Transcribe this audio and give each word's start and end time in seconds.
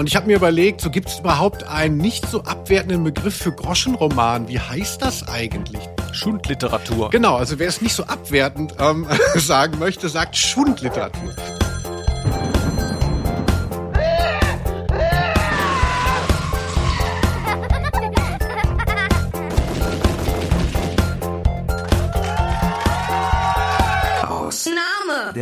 Und 0.00 0.06
ich 0.06 0.16
habe 0.16 0.28
mir 0.28 0.36
überlegt, 0.36 0.80
so 0.80 0.88
gibt 0.88 1.10
es 1.10 1.18
überhaupt 1.18 1.64
einen 1.64 1.98
nicht 1.98 2.26
so 2.26 2.42
abwertenden 2.44 3.04
Begriff 3.04 3.36
für 3.36 3.52
Groschenroman. 3.52 4.48
Wie 4.48 4.58
heißt 4.58 5.02
das 5.02 5.28
eigentlich? 5.28 5.78
Schundliteratur. 6.12 7.10
Genau, 7.10 7.36
also 7.36 7.58
wer 7.58 7.68
es 7.68 7.82
nicht 7.82 7.92
so 7.92 8.04
abwertend 8.04 8.72
ähm, 8.78 9.06
sagen 9.34 9.78
möchte, 9.78 10.08
sagt 10.08 10.38
Schundliteratur. 10.38 11.34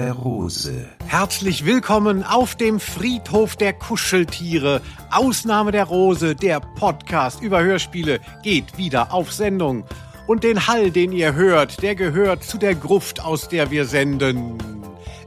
Der 0.08 0.14
Rose. 0.14 0.88
Herzlich 1.06 1.66
willkommen 1.66 2.22
auf 2.22 2.54
dem 2.54 2.80
Friedhof 2.80 3.56
der 3.56 3.74
Kuscheltiere. 3.74 4.80
Ausnahme 5.10 5.70
der 5.70 5.84
Rose, 5.84 6.34
der 6.34 6.60
Podcast 6.60 7.42
über 7.42 7.62
Hörspiele, 7.62 8.18
geht 8.42 8.78
wieder 8.78 9.12
auf 9.12 9.30
Sendung. 9.30 9.84
Und 10.26 10.44
den 10.44 10.66
Hall, 10.66 10.90
den 10.92 11.12
ihr 11.12 11.34
hört, 11.34 11.82
der 11.82 11.94
gehört 11.94 12.42
zu 12.42 12.56
der 12.56 12.74
Gruft, 12.74 13.22
aus 13.22 13.50
der 13.50 13.70
wir 13.70 13.84
senden. 13.84 14.56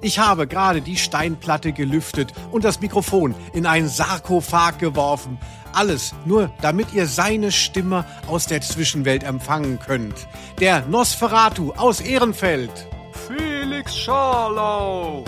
Ich 0.02 0.18
habe 0.18 0.48
gerade 0.48 0.82
die 0.82 0.98
Steinplatte 0.98 1.74
gelüftet 1.74 2.34
und 2.52 2.64
das 2.64 2.82
Mikrofon 2.82 3.36
in 3.54 3.68
einen 3.68 3.88
Sarkophag 3.88 4.80
geworfen. 4.80 5.38
Alles 5.74 6.16
nur, 6.26 6.52
damit 6.64 6.92
ihr 6.92 7.06
seine 7.06 7.52
Stimme 7.52 8.04
aus 8.26 8.48
der 8.48 8.62
Zwischenwelt 8.62 9.22
empfangen 9.22 9.78
könnt. 9.78 10.28
Der 10.60 10.88
Nosferatu 10.88 11.72
aus 11.74 12.02
Ehrenfeld. 12.02 12.72
Felix 13.72 13.96
Scharlau. 13.96 15.24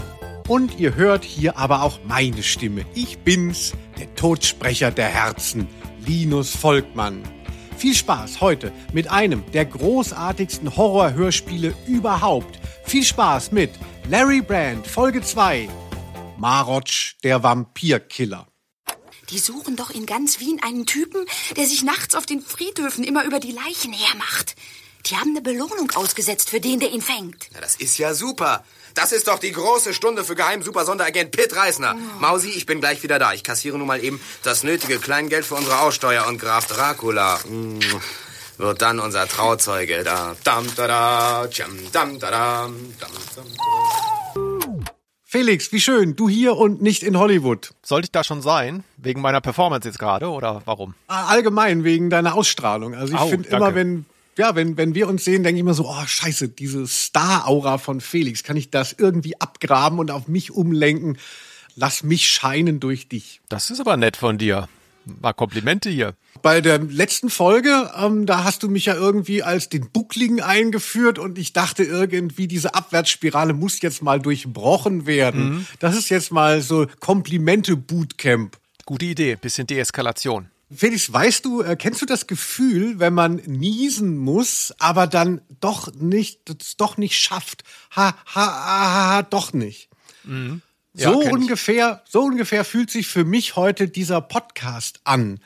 Und 0.50 0.78
ihr 0.78 0.96
hört 0.96 1.24
hier 1.24 1.56
aber 1.56 1.82
auch 1.82 2.02
meine 2.04 2.44
Stimme. 2.44 2.86
Ich 2.94 3.20
bin's, 3.20 3.72
der 3.98 4.14
Todsprecher 4.16 4.92
der 4.92 5.08
Herzen, 5.08 5.66
Linus 6.06 6.54
Volkmann. 6.54 7.24
Viel 7.78 7.94
Spaß 7.96 8.42
heute 8.42 8.74
mit 8.92 9.10
einem 9.10 9.50
der 9.54 9.64
großartigsten 9.64 10.76
Horrorhörspiele 10.76 11.74
überhaupt. 11.88 12.60
Viel 12.84 13.06
Spaß 13.06 13.54
mit 13.54 13.70
Larry 14.10 14.42
Brand, 14.42 14.88
Folge 14.88 15.22
2. 15.22 15.70
Marotsch, 16.38 17.16
der 17.24 17.44
Vampirkiller. 17.44 18.50
Die 19.30 19.40
suchen 19.40 19.78
doch 19.78 19.90
in 19.90 20.06
ganz 20.06 20.42
Wien 20.42 20.60
einen 20.62 20.86
Typen, 20.86 21.26
der 21.56 21.66
sich 21.66 21.84
nachts 21.84 22.14
auf 22.14 22.26
den 22.26 22.42
Friedhöfen 22.42 23.06
immer 23.06 23.24
über 23.24 23.40
die 23.40 23.54
Leichen 23.54 23.94
hermacht. 23.94 24.56
Die 25.06 25.18
haben 25.18 25.32
eine 25.32 25.42
Belohnung 25.42 25.92
ausgesetzt 25.96 26.50
für 26.50 26.62
den, 26.62 26.80
der 26.80 26.92
ihn 26.92 27.02
fängt. 27.02 27.50
Na, 27.54 27.60
das 27.60 27.76
ist 27.76 27.98
ja 27.98 28.14
super. 28.14 28.64
Das 28.94 29.12
ist 29.12 29.28
doch 29.28 29.38
die 29.38 29.52
große 29.52 29.94
Stunde 29.94 30.24
für 30.24 30.36
Geheim-Super-Sonderagent 30.36 31.32
Pitt 31.32 31.54
Reisner. 31.56 31.96
Mausi, 32.20 32.50
ich 32.50 32.66
bin 32.66 32.80
gleich 32.80 33.04
wieder 33.04 33.20
da. 33.20 33.34
Ich 33.34 33.44
kassiere 33.44 33.78
nun 33.78 33.88
mal 33.88 34.02
eben 34.02 34.22
das 34.44 34.64
nötige 34.64 35.00
Kleingeld 35.00 35.46
für 35.46 35.56
unsere 35.56 35.80
Aussteuer 35.80 36.26
und 36.28 36.40
Graf 36.40 36.68
Dracula 36.68 37.38
mm, 37.40 37.80
wird 38.60 38.82
dann 38.82 39.00
unser 39.00 39.28
Trauzeuge. 39.28 40.06
Da, 40.06 40.38
dam, 40.46 40.68
da, 40.78 40.88
da, 40.88 41.48
tscham, 41.50 41.78
dam, 41.92 42.18
da, 42.20 42.32
dam, 42.32 42.94
dam, 43.00 43.12
dam. 43.36 44.86
Felix, 45.24 45.72
wie 45.74 45.82
schön, 45.82 46.16
du 46.16 46.30
hier 46.30 46.56
und 46.56 46.82
nicht 46.82 47.04
in 47.04 47.18
Hollywood. 47.18 47.72
Sollte 47.82 48.06
ich 48.06 48.12
da 48.12 48.24
schon 48.24 48.42
sein? 48.42 48.86
Wegen 48.96 49.20
meiner 49.20 49.42
Performance 49.42 49.86
jetzt 49.86 50.00
gerade 50.00 50.30
oder 50.30 50.62
warum? 50.64 50.94
Allgemein 51.08 51.84
wegen 51.84 52.10
deiner 52.10 52.36
Ausstrahlung. 52.36 52.94
Also 52.94 53.16
ich 53.16 53.20
finde 53.20 53.50
immer, 53.50 53.76
wenn 53.76 54.06
ja, 54.38 54.56
wenn, 54.56 54.78
wenn 54.78 54.96
wir 54.96 55.08
uns 55.08 55.26
sehen, 55.26 55.44
denke 55.44 55.58
ich 55.58 55.62
immer 55.62 55.74
so, 55.74 55.88
oh 55.88 56.06
scheiße, 56.06 56.50
diese 56.50 56.88
Star-Aura 56.88 57.78
von 57.78 58.02
Felix, 58.02 58.44
kann 58.44 58.58
ich 58.58 58.70
das 58.70 58.94
irgendwie 58.94 59.40
abgraben 59.40 60.00
und 60.00 60.12
auf 60.12 60.28
mich 60.28 60.52
umlenken? 60.52 61.18
Lass 61.76 62.04
mich 62.04 62.30
scheinen 62.30 62.80
durch 62.80 63.08
dich. 63.08 63.42
Das 63.50 63.70
ist 63.70 63.80
aber 63.80 63.98
nett 63.98 64.18
von 64.18 64.38
dir. 64.38 64.68
Mal 65.06 65.34
Komplimente 65.34 65.90
hier. 65.90 66.14
Bei 66.42 66.62
der 66.62 66.80
letzten 66.80 67.30
Folge, 67.30 67.92
ähm, 68.00 68.26
da 68.26 68.44
hast 68.44 68.64
du 68.64 68.70
mich 68.70 68.86
ja 68.86 68.96
irgendwie 68.96 69.44
als 69.44 69.70
den 69.70 69.90
Buckligen 69.92 70.42
eingeführt 70.42 71.20
und 71.20 71.38
ich 71.38 71.52
dachte 71.52 71.84
irgendwie, 71.84 72.48
diese 72.48 72.74
Abwärtsspirale 72.74 73.54
muss 73.54 73.82
jetzt 73.82 74.02
mal 74.02 74.20
durchbrochen 74.20 75.06
werden. 75.06 75.68
Das 75.80 75.98
ist 75.98 76.10
jetzt 76.10 76.32
mal 76.32 76.62
so 76.62 76.88
Komplimente-Bootcamp. 77.00 78.58
Gute 78.86 79.06
Idee. 79.06 79.36
Bisschen 79.36 79.68
Deeskalation. 79.68 80.53
Felix, 80.76 81.12
weißt 81.12 81.46
du, 81.46 81.62
äh, 81.62 81.76
kennst 81.76 82.02
du 82.02 82.06
das 82.06 82.28
Gefühl, 82.28 83.00
wenn 83.00 83.14
man 83.14 83.36
niesen 83.46 84.18
muss, 84.18 84.74
aber 84.80 85.08
dann 85.08 85.42
doch 85.60 85.94
nicht, 85.96 86.42
doch 86.78 86.98
nicht 86.98 87.20
schafft? 87.20 87.64
Ha, 87.96 88.16
ha, 88.26 88.46
ha, 88.46 89.10
ha 89.10 89.22
doch 89.24 89.54
nicht. 89.54 89.90
Ja, 90.96 91.12
so 91.12 91.20
kenn 91.20 91.28
ich. 91.28 91.34
ungefähr, 91.34 92.04
so 92.08 92.22
ungefähr 92.22 92.64
fühlt 92.64 92.92
sich 92.92 93.08
für 93.08 93.26
mich 93.26 93.56
heute 93.56 93.88
dieser 93.88 94.22
Podcast 94.22 95.00
an. 95.04 95.40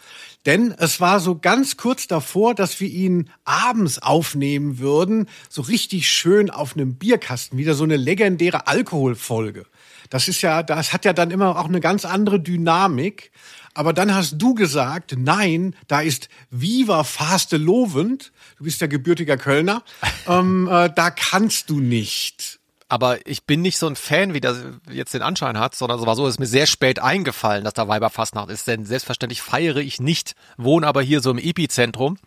Denn 0.45 0.73
es 0.77 0.99
war 0.99 1.19
so 1.19 1.37
ganz 1.37 1.77
kurz 1.77 2.07
davor, 2.07 2.53
dass 2.53 2.79
wir 2.79 2.89
ihn 2.89 3.29
abends 3.45 3.99
aufnehmen 3.99 4.79
würden, 4.79 5.29
so 5.49 5.61
richtig 5.61 6.09
schön 6.09 6.49
auf 6.49 6.75
einem 6.75 6.95
Bierkasten, 6.95 7.57
wieder 7.57 7.75
so 7.75 7.85
eine 7.85 7.97
legendäre 7.97 8.67
Alkoholfolge. 8.67 9.65
Das 10.09 10.27
ist 10.27 10.41
ja, 10.41 10.63
das 10.63 10.93
hat 10.93 11.05
ja 11.05 11.13
dann 11.13 11.31
immer 11.31 11.57
auch 11.57 11.67
eine 11.67 11.79
ganz 11.79 12.05
andere 12.05 12.39
Dynamik. 12.39 13.31
Aber 13.73 13.93
dann 13.93 14.13
hast 14.13 14.37
du 14.37 14.55
gesagt, 14.55 15.15
nein, 15.17 15.75
da 15.87 16.01
ist 16.01 16.29
Viva 16.49 17.03
Faste 17.03 17.57
Lovend. 17.57 18.31
Du 18.57 18.63
bist 18.63 18.81
ja 18.81 18.87
gebürtiger 18.87 19.37
Kölner. 19.37 19.83
ähm, 20.27 20.67
äh, 20.67 20.89
da 20.93 21.11
kannst 21.11 21.69
du 21.69 21.79
nicht. 21.79 22.59
Aber 22.89 23.27
ich 23.27 23.43
bin 23.43 23.61
nicht 23.61 23.77
so 23.77 23.87
ein 23.87 23.97
Fan, 23.97 24.33
wie 24.33 24.39
das 24.39 24.63
jetzt 24.89 25.13
den 25.13 25.21
Anschein 25.21 25.59
hat, 25.59 25.75
sondern 25.75 25.99
es 25.99 26.05
war 26.05 26.15
so, 26.15 26.25
es 26.25 26.35
ist 26.35 26.39
mir 26.39 26.47
sehr 26.47 26.67
spät 26.67 26.99
eingefallen, 26.99 27.65
dass 27.65 27.73
da 27.73 27.87
Weiberfastnacht 27.87 28.49
ist. 28.49 28.65
Denn 28.67 28.85
selbstverständlich 28.85 29.41
feiere 29.41 29.77
ich 29.77 29.99
nicht, 29.99 30.35
wohne 30.55 30.87
aber 30.87 31.01
hier 31.01 31.21
so 31.21 31.29
im 31.29 31.37
Epizentrum. 31.37 32.17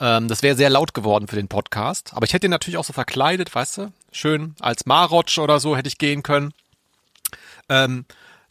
Ähm, 0.00 0.28
das 0.28 0.42
wäre 0.42 0.56
sehr 0.56 0.70
laut 0.70 0.94
geworden 0.94 1.28
für 1.28 1.36
den 1.36 1.48
Podcast. 1.48 2.12
Aber 2.14 2.24
ich 2.26 2.32
hätte 2.32 2.46
ihn 2.46 2.50
natürlich 2.50 2.78
auch 2.78 2.84
so 2.84 2.92
verkleidet, 2.92 3.54
weißt 3.54 3.78
du? 3.78 3.92
Schön 4.10 4.56
als 4.60 4.86
Marotsch 4.86 5.38
oder 5.38 5.60
so 5.60 5.76
hätte 5.76 5.88
ich 5.88 5.98
gehen 5.98 6.22
können. 6.22 6.52
Ähm, 7.72 8.04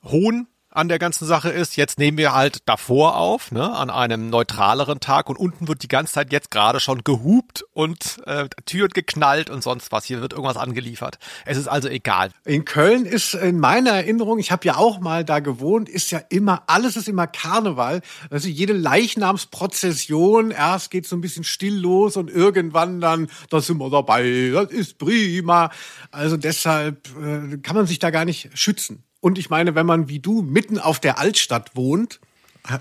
Hohn 0.03 0.47
an 0.71 0.87
der 0.87 0.99
ganzen 0.99 1.27
Sache 1.27 1.49
ist, 1.49 1.75
jetzt 1.75 1.99
nehmen 1.99 2.17
wir 2.17 2.33
halt 2.33 2.59
davor 2.65 3.17
auf, 3.17 3.51
ne, 3.51 3.75
an 3.75 3.89
einem 3.89 4.29
neutraleren 4.29 5.01
Tag 5.01 5.29
und 5.29 5.35
unten 5.35 5.67
wird 5.67 5.83
die 5.83 5.89
ganze 5.89 6.13
Zeit 6.13 6.31
jetzt 6.31 6.49
gerade 6.49 6.79
schon 6.79 7.03
gehupt 7.03 7.65
und 7.73 8.21
äh, 8.25 8.47
Türen 8.65 8.89
geknallt 8.89 9.49
und 9.49 9.61
sonst 9.63 9.91
was. 9.91 10.05
Hier 10.05 10.21
wird 10.21 10.31
irgendwas 10.31 10.55
angeliefert. 10.55 11.19
Es 11.45 11.57
ist 11.57 11.67
also 11.67 11.89
egal. 11.89 12.31
In 12.45 12.63
Köln 12.63 13.05
ist 13.05 13.33
in 13.33 13.59
meiner 13.59 13.91
Erinnerung, 13.91 14.39
ich 14.39 14.51
habe 14.51 14.65
ja 14.65 14.77
auch 14.77 14.99
mal 15.01 15.25
da 15.25 15.39
gewohnt, 15.39 15.89
ist 15.89 16.09
ja 16.11 16.21
immer, 16.29 16.63
alles 16.67 16.95
ist 16.95 17.09
immer 17.09 17.27
Karneval. 17.27 18.01
Also 18.29 18.47
jede 18.47 18.73
Leichnamsprozession, 18.73 20.51
erst 20.51 20.89
geht 20.89 21.05
so 21.05 21.17
ein 21.17 21.21
bisschen 21.21 21.43
still 21.43 21.75
los 21.75 22.15
und 22.15 22.29
irgendwann 22.29 23.01
dann, 23.01 23.29
da 23.49 23.59
sind 23.59 23.77
wir 23.77 23.89
dabei, 23.89 24.51
das 24.53 24.71
ist 24.71 24.97
prima. 24.97 25.69
Also 26.11 26.37
deshalb 26.37 27.09
äh, 27.17 27.57
kann 27.57 27.75
man 27.75 27.87
sich 27.87 27.99
da 27.99 28.09
gar 28.09 28.23
nicht 28.23 28.57
schützen. 28.57 29.03
Und 29.21 29.37
ich 29.37 29.49
meine, 29.49 29.75
wenn 29.75 29.85
man 29.85 30.09
wie 30.09 30.19
du 30.19 30.41
mitten 30.41 30.79
auf 30.79 30.99
der 30.99 31.19
Altstadt 31.19 31.75
wohnt, 31.75 32.19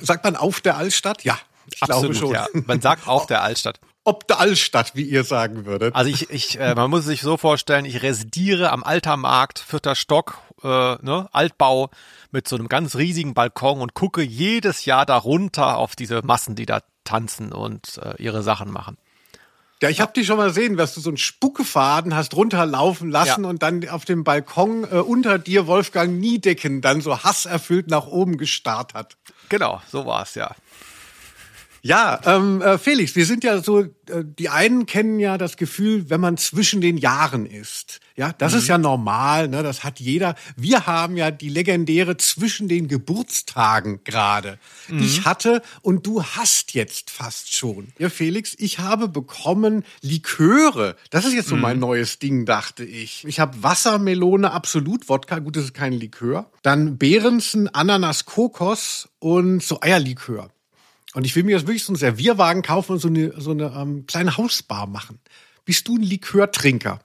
sagt 0.00 0.24
man 0.24 0.36
auf 0.36 0.60
der 0.60 0.76
Altstadt? 0.76 1.22
Ja, 1.22 1.38
ich 1.72 1.80
glaube 1.80 2.14
schon. 2.14 2.32
Ja. 2.32 2.48
Man 2.66 2.80
sagt 2.80 3.06
auf 3.06 3.26
der 3.26 3.42
Altstadt. 3.42 3.78
Ob 4.04 4.26
der 4.26 4.40
Altstadt, 4.40 4.96
wie 4.96 5.02
ihr 5.02 5.24
sagen 5.24 5.66
würdet. 5.66 5.94
Also 5.94 6.10
ich, 6.10 6.30
ich 6.30 6.58
äh, 6.58 6.74
man 6.74 6.88
muss 6.88 7.04
sich 7.04 7.20
so 7.20 7.36
vorstellen, 7.36 7.84
ich 7.84 8.02
residiere 8.02 8.72
am 8.72 8.82
Altermarkt, 8.82 9.58
vierter 9.58 9.94
Stock, 9.94 10.38
äh, 10.62 10.66
ne, 10.66 11.28
Altbau 11.32 11.90
mit 12.30 12.48
so 12.48 12.56
einem 12.56 12.68
ganz 12.68 12.96
riesigen 12.96 13.34
Balkon 13.34 13.82
und 13.82 13.92
gucke 13.92 14.22
jedes 14.22 14.86
Jahr 14.86 15.04
darunter 15.04 15.76
auf 15.76 15.96
diese 15.96 16.22
Massen, 16.22 16.54
die 16.54 16.64
da 16.64 16.80
tanzen 17.04 17.52
und 17.52 17.98
äh, 17.98 18.14
ihre 18.22 18.42
Sachen 18.42 18.70
machen. 18.70 18.96
Ja, 19.82 19.88
ich 19.88 20.00
habe 20.02 20.12
dich 20.12 20.26
schon 20.26 20.36
mal 20.36 20.48
gesehen, 20.48 20.76
dass 20.76 20.94
du 20.94 21.00
so 21.00 21.08
einen 21.08 21.16
Spuckefaden 21.16 22.14
hast 22.14 22.34
runterlaufen 22.36 23.10
lassen 23.10 23.44
Ja. 23.44 23.48
und 23.48 23.62
dann 23.62 23.88
auf 23.88 24.04
dem 24.04 24.24
Balkon 24.24 24.84
äh, 24.84 24.96
unter 24.96 25.38
dir 25.38 25.66
Wolfgang 25.66 26.18
Niedecken 26.20 26.82
dann 26.82 27.00
so 27.00 27.22
hasserfüllt 27.24 27.88
nach 27.88 28.06
oben 28.06 28.36
gestarrt 28.36 28.92
hat. 28.92 29.16
Genau, 29.48 29.80
so 29.90 30.04
war 30.04 30.22
es 30.22 30.34
ja. 30.34 30.54
Ja, 31.82 32.20
ähm, 32.24 32.60
äh, 32.60 32.78
Felix, 32.78 33.16
wir 33.16 33.24
sind 33.24 33.42
ja 33.42 33.62
so, 33.62 33.80
äh, 33.80 33.88
die 34.24 34.48
einen 34.48 34.86
kennen 34.86 35.18
ja 35.18 35.38
das 35.38 35.56
Gefühl, 35.56 36.10
wenn 36.10 36.20
man 36.20 36.36
zwischen 36.36 36.80
den 36.80 36.98
Jahren 36.98 37.46
ist. 37.46 38.00
Ja, 38.16 38.34
das 38.36 38.52
ist 38.52 38.68
ja 38.68 38.76
normal, 38.76 39.48
ne? 39.48 39.62
das 39.62 39.82
hat 39.82 39.98
jeder. 39.98 40.34
Wir 40.54 40.86
haben 40.86 41.16
ja 41.16 41.30
die 41.30 41.48
legendäre 41.48 42.18
zwischen 42.18 42.68
den 42.68 42.86
Geburtstagen 42.86 44.04
gerade. 44.04 44.58
die 44.90 45.06
Ich 45.06 45.24
hatte 45.24 45.62
und 45.80 46.06
du 46.06 46.22
hast 46.22 46.74
jetzt 46.74 47.10
fast 47.10 47.54
schon. 47.54 47.88
Ja, 47.98 48.10
Felix, 48.10 48.54
ich 48.58 48.78
habe 48.78 49.08
bekommen 49.08 49.84
Liköre. 50.02 50.96
Das 51.08 51.24
ist 51.24 51.32
jetzt 51.32 51.48
so 51.48 51.56
mein 51.56 51.78
neues 51.78 52.18
Ding, 52.18 52.44
dachte 52.44 52.84
ich. 52.84 53.24
Ich 53.26 53.40
habe 53.40 53.62
Wassermelone, 53.62 54.50
Absolut 54.50 55.08
Wodka, 55.08 55.38
gut, 55.38 55.56
das 55.56 55.64
ist 55.64 55.74
kein 55.74 55.94
Likör. 55.94 56.50
Dann 56.62 56.98
Behrensen, 56.98 57.74
Ananas, 57.74 58.26
Kokos 58.26 59.08
und 59.18 59.62
so 59.62 59.80
Eierlikör. 59.80 60.50
Und 61.14 61.24
ich 61.24 61.34
will 61.34 61.42
mir 61.42 61.56
jetzt 61.56 61.66
wirklich 61.66 61.84
so 61.84 61.92
einen 61.92 61.98
Servierwagen 61.98 62.62
kaufen 62.62 62.92
und 62.92 62.98
so 62.98 63.08
eine, 63.08 63.40
so 63.40 63.50
eine 63.50 63.72
ähm, 63.76 64.06
kleine 64.06 64.36
Hausbar 64.36 64.86
machen. 64.86 65.20
Bist 65.64 65.88
du 65.88 65.96
ein 65.96 66.02
Likörtrinker? 66.02 67.00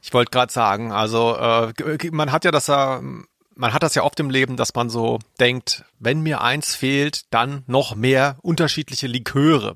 Ich 0.00 0.12
wollte 0.12 0.30
gerade 0.30 0.52
sagen, 0.52 0.92
also 0.92 1.36
äh, 1.36 1.72
man 2.12 2.30
hat 2.30 2.44
ja 2.44 2.50
das 2.50 2.68
äh, 2.68 3.00
man 3.58 3.74
hat 3.74 3.82
das 3.82 3.96
ja 3.96 4.04
oft 4.04 4.18
im 4.20 4.30
Leben, 4.30 4.56
dass 4.56 4.72
man 4.74 4.88
so 4.88 5.18
denkt, 5.40 5.84
wenn 5.98 6.20
mir 6.20 6.40
eins 6.40 6.76
fehlt, 6.76 7.22
dann 7.34 7.64
noch 7.66 7.96
mehr 7.96 8.36
unterschiedliche 8.40 9.08
Liköre. 9.08 9.74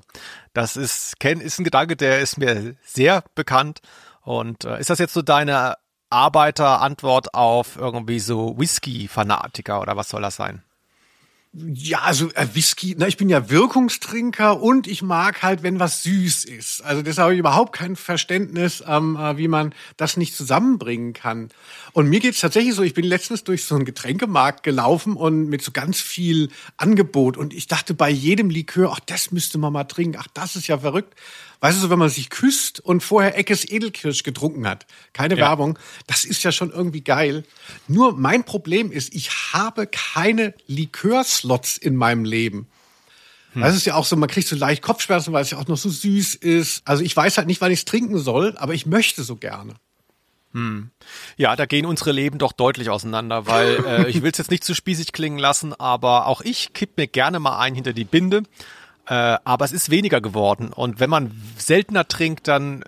Das 0.53 0.77
ist, 0.77 1.15
ist 1.21 1.59
ein 1.59 1.63
Gedanke, 1.65 1.97
der 1.97 2.21
ist 2.21 2.37
mir 2.37 2.75
sehr 2.85 3.25
bekannt. 3.35 3.81
Und 4.21 4.63
äh, 4.63 4.79
ist 4.79 4.89
das 4.89 4.99
jetzt 4.99 5.13
so 5.13 5.21
deine 5.21 5.75
Arbeiterantwort 6.09 7.33
auf 7.33 7.75
irgendwie 7.75 8.19
so 8.19 8.57
Whisky-Fanatiker 8.57 9.81
oder 9.81 9.97
was 9.97 10.09
soll 10.09 10.21
das 10.21 10.37
sein? 10.37 10.63
Ja, 11.55 11.99
also 11.99 12.31
äh, 12.31 12.47
Whisky, 12.53 12.95
na, 12.97 13.07
ich 13.07 13.17
bin 13.17 13.29
ja 13.29 13.47
Wirkungstrinker 13.47 14.59
und 14.59 14.87
ich 14.87 15.03
mag 15.03 15.43
halt, 15.43 15.61
wenn 15.61 15.79
was 15.79 16.01
süß 16.01 16.45
ist. 16.45 16.83
Also 16.83 17.03
deshalb 17.03 17.25
habe 17.25 17.33
ich 17.35 17.39
überhaupt 17.39 17.73
kein 17.75 17.95
Verständnis, 17.95 18.83
ähm, 18.87 19.15
äh, 19.17 19.37
wie 19.37 19.47
man 19.47 19.75
das 19.95 20.17
nicht 20.17 20.35
zusammenbringen 20.35 21.13
kann. 21.13 21.49
Und 21.91 22.09
mir 22.09 22.21
geht's 22.21 22.39
tatsächlich 22.39 22.73
so, 22.73 22.81
ich 22.81 22.95
bin 22.95 23.05
letztens 23.05 23.43
durch 23.43 23.65
so 23.65 23.75
einen 23.75 23.85
Getränkemarkt 23.85 24.63
gelaufen 24.63 25.15
und 25.15 25.47
mit 25.47 25.61
so 25.61 25.71
ganz 25.71 26.01
viel 26.01 26.49
Angebot 26.77 27.37
und 27.37 27.53
ich 27.53 27.67
dachte 27.67 27.93
bei 27.93 28.09
jedem 28.09 28.49
Likör, 28.49 28.91
ach, 28.91 28.99
das 29.01 29.31
müsste 29.31 29.59
man 29.59 29.73
mal 29.73 29.83
trinken, 29.83 30.17
ach, 30.19 30.27
das 30.33 30.55
ist 30.55 30.65
ja 30.65 30.79
verrückt. 30.79 31.13
Weißt 31.63 31.77
du, 31.77 31.83
so 31.83 31.89
wenn 31.89 31.99
man 31.99 32.09
sich 32.09 32.29
küsst 32.29 32.81
und 32.81 33.03
vorher 33.03 33.37
Eckes 33.37 33.63
Edelkirsch 33.63 34.23
getrunken 34.23 34.67
hat. 34.67 34.85
Keine 35.13 35.35
ja. 35.35 35.45
Werbung. 35.45 35.79
Das 36.07 36.25
ist 36.25 36.43
ja 36.43 36.51
schon 36.51 36.71
irgendwie 36.71 37.05
geil. 37.05 37.45
Nur 37.87 38.17
mein 38.17 38.43
Problem 38.43 38.91
ist, 38.91 39.15
ich 39.15 39.53
habe 39.53 39.87
keine 39.87 40.53
Likörslots 41.43 41.77
in 41.77 41.95
meinem 41.95 42.25
Leben. 42.25 42.67
Hm. 43.53 43.61
Das 43.61 43.75
ist 43.75 43.85
ja 43.85 43.95
auch 43.95 44.05
so, 44.05 44.15
man 44.15 44.29
kriegt 44.29 44.47
so 44.47 44.55
leicht 44.55 44.81
Kopfschmerzen, 44.81 45.33
weil 45.33 45.43
es 45.43 45.51
ja 45.51 45.59
auch 45.59 45.67
noch 45.67 45.77
so 45.77 45.89
süß 45.89 46.35
ist. 46.35 46.81
Also 46.85 47.03
ich 47.03 47.15
weiß 47.15 47.37
halt 47.37 47.47
nicht, 47.47 47.61
wann 47.61 47.71
ich 47.71 47.79
es 47.79 47.85
trinken 47.85 48.17
soll, 48.17 48.55
aber 48.57 48.73
ich 48.73 48.85
möchte 48.85 49.23
so 49.23 49.35
gerne. 49.35 49.75
Hm. 50.53 50.91
Ja, 51.35 51.55
da 51.55 51.65
gehen 51.65 51.85
unsere 51.85 52.11
Leben 52.11 52.37
doch 52.37 52.51
deutlich 52.51 52.89
auseinander, 52.89 53.47
weil 53.47 53.85
äh, 53.87 54.09
ich 54.09 54.21
will 54.21 54.31
es 54.31 54.37
jetzt 54.37 54.51
nicht 54.51 54.63
zu 54.63 54.73
spießig 54.73 55.11
klingen 55.11 55.39
lassen, 55.39 55.73
aber 55.73 56.27
auch 56.27 56.41
ich 56.41 56.73
kipp 56.73 56.97
mir 56.97 57.07
gerne 57.07 57.39
mal 57.39 57.59
ein 57.59 57.75
hinter 57.75 57.93
die 57.93 58.05
Binde. 58.05 58.43
Äh, 59.05 59.37
aber 59.43 59.65
es 59.65 59.73
ist 59.73 59.89
weniger 59.89 60.21
geworden. 60.21 60.71
Und 60.71 61.01
wenn 61.01 61.09
man 61.09 61.31
seltener 61.57 62.07
trinkt, 62.07 62.47
dann 62.47 62.85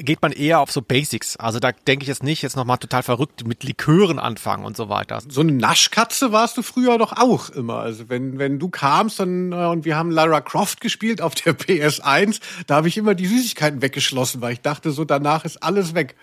geht 0.00 0.22
man 0.22 0.32
eher 0.32 0.60
auf 0.60 0.70
so 0.70 0.80
Basics. 0.82 1.36
Also 1.36 1.58
da 1.60 1.72
denke 1.72 2.04
ich 2.04 2.08
jetzt 2.08 2.22
nicht, 2.22 2.42
jetzt 2.42 2.56
nochmal 2.56 2.78
total 2.78 3.02
verrückt 3.02 3.46
mit 3.46 3.62
Likören 3.62 4.18
anfangen 4.18 4.64
und 4.64 4.76
so 4.76 4.88
weiter. 4.88 5.20
So 5.28 5.42
eine 5.42 5.52
Naschkatze 5.52 6.32
warst 6.32 6.56
du 6.56 6.62
früher 6.62 6.98
doch 6.98 7.12
auch 7.12 7.50
immer. 7.50 7.78
Also 7.78 8.08
wenn, 8.08 8.38
wenn 8.38 8.58
du 8.58 8.68
kamst 8.68 9.20
dann, 9.20 9.52
äh, 9.52 9.66
und 9.66 9.84
wir 9.84 9.96
haben 9.96 10.10
Lara 10.10 10.40
Croft 10.40 10.80
gespielt 10.80 11.20
auf 11.20 11.34
der 11.34 11.54
PS1, 11.58 12.40
da 12.66 12.76
habe 12.76 12.88
ich 12.88 12.96
immer 12.96 13.14
die 13.14 13.26
Süßigkeiten 13.26 13.82
weggeschlossen, 13.82 14.40
weil 14.40 14.54
ich 14.54 14.60
dachte, 14.60 14.90
so 14.90 15.04
danach 15.04 15.44
ist 15.44 15.62
alles 15.62 15.94
weg. 15.94 16.16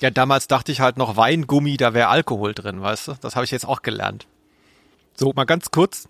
Ja, 0.00 0.10
damals 0.10 0.46
dachte 0.48 0.72
ich 0.72 0.80
halt 0.80 0.96
noch 0.96 1.16
Weingummi, 1.16 1.76
da 1.76 1.92
wäre 1.92 2.08
Alkohol 2.08 2.54
drin, 2.54 2.80
weißt 2.80 3.08
du? 3.08 3.14
Das 3.20 3.36
habe 3.36 3.44
ich 3.44 3.50
jetzt 3.50 3.66
auch 3.66 3.82
gelernt. 3.82 4.26
So, 5.14 5.32
mal 5.34 5.44
ganz 5.44 5.70
kurz, 5.70 6.08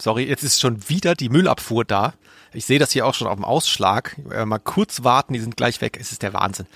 Sorry, 0.00 0.24
jetzt 0.24 0.44
ist 0.44 0.60
schon 0.60 0.88
wieder 0.88 1.16
die 1.16 1.28
Müllabfuhr 1.28 1.84
da. 1.84 2.14
Ich 2.58 2.66
sehe 2.66 2.80
das 2.80 2.90
hier 2.90 3.06
auch 3.06 3.14
schon 3.14 3.28
auf 3.28 3.36
dem 3.36 3.44
Ausschlag. 3.44 4.16
Äh, 4.32 4.44
mal 4.44 4.58
kurz 4.58 5.04
warten, 5.04 5.32
die 5.32 5.38
sind 5.38 5.56
gleich 5.56 5.80
weg. 5.80 5.96
Es 6.00 6.10
ist 6.10 6.24
der 6.24 6.34
Wahnsinn. 6.34 6.66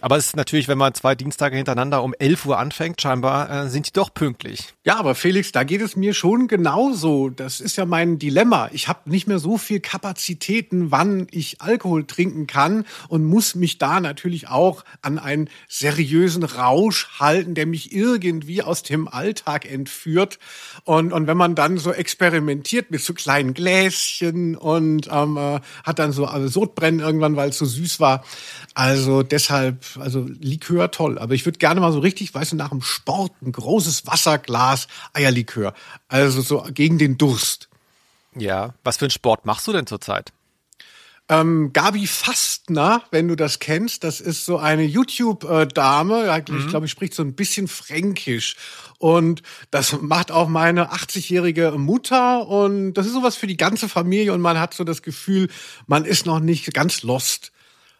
Aber 0.00 0.16
es 0.16 0.26
ist 0.26 0.36
natürlich, 0.36 0.68
wenn 0.68 0.78
man 0.78 0.94
zwei 0.94 1.14
Dienstage 1.14 1.56
hintereinander 1.56 2.04
um 2.04 2.14
11 2.18 2.46
Uhr 2.46 2.58
anfängt, 2.58 3.00
scheinbar 3.00 3.50
äh, 3.50 3.68
sind 3.68 3.88
die 3.88 3.92
doch 3.92 4.14
pünktlich. 4.14 4.74
Ja, 4.84 4.96
aber 4.96 5.14
Felix, 5.14 5.50
da 5.50 5.64
geht 5.64 5.80
es 5.80 5.96
mir 5.96 6.14
schon 6.14 6.46
genauso. 6.46 7.30
Das 7.30 7.60
ist 7.60 7.76
ja 7.76 7.84
mein 7.84 8.18
Dilemma. 8.18 8.70
Ich 8.72 8.86
habe 8.86 9.10
nicht 9.10 9.26
mehr 9.26 9.40
so 9.40 9.58
viel 9.58 9.80
Kapazitäten, 9.80 10.92
wann 10.92 11.26
ich 11.32 11.60
Alkohol 11.60 12.06
trinken 12.06 12.46
kann 12.46 12.84
und 13.08 13.24
muss 13.24 13.56
mich 13.56 13.78
da 13.78 13.98
natürlich 13.98 14.48
auch 14.48 14.84
an 15.02 15.18
einen 15.18 15.50
seriösen 15.68 16.44
Rausch 16.44 17.08
halten, 17.18 17.54
der 17.54 17.66
mich 17.66 17.92
irgendwie 17.92 18.62
aus 18.62 18.84
dem 18.84 19.08
Alltag 19.08 19.70
entführt. 19.70 20.38
Und, 20.84 21.12
und 21.12 21.26
wenn 21.26 21.36
man 21.36 21.56
dann 21.56 21.76
so 21.76 21.92
experimentiert 21.92 22.92
mit 22.92 23.02
so 23.02 23.14
kleinen 23.14 23.52
Gläschen 23.52 24.54
und 24.56 25.08
ähm, 25.10 25.36
äh, 25.36 25.60
hat 25.82 25.98
dann 25.98 26.12
so 26.12 26.28
Sodbrennen 26.46 27.00
irgendwann, 27.00 27.34
weil 27.34 27.50
es 27.50 27.58
so 27.58 27.66
süß 27.66 27.98
war. 27.98 28.24
Also 28.74 29.24
deshalb 29.24 29.87
also 29.96 30.26
Likör 30.40 30.90
toll, 30.90 31.18
aber 31.18 31.34
ich 31.34 31.46
würde 31.46 31.58
gerne 31.58 31.80
mal 31.80 31.92
so 31.92 32.00
richtig, 32.00 32.34
weißt 32.34 32.52
du, 32.52 32.56
nach 32.56 32.70
dem 32.70 32.82
Sport 32.82 33.32
ein 33.42 33.52
großes 33.52 34.06
Wasserglas 34.06 34.88
Eierlikör. 35.12 35.74
Also 36.08 36.42
so 36.42 36.64
gegen 36.72 36.98
den 36.98 37.18
Durst. 37.18 37.68
Ja, 38.36 38.74
was 38.84 38.98
für 38.98 39.06
einen 39.06 39.10
Sport 39.10 39.46
machst 39.46 39.66
du 39.66 39.72
denn 39.72 39.86
zurzeit? 39.86 40.32
Ähm, 41.30 41.74
Gabi 41.74 42.06
Fastner, 42.06 43.02
wenn 43.10 43.28
du 43.28 43.36
das 43.36 43.58
kennst, 43.58 44.02
das 44.02 44.20
ist 44.20 44.46
so 44.46 44.56
eine 44.56 44.84
YouTube-Dame, 44.84 46.42
ich 46.46 46.50
mhm. 46.50 46.68
glaube, 46.68 46.86
ich 46.86 46.92
spricht 46.92 47.12
so 47.12 47.22
ein 47.22 47.34
bisschen 47.34 47.68
fränkisch. 47.68 48.56
Und 48.98 49.42
das 49.70 50.00
macht 50.00 50.30
auch 50.30 50.48
meine 50.48 50.92
80-jährige 50.92 51.72
Mutter. 51.72 52.48
Und 52.48 52.94
das 52.94 53.06
ist 53.06 53.12
sowas 53.12 53.36
für 53.36 53.46
die 53.46 53.58
ganze 53.58 53.88
Familie. 53.88 54.32
Und 54.32 54.40
man 54.40 54.58
hat 54.58 54.72
so 54.72 54.84
das 54.84 55.02
Gefühl, 55.02 55.48
man 55.86 56.04
ist 56.04 56.24
noch 56.24 56.40
nicht 56.40 56.72
ganz 56.72 57.02
lost. 57.02 57.52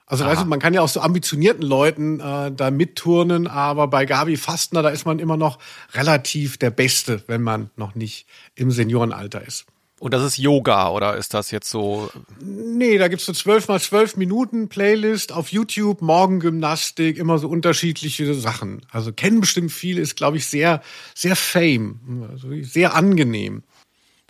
Also 0.09 0.25
weißt 0.25 0.43
du, 0.43 0.47
man 0.47 0.59
kann 0.59 0.73
ja 0.73 0.81
auch 0.81 0.89
so 0.89 1.01
ambitionierten 1.01 1.63
Leuten 1.63 2.21
äh, 2.21 2.51
da 2.51 2.71
mitturnen, 2.71 3.47
aber 3.47 3.89
bei 3.89 4.07
Gabi 4.07 4.39
Fastner, 4.39 4.83
da 4.83 4.89
ist 4.89 5.05
man 5.05 5.19
immer 5.19 5.37
noch 5.37 5.59
relativ 5.93 6.57
der 6.57 6.71
Beste, 6.71 7.23
wenn 7.27 7.43
man 7.43 7.71
noch 7.77 7.95
nicht 7.95 8.27
im 8.55 8.71
Seniorenalter 8.71 9.47
ist. 9.47 9.67
Und 9.99 10.15
das 10.15 10.23
ist 10.23 10.39
Yoga 10.39 10.91
oder 10.91 11.17
ist 11.17 11.35
das 11.35 11.51
jetzt 11.51 11.69
so? 11.69 12.09
Nee, 12.41 12.97
da 12.97 13.09
gibt's 13.09 13.27
so 13.27 13.33
zwölf 13.33 13.69
mal 13.69 13.81
zwölf 13.81 14.17
Minuten 14.17 14.69
Playlist 14.69 15.33
auf 15.33 15.51
YouTube, 15.51 16.01
Morgengymnastik, 16.01 17.19
immer 17.19 17.39
so 17.39 17.49
unterschiedliche 17.49 18.33
Sachen. 18.35 18.81
Also 18.91 19.13
kennen 19.13 19.41
bestimmt 19.41 19.73
viele, 19.73 20.01
ist 20.01 20.17
glaube 20.17 20.39
ich 20.39 20.47
sehr, 20.47 20.83
sehr 21.15 21.37
fame, 21.37 22.29
also 22.31 22.49
sehr 22.63 22.95
angenehm. 22.95 23.63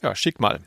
Ja, 0.03 0.15
schick 0.17 0.41
mal. 0.41 0.61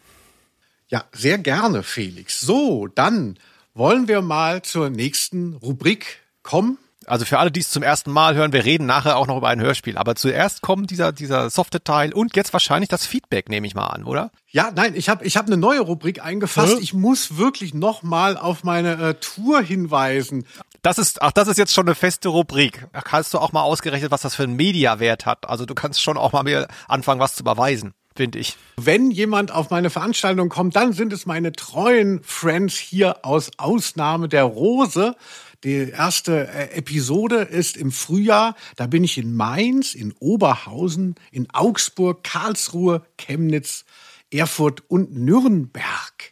Ja, 0.88 1.04
sehr 1.14 1.38
gerne, 1.38 1.84
Felix. 1.84 2.40
So, 2.40 2.88
dann 2.88 3.38
wollen 3.74 4.08
wir 4.08 4.22
mal 4.22 4.62
zur 4.62 4.90
nächsten 4.90 5.54
Rubrik 5.54 6.20
kommen? 6.44 6.78
Also 7.08 7.26
für 7.26 7.40
alle, 7.40 7.52
die 7.52 7.62
es 7.62 7.70
zum 7.70 7.82
ersten 7.82 8.12
Mal 8.12 8.36
hören, 8.36 8.54
wir 8.54 8.64
reden 8.64 8.86
nachher 8.86 9.18
auch 9.18 9.26
noch 9.26 9.38
über 9.38 9.50
ein 9.50 9.60
Hörspiel. 9.60 9.98
Aber 9.98 10.16
zuerst 10.16 10.62
kommt 10.62 10.92
dieser, 10.92 11.12
dieser 11.12 11.50
softe 11.50 11.84
Teil 11.84 12.14
und 12.14 12.36
jetzt 12.36 12.54
wahrscheinlich 12.54 12.90
das 12.90 13.08
Feedback, 13.08 13.50
nehme 13.50 13.66
ich 13.66 13.74
mal 13.74 13.88
an, 13.88 14.04
oder? 14.04 14.32
Ja, 14.50 14.72
nein, 14.76 14.94
ich 14.96 15.10
habe 15.10 15.26
ich 15.26 15.36
hab 15.36 15.48
eine 15.48 15.58
neue 15.58 15.80
Rubrik 15.80 16.24
eingefasst. 16.24 16.76
Hm? 16.76 16.80
Ich 16.84 16.94
muss 16.94 17.38
wirklich 17.38 17.74
noch 17.74 18.04
mal 18.04 18.38
auf 18.38 18.64
meine 18.64 18.94
äh, 19.02 19.14
Tour 19.16 19.62
hinweisen. 19.62 20.46
Das 20.84 21.00
ist, 21.00 21.22
ach, 21.24 21.32
das 21.32 21.48
ist 21.48 21.58
jetzt 21.58 21.74
schon 21.74 21.88
eine 21.88 21.96
feste 21.96 22.30
Rubrik. 22.30 22.88
Da 22.94 23.02
hast 23.12 23.34
du 23.34 23.40
auch 23.40 23.52
mal 23.52 23.64
ausgerechnet, 23.64 24.12
was 24.12 24.22
das 24.22 24.36
für 24.36 24.44
einen 24.44 24.56
Mediawert 24.56 25.26
hat. 25.26 25.50
Also 25.50 25.66
du 25.66 25.74
kannst 25.74 26.02
schon 26.02 26.18
auch 26.18 26.34
mal 26.34 26.44
mir 26.44 26.68
anfangen, 26.88 27.20
was 27.20 27.36
zu 27.36 27.42
überweisen 27.42 27.94
finde 28.16 28.40
ich. 28.40 28.58
Wenn 28.78 29.12
jemand 29.12 29.52
auf 29.52 29.70
meine 29.70 29.90
Veranstaltung 29.90 30.50
kommt, 30.50 30.76
dann 30.76 30.94
sind 30.94 31.14
es 31.14 31.26
meine 31.26 31.52
treuen 31.52 32.22
Friends 32.24 32.78
hier 32.78 33.26
aus 33.26 33.52
Ausnahme 33.58 34.28
der 34.28 34.44
Rose. 34.44 35.16
Die 35.64 35.92
erste 35.92 36.48
äh, 36.48 36.78
Episode 36.78 37.38
ist 37.38 37.78
im 37.78 37.92
Frühjahr. 37.92 38.56
Da 38.76 38.88
bin 38.88 39.04
ich 39.04 39.18
in 39.18 39.36
Mainz, 39.36 39.94
in 39.94 40.14
Oberhausen, 40.20 41.16
in 41.32 41.48
Augsburg, 41.52 42.24
Karlsruhe, 42.24 43.06
Chemnitz, 43.18 43.86
Erfurt 44.32 44.84
und 44.90 45.16
Nürnberg. 45.16 46.31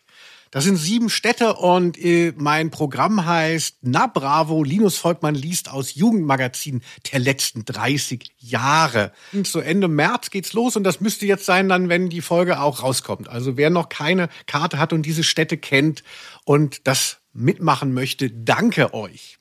Das 0.51 0.63
sind 0.63 0.77
sieben 0.77 1.09
Städte 1.09 1.53
und 1.53 1.97
äh, 1.97 2.33
mein 2.35 2.71
Programm 2.71 3.25
heißt 3.25 3.77
Na 3.81 4.07
Bravo, 4.07 4.63
Linus 4.63 4.97
Volkmann 4.97 5.35
liest 5.35 5.69
aus 5.69 5.93
Jugendmagazin 5.93 6.81
der 7.11 7.19
letzten 7.19 7.65
30 7.65 8.31
Jahre. 8.39 9.11
Und 9.31 9.45
so 9.45 9.59
Ende 9.59 9.87
März 9.87 10.31
geht's 10.31 10.53
los 10.53 10.75
und 10.75 10.83
das 10.83 11.01
müsste 11.01 11.27
jetzt 11.27 11.45
sein 11.45 11.69
dann, 11.69 11.87
wenn 11.87 12.09
die 12.09 12.21
Folge 12.21 12.61
auch 12.61 12.81
rauskommt. 12.81 13.29
Also 13.29 13.57
wer 13.57 13.69
noch 13.69 13.89
keine 13.89 14.27
Karte 14.47 14.79
hat 14.79 14.91
und 14.91 15.03
diese 15.03 15.23
Städte 15.23 15.57
kennt 15.57 16.03
und 16.45 16.87
das 16.87 17.17
mitmachen 17.31 17.93
möchte, 17.93 18.31
danke 18.31 18.93
euch. 18.95 19.37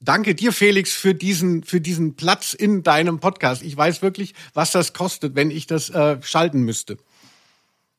Danke 0.00 0.34
dir, 0.34 0.52
Felix, 0.52 0.92
für 0.92 1.14
diesen, 1.14 1.62
für 1.62 1.80
diesen 1.80 2.16
Platz 2.16 2.54
in 2.54 2.82
deinem 2.82 3.20
Podcast. 3.20 3.62
Ich 3.62 3.76
weiß 3.76 4.02
wirklich, 4.02 4.34
was 4.52 4.72
das 4.72 4.92
kostet, 4.92 5.36
wenn 5.36 5.52
ich 5.52 5.68
das 5.68 5.90
äh, 5.90 6.20
schalten 6.22 6.62
müsste. 6.62 6.98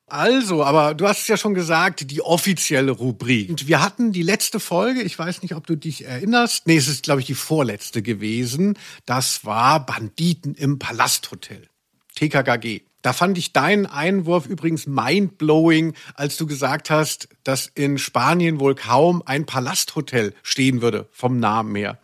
Also, 0.08 0.64
aber 0.64 0.94
du 0.94 1.08
hast 1.08 1.22
es 1.22 1.28
ja 1.28 1.38
schon 1.38 1.54
gesagt, 1.54 2.12
die 2.12 2.22
offizielle 2.22 2.92
Rubrik. 2.92 3.50
Und 3.50 3.68
wir 3.68 3.82
hatten 3.82 4.12
die 4.12 4.22
letzte 4.22 4.60
Folge, 4.60 5.02
ich 5.02 5.18
weiß 5.18 5.42
nicht, 5.42 5.56
ob 5.56 5.66
du 5.66 5.76
dich 5.76 6.06
erinnerst. 6.06 6.68
Nee, 6.68 6.78
es 6.78 6.88
ist, 6.88 7.04
glaube 7.04 7.22
ich, 7.22 7.28
die 7.28 7.36
vorletzte 7.36 8.02
gewesen. 8.02 8.78
Das 9.06 9.46
war 9.46 9.86
Banditen 9.86 10.56
im 10.56 10.78
Palasthotel. 10.78 11.68
TKKG. 12.16 12.82
Da 13.02 13.12
fand 13.12 13.38
ich 13.38 13.52
deinen 13.52 13.86
Einwurf 13.86 14.46
übrigens 14.46 14.88
mindblowing, 14.88 15.94
als 16.16 16.38
du 16.38 16.48
gesagt 16.48 16.90
hast, 16.90 17.28
dass 17.44 17.68
in 17.68 17.98
Spanien 17.98 18.60
wohl 18.60 18.76
kaum 18.76 19.22
ein 19.26 19.46
Palasthotel 19.46 20.34
stehen 20.42 20.82
würde, 20.82 21.08
vom 21.12 21.40
Namen 21.40 21.76
her. 21.76 22.00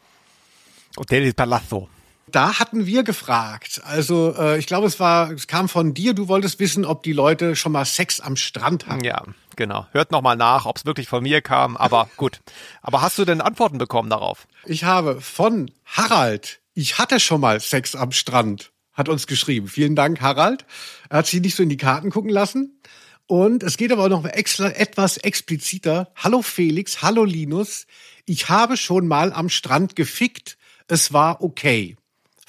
Hotel 0.98 1.24
del 1.24 1.34
Palazzo. 1.34 1.90
Da 2.32 2.60
hatten 2.60 2.86
wir 2.86 3.04
gefragt. 3.04 3.82
Also 3.86 4.36
äh, 4.38 4.60
ich 4.60 4.68
glaube, 4.68 4.88
es 4.88 5.00
war, 5.00 5.32
es 5.32 5.48
kam 5.48 5.70
von 5.70 5.94
dir. 5.94 6.14
Du 6.14 6.28
wolltest 6.28 6.60
wissen, 6.60 6.86
ob 6.86 7.04
die 7.04 7.14
Leute 7.14 7.56
schon 7.56 7.72
mal 7.72 7.86
Sex 7.86 8.20
am 8.20 8.36
Strand 8.36 8.88
hatten. 8.88 9.04
Ja, 9.04 9.24
genau. 9.56 9.88
Hört 9.92 10.12
noch 10.12 10.22
mal 10.22 10.36
nach, 10.36 10.66
ob 10.66 10.78
es 10.78 10.86
wirklich 10.86 11.08
von 11.08 11.24
mir 11.24 11.42
kam. 11.42 11.78
Aber 11.78 12.10
gut. 12.18 12.42
Aber 12.82 13.02
hast 13.02 13.18
du 13.18 13.26
denn 13.26 13.42
Antworten 13.42 13.78
bekommen 13.78 14.10
darauf? 14.10 14.48
Ich 14.66 14.84
habe 14.84 15.22
von 15.22 15.72
Harald. 15.86 16.60
Ich 16.74 16.98
hatte 16.98 17.20
schon 17.20 17.42
mal 17.42 17.60
Sex 17.60 17.96
am 17.96 18.12
Strand. 18.12 18.72
Hat 18.94 19.10
uns 19.10 19.28
geschrieben. 19.28 19.68
Vielen 19.68 19.96
Dank, 19.96 20.22
Harald. 20.22 20.66
Er 21.10 21.20
hat 21.20 21.28
sich 21.28 21.42
nicht 21.42 21.56
so 21.56 21.64
in 21.64 21.70
die 21.70 21.78
Karten 21.78 22.10
gucken 22.10 22.32
lassen. 22.32 22.80
Und 23.28 23.62
es 23.64 23.78
geht 23.78 23.92
aber 23.92 24.06
auch 24.06 24.10
noch 24.10 24.26
extra, 24.26 24.70
etwas 24.70 25.18
expliziter. 25.18 26.12
Hallo 26.16 26.42
Felix, 26.42 27.04
hallo 27.04 27.24
Linus. 27.24 27.86
Ich 28.26 28.50
habe 28.50 28.76
schon 28.76 29.08
mal 29.08 29.32
am 29.32 29.50
Strand 29.50 29.96
gefickt. 29.96 30.58
Es 30.88 31.14
war 31.14 31.44
okay. 31.44 31.96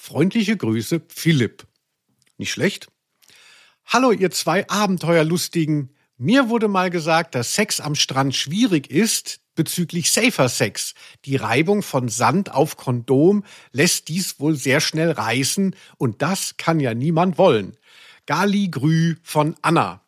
Freundliche 0.01 0.57
Grüße, 0.57 1.03
Philipp. 1.09 1.67
Nicht 2.39 2.53
schlecht. 2.53 2.89
Hallo, 3.85 4.13
ihr 4.13 4.31
zwei 4.31 4.67
Abenteuerlustigen. 4.67 5.95
Mir 6.17 6.49
wurde 6.49 6.69
mal 6.69 6.89
gesagt, 6.89 7.35
dass 7.35 7.55
Sex 7.55 7.81
am 7.81 7.95
Strand 7.95 8.35
schwierig 8.35 8.91
ist 8.91 9.41
bezüglich 9.55 10.11
Safer 10.11 10.49
Sex. 10.49 10.95
Die 11.27 11.37
Reibung 11.37 11.83
von 11.83 12.09
Sand 12.09 12.51
auf 12.51 12.79
Kondom 12.79 13.45
lässt 13.73 14.09
dies 14.09 14.41
wohl 14.41 14.57
sehr 14.57 14.81
schnell 14.81 15.11
reißen 15.11 15.77
und 15.99 16.23
das 16.23 16.57
kann 16.57 16.81
ja 16.81 16.95
niemand 16.95 17.37
wollen. 17.37 17.77
Gali 18.25 18.69
Grü 18.69 19.17
von 19.23 19.55
Anna. 19.61 20.01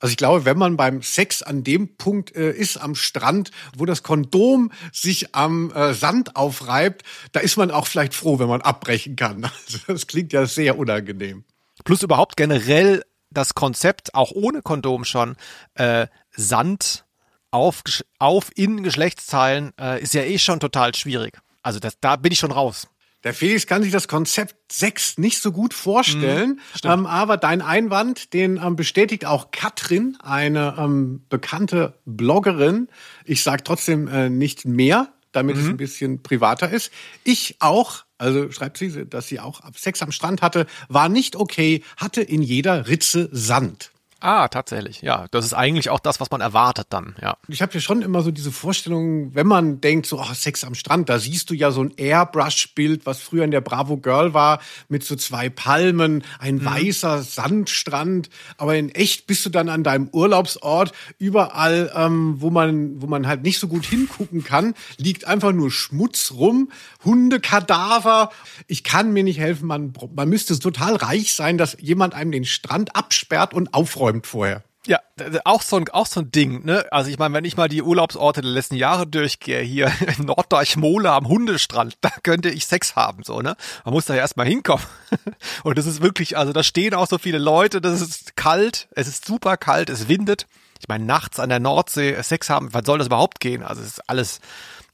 Also 0.00 0.12
ich 0.12 0.16
glaube, 0.16 0.46
wenn 0.46 0.58
man 0.58 0.76
beim 0.76 1.02
Sex 1.02 1.42
an 1.42 1.62
dem 1.62 1.96
Punkt 1.96 2.34
äh, 2.34 2.50
ist 2.50 2.78
am 2.78 2.94
Strand, 2.94 3.50
wo 3.76 3.84
das 3.84 4.02
Kondom 4.02 4.72
sich 4.92 5.34
am 5.34 5.70
äh, 5.72 5.92
Sand 5.92 6.36
aufreibt, 6.36 7.02
da 7.32 7.40
ist 7.40 7.58
man 7.58 7.70
auch 7.70 7.86
vielleicht 7.86 8.14
froh, 8.14 8.38
wenn 8.38 8.48
man 8.48 8.62
abbrechen 8.62 9.14
kann. 9.16 9.48
Also 9.66 9.78
das 9.86 10.06
klingt 10.06 10.32
ja 10.32 10.46
sehr 10.46 10.78
unangenehm. 10.78 11.44
Plus 11.84 12.02
überhaupt 12.02 12.36
generell 12.36 13.04
das 13.30 13.54
Konzept, 13.54 14.14
auch 14.14 14.32
ohne 14.32 14.62
Kondom 14.62 15.04
schon, 15.04 15.36
äh, 15.74 16.06
Sand 16.32 17.04
auf, 17.50 17.82
auf 18.18 18.50
in 18.56 18.82
Geschlechtsteilen 18.82 19.72
äh, 19.78 20.02
ist 20.02 20.14
ja 20.14 20.22
eh 20.22 20.38
schon 20.38 20.60
total 20.60 20.94
schwierig. 20.94 21.38
Also 21.62 21.78
das, 21.78 21.98
da 22.00 22.16
bin 22.16 22.32
ich 22.32 22.38
schon 22.38 22.52
raus. 22.52 22.88
Der 23.22 23.34
Felix 23.34 23.66
kann 23.66 23.82
sich 23.82 23.92
das 23.92 24.08
Konzept 24.08 24.72
Sex 24.72 25.18
nicht 25.18 25.42
so 25.42 25.52
gut 25.52 25.74
vorstellen, 25.74 26.60
mhm, 26.82 26.90
ähm, 26.90 27.06
aber 27.06 27.36
dein 27.36 27.60
Einwand, 27.60 28.32
den 28.32 28.56
ähm, 28.56 28.76
bestätigt 28.76 29.26
auch 29.26 29.50
Katrin, 29.50 30.16
eine 30.22 30.76
ähm, 30.78 31.22
bekannte 31.28 31.98
Bloggerin. 32.06 32.88
Ich 33.24 33.42
sage 33.42 33.62
trotzdem 33.62 34.08
äh, 34.08 34.30
nicht 34.30 34.64
mehr, 34.64 35.12
damit 35.32 35.56
mhm. 35.56 35.62
es 35.62 35.68
ein 35.68 35.76
bisschen 35.76 36.22
privater 36.22 36.70
ist. 36.70 36.90
Ich 37.22 37.56
auch, 37.60 38.04
also 38.16 38.50
schreibt 38.50 38.78
sie, 38.78 39.04
dass 39.06 39.28
sie 39.28 39.38
auch 39.38 39.60
Sex 39.76 40.02
am 40.02 40.12
Strand 40.12 40.40
hatte, 40.40 40.66
war 40.88 41.10
nicht 41.10 41.36
okay, 41.36 41.82
hatte 41.98 42.22
in 42.22 42.40
jeder 42.40 42.88
Ritze 42.88 43.28
Sand. 43.32 43.92
Ah, 44.20 44.48
tatsächlich. 44.48 45.00
Ja, 45.00 45.26
das 45.30 45.46
ist 45.46 45.54
eigentlich 45.54 45.88
auch 45.88 45.98
das, 45.98 46.20
was 46.20 46.30
man 46.30 46.42
erwartet 46.42 46.88
dann, 46.90 47.14
ja. 47.22 47.38
Ich 47.48 47.62
habe 47.62 47.72
ja 47.72 47.80
schon 47.80 48.02
immer 48.02 48.20
so 48.20 48.30
diese 48.30 48.52
Vorstellung, 48.52 49.34
wenn 49.34 49.46
man 49.46 49.80
denkt, 49.80 50.04
so 50.04 50.20
oh, 50.20 50.34
Sex 50.34 50.62
am 50.62 50.74
Strand, 50.74 51.08
da 51.08 51.18
siehst 51.18 51.48
du 51.48 51.54
ja 51.54 51.70
so 51.70 51.82
ein 51.82 51.92
Airbrush-Bild, 51.96 53.06
was 53.06 53.20
früher 53.20 53.44
in 53.44 53.50
der 53.50 53.62
Bravo 53.62 53.96
Girl 53.96 54.34
war, 54.34 54.60
mit 54.88 55.04
so 55.04 55.16
zwei 55.16 55.48
Palmen, 55.48 56.22
ein 56.38 56.56
mhm. 56.56 56.64
weißer 56.66 57.22
Sandstrand. 57.22 58.28
Aber 58.58 58.76
in 58.76 58.90
echt 58.90 59.26
bist 59.26 59.46
du 59.46 59.48
dann 59.48 59.70
an 59.70 59.84
deinem 59.84 60.10
Urlaubsort 60.12 60.92
überall, 61.18 61.90
ähm, 61.94 62.42
wo 62.42 62.50
man, 62.50 63.00
wo 63.00 63.06
man 63.06 63.26
halt 63.26 63.42
nicht 63.42 63.58
so 63.58 63.68
gut 63.68 63.86
hingucken 63.86 64.44
kann, 64.44 64.74
liegt 64.98 65.26
einfach 65.26 65.52
nur 65.52 65.70
Schmutz 65.70 66.32
rum, 66.32 66.70
Hundekadaver. 67.06 68.30
Ich 68.66 68.84
kann 68.84 69.14
mir 69.14 69.24
nicht 69.24 69.38
helfen, 69.38 69.66
man, 69.66 69.94
man 70.14 70.28
müsste 70.28 70.58
total 70.58 70.96
reich 70.96 71.34
sein, 71.34 71.56
dass 71.56 71.78
jemand 71.80 72.12
einem 72.12 72.32
den 72.32 72.44
Strand 72.44 72.94
absperrt 72.94 73.54
und 73.54 73.72
aufräumt 73.72 74.09
aufgeräumt 74.10 74.26
vorher. 74.26 74.62
Ja, 74.86 74.98
auch 75.44 75.60
so 75.60 75.76
ein, 75.76 75.90
auch 75.90 76.06
so 76.06 76.20
ein 76.20 76.32
Ding, 76.32 76.64
ne? 76.64 76.86
Also 76.90 77.10
ich 77.10 77.18
meine, 77.18 77.34
wenn 77.34 77.44
ich 77.44 77.58
mal 77.58 77.68
die 77.68 77.82
Urlaubsorte 77.82 78.40
der 78.40 78.50
letzten 78.50 78.76
Jahre 78.76 79.06
durchgehe, 79.06 79.60
hier 79.60 79.92
in 80.18 80.24
Norddeuch-Mole 80.24 81.10
am 81.10 81.28
Hundestrand, 81.28 81.98
da 82.00 82.10
könnte 82.22 82.48
ich 82.48 82.66
Sex 82.66 82.96
haben, 82.96 83.22
so, 83.22 83.42
ne? 83.42 83.56
Man 83.84 83.92
muss 83.92 84.06
da 84.06 84.14
ja 84.14 84.20
erstmal 84.20 84.46
hinkommen. 84.46 84.84
Und 85.64 85.76
das 85.76 85.84
ist 85.84 86.00
wirklich, 86.00 86.38
also 86.38 86.54
da 86.54 86.62
stehen 86.62 86.94
auch 86.94 87.06
so 87.06 87.18
viele 87.18 87.38
Leute, 87.38 87.82
das 87.82 88.00
ist 88.00 88.36
kalt, 88.36 88.88
es 88.92 89.06
ist 89.06 89.26
super 89.26 89.58
kalt, 89.58 89.90
es 89.90 90.08
windet. 90.08 90.46
Ich 90.80 90.88
meine, 90.88 91.04
nachts 91.04 91.38
an 91.38 91.50
der 91.50 91.60
Nordsee 91.60 92.16
Sex 92.22 92.48
haben, 92.48 92.72
wann 92.72 92.86
soll 92.86 92.96
das 92.96 93.08
überhaupt 93.08 93.38
gehen? 93.38 93.62
Also 93.62 93.82
es 93.82 93.88
ist 93.88 94.08
alles 94.08 94.40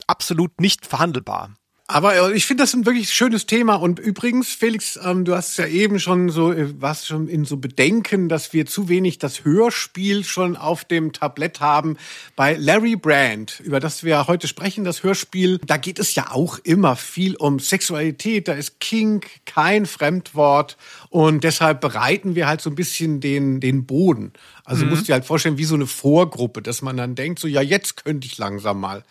absolut 0.08 0.60
nicht 0.60 0.84
verhandelbar. 0.84 1.50
Aber 1.88 2.16
äh, 2.16 2.32
ich 2.32 2.46
finde 2.46 2.64
das 2.64 2.74
ein 2.74 2.84
wirklich 2.84 3.12
schönes 3.12 3.46
Thema. 3.46 3.76
Und 3.76 4.00
übrigens, 4.00 4.48
Felix, 4.48 4.98
ähm, 5.02 5.24
du 5.24 5.36
hast 5.36 5.56
ja 5.56 5.66
eben 5.66 6.00
schon 6.00 6.30
so, 6.30 6.52
äh, 6.52 6.80
warst 6.80 7.06
schon 7.06 7.28
in 7.28 7.44
so 7.44 7.58
Bedenken, 7.58 8.28
dass 8.28 8.52
wir 8.52 8.66
zu 8.66 8.88
wenig 8.88 9.18
das 9.18 9.44
Hörspiel 9.44 10.24
schon 10.24 10.56
auf 10.56 10.84
dem 10.84 11.12
Tablett 11.12 11.60
haben. 11.60 11.96
Bei 12.34 12.54
Larry 12.54 12.96
Brand, 12.96 13.60
über 13.60 13.78
das 13.78 14.02
wir 14.02 14.26
heute 14.26 14.48
sprechen, 14.48 14.82
das 14.82 15.04
Hörspiel, 15.04 15.58
da 15.64 15.76
geht 15.76 16.00
es 16.00 16.16
ja 16.16 16.32
auch 16.32 16.58
immer 16.64 16.96
viel 16.96 17.36
um 17.36 17.60
Sexualität. 17.60 18.48
Da 18.48 18.54
ist 18.54 18.80
Kink 18.80 19.28
kein 19.44 19.86
Fremdwort. 19.86 20.76
Und 21.08 21.44
deshalb 21.44 21.80
bereiten 21.80 22.34
wir 22.34 22.48
halt 22.48 22.62
so 22.62 22.70
ein 22.70 22.74
bisschen 22.74 23.20
den, 23.20 23.60
den 23.60 23.86
Boden. 23.86 24.32
Also 24.64 24.84
mhm. 24.84 24.90
musst 24.90 25.02
du 25.02 25.06
dir 25.06 25.12
halt 25.14 25.24
vorstellen, 25.24 25.58
wie 25.58 25.64
so 25.64 25.76
eine 25.76 25.86
Vorgruppe, 25.86 26.62
dass 26.62 26.82
man 26.82 26.96
dann 26.96 27.14
denkt, 27.14 27.38
so, 27.38 27.46
ja, 27.46 27.62
jetzt 27.62 28.04
könnte 28.04 28.26
ich 28.26 28.38
langsam 28.38 28.80
mal 28.80 29.04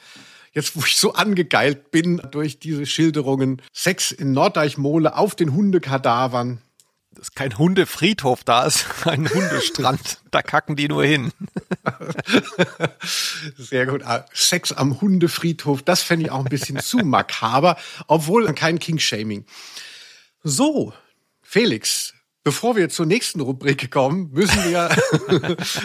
jetzt 0.56 0.76
wo 0.76 0.80
ich 0.86 0.96
so 0.96 1.14
angegeilt 1.14 1.92
bin 1.92 2.22
durch 2.32 2.60
diese 2.60 2.86
Schilderungen, 2.86 3.62
Sex 3.74 4.12
in 4.12 4.32
Norddeichmole 4.32 5.16
auf 5.16 5.36
den 5.36 5.54
Hundekadavern. 5.54 6.62
Das 7.12 7.30
ist 7.30 7.36
kein 7.36 7.58
Hundefriedhof 7.58 8.44
da, 8.44 8.66
ist 8.66 8.86
ein 9.06 9.30
Hundestrand. 9.30 10.20
da 10.32 10.42
kacken 10.42 10.76
die 10.76 10.88
nur 10.88 11.06
hin. 11.06 11.32
Sehr 13.58 13.86
gut. 13.86 14.04
Ah, 14.04 14.26
Sex 14.34 14.72
am 14.72 15.00
Hundefriedhof, 15.00 15.84
das 15.84 16.02
fände 16.02 16.26
ich 16.26 16.32
auch 16.32 16.40
ein 16.40 16.46
bisschen 16.50 16.80
zu 16.80 16.98
makaber, 16.98 17.78
obwohl 18.08 18.52
kein 18.54 18.80
King-Shaming. 18.80 19.46
So, 20.44 20.94
Felix, 21.42 22.15
Bevor 22.46 22.76
wir 22.76 22.90
zur 22.90 23.08
nächsten 23.08 23.42
Rubrik 23.42 23.90
kommen, 23.90 24.30
müssen 24.32 24.64
wir 24.66 24.96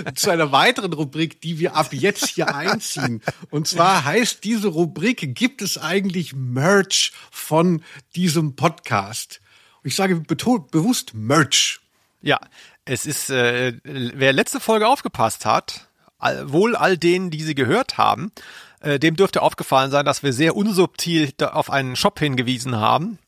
zu 0.15 0.29
einer 0.29 0.53
weiteren 0.53 0.93
Rubrik, 0.93 1.41
die 1.41 1.59
wir 1.59 1.75
ab 1.75 1.95
jetzt 1.95 2.27
hier 2.27 2.55
einziehen. 2.55 3.23
Und 3.49 3.67
zwar 3.67 4.05
heißt 4.05 4.45
diese 4.45 4.69
Rubrik, 4.69 5.35
gibt 5.35 5.63
es 5.63 5.79
eigentlich 5.79 6.35
Merch 6.35 7.13
von 7.31 7.83
diesem 8.15 8.57
Podcast? 8.57 9.41
ich 9.85 9.97
sage 9.97 10.21
bewusst 10.21 11.15
Merch. 11.15 11.81
Ja, 12.21 12.39
es 12.85 13.07
ist, 13.07 13.31
äh, 13.31 13.79
wer 13.83 14.35
letzte 14.35 14.61
Folge 14.61 14.87
aufgepasst 14.87 15.47
hat, 15.47 15.89
all, 16.19 16.53
wohl 16.53 16.77
all 16.77 16.99
denen, 16.99 17.31
die 17.31 17.43
sie 17.43 17.55
gehört 17.55 17.97
haben, 17.97 18.33
äh, 18.81 18.99
dem 18.99 19.17
dürfte 19.17 19.41
aufgefallen 19.41 19.91
sein, 19.91 20.05
dass 20.05 20.23
wir 20.23 20.35
sehr 20.35 20.55
unsubtil 20.55 21.33
auf 21.41 21.71
einen 21.71 21.97
Shop 21.97 22.19
hingewiesen 22.19 22.77
haben, 22.77 23.19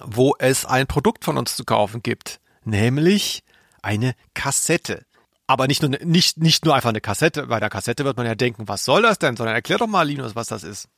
wo 0.00 0.34
es 0.38 0.64
ein 0.64 0.86
Produkt 0.86 1.24
von 1.24 1.38
uns 1.38 1.56
zu 1.56 1.64
kaufen 1.64 2.02
gibt, 2.02 2.40
nämlich 2.64 3.42
eine 3.82 4.14
Kassette. 4.34 5.04
Aber 5.46 5.66
nicht 5.66 5.82
nur, 5.82 5.90
nicht, 5.90 6.38
nicht 6.38 6.64
nur 6.64 6.74
einfach 6.74 6.90
eine 6.90 7.00
Kassette. 7.00 7.46
Bei 7.48 7.60
der 7.60 7.68
Kassette 7.68 8.04
wird 8.04 8.16
man 8.16 8.26
ja 8.26 8.34
denken, 8.34 8.68
was 8.68 8.84
soll 8.84 9.02
das 9.02 9.18
denn? 9.18 9.36
Sondern 9.36 9.54
erklär 9.54 9.78
doch 9.78 9.86
mal, 9.86 10.04
Linus, 10.04 10.34
was 10.34 10.46
das 10.46 10.62
ist. 10.62 10.88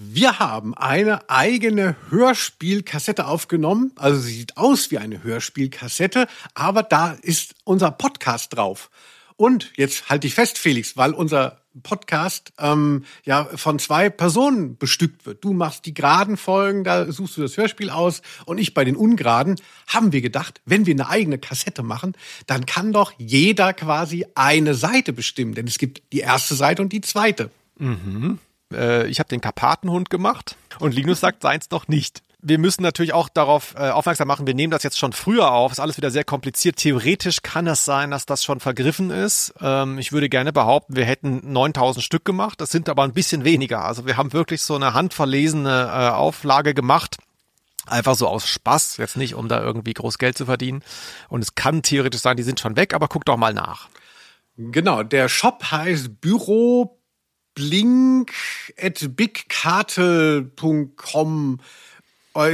Wir 0.00 0.38
haben 0.38 0.74
eine 0.76 1.28
eigene 1.28 1.96
Hörspielkassette 2.10 3.26
aufgenommen. 3.26 3.90
Also 3.96 4.20
sie 4.20 4.34
sieht 4.34 4.56
aus 4.56 4.92
wie 4.92 4.98
eine 4.98 5.24
Hörspielkassette, 5.24 6.28
aber 6.54 6.84
da 6.84 7.16
ist 7.20 7.56
unser 7.64 7.90
Podcast 7.90 8.54
drauf. 8.54 8.90
Und 9.38 9.70
jetzt 9.76 10.10
halte 10.10 10.26
ich 10.26 10.34
fest, 10.34 10.58
Felix, 10.58 10.96
weil 10.96 11.12
unser 11.12 11.62
Podcast 11.84 12.52
ähm, 12.58 13.04
ja 13.24 13.44
von 13.44 13.78
zwei 13.78 14.10
Personen 14.10 14.76
bestückt 14.76 15.26
wird. 15.26 15.44
Du 15.44 15.52
machst 15.52 15.86
die 15.86 15.94
geraden 15.94 16.36
Folgen, 16.36 16.82
da 16.82 17.10
suchst 17.12 17.36
du 17.36 17.42
das 17.42 17.56
Hörspiel 17.56 17.88
aus 17.88 18.20
und 18.46 18.58
ich 18.58 18.74
bei 18.74 18.84
den 18.84 18.96
ungeraden, 18.96 19.54
haben 19.86 20.10
wir 20.12 20.22
gedacht, 20.22 20.60
wenn 20.64 20.86
wir 20.86 20.94
eine 20.94 21.08
eigene 21.08 21.38
Kassette 21.38 21.84
machen, 21.84 22.14
dann 22.48 22.66
kann 22.66 22.92
doch 22.92 23.12
jeder 23.16 23.74
quasi 23.74 24.26
eine 24.34 24.74
Seite 24.74 25.12
bestimmen, 25.12 25.54
denn 25.54 25.68
es 25.68 25.78
gibt 25.78 26.02
die 26.12 26.18
erste 26.18 26.56
Seite 26.56 26.82
und 26.82 26.92
die 26.92 27.00
zweite. 27.00 27.52
Mhm. 27.78 28.40
Äh, 28.72 29.06
ich 29.06 29.20
habe 29.20 29.28
den 29.28 29.40
Karpatenhund 29.40 30.10
gemacht 30.10 30.56
und 30.80 30.96
Linus 30.96 31.20
sagt 31.20 31.42
seins 31.42 31.70
noch 31.70 31.86
nicht 31.86 32.24
wir 32.40 32.58
müssen 32.58 32.82
natürlich 32.82 33.12
auch 33.12 33.28
darauf 33.28 33.74
äh, 33.74 33.90
aufmerksam 33.90 34.28
machen, 34.28 34.46
wir 34.46 34.54
nehmen 34.54 34.70
das 34.70 34.84
jetzt 34.84 34.98
schon 34.98 35.12
früher 35.12 35.50
auf, 35.50 35.72
ist 35.72 35.80
alles 35.80 35.96
wieder 35.96 36.12
sehr 36.12 36.22
kompliziert. 36.22 36.76
Theoretisch 36.76 37.42
kann 37.42 37.66
es 37.66 37.84
sein, 37.84 38.12
dass 38.12 38.26
das 38.26 38.44
schon 38.44 38.60
vergriffen 38.60 39.10
ist. 39.10 39.52
Ähm, 39.60 39.98
ich 39.98 40.12
würde 40.12 40.28
gerne 40.28 40.52
behaupten, 40.52 40.94
wir 40.94 41.04
hätten 41.04 41.52
9000 41.52 42.04
Stück 42.04 42.24
gemacht, 42.24 42.60
das 42.60 42.70
sind 42.70 42.88
aber 42.88 43.02
ein 43.02 43.12
bisschen 43.12 43.42
weniger. 43.44 43.84
Also 43.84 44.06
wir 44.06 44.16
haben 44.16 44.32
wirklich 44.32 44.62
so 44.62 44.76
eine 44.76 44.94
handverlesene 44.94 45.90
äh, 45.92 46.10
Auflage 46.10 46.74
gemacht. 46.74 47.16
Einfach 47.86 48.14
so 48.14 48.28
aus 48.28 48.46
Spaß, 48.46 48.98
jetzt 48.98 49.16
nicht, 49.16 49.34
um 49.34 49.48
da 49.48 49.60
irgendwie 49.62 49.94
groß 49.94 50.18
Geld 50.18 50.38
zu 50.38 50.44
verdienen. 50.44 50.84
Und 51.28 51.42
es 51.42 51.56
kann 51.56 51.82
theoretisch 51.82 52.20
sein, 52.20 52.36
die 52.36 52.42
sind 52.42 52.60
schon 52.60 52.76
weg, 52.76 52.92
aber 52.94 53.08
guck 53.08 53.24
doch 53.24 53.38
mal 53.38 53.54
nach. 53.54 53.88
Genau, 54.56 55.02
der 55.02 55.28
Shop 55.28 55.64
heißt 55.70 56.20
Büro 56.20 57.00
blink 57.54 58.32
at 58.80 59.16
bigkartel.com 59.16 61.60
ich 61.60 61.87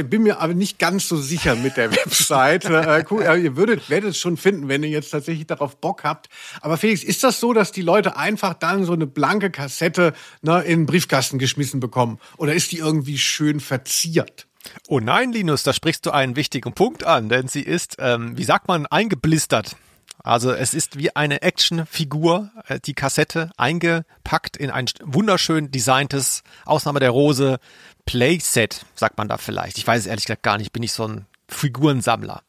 bin 0.03 0.23
mir 0.23 0.39
aber 0.39 0.53
nicht 0.53 0.79
ganz 0.79 1.07
so 1.07 1.17
sicher 1.17 1.55
mit 1.55 1.77
der 1.77 1.91
Website. 1.95 2.65
äh, 2.65 3.37
ihr 3.37 3.55
würdet, 3.55 3.89
werdet 3.89 4.11
es 4.11 4.17
schon 4.17 4.37
finden, 4.37 4.67
wenn 4.67 4.83
ihr 4.83 4.89
jetzt 4.89 5.11
tatsächlich 5.11 5.47
darauf 5.47 5.77
Bock 5.77 6.03
habt. 6.03 6.29
Aber 6.61 6.77
Felix, 6.77 7.03
ist 7.03 7.23
das 7.23 7.39
so, 7.39 7.53
dass 7.53 7.71
die 7.71 7.81
Leute 7.81 8.17
einfach 8.17 8.53
dann 8.53 8.85
so 8.85 8.93
eine 8.93 9.07
blanke 9.07 9.49
Kassette 9.49 10.13
ne, 10.41 10.61
in 10.61 10.81
den 10.81 10.85
Briefkasten 10.85 11.39
geschmissen 11.39 11.79
bekommen? 11.79 12.19
Oder 12.37 12.53
ist 12.53 12.71
die 12.71 12.77
irgendwie 12.77 13.17
schön 13.17 13.59
verziert? 13.59 14.47
Oh 14.87 14.99
nein, 14.99 15.31
Linus, 15.31 15.63
da 15.63 15.73
sprichst 15.73 16.05
du 16.05 16.11
einen 16.11 16.35
wichtigen 16.35 16.73
Punkt 16.73 17.03
an, 17.03 17.29
denn 17.29 17.47
sie 17.47 17.61
ist, 17.61 17.97
ähm, 17.99 18.37
wie 18.37 18.43
sagt 18.43 18.67
man, 18.67 18.85
eingeblistert. 18.87 19.75
Also 20.23 20.51
es 20.51 20.73
ist 20.73 20.97
wie 20.97 21.15
eine 21.15 21.41
Actionfigur, 21.41 22.51
äh, 22.67 22.79
die 22.79 22.93
Kassette 22.93 23.51
eingepackt 23.57 24.57
in 24.57 24.71
ein 24.71 24.85
wunderschön 25.03 25.71
designtes 25.71 26.43
Ausnahme 26.65 26.99
der 26.99 27.11
Rose 27.11 27.59
Playset, 28.05 28.85
sagt 28.95 29.17
man 29.17 29.27
da 29.27 29.37
vielleicht. 29.37 29.77
Ich 29.77 29.85
weiß 29.85 30.01
es 30.01 30.07
ehrlich 30.07 30.25
gesagt 30.25 30.43
gar 30.43 30.57
nicht, 30.57 30.73
bin 30.73 30.83
ich 30.83 30.93
so 30.93 31.07
ein 31.07 31.25
Figurensammler. 31.47 32.41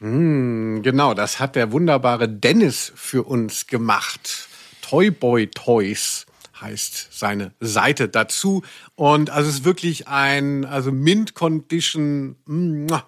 Mm, 0.00 0.82
genau, 0.82 1.14
das 1.14 1.40
hat 1.40 1.56
der 1.56 1.72
wunderbare 1.72 2.28
Dennis 2.28 2.92
für 2.94 3.22
uns 3.22 3.66
gemacht. 3.66 4.48
Toyboy 4.82 5.48
Toys 5.48 6.26
heißt 6.60 7.08
seine 7.10 7.52
Seite 7.60 8.08
dazu. 8.08 8.62
Und 8.94 9.30
also 9.30 9.48
es 9.48 9.56
ist 9.56 9.64
wirklich 9.64 10.08
ein, 10.08 10.64
also 10.64 10.92
Mint 10.92 11.34
Condition. 11.34 12.36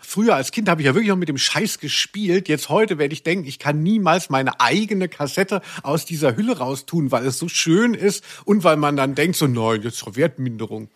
Früher 0.01 0.35
als 0.35 0.51
Kind 0.51 0.69
habe 0.69 0.81
ich 0.81 0.87
ja 0.87 0.95
wirklich 0.95 1.11
noch 1.11 1.17
mit 1.17 1.29
dem 1.29 1.39
Scheiß 1.39 1.79
gespielt. 1.79 2.49
Jetzt 2.49 2.69
heute 2.69 2.99
werde 2.99 3.13
ich 3.13 3.23
denken, 3.23 3.47
ich 3.47 3.59
kann 3.59 3.83
niemals 3.83 4.31
meine 4.31 4.61
eigene 4.61 5.09
Kassette 5.09 5.63
aus 5.83 6.05
dieser 6.05 6.37
Hülle 6.37 6.59
raustun, 6.59 7.13
weil 7.13 7.27
es 7.27 7.39
so 7.39 7.49
schön 7.49 7.95
ist 7.95 8.25
und 8.45 8.65
weil 8.65 8.77
man 8.77 8.97
dann 8.97 9.15
denkt, 9.15 9.37
so 9.37 9.47
nein, 9.47 9.83
jetzt 9.83 10.05
Wertminderung. 10.17 10.89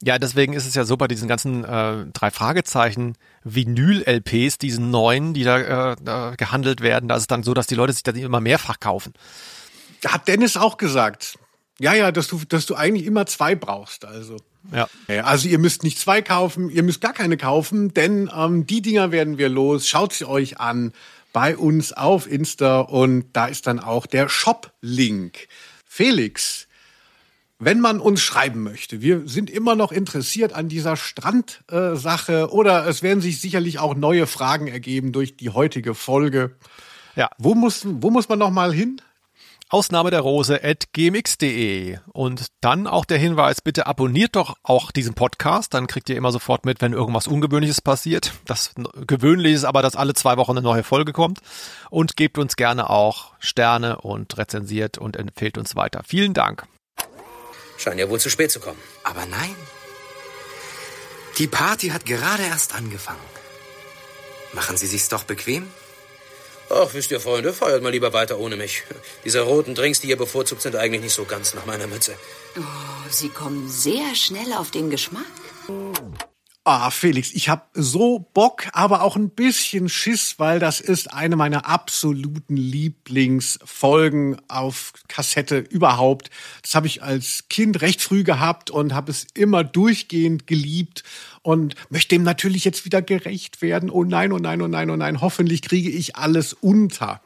Ja, 0.00 0.18
deswegen 0.18 0.52
ist 0.52 0.66
es 0.66 0.74
ja 0.74 0.84
so 0.84 0.96
bei 0.96 1.08
diesen 1.08 1.26
ganzen 1.26 1.64
äh, 1.64 2.06
drei 2.12 2.30
Fragezeichen 2.30 3.16
Vinyl-LPs, 3.42 4.58
diesen 4.58 4.90
neuen, 4.90 5.34
die 5.34 5.42
da 5.42 5.94
äh, 5.94 6.36
gehandelt 6.36 6.80
werden, 6.82 7.08
da 7.08 7.16
ist 7.16 7.22
es 7.22 7.26
dann 7.26 7.42
so, 7.42 7.52
dass 7.52 7.66
die 7.66 7.74
Leute 7.74 7.92
sich 7.92 8.04
dann 8.04 8.14
immer 8.14 8.40
mehrfach 8.40 8.78
kaufen. 8.78 9.12
Hat 10.06 10.28
Dennis 10.28 10.56
auch 10.56 10.76
gesagt. 10.76 11.38
Ja, 11.80 11.94
ja, 11.94 12.10
dass 12.10 12.28
du, 12.28 12.40
dass 12.48 12.66
du 12.66 12.74
eigentlich 12.74 13.06
immer 13.06 13.26
zwei 13.26 13.54
brauchst. 13.54 14.04
Also. 14.04 14.36
Ja. 14.72 14.88
Also 15.22 15.48
ihr 15.48 15.58
müsst 15.58 15.82
nicht 15.82 15.98
zwei 15.98 16.22
kaufen, 16.22 16.68
ihr 16.70 16.82
müsst 16.82 17.00
gar 17.00 17.12
keine 17.12 17.36
kaufen, 17.36 17.94
denn 17.94 18.30
ähm, 18.36 18.66
die 18.66 18.82
Dinger 18.82 19.12
werden 19.12 19.38
wir 19.38 19.48
los. 19.48 19.88
Schaut 19.88 20.12
sie 20.12 20.26
euch 20.26 20.60
an 20.60 20.92
bei 21.32 21.56
uns 21.56 21.92
auf 21.92 22.30
Insta 22.30 22.80
und 22.80 23.26
da 23.32 23.46
ist 23.46 23.66
dann 23.66 23.80
auch 23.80 24.06
der 24.06 24.28
Shop-Link. 24.28 25.48
Felix, 25.86 26.66
wenn 27.58 27.80
man 27.80 28.00
uns 28.00 28.20
schreiben 28.22 28.62
möchte, 28.62 29.00
wir 29.00 29.26
sind 29.26 29.50
immer 29.50 29.74
noch 29.74 29.92
interessiert 29.92 30.52
an 30.52 30.68
dieser 30.68 30.96
Strandsache 30.96 32.32
äh, 32.32 32.52
oder 32.52 32.86
es 32.86 33.02
werden 33.02 33.20
sich 33.20 33.40
sicherlich 33.40 33.78
auch 33.78 33.94
neue 33.94 34.26
Fragen 34.26 34.68
ergeben 34.68 35.12
durch 35.12 35.36
die 35.36 35.50
heutige 35.50 35.94
Folge. 35.94 36.56
Ja. 37.16 37.30
Wo 37.38 37.54
muss, 37.54 37.82
wo 37.84 38.10
muss 38.10 38.28
man 38.28 38.38
noch 38.38 38.50
mal 38.50 38.72
hin? 38.72 39.00
Ausnahme 39.70 40.10
der 40.10 40.20
Rose 40.20 40.62
at 40.64 40.92
gmx.de. 40.92 41.98
Und 42.12 42.46
dann 42.60 42.86
auch 42.86 43.04
der 43.04 43.18
Hinweis, 43.18 43.60
bitte 43.60 43.86
abonniert 43.86 44.36
doch 44.36 44.56
auch 44.62 44.90
diesen 44.90 45.14
Podcast, 45.14 45.74
dann 45.74 45.86
kriegt 45.86 46.08
ihr 46.08 46.16
immer 46.16 46.32
sofort 46.32 46.64
mit, 46.64 46.80
wenn 46.80 46.92
irgendwas 46.92 47.26
Ungewöhnliches 47.26 47.82
passiert. 47.82 48.32
Das 48.46 48.72
Gewöhnliche 49.06 49.56
ist 49.56 49.64
aber, 49.64 49.82
dass 49.82 49.96
alle 49.96 50.14
zwei 50.14 50.36
Wochen 50.38 50.52
eine 50.52 50.62
neue 50.62 50.82
Folge 50.82 51.12
kommt. 51.12 51.40
Und 51.90 52.16
gebt 52.16 52.38
uns 52.38 52.56
gerne 52.56 52.88
auch 52.88 53.32
Sterne 53.38 54.00
und 54.00 54.38
rezensiert 54.38 54.98
und 54.98 55.16
empfehlt 55.16 55.58
uns 55.58 55.76
weiter. 55.76 56.02
Vielen 56.06 56.34
Dank. 56.34 56.66
Scheint 57.76 58.00
ja 58.00 58.08
wohl 58.08 58.20
zu 58.20 58.30
spät 58.30 58.50
zu 58.50 58.60
kommen. 58.60 58.78
Aber 59.04 59.26
nein. 59.26 59.54
Die 61.38 61.46
Party 61.46 61.90
hat 61.90 62.06
gerade 62.06 62.42
erst 62.42 62.74
angefangen. 62.74 63.20
Machen 64.54 64.76
Sie 64.76 64.86
sich's 64.86 65.08
doch 65.08 65.24
bequem? 65.24 65.66
Ach, 66.70 66.92
wisst 66.92 67.10
ihr, 67.10 67.20
Freunde, 67.20 67.52
feiert 67.52 67.82
mal 67.82 67.90
lieber 67.90 68.12
weiter 68.12 68.38
ohne 68.38 68.56
mich. 68.56 68.82
Diese 69.24 69.40
roten 69.40 69.74
Drinks, 69.74 70.00
die 70.00 70.08
ihr 70.08 70.16
bevorzugt, 70.16 70.62
sind 70.62 70.76
eigentlich 70.76 71.02
nicht 71.02 71.14
so 71.14 71.24
ganz 71.24 71.54
nach 71.54 71.64
meiner 71.64 71.86
Mütze. 71.86 72.14
Oh, 72.56 73.08
Sie 73.10 73.30
kommen 73.30 73.68
sehr 73.68 74.14
schnell 74.14 74.52
auf 74.52 74.70
den 74.70 74.90
Geschmack. 74.90 75.24
Ah, 76.70 76.90
Felix, 76.90 77.32
ich 77.32 77.48
habe 77.48 77.62
so 77.72 78.28
Bock, 78.34 78.66
aber 78.72 79.00
auch 79.00 79.16
ein 79.16 79.30
bisschen 79.30 79.88
Schiss, 79.88 80.34
weil 80.36 80.58
das 80.58 80.80
ist 80.80 81.10
eine 81.10 81.34
meiner 81.34 81.64
absoluten 81.64 82.58
Lieblingsfolgen 82.58 84.36
auf 84.48 84.92
Kassette 85.08 85.60
überhaupt. 85.60 86.28
Das 86.60 86.74
habe 86.74 86.86
ich 86.86 87.02
als 87.02 87.48
Kind 87.48 87.80
recht 87.80 88.02
früh 88.02 88.22
gehabt 88.22 88.70
und 88.70 88.92
habe 88.92 89.10
es 89.10 89.26
immer 89.32 89.64
durchgehend 89.64 90.46
geliebt 90.46 91.04
und 91.40 91.74
möchte 91.88 92.14
dem 92.14 92.22
natürlich 92.22 92.66
jetzt 92.66 92.84
wieder 92.84 93.00
gerecht 93.00 93.62
werden. 93.62 93.88
Oh 93.88 94.04
nein, 94.04 94.30
oh 94.30 94.38
nein, 94.38 94.60
oh 94.60 94.68
nein, 94.68 94.90
oh 94.90 94.96
nein, 94.96 95.22
hoffentlich 95.22 95.62
kriege 95.62 95.88
ich 95.88 96.16
alles 96.16 96.52
unter. 96.52 97.22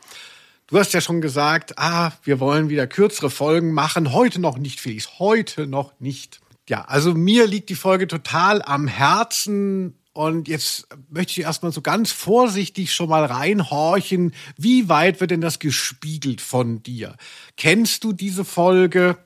Du 0.68 0.78
hast 0.78 0.94
ja 0.94 1.00
schon 1.00 1.20
gesagt, 1.20 1.78
ah, 1.78 2.12
wir 2.22 2.38
wollen 2.38 2.68
wieder 2.68 2.86
kürzere 2.86 3.28
Folgen 3.28 3.72
machen. 3.72 4.12
Heute 4.12 4.40
noch 4.40 4.56
nicht, 4.56 4.78
Felix, 4.78 5.18
heute 5.18 5.66
noch 5.66 5.98
nicht. 5.98 6.40
Ja, 6.72 6.86
also 6.86 7.12
mir 7.12 7.46
liegt 7.46 7.68
die 7.68 7.74
Folge 7.74 8.06
total 8.06 8.62
am 8.62 8.88
Herzen. 8.88 9.98
Und 10.14 10.48
jetzt 10.48 10.88
möchte 11.10 11.32
ich 11.32 11.44
erstmal 11.44 11.70
so 11.70 11.82
ganz 11.82 12.12
vorsichtig 12.12 12.94
schon 12.94 13.10
mal 13.10 13.26
reinhorchen. 13.26 14.32
Wie 14.56 14.88
weit 14.88 15.20
wird 15.20 15.32
denn 15.32 15.42
das 15.42 15.58
gespiegelt 15.58 16.40
von 16.40 16.82
dir? 16.82 17.16
Kennst 17.58 18.04
du 18.04 18.14
diese 18.14 18.46
Folge? 18.46 19.18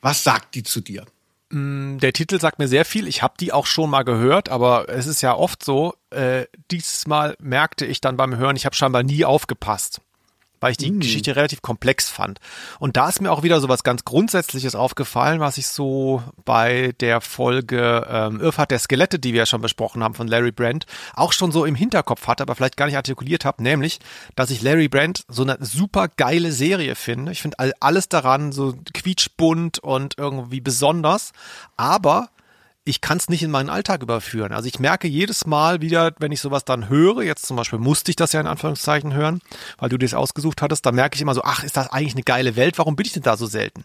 Was 0.00 0.24
sagt 0.24 0.54
die 0.54 0.62
zu 0.62 0.80
dir? 0.80 1.04
Mm, 1.50 1.98
der 1.98 2.14
Titel 2.14 2.40
sagt 2.40 2.58
mir 2.58 2.68
sehr 2.68 2.86
viel. 2.86 3.08
Ich 3.08 3.22
habe 3.22 3.34
die 3.38 3.52
auch 3.52 3.66
schon 3.66 3.90
mal 3.90 4.04
gehört, 4.04 4.48
aber 4.48 4.88
es 4.88 5.06
ist 5.06 5.20
ja 5.20 5.34
oft 5.34 5.62
so, 5.62 5.92
äh, 6.08 6.46
dieses 6.70 7.06
Mal 7.06 7.36
merkte 7.40 7.84
ich 7.84 8.00
dann 8.00 8.16
beim 8.16 8.38
Hören, 8.38 8.56
ich 8.56 8.64
habe 8.64 8.74
scheinbar 8.74 9.02
nie 9.02 9.26
aufgepasst 9.26 10.00
weil 10.60 10.72
ich 10.72 10.76
die 10.76 10.90
mm. 10.90 11.00
Geschichte 11.00 11.36
relativ 11.36 11.62
komplex 11.62 12.08
fand. 12.08 12.38
Und 12.78 12.96
da 12.96 13.08
ist 13.08 13.20
mir 13.20 13.32
auch 13.32 13.42
wieder 13.42 13.60
so 13.60 13.68
was 13.68 13.82
ganz 13.82 14.04
Grundsätzliches 14.04 14.74
aufgefallen, 14.74 15.40
was 15.40 15.58
ich 15.58 15.66
so 15.66 16.22
bei 16.44 16.94
der 17.00 17.20
Folge 17.20 18.06
ähm, 18.08 18.40
Irrfahrt 18.40 18.70
der 18.70 18.78
Skelette, 18.78 19.18
die 19.18 19.32
wir 19.32 19.40
ja 19.40 19.46
schon 19.46 19.62
besprochen 19.62 20.02
haben 20.02 20.14
von 20.14 20.28
Larry 20.28 20.52
Brand, 20.52 20.86
auch 21.14 21.32
schon 21.32 21.52
so 21.52 21.64
im 21.64 21.74
Hinterkopf 21.74 22.26
hatte, 22.26 22.42
aber 22.42 22.54
vielleicht 22.54 22.76
gar 22.76 22.86
nicht 22.86 22.96
artikuliert 22.96 23.44
habe, 23.44 23.62
nämlich, 23.62 23.98
dass 24.36 24.50
ich 24.50 24.62
Larry 24.62 24.88
Brand 24.88 25.24
so 25.28 25.42
eine 25.42 25.56
super 25.60 26.08
geile 26.08 26.52
Serie 26.52 26.94
finde. 26.94 27.32
Ich 27.32 27.42
finde 27.42 27.56
alles 27.80 28.08
daran 28.08 28.52
so 28.52 28.74
quietschbunt 28.92 29.78
und 29.78 30.18
irgendwie 30.18 30.60
besonders, 30.60 31.32
aber 31.76 32.28
ich 32.84 33.00
kann 33.00 33.18
es 33.18 33.28
nicht 33.28 33.42
in 33.42 33.50
meinen 33.50 33.68
Alltag 33.68 34.02
überführen. 34.02 34.52
Also 34.52 34.66
ich 34.66 34.78
merke 34.78 35.06
jedes 35.06 35.46
Mal 35.46 35.80
wieder, 35.80 36.12
wenn 36.18 36.32
ich 36.32 36.40
sowas 36.40 36.64
dann 36.64 36.88
höre, 36.88 37.22
jetzt 37.22 37.46
zum 37.46 37.56
Beispiel 37.56 37.78
musste 37.78 38.10
ich 38.10 38.16
das 38.16 38.32
ja 38.32 38.40
in 38.40 38.46
Anführungszeichen 38.46 39.12
hören, 39.12 39.40
weil 39.78 39.90
du 39.90 39.98
das 39.98 40.14
ausgesucht 40.14 40.62
hattest, 40.62 40.86
da 40.86 40.92
merke 40.92 41.16
ich 41.16 41.22
immer 41.22 41.34
so, 41.34 41.42
ach, 41.44 41.62
ist 41.62 41.76
das 41.76 41.90
eigentlich 41.90 42.14
eine 42.14 42.22
geile 42.22 42.56
Welt, 42.56 42.78
warum 42.78 42.96
bin 42.96 43.06
ich 43.06 43.12
denn 43.12 43.22
da 43.22 43.36
so 43.36 43.46
selten? 43.46 43.84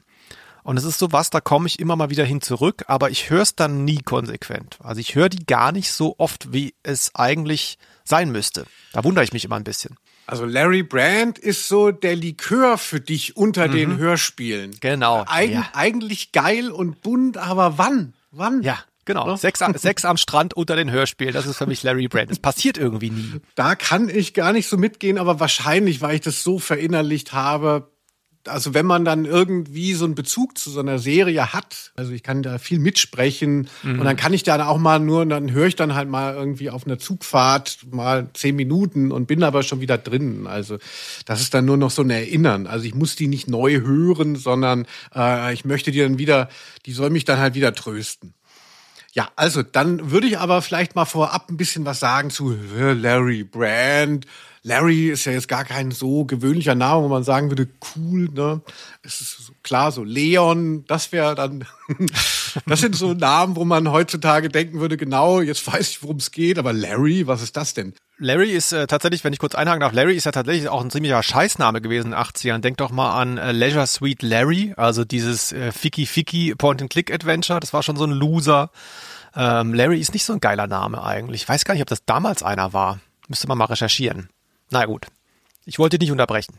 Und 0.63 0.77
es 0.77 0.84
ist 0.84 0.97
so 0.97 1.12
was, 1.12 1.29
da 1.29 1.41
komme 1.41 1.67
ich 1.67 1.79
immer 1.79 1.95
mal 1.95 2.10
wieder 2.10 2.23
hin 2.23 2.41
zurück, 2.41 2.86
aber 2.88 3.12
ich 3.12 3.29
höre 3.29 3.43
es 3.43 3.55
dann 3.55 3.86
nie 3.86 3.99
konsequent. 3.99 4.79
Also 4.81 4.99
ich 4.99 5.13
höre 5.13 5.29
die 5.29 5.45
gar 5.45 5.71
nicht 5.71 5.91
so 5.91 6.15
oft, 6.17 6.51
wie 6.53 6.73
es 6.81 7.13
eigentlich 7.13 7.77
sein 8.03 8.31
müsste. 8.31 8.65
Da 8.91 9.03
wundere 9.03 9.23
ich 9.23 9.31
mich 9.31 9.45
immer 9.45 9.58
ein 9.58 9.63
bisschen. 9.63 9.95
Also 10.25 10.45
Larry 10.45 10.81
Brand 10.81 11.38
ist 11.38 11.67
so 11.67 11.91
der 11.91 12.15
Likör 12.15 12.79
für 12.79 12.99
dich 12.99 13.38
unter 13.38 13.67
mhm. 13.67 13.73
den 13.73 13.97
Hörspielen. 13.97 14.71
Genau. 14.79 15.23
Eig 15.27 15.51
ja. 15.51 15.69
Eigentlich 15.73 16.31
geil 16.31 16.71
und 16.71 17.01
bunt, 17.01 17.38
aber 17.38 17.77
wann? 17.77 18.14
Wann? 18.37 18.61
Ja, 18.61 18.77
Genau, 19.05 19.27
ne? 19.27 19.37
Sex, 19.37 19.61
am, 19.61 19.75
Sex 19.77 20.03
am 20.03 20.17
Strand 20.17 20.55
unter 20.55 20.75
den 20.75 20.89
Hörspielen, 20.89 21.31
das 21.31 21.45
ist 21.45 21.57
für 21.57 21.67
mich 21.67 21.83
Larry 21.83 22.07
Brand. 22.07 22.31
Es 22.31 22.39
passiert 22.39 22.79
irgendwie 22.79 23.11
nie. 23.11 23.39
Da 23.53 23.75
kann 23.75 24.09
ich 24.09 24.33
gar 24.33 24.51
nicht 24.51 24.67
so 24.67 24.77
mitgehen, 24.77 25.19
aber 25.19 25.39
wahrscheinlich, 25.39 26.01
weil 26.01 26.15
ich 26.15 26.21
das 26.21 26.41
so 26.41 26.57
verinnerlicht 26.57 27.31
habe, 27.31 27.91
also 28.47 28.73
wenn 28.73 28.86
man 28.86 29.05
dann 29.05 29.25
irgendwie 29.25 29.93
so 29.93 30.05
einen 30.05 30.15
Bezug 30.15 30.58
zu 30.58 30.69
so 30.69 30.79
einer 30.79 30.99
Serie 30.99 31.53
hat, 31.53 31.91
also 31.95 32.12
ich 32.12 32.23
kann 32.23 32.43
da 32.43 32.58
viel 32.58 32.79
mitsprechen 32.79 33.67
mhm. 33.84 33.99
und 33.99 34.05
dann 34.05 34.15
kann 34.15 34.34
ich 34.34 34.43
dann 34.43 34.62
auch 34.62 34.77
mal 34.77 34.99
nur, 34.99 35.25
dann 35.25 35.51
höre 35.51 35.67
ich 35.67 35.75
dann 35.75 35.95
halt 35.95 36.10
mal 36.10 36.36
irgendwie 36.36 36.69
auf 36.69 36.86
einer 36.86 36.99
Zugfahrt 36.99 37.79
mal 37.91 38.29
zehn 38.34 38.55
Minuten 38.55 39.12
und 39.12 39.27
bin 39.27 39.43
aber 39.43 39.63
schon 39.63 39.81
wieder 39.81 39.97
drin. 39.97 40.47
Also 40.47 40.77
das 41.25 41.41
ist 41.41 41.53
dann 41.53 41.65
nur 41.65 41.77
noch 41.77 41.91
so 41.91 42.01
ein 42.01 42.10
Erinnern. 42.10 42.67
Also 42.67 42.86
ich 42.86 42.95
muss 42.95 43.15
die 43.15 43.27
nicht 43.27 43.47
neu 43.47 43.81
hören, 43.81 44.36
sondern 44.36 44.86
äh, 45.15 45.53
ich 45.53 45.65
möchte 45.65 45.91
die 45.91 45.99
dann 45.99 46.17
wieder, 46.17 46.49
die 46.86 46.93
soll 46.93 47.10
mich 47.10 47.25
dann 47.25 47.39
halt 47.39 47.55
wieder 47.55 47.73
trösten. 47.73 48.34
Ja, 49.15 49.30
also 49.38 49.63
dann 49.63 50.12
würde 50.12 50.28
ich 50.28 50.38
aber 50.39 50.62
vielleicht 50.62 50.93
mal 50.95 51.06
vorab 51.06 51.49
ein 51.49 51.56
bisschen 51.56 51.86
was 51.86 52.01
sagen 52.01 52.30
zu 52.32 52.51
äh, 52.51 52.91
Larry 52.91 53.45
Brand. 53.45 54.28
Larry 54.62 55.10
ist 55.10 55.23
ja 55.23 55.32
jetzt 55.32 55.47
gar 55.47 55.63
kein 55.63 55.91
so 55.91 56.25
gewöhnlicher 56.25 56.75
Name, 56.75 57.04
wo 57.04 57.08
man 57.08 57.23
sagen 57.23 57.49
würde, 57.49 57.69
cool, 57.95 58.28
ne? 58.34 58.62
Es 59.04 59.21
ist 59.21 59.45
so, 59.45 59.54
klar, 59.63 59.93
so 59.93 60.04
Leon, 60.04 60.84
das 60.88 61.13
wäre 61.13 61.34
dann, 61.34 61.65
das 62.65 62.79
sind 62.79 62.95
so 62.95 63.13
Namen, 63.13 63.55
wo 63.55 63.65
man 63.65 63.91
heutzutage 63.91 64.49
denken 64.49 64.79
würde, 64.79 64.97
genau, 64.97 65.41
jetzt 65.41 65.65
weiß 65.65 65.89
ich, 65.89 66.03
worum 66.03 66.17
es 66.17 66.31
geht, 66.31 66.57
aber 66.57 66.73
Larry, 66.73 67.27
was 67.27 67.41
ist 67.41 67.57
das 67.57 67.73
denn? 67.73 67.93
Larry 68.17 68.51
ist 68.51 68.71
äh, 68.71 68.87
tatsächlich, 68.87 69.23
wenn 69.23 69.33
ich 69.33 69.39
kurz 69.39 69.55
einhaken 69.55 69.81
darf, 69.81 69.93
Larry 69.93 70.15
ist 70.15 70.25
ja 70.25 70.31
tatsächlich 70.31 70.69
auch 70.69 70.81
ein 70.81 70.89
ziemlicher 70.89 71.21
Scheißname 71.21 71.81
gewesen 71.81 72.07
in 72.07 72.11
den 72.11 72.19
80ern. 72.19 72.59
Denk 72.59 72.77
doch 72.77 72.91
mal 72.91 73.19
an 73.19 73.37
äh, 73.37 73.51
Leisure 73.51 73.87
Suite 73.87 74.21
Larry, 74.21 74.73
also 74.77 75.03
dieses 75.03 75.51
äh, 75.51 75.71
Ficky 75.71 76.05
Ficky 76.05 76.55
Point-and-Click-Adventure, 76.55 77.59
das 77.59 77.73
war 77.73 77.83
schon 77.83 77.97
so 77.97 78.05
ein 78.05 78.11
Loser. 78.11 78.71
Ähm, 79.35 79.73
Larry 79.73 79.99
ist 79.99 80.13
nicht 80.13 80.23
so 80.23 80.33
ein 80.33 80.39
geiler 80.39 80.67
Name 80.67 81.03
eigentlich. 81.03 81.43
Ich 81.43 81.49
weiß 81.49 81.65
gar 81.65 81.73
nicht, 81.73 81.83
ob 81.83 81.89
das 81.89 82.05
damals 82.05 82.41
einer 82.41 82.71
war. 82.71 82.99
Müsste 83.27 83.47
man 83.47 83.57
mal 83.57 83.65
recherchieren. 83.65 84.29
Na 84.69 84.85
gut. 84.85 85.07
Ich 85.65 85.79
wollte 85.79 85.97
dich 85.97 86.07
nicht 86.07 86.11
unterbrechen. 86.11 86.57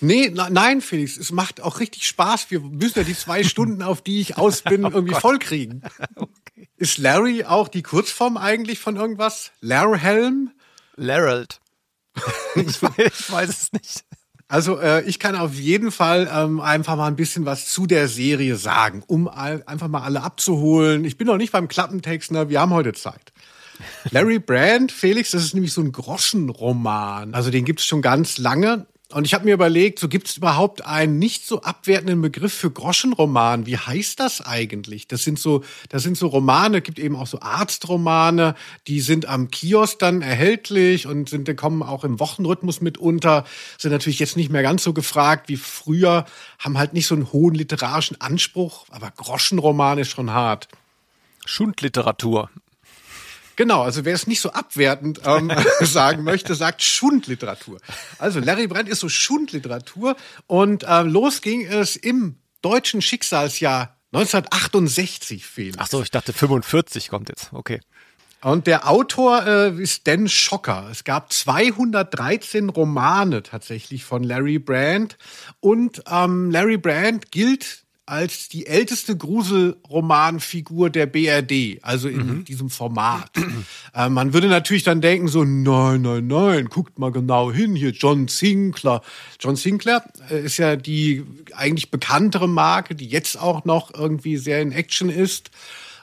Nee, 0.00 0.30
na, 0.32 0.48
nein, 0.50 0.80
Felix, 0.80 1.16
es 1.16 1.32
macht 1.32 1.60
auch 1.60 1.80
richtig 1.80 2.06
Spaß. 2.06 2.50
Wir 2.50 2.60
müssen 2.60 3.00
ja 3.00 3.04
die 3.04 3.16
zwei 3.16 3.42
Stunden, 3.44 3.82
auf 3.82 4.02
die 4.02 4.20
ich 4.20 4.36
aus 4.36 4.62
bin, 4.62 4.84
oh 4.84 4.90
irgendwie 4.90 5.14
vollkriegen. 5.14 5.82
Okay. 6.16 6.68
Ist 6.76 6.98
Larry 6.98 7.44
auch 7.44 7.68
die 7.68 7.82
Kurzform 7.82 8.36
eigentlich 8.36 8.80
von 8.80 8.96
irgendwas? 8.96 9.52
Larhelm? 9.60 10.50
Larald. 10.96 11.60
ich, 12.56 12.82
weiß, 12.82 12.92
ich 12.98 13.32
weiß 13.32 13.48
es 13.48 13.72
nicht. 13.72 14.04
Also 14.48 14.78
äh, 14.80 15.04
ich 15.04 15.18
kann 15.18 15.36
auf 15.36 15.54
jeden 15.54 15.92
Fall 15.92 16.28
ähm, 16.32 16.60
einfach 16.60 16.96
mal 16.96 17.06
ein 17.06 17.16
bisschen 17.16 17.44
was 17.44 17.66
zu 17.66 17.86
der 17.86 18.08
Serie 18.08 18.56
sagen, 18.56 19.04
um 19.06 19.28
all, 19.28 19.62
einfach 19.66 19.88
mal 19.88 20.02
alle 20.02 20.22
abzuholen. 20.22 21.04
Ich 21.04 21.18
bin 21.18 21.26
noch 21.26 21.36
nicht 21.36 21.52
beim 21.52 21.68
Klappentext, 21.68 22.32
ne? 22.32 22.48
wir 22.48 22.60
haben 22.60 22.72
heute 22.72 22.94
Zeit. 22.94 23.32
Larry 24.10 24.38
Brand, 24.38 24.90
Felix, 24.90 25.30
das 25.32 25.44
ist 25.44 25.54
nämlich 25.54 25.72
so 25.72 25.82
ein 25.82 25.92
Groschenroman. 25.92 27.34
Also 27.34 27.50
den 27.50 27.64
gibt 27.64 27.80
es 27.80 27.86
schon 27.86 28.02
ganz 28.02 28.38
lange. 28.38 28.86
Und 29.10 29.24
ich 29.24 29.32
habe 29.32 29.46
mir 29.46 29.54
überlegt, 29.54 29.98
so 29.98 30.06
gibt 30.06 30.28
es 30.28 30.36
überhaupt 30.36 30.84
einen 30.84 31.18
nicht 31.18 31.46
so 31.46 31.62
abwertenden 31.62 32.20
Begriff 32.20 32.52
für 32.52 32.70
Groschenroman? 32.70 33.64
Wie 33.64 33.78
heißt 33.78 34.20
das 34.20 34.42
eigentlich? 34.42 35.08
Das 35.08 35.22
sind 35.24 35.38
so, 35.38 35.64
das 35.88 36.02
sind 36.02 36.18
so 36.18 36.26
Romane, 36.26 36.82
gibt 36.82 36.98
eben 36.98 37.16
auch 37.16 37.26
so 37.26 37.40
Arztromane, 37.40 38.54
die 38.86 39.00
sind 39.00 39.24
am 39.24 39.50
Kiosk 39.50 39.98
dann 39.98 40.20
erhältlich 40.20 41.06
und 41.06 41.30
sind, 41.30 41.56
kommen 41.56 41.82
auch 41.82 42.04
im 42.04 42.20
Wochenrhythmus 42.20 42.82
mit 42.82 42.98
unter, 42.98 43.46
sind 43.78 43.92
natürlich 43.92 44.18
jetzt 44.18 44.36
nicht 44.36 44.50
mehr 44.50 44.62
ganz 44.62 44.82
so 44.82 44.92
gefragt 44.92 45.48
wie 45.48 45.56
früher, 45.56 46.26
haben 46.58 46.76
halt 46.76 46.92
nicht 46.92 47.06
so 47.06 47.14
einen 47.14 47.32
hohen 47.32 47.54
literarischen 47.54 48.20
Anspruch, 48.20 48.84
aber 48.90 49.10
Groschenroman 49.10 49.96
ist 49.96 50.10
schon 50.10 50.32
hart. 50.32 50.68
Schundliteratur. 51.46 52.50
Genau, 53.58 53.82
also 53.82 54.04
wer 54.04 54.14
es 54.14 54.28
nicht 54.28 54.40
so 54.40 54.52
abwertend 54.52 55.22
ähm, 55.24 55.50
sagen 55.80 56.22
möchte, 56.22 56.54
sagt 56.54 56.80
Schundliteratur. 56.80 57.80
Also 58.20 58.38
Larry 58.38 58.68
Brandt 58.68 58.88
ist 58.88 59.00
so 59.00 59.08
Schundliteratur 59.08 60.14
und 60.46 60.84
äh, 60.84 61.02
los 61.02 61.40
ging 61.42 61.66
es 61.66 61.96
im 61.96 62.36
deutschen 62.62 63.02
Schicksalsjahr 63.02 63.96
1968, 64.12 65.44
Felix. 65.44 65.76
Ach 65.80 65.88
so, 65.88 66.00
ich 66.02 66.12
dachte 66.12 66.32
45 66.32 67.08
kommt 67.08 67.30
jetzt. 67.30 67.52
Okay. 67.52 67.80
Und 68.42 68.68
der 68.68 68.88
Autor 68.88 69.44
äh, 69.44 69.82
ist 69.82 70.06
Dan 70.06 70.28
Schocker. 70.28 70.86
Es 70.92 71.02
gab 71.02 71.32
213 71.32 72.68
Romane 72.68 73.42
tatsächlich 73.42 74.04
von 74.04 74.22
Larry 74.22 74.60
Brand. 74.60 75.18
Und 75.58 76.04
ähm, 76.08 76.52
Larry 76.52 76.76
Brand 76.76 77.32
gilt 77.32 77.87
als 78.08 78.48
die 78.48 78.66
älteste 78.66 79.16
Gruselromanfigur 79.16 80.88
der 80.88 81.06
BRD, 81.06 81.78
also 81.82 82.08
in 82.08 82.38
mhm. 82.38 82.44
diesem 82.44 82.70
Format. 82.70 83.30
äh, 83.94 84.08
man 84.08 84.32
würde 84.32 84.48
natürlich 84.48 84.82
dann 84.82 85.00
denken 85.02 85.28
so, 85.28 85.44
nein, 85.44 86.02
nein, 86.02 86.26
nein, 86.26 86.66
guckt 86.66 86.98
mal 86.98 87.12
genau 87.12 87.52
hin, 87.52 87.76
hier 87.76 87.90
John 87.90 88.26
Sinclair. 88.26 89.02
John 89.38 89.56
Sinclair 89.56 90.02
äh, 90.30 90.40
ist 90.42 90.56
ja 90.56 90.76
die 90.76 91.24
eigentlich 91.54 91.90
bekanntere 91.90 92.48
Marke, 92.48 92.94
die 92.94 93.08
jetzt 93.08 93.38
auch 93.38 93.66
noch 93.66 93.92
irgendwie 93.92 94.38
sehr 94.38 94.62
in 94.62 94.72
Action 94.72 95.10
ist. 95.10 95.50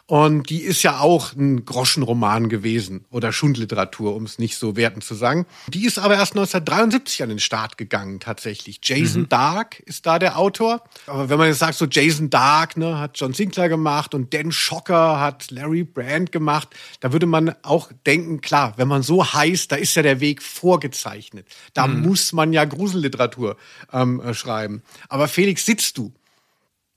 Und 0.07 0.51
die 0.51 0.61
ist 0.61 0.83
ja 0.83 0.99
auch 0.99 1.33
ein 1.33 1.65
Groschenroman 1.65 2.47
gewesen 2.47 3.05
oder 3.09 3.33
Schundliteratur, 3.33 4.15
um 4.15 4.25
es 4.25 4.37
nicht 4.37 4.55
so 4.55 4.75
wertend 4.75 5.03
zu 5.03 5.15
sagen. 5.15 5.47
Die 5.67 5.83
ist 5.85 5.97
aber 5.97 6.13
erst 6.13 6.33
1973 6.33 7.23
an 7.23 7.29
den 7.29 7.39
Start 7.39 7.75
gegangen, 7.79 8.19
tatsächlich. 8.19 8.79
Jason 8.83 9.23
mhm. 9.23 9.29
Dark 9.29 9.79
ist 9.79 10.05
da 10.05 10.19
der 10.19 10.37
Autor. 10.37 10.83
Aber 11.07 11.29
wenn 11.29 11.39
man 11.39 11.47
jetzt 11.47 11.57
sagt, 11.57 11.73
so 11.73 11.87
Jason 11.89 12.29
Dark 12.29 12.77
ne, 12.77 12.99
hat 12.99 13.17
John 13.19 13.33
Sinclair 13.33 13.67
gemacht 13.67 14.13
und 14.13 14.31
Dan 14.31 14.51
Schocker 14.51 15.19
hat 15.19 15.49
Larry 15.49 15.83
Brand 15.83 16.31
gemacht, 16.31 16.69
da 16.99 17.11
würde 17.11 17.25
man 17.25 17.55
auch 17.63 17.91
denken, 18.05 18.41
klar, 18.41 18.73
wenn 18.77 18.87
man 18.87 19.01
so 19.01 19.25
heißt, 19.25 19.71
da 19.71 19.75
ist 19.75 19.95
ja 19.95 20.03
der 20.03 20.19
Weg 20.19 20.43
vorgezeichnet. 20.43 21.47
Da 21.73 21.87
mhm. 21.87 22.03
muss 22.03 22.31
man 22.31 22.53
ja 22.53 22.63
Gruselliteratur 22.65 23.57
ähm, 23.91 24.19
äh, 24.19 24.35
schreiben. 24.35 24.83
Aber 25.09 25.27
Felix, 25.27 25.65
sitzt 25.65 25.97
du? 25.97 26.13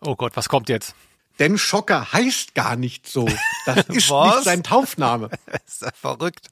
Oh 0.02 0.14
Gott, 0.14 0.36
was 0.36 0.50
kommt 0.50 0.68
jetzt? 0.68 0.94
Denn 1.38 1.58
Schocker 1.58 2.12
heißt 2.12 2.54
gar 2.54 2.76
nicht 2.76 3.08
so. 3.08 3.28
Das 3.66 3.76
ist 3.88 4.10
nicht 4.10 4.42
sein 4.44 4.62
Taufname. 4.62 5.30
ist 5.66 5.82
ja 5.82 5.90
verrückt. 5.92 6.48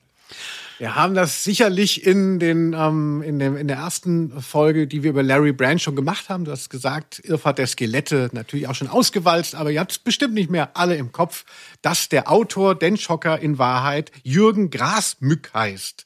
Wir 0.78 0.94
haben 0.94 1.14
das 1.14 1.42
sicherlich 1.42 2.04
in, 2.04 2.38
den, 2.38 2.74
ähm, 2.74 3.22
in, 3.22 3.38
dem, 3.38 3.56
in 3.56 3.66
der 3.66 3.78
ersten 3.78 4.42
Folge, 4.42 4.86
die 4.86 5.02
wir 5.02 5.10
über 5.10 5.22
Larry 5.22 5.52
Brand 5.52 5.80
schon 5.80 5.96
gemacht 5.96 6.28
haben. 6.28 6.44
Du 6.44 6.50
hast 6.50 6.68
gesagt, 6.68 7.20
Irrfahrt 7.24 7.58
der 7.58 7.66
Skelette 7.66 8.28
natürlich 8.32 8.68
auch 8.68 8.74
schon 8.74 8.88
ausgewalzt, 8.88 9.54
aber 9.54 9.70
ihr 9.70 9.80
habt 9.80 9.92
es 9.92 9.98
bestimmt 9.98 10.34
nicht 10.34 10.50
mehr 10.50 10.76
alle 10.76 10.96
im 10.96 11.12
Kopf, 11.12 11.46
dass 11.80 12.10
der 12.10 12.30
Autor 12.30 12.74
Den 12.74 12.98
Schocker 12.98 13.38
in 13.38 13.56
Wahrheit 13.56 14.12
Jürgen 14.22 14.68
Grasmück 14.68 15.50
heißt. 15.54 16.04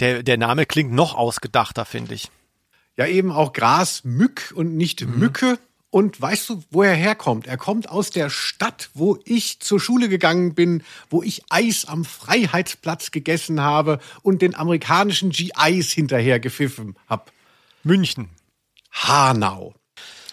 Der, 0.00 0.24
der 0.24 0.38
Name 0.38 0.66
klingt 0.66 0.92
noch 0.92 1.14
ausgedachter, 1.14 1.84
finde 1.84 2.14
ich. 2.14 2.30
Ja, 2.96 3.06
eben 3.06 3.30
auch 3.30 3.52
Grasmück 3.52 4.52
und 4.56 4.76
nicht 4.76 5.06
mhm. 5.06 5.20
Mücke. 5.20 5.58
Und 5.90 6.20
weißt 6.20 6.50
du, 6.50 6.62
wo 6.70 6.82
er 6.82 6.94
herkommt? 6.94 7.46
Er 7.46 7.56
kommt 7.56 7.88
aus 7.88 8.10
der 8.10 8.28
Stadt, 8.28 8.90
wo 8.92 9.18
ich 9.24 9.60
zur 9.60 9.80
Schule 9.80 10.10
gegangen 10.10 10.54
bin, 10.54 10.82
wo 11.08 11.22
ich 11.22 11.42
Eis 11.48 11.86
am 11.86 12.04
Freiheitsplatz 12.04 13.10
gegessen 13.10 13.62
habe 13.62 13.98
und 14.22 14.42
den 14.42 14.54
amerikanischen 14.54 15.30
GIs 15.30 15.90
hinterher 15.90 16.40
gepfiffen 16.40 16.96
hab. 17.06 17.32
München. 17.84 18.28
Hanau. 18.92 19.77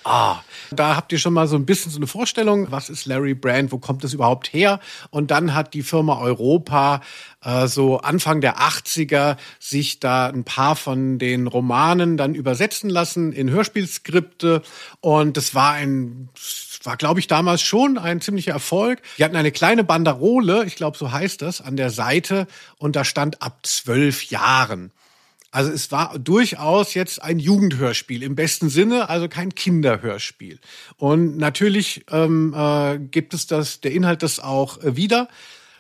Ah, 0.07 0.43
da 0.69 0.95
habt 0.95 1.11
ihr 1.13 1.17
schon 1.17 1.33
mal 1.33 1.47
so 1.47 1.55
ein 1.55 1.65
bisschen 1.65 1.91
so 1.91 1.97
eine 1.97 2.05
Vorstellung, 2.05 2.69
was 2.69 2.91
ist 2.91 3.07
Larry 3.07 3.33
Brand, 3.33 3.71
wo 3.71 3.79
kommt 3.79 4.03
das 4.03 4.13
überhaupt 4.13 4.53
her? 4.53 4.79
Und 5.09 5.31
dann 5.31 5.55
hat 5.55 5.73
die 5.73 5.81
Firma 5.81 6.19
Europa 6.19 7.01
äh, 7.43 7.65
so 7.65 7.97
Anfang 7.97 8.39
der 8.39 8.59
80er 8.59 9.35
sich 9.59 9.99
da 9.99 10.27
ein 10.27 10.43
paar 10.43 10.75
von 10.75 11.17
den 11.17 11.47
Romanen 11.47 12.17
dann 12.17 12.35
übersetzen 12.35 12.91
lassen 12.91 13.33
in 13.33 13.49
Hörspielskripte 13.49 14.61
und 15.01 15.37
das 15.37 15.55
war 15.55 15.73
ein 15.73 16.29
war, 16.83 16.97
glaube 16.97 17.19
ich, 17.19 17.25
damals 17.25 17.63
schon 17.63 17.97
ein 17.97 18.21
ziemlicher 18.21 18.51
Erfolg. 18.51 19.01
Die 19.17 19.23
hatten 19.23 19.35
eine 19.35 19.51
kleine 19.51 19.83
Banderole, 19.83 20.65
ich 20.65 20.75
glaube, 20.75 20.99
so 20.99 21.11
heißt 21.11 21.41
das, 21.41 21.59
an 21.59 21.77
der 21.77 21.89
Seite 21.89 22.45
und 22.77 22.95
da 22.95 23.03
stand 23.03 23.41
ab 23.41 23.65
zwölf 23.65 24.25
Jahren. 24.25 24.91
Also 25.55 25.71
es 25.71 25.89
war 25.89 26.19
durchaus 26.19 26.95
jetzt 26.95 27.23
ein 27.23 27.39
Jugendhörspiel 27.39 28.23
im 28.23 28.35
besten 28.35 28.67
Sinne, 28.67 29.07
also 29.07 29.29
kein 29.29 29.55
Kinderhörspiel. 29.55 30.59
Und 30.97 31.37
natürlich 31.37 32.03
ähm, 32.11 32.53
äh, 32.53 32.99
gibt 32.99 33.33
es 33.33 33.47
das, 33.47 33.79
der 33.79 33.93
Inhalt 33.93 34.21
das 34.21 34.41
auch 34.41 34.83
äh, 34.83 34.97
wieder. 34.97 35.29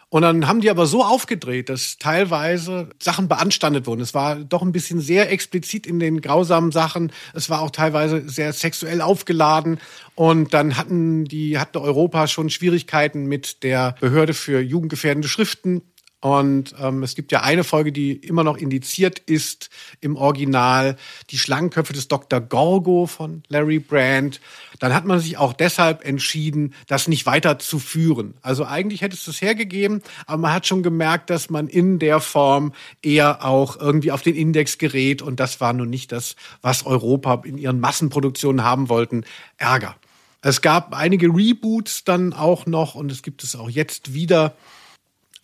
Und 0.07 0.21
dann 0.21 0.47
haben 0.47 0.61
die 0.61 0.69
aber 0.69 0.85
so 0.85 1.03
aufgedreht, 1.03 1.67
dass 1.67 1.97
teilweise 1.97 2.87
Sachen 3.03 3.27
beanstandet 3.27 3.85
wurden. 3.85 3.99
Es 3.99 4.13
war 4.13 4.37
doch 4.37 4.61
ein 4.61 4.71
bisschen 4.71 5.01
sehr 5.01 5.29
explizit 5.29 5.85
in 5.85 5.99
den 5.99 6.21
grausamen 6.21 6.71
Sachen. 6.71 7.11
Es 7.33 7.49
war 7.49 7.59
auch 7.59 7.71
teilweise 7.71 8.29
sehr 8.29 8.53
sexuell 8.53 9.01
aufgeladen. 9.01 9.81
Und 10.13 10.53
dann 10.53 10.77
hatten 10.77 11.25
die, 11.25 11.59
hatte 11.59 11.81
Europa 11.81 12.27
schon 12.27 12.49
Schwierigkeiten 12.49 13.25
mit 13.25 13.61
der 13.61 13.97
Behörde 13.99 14.33
für 14.33 14.61
jugendgefährdende 14.61 15.27
Schriften 15.27 15.81
und 16.25 16.73
ähm, 16.79 17.03
es 17.03 17.13
gibt 17.13 17.31
ja 17.31 17.43
eine 17.43 17.63
Folge, 17.63 17.91
die 17.91 18.13
immer 18.13 18.43
noch 18.43 18.57
indiziert 18.57 19.19
ist 19.19 19.69
im 20.01 20.15
Original, 20.15 20.95
die 21.29 21.37
Schlangenköpfe 21.37 21.93
des 21.93 22.07
Dr. 22.07 22.41
Gorgo 22.41 23.05
von 23.05 23.43
Larry 23.47 23.77
Brand. 23.77 24.41
Dann 24.79 24.95
hat 24.95 25.05
man 25.05 25.19
sich 25.19 25.37
auch 25.37 25.53
deshalb 25.53 26.03
entschieden, 26.03 26.73
das 26.87 27.07
nicht 27.07 27.27
weiterzuführen. 27.27 28.33
Also 28.41 28.65
eigentlich 28.65 29.01
hätte 29.01 29.15
es 29.15 29.25
das 29.25 29.39
hergegeben, 29.39 30.01
aber 30.25 30.39
man 30.39 30.53
hat 30.53 30.65
schon 30.65 30.81
gemerkt, 30.81 31.29
dass 31.29 31.51
man 31.51 31.67
in 31.67 31.99
der 31.99 32.19
Form 32.19 32.73
eher 33.03 33.45
auch 33.45 33.79
irgendwie 33.79 34.11
auf 34.11 34.23
den 34.23 34.35
Index 34.35 34.79
gerät. 34.79 35.21
Und 35.21 35.39
das 35.39 35.61
war 35.61 35.73
nun 35.73 35.91
nicht 35.91 36.11
das, 36.11 36.35
was 36.63 36.87
Europa 36.87 37.43
in 37.45 37.59
ihren 37.59 37.79
Massenproduktionen 37.79 38.63
haben 38.63 38.89
wollten. 38.89 39.25
Ärger. 39.57 39.95
Es 40.41 40.63
gab 40.63 40.95
einige 40.95 41.27
Reboots 41.27 42.03
dann 42.03 42.33
auch 42.33 42.65
noch 42.65 42.95
und 42.95 43.11
es 43.11 43.21
gibt 43.21 43.43
es 43.43 43.55
auch 43.55 43.69
jetzt 43.69 44.15
wieder. 44.15 44.55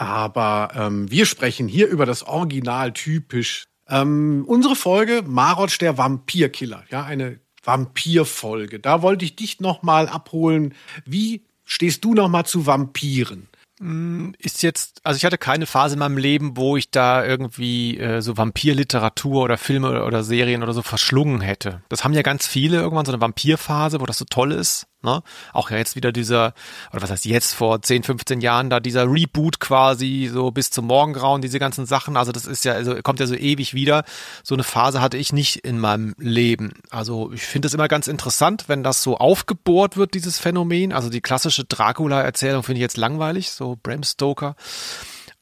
Aber 0.01 0.71
ähm, 0.73 1.11
wir 1.11 1.27
sprechen 1.27 1.67
hier 1.67 1.87
über 1.87 2.07
das 2.07 2.23
Original 2.23 2.91
typisch. 2.91 3.65
Ähm, 3.87 4.45
unsere 4.47 4.75
Folge 4.75 5.21
Marotsch 5.23 5.79
der 5.79 5.99
Vampirkiller, 5.99 6.83
ja, 6.89 7.03
eine 7.03 7.39
Vampirfolge. 7.63 8.79
Da 8.79 9.03
wollte 9.03 9.25
ich 9.25 9.35
dich 9.35 9.59
noch 9.59 9.83
mal 9.83 10.09
abholen. 10.09 10.73
Wie 11.05 11.43
stehst 11.65 12.03
du 12.03 12.15
noch 12.15 12.29
mal 12.29 12.45
zu 12.45 12.65
Vampiren? 12.65 13.47
Mm, 13.79 14.31
ist 14.39 14.63
jetzt, 14.63 15.01
also 15.03 15.17
ich 15.17 15.25
hatte 15.25 15.37
keine 15.37 15.67
Phase 15.67 15.93
in 15.93 15.99
meinem 15.99 16.17
Leben, 16.17 16.57
wo 16.57 16.77
ich 16.77 16.89
da 16.89 17.23
irgendwie 17.23 17.99
äh, 17.99 18.23
so 18.23 18.37
Vampirliteratur 18.37 19.43
oder 19.43 19.59
Filme 19.59 19.87
oder, 19.87 20.07
oder 20.07 20.23
Serien 20.23 20.63
oder 20.63 20.73
so 20.73 20.81
verschlungen 20.81 21.41
hätte. 21.41 21.83
Das 21.89 22.03
haben 22.03 22.13
ja 22.13 22.23
ganz 22.23 22.47
viele 22.47 22.77
irgendwann 22.77 23.05
so 23.05 23.11
eine 23.11 23.21
Vampirphase, 23.21 24.01
wo 24.01 24.07
das 24.07 24.17
so 24.17 24.25
toll 24.25 24.51
ist. 24.51 24.87
Ne? 25.03 25.23
Auch 25.53 25.71
ja 25.71 25.77
jetzt 25.77 25.95
wieder 25.95 26.11
dieser, 26.11 26.53
oder 26.91 27.01
was 27.01 27.09
heißt 27.09 27.25
jetzt 27.25 27.53
vor 27.53 27.81
10, 27.81 28.03
15 28.03 28.39
Jahren 28.41 28.69
da 28.69 28.79
dieser 28.79 29.11
Reboot 29.11 29.59
quasi, 29.59 30.29
so 30.31 30.51
bis 30.51 30.69
zum 30.69 30.85
Morgengrauen, 30.85 31.41
diese 31.41 31.57
ganzen 31.57 31.87
Sachen. 31.87 32.17
Also 32.17 32.31
das 32.31 32.45
ist 32.45 32.65
ja, 32.65 32.73
also 32.73 32.95
kommt 33.01 33.19
ja 33.19 33.25
so 33.25 33.35
ewig 33.35 33.73
wieder. 33.73 34.03
So 34.43 34.53
eine 34.53 34.63
Phase 34.63 35.01
hatte 35.01 35.17
ich 35.17 35.33
nicht 35.33 35.57
in 35.57 35.79
meinem 35.79 36.13
Leben. 36.19 36.73
Also 36.91 37.31
ich 37.31 37.41
finde 37.41 37.67
es 37.67 37.73
immer 37.73 37.87
ganz 37.87 38.07
interessant, 38.07 38.65
wenn 38.67 38.83
das 38.83 39.01
so 39.01 39.17
aufgebohrt 39.17 39.97
wird, 39.97 40.13
dieses 40.13 40.37
Phänomen. 40.37 40.93
Also 40.93 41.09
die 41.09 41.21
klassische 41.21 41.63
Dracula-Erzählung 41.63 42.61
finde 42.61 42.77
ich 42.77 42.83
jetzt 42.83 42.97
langweilig, 42.97 43.51
so 43.51 43.77
Bram 43.81 44.03
Stoker. 44.03 44.55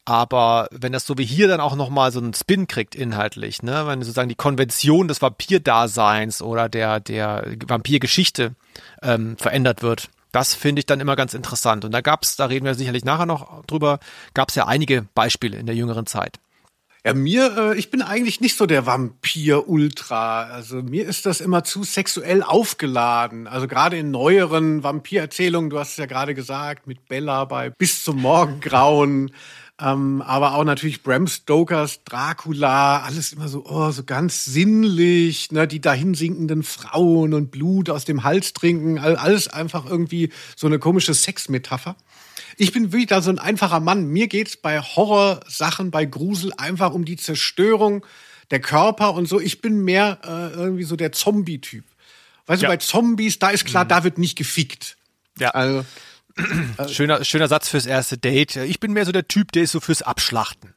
Aber 0.10 0.70
wenn 0.72 0.92
das 0.92 1.06
so 1.06 1.20
wie 1.20 1.24
hier 1.24 1.48
dann 1.48 1.60
auch 1.60 1.76
nochmal 1.76 2.12
so 2.12 2.18
einen 2.18 2.34
Spin 2.34 2.66
kriegt 2.66 2.96
inhaltlich, 2.96 3.62
ne, 3.62 3.86
wenn 3.86 4.02
sozusagen 4.02 4.28
die 4.28 4.34
Konvention 4.34 5.08
des 5.08 5.22
Vampirdaseins 5.22 6.42
oder 6.42 6.68
der, 6.68 7.00
der 7.00 7.46
Vampirgeschichte 7.68 8.56
ähm, 9.04 9.38
verändert 9.38 9.84
wird, 9.84 10.10
das 10.32 10.56
finde 10.56 10.80
ich 10.80 10.88
dann 10.88 11.00
immer 11.00 11.16
ganz 11.16 11.36
interessant. 11.36 11.86
Und 11.86 11.92
da 11.92 12.02
gab's, 12.02 12.36
da 12.38 12.46
reden 12.46 12.66
wir 12.66 12.74
sicherlich 12.74 13.06
nachher 13.06 13.28
noch 13.28 13.64
drüber, 13.68 14.00
gab's 14.34 14.56
ja 14.56 14.66
einige 14.66 15.06
Beispiele 15.14 15.58
in 15.58 15.68
der 15.68 15.76
jüngeren 15.76 16.08
Zeit. 16.08 16.40
Ja, 17.06 17.14
mir, 17.14 17.56
äh, 17.56 17.78
ich 17.78 17.92
bin 17.92 18.02
eigentlich 18.02 18.42
nicht 18.42 18.58
so 18.58 18.66
der 18.66 18.88
Vampir-Ultra. 18.88 20.46
Also 20.46 20.82
mir 20.82 21.08
ist 21.08 21.28
das 21.28 21.40
immer 21.40 21.64
zu 21.64 21.84
sexuell 21.84 22.42
aufgeladen. 22.42 23.46
Also 23.46 23.68
gerade 23.68 24.00
in 24.00 24.10
neueren 24.10 24.82
Vampirerzählungen, 24.82 25.70
du 25.70 25.78
hast 25.78 25.92
es 25.92 25.98
ja 25.98 26.08
gerade 26.08 26.34
gesagt, 26.34 26.88
mit 26.88 27.08
Bella 27.08 27.46
bei 27.46 27.70
Bis 27.70 28.04
zum 28.04 28.20
Morgengrauen. 28.20 29.32
Ähm, 29.82 30.22
aber 30.22 30.56
auch 30.56 30.66
natürlich 30.66 31.04
Bram 31.04 31.28
Stokers 31.28 32.04
Dracula, 32.04 33.02
alles 33.02 33.32
immer 33.32 33.48
so, 33.48 33.66
oh, 33.66 33.92
so 33.92 34.04
ganz 34.04 34.44
sinnlich, 34.44 35.52
ne, 35.52 35.68
die 35.68 35.80
dahin 35.80 36.16
sinkenden 36.16 36.64
Frauen 36.64 37.34
und 37.34 37.50
Blut 37.50 37.90
aus 37.90 38.04
dem 38.04 38.24
Hals 38.24 38.52
trinken, 38.54 39.00
alles 39.00 39.48
einfach 39.48 39.86
irgendwie 39.86 40.32
so 40.58 40.68
eine 40.68 40.80
komische 40.80 41.14
Sexmetapher. 41.14 41.96
Ich 42.58 42.74
bin 42.74 42.92
wirklich 42.92 43.08
da 43.08 43.22
so 43.22 43.30
ein 43.30 43.40
einfacher 43.40 43.80
Mann. 43.80 44.08
Mir 44.08 44.28
geht's 44.28 44.58
bei 44.58 44.82
Horrorsachen, 44.82 45.92
bei 45.92 46.04
Grusel 46.04 46.52
einfach 46.58 46.94
um 46.94 47.06
die 47.06 47.16
Zerstörung 47.16 48.06
der 48.52 48.60
Körper 48.60 49.14
und 49.14 49.28
so. 49.28 49.40
Ich 49.40 49.62
bin 49.62 49.86
mehr 49.86 50.20
äh, 50.26 50.58
irgendwie 50.58 50.84
so 50.84 50.98
der 50.98 51.14
Zombie-Typ. 51.14 51.86
Weißt 52.48 52.62
ja. 52.62 52.68
du, 52.68 52.74
bei 52.74 52.78
Zombies, 52.78 53.40
da 53.40 53.50
ist 53.50 53.64
klar, 53.64 53.86
mhm. 53.86 53.90
da 53.90 54.04
wird 54.04 54.18
nicht 54.18 54.38
gefickt. 54.38 54.98
Ja. 55.38 55.52
Also, 55.52 55.86
schöner, 56.90 57.24
schöner 57.24 57.48
Satz 57.48 57.70
fürs 57.70 57.86
erste 57.86 58.18
Date. 58.18 58.58
Ich 58.58 58.80
bin 58.80 58.94
mehr 58.94 59.06
so 59.06 59.12
der 59.12 59.28
Typ, 59.28 59.52
der 59.52 59.64
ist 59.64 59.72
so 59.72 59.80
fürs 59.80 60.02
Abschlachten. 60.02 60.74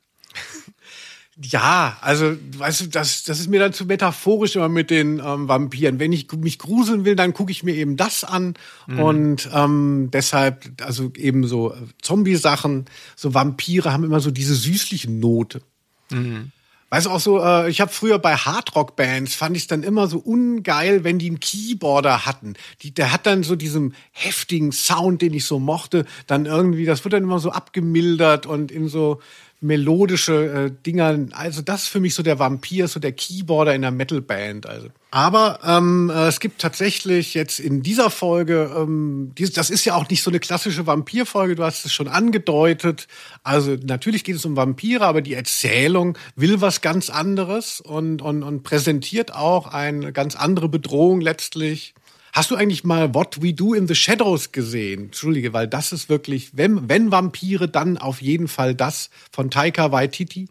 Ja, 1.41 1.97
also, 2.03 2.37
weißt 2.59 2.83
du, 2.83 2.87
das, 2.89 3.25
das 3.25 3.41
ist 3.41 3.49
mir 3.49 3.59
dann 3.59 3.73
zu 3.73 3.87
metaphorisch 3.87 4.55
immer 4.55 4.69
mit 4.69 4.91
den 4.91 5.19
ähm, 5.19 5.49
Vampiren. 5.49 5.99
Wenn 5.99 6.13
ich 6.13 6.31
mich 6.33 6.59
gruseln 6.59 7.07
will, 7.07 7.17
dann 7.17 7.33
gucke 7.33 7.51
ich 7.51 7.63
mir 7.63 7.75
eben 7.75 7.97
das 7.97 8.23
an. 8.23 8.55
Mhm. 8.87 9.01
Und 9.01 9.51
ähm, 9.53 10.11
deshalb, 10.13 10.71
also 10.83 11.11
eben 11.17 11.47
so 11.47 11.75
Zombie-Sachen, 12.03 12.85
so 13.17 13.33
Vampire 13.33 13.93
haben 13.93 14.05
immer 14.05 14.21
so 14.21 14.31
diese 14.31 14.55
süßliche 14.55 15.11
Note. 15.11 15.63
Mhm. 16.11 16.53
Weißt 16.93 17.07
du 17.07 17.11
auch 17.11 17.21
so, 17.21 17.43
äh, 17.43 17.71
ich 17.71 17.81
habe 17.81 17.91
früher 17.91 18.19
bei 18.19 18.37
Hardrock-Bands 18.37 19.35
fand 19.35 19.57
ich 19.57 19.63
es 19.63 19.67
dann 19.67 19.83
immer 19.83 20.09
so 20.09 20.19
ungeil, 20.19 21.05
wenn 21.05 21.19
die 21.19 21.29
einen 21.29 21.41
Keyboarder 21.41 22.27
hatten. 22.27 22.53
Die, 22.83 22.93
der 22.93 23.15
hat 23.15 23.25
dann 23.25 23.45
so 23.45 23.57
diesen 23.57 23.95
heftigen 24.11 24.73
Sound, 24.73 25.23
den 25.23 25.33
ich 25.33 25.47
so 25.47 25.59
mochte, 25.59 26.05
dann 26.27 26.45
irgendwie, 26.45 26.85
das 26.85 27.03
wird 27.03 27.15
dann 27.15 27.23
immer 27.23 27.39
so 27.39 27.51
abgemildert 27.51 28.45
und 28.45 28.71
in 28.71 28.89
so 28.89 29.23
melodische 29.63 30.67
äh, 30.67 30.83
Dinger. 30.85 31.27
Also 31.33 31.63
das 31.63 31.85
ist 31.85 31.89
für 31.89 32.01
mich 32.01 32.15
so 32.15 32.23
der 32.23 32.39
Vampir, 32.39 32.89
so 32.89 33.01
der 33.01 33.13
Keyboarder 33.13 33.75
in 33.75 33.83
der 33.83 33.91
Metalband. 33.91 34.67
Also. 34.67 34.89
Aber 35.11 35.61
ähm, 35.65 36.11
äh, 36.11 36.27
es 36.27 36.41
gibt 36.41 36.61
tatsächlich 36.61 37.35
jetzt 37.35 37.61
in 37.61 37.83
dieser 37.83 38.11
Folge, 38.11 38.71
ähm, 38.77 39.33
dies, 39.39 39.53
das 39.53 39.71
ist 39.71 39.85
ja 39.85 39.95
auch 39.95 40.09
nicht 40.09 40.23
so 40.23 40.31
eine 40.31 40.41
klassische 40.41 40.87
Vampirfolge, 40.87 41.55
du 41.55 41.65
hast 41.65 41.85
es 41.85 41.93
schon 41.93 42.09
angedeutet. 42.09 43.07
Also 43.43 43.77
natürlich 43.85 44.25
geht 44.25 44.37
es 44.37 44.45
um 44.45 44.57
Vampire, 44.57 45.07
aber 45.07 45.23
die 45.23 45.35
Erzählung 45.35 46.19
will 46.35 46.61
was 46.61 46.81
ganz 46.81 47.09
anderes 47.09 47.81
und, 47.81 48.21
und, 48.21 48.43
und 48.43 48.63
präsentiert 48.63 49.33
auch 49.33 49.67
eine 49.67 50.13
ganz 50.13 50.35
andere 50.35 50.69
Bedrohung 50.69 51.21
letztlich. 51.21 51.95
Hast 52.35 52.51
du 52.51 52.57
eigentlich 52.57 52.83
mal 52.83 53.15
What 53.15 53.43
We 53.43 53.53
Do 53.53 53.75
in 53.75 53.87
the 53.87 53.95
Shadows 53.95 54.53
gesehen? 54.53 55.05
Entschuldige, 55.05 55.53
weil 55.53 55.69
das 55.69 55.93
ist 55.93 56.09
wirklich, 56.09 56.57
wenn, 56.57 56.89
wenn 56.89 57.13
Vampire, 57.13 57.69
dann 57.69 57.99
auf 57.99 58.23
jeden 58.23 58.49
Fall 58.49 58.75
das 58.75 59.11
von 59.31 59.51
Taika 59.51 59.93
Waititi. 59.93 60.49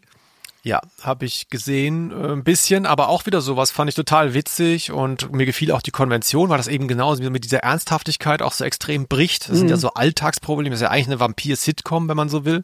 Ja, 0.64 0.80
habe 1.02 1.24
ich 1.24 1.48
gesehen, 1.48 2.12
äh, 2.12 2.32
ein 2.32 2.44
bisschen, 2.44 2.86
aber 2.86 3.08
auch 3.08 3.26
wieder 3.26 3.40
sowas 3.40 3.72
fand 3.72 3.88
ich 3.88 3.96
total 3.96 4.32
witzig 4.32 4.92
und 4.92 5.32
mir 5.32 5.44
gefiel 5.44 5.72
auch 5.72 5.82
die 5.82 5.90
Konvention, 5.90 6.50
weil 6.50 6.56
das 6.56 6.68
eben 6.68 6.86
genauso 6.86 7.28
mit 7.30 7.42
dieser 7.42 7.58
Ernsthaftigkeit 7.58 8.42
auch 8.42 8.52
so 8.52 8.64
extrem 8.64 9.08
bricht. 9.08 9.48
Das 9.48 9.56
mhm. 9.56 9.58
sind 9.58 9.70
ja 9.70 9.76
mhm. 9.76 9.80
so 9.80 9.94
Alltagsprobleme, 9.94 10.70
das 10.70 10.78
ist 10.78 10.84
ja 10.84 10.90
eigentlich 10.90 11.08
eine 11.08 11.18
Vampir-Sitcom, 11.18 12.08
wenn 12.08 12.16
man 12.16 12.28
so 12.28 12.44
will. 12.44 12.62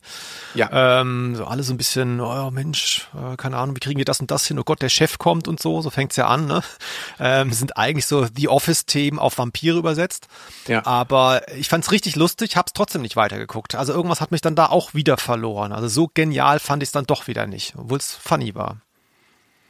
Ja. 0.54 1.00
Ähm, 1.00 1.34
so 1.34 1.46
alles 1.46 1.66
so 1.66 1.74
ein 1.74 1.76
bisschen, 1.76 2.20
oh 2.20 2.52
Mensch, 2.52 3.08
äh, 3.16 3.36
keine 3.36 3.56
Ahnung, 3.56 3.74
wie 3.74 3.80
kriegen 3.80 3.98
wir 3.98 4.04
das 4.04 4.20
und 4.20 4.30
das 4.30 4.46
hin? 4.46 4.60
Oh 4.60 4.64
Gott, 4.64 4.80
der 4.80 4.90
Chef 4.90 5.18
kommt 5.18 5.48
und 5.48 5.60
so, 5.60 5.82
so 5.82 5.90
fängt's 5.90 6.14
ja 6.14 6.28
an. 6.28 6.46
Ne? 6.46 6.62
Ähm, 7.20 7.52
sind 7.52 7.76
eigentlich 7.76 8.06
so 8.06 8.26
The 8.32 8.48
Office-Themen 8.48 9.18
auf 9.18 9.38
Vampire 9.38 9.76
übersetzt. 9.76 10.28
Ja. 10.68 10.86
Aber 10.86 11.42
ich 11.56 11.68
fand's 11.68 11.90
richtig 11.90 12.14
lustig, 12.14 12.56
hab's 12.56 12.72
trotzdem 12.72 13.02
nicht 13.02 13.16
weitergeguckt. 13.16 13.74
Also 13.74 13.92
irgendwas 13.92 14.20
hat 14.20 14.30
mich 14.30 14.40
dann 14.40 14.54
da 14.54 14.66
auch 14.66 14.94
wieder 14.94 15.16
verloren. 15.16 15.72
Also 15.72 15.88
so 15.88 16.10
genial 16.12 16.60
fand 16.60 16.82
ich's 16.82 16.92
dann 16.92 17.06
doch 17.06 17.26
wieder 17.26 17.46
nicht 17.46 17.74
obwohl 17.88 17.98
es 17.98 18.14
funny 18.14 18.54
war. 18.54 18.82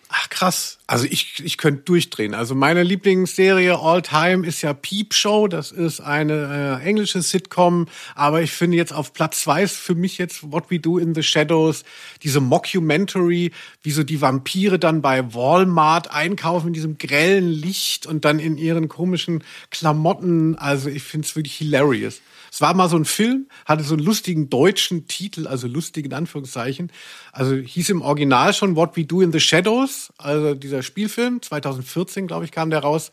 Ach 0.09 0.29
krass. 0.29 0.78
Also 0.91 1.05
ich, 1.05 1.45
ich 1.45 1.59
könnte 1.59 1.83
durchdrehen. 1.83 2.33
Also 2.33 2.55
meine 2.55 2.83
Lieblingsserie 2.83 3.79
all 3.79 4.01
time 4.01 4.47
ist 4.47 4.63
ja 4.63 4.73
Peep 4.73 5.13
Show. 5.13 5.47
Das 5.47 5.71
ist 5.71 6.01
eine 6.01 6.81
äh, 6.83 6.89
englische 6.89 7.21
Sitcom. 7.21 7.89
Aber 8.15 8.41
ich 8.41 8.53
finde 8.53 8.79
jetzt 8.79 8.95
auf 8.95 9.13
Platz 9.13 9.43
zwei 9.43 9.65
ist 9.65 9.77
für 9.77 9.95
mich 9.95 10.17
jetzt 10.17 10.51
What 10.51 10.71
We 10.71 10.81
Do 10.81 10.97
in 10.97 11.15
the 11.15 11.23
Shadows. 11.23 11.85
Diese 12.23 12.41
Mockumentary, 12.41 13.53
wie 13.83 13.91
so 13.91 14.03
die 14.03 14.23
Vampire 14.23 14.79
dann 14.79 15.03
bei 15.03 15.35
Walmart 15.35 16.11
einkaufen 16.11 16.69
in 16.69 16.73
diesem 16.73 16.97
grellen 16.97 17.51
Licht 17.51 18.07
und 18.07 18.25
dann 18.25 18.39
in 18.39 18.57
ihren 18.57 18.89
komischen 18.89 19.45
Klamotten. 19.71 20.57
Also 20.57 20.89
ich 20.89 21.03
finde 21.03 21.27
es 21.27 21.37
wirklich 21.37 21.57
hilarious. 21.57 22.23
Es 22.51 22.61
war 22.61 22.75
mal 22.75 22.89
so 22.89 22.97
ein 22.97 23.05
Film, 23.05 23.47
hatte 23.67 23.83
so 23.83 23.95
einen 23.95 24.05
lustigen 24.05 24.49
deutschen 24.49 25.07
Titel, 25.07 25.47
also 25.47 25.67
lustigen 25.67 26.13
Anführungszeichen. 26.13 26.91
Also 27.33 27.55
hieß 27.55 27.91
im 27.91 28.03
Original 28.03 28.55
schon 28.55 28.77
What 28.77 28.97
We 28.97 29.05
Do 29.05 29.21
in 29.21 29.33
the 29.33 29.41
Shadows, 29.41 30.13
also 30.19 30.55
dieser 30.55 30.78
Spielfilm, 30.83 31.43
2014, 31.43 32.27
glaube 32.27 32.45
ich, 32.45 32.53
kam 32.53 32.71
der 32.71 32.81
raus. 32.81 33.11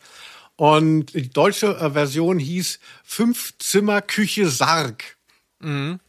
Und 0.56 1.14
die 1.14 1.28
deutsche 1.28 1.76
äh, 1.76 1.90
Version 1.90 2.38
hieß 2.38 2.80
Fünf 3.04 3.54
Zimmer 3.58 4.00
Küche 4.00 4.48
Sarg. 4.48 5.16
Mhm. 5.60 6.00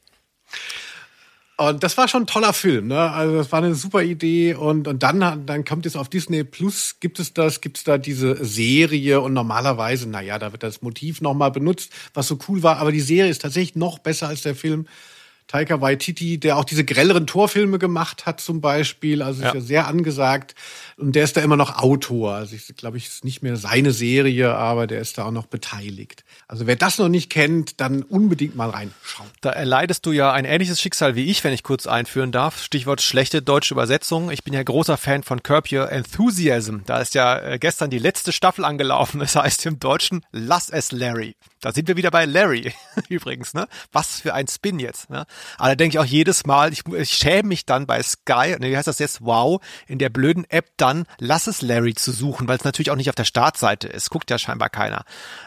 Und 1.59 1.83
das 1.83 1.97
war 1.97 2.07
schon 2.07 2.23
ein 2.23 2.27
toller 2.27 2.53
Film, 2.53 2.87
ne? 2.87 3.11
Also 3.11 3.35
das 3.35 3.51
war 3.51 3.63
eine 3.63 3.73
super 3.73 4.03
Idee 4.03 4.53
und 4.53 4.87
und 4.87 5.01
dann 5.01 5.43
dann 5.47 5.65
kommt 5.65 5.87
es 5.87 5.95
auf 5.95 6.07
Disney 6.07 6.43
Plus 6.43 6.97
gibt 6.99 7.19
es 7.19 7.33
das, 7.33 7.61
gibt 7.61 7.77
es 7.77 7.83
da 7.83 7.97
diese 7.97 8.45
Serie 8.45 9.21
und 9.21 9.33
normalerweise, 9.33 10.07
na 10.07 10.21
ja, 10.21 10.37
da 10.37 10.51
wird 10.51 10.61
das 10.61 10.83
Motiv 10.83 11.19
nochmal 11.19 11.49
benutzt, 11.49 11.91
was 12.13 12.27
so 12.27 12.37
cool 12.47 12.61
war, 12.61 12.77
aber 12.77 12.91
die 12.91 13.01
Serie 13.01 13.31
ist 13.31 13.41
tatsächlich 13.41 13.75
noch 13.75 13.97
besser 13.97 14.27
als 14.27 14.43
der 14.43 14.55
Film. 14.55 14.87
Taika 15.47 15.79
Waititi, 15.79 16.39
der 16.39 16.57
auch 16.57 16.65
diese 16.65 16.83
grelleren 16.83 17.25
Torfilme 17.25 17.79
gemacht 17.79 18.25
hat 18.25 18.41
zum 18.41 18.59
Beispiel, 18.59 19.21
also 19.21 19.41
ja. 19.41 19.49
ist 19.49 19.55
ja 19.55 19.61
sehr 19.61 19.87
angesagt 19.87 20.55
und 20.97 21.15
der 21.15 21.23
ist 21.23 21.37
da 21.37 21.41
immer 21.41 21.55
noch 21.55 21.77
Autor. 21.77 22.33
Also 22.33 22.55
ich 22.55 22.75
glaube, 22.75 22.97
ich 22.97 23.07
ist 23.07 23.23
nicht 23.23 23.41
mehr 23.43 23.55
seine 23.55 23.91
Serie, 23.91 24.53
aber 24.53 24.87
der 24.87 24.99
ist 24.99 25.17
da 25.17 25.25
auch 25.25 25.31
noch 25.31 25.45
beteiligt. 25.45 26.25
Also 26.49 26.67
wer 26.67 26.75
das 26.75 26.97
noch 26.97 27.07
nicht 27.07 27.29
kennt, 27.29 27.79
dann 27.79 28.03
unbedingt 28.03 28.55
mal 28.55 28.69
reinschauen. 28.69 29.29
Da 29.41 29.51
erleidest 29.51 30.05
du 30.05 30.11
ja 30.11 30.33
ein 30.33 30.43
ähnliches 30.43 30.81
Schicksal 30.81 31.15
wie 31.15 31.25
ich, 31.25 31.43
wenn 31.43 31.53
ich 31.53 31.63
kurz 31.63 31.87
einführen 31.87 32.31
darf. 32.31 32.61
Stichwort 32.61 33.01
schlechte 33.01 33.41
deutsche 33.41 33.73
Übersetzung. 33.73 34.31
Ich 34.31 34.43
bin 34.43 34.53
ja 34.53 34.63
großer 34.63 34.97
Fan 34.97 35.23
von 35.23 35.43
Curb 35.43 35.71
Your 35.71 35.91
Enthusiasm. 35.91 36.79
Da 36.85 36.99
ist 36.99 37.15
ja 37.15 37.37
äh, 37.37 37.57
gestern 37.57 37.89
die 37.89 37.99
letzte 37.99 38.31
Staffel 38.31 38.65
angelaufen. 38.65 39.21
Das 39.27 39.35
heißt 39.35 39.65
im 39.65 39.77
Deutschen 39.77 40.25
Lass 40.31 40.69
es 40.69 40.93
Larry. 40.93 41.35
Da 41.61 41.71
sind 41.71 41.87
wir 41.87 41.97
wieder 41.97 42.11
bei 42.11 42.25
Larry 42.25 42.73
übrigens. 43.09 43.53
Ne? 43.53 43.67
Was 43.91 44.21
für 44.21 44.33
ein 44.33 44.47
Spin 44.47 44.79
jetzt. 44.79 45.09
Ne? 45.09 45.25
Aber 45.57 45.69
da 45.69 45.75
denke 45.75 45.95
ich 45.95 45.99
auch 45.99 46.05
jedes 46.05 46.45
Mal, 46.45 46.71
ich, 46.73 46.85
ich 46.87 47.11
schäme 47.11 47.49
mich 47.49 47.65
dann 47.65 47.87
bei 47.87 48.01
Sky, 48.01 48.55
ne, 48.59 48.69
wie 48.69 48.77
heißt 48.77 48.87
das 48.87 48.99
jetzt, 48.99 49.19
wow, 49.21 49.61
in 49.87 49.99
der 49.99 50.09
blöden 50.09 50.49
App 50.49 50.67
dann 50.77 51.05
Lass 51.19 51.47
es 51.47 51.61
Larry 51.61 51.95
zu 51.95 52.11
suchen, 52.11 52.47
weil 52.47 52.57
es 52.57 52.63
natürlich 52.63 52.91
auch 52.91 52.95
nicht 52.95 53.09
auf 53.09 53.15
der 53.15 53.23
Startseite 53.23 53.87
ist. 53.87 54.09
Guckt 54.09 54.29
ja 54.29 54.37
scheinbar 54.37 54.69
keiner. 54.69 55.03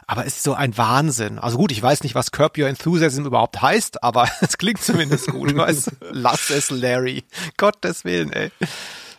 Aber 0.07 0.27
es 0.27 0.37
ist 0.37 0.43
so 0.43 0.55
ein 0.55 0.77
Wahnsinn. 0.77 1.39
Also 1.39 1.59
gut, 1.59 1.73
ich 1.73 1.83
weiß 1.83 2.03
nicht, 2.03 2.15
was 2.15 2.33
Curb 2.33 2.59
Your 2.59 2.69
Enthusiasm 2.69 3.25
überhaupt 3.25 3.63
heißt, 3.63 4.03
aber 4.03 4.29
es 4.41 4.59
klingt 4.59 4.83
zumindest 4.83 5.29
gut. 5.29 5.57
weißt? 5.57 5.91
Lass 6.11 6.51
es 6.51 6.71
Larry. 6.71 7.25
Gottes 7.57 8.05
Willen, 8.05 8.33
ey. 8.33 8.51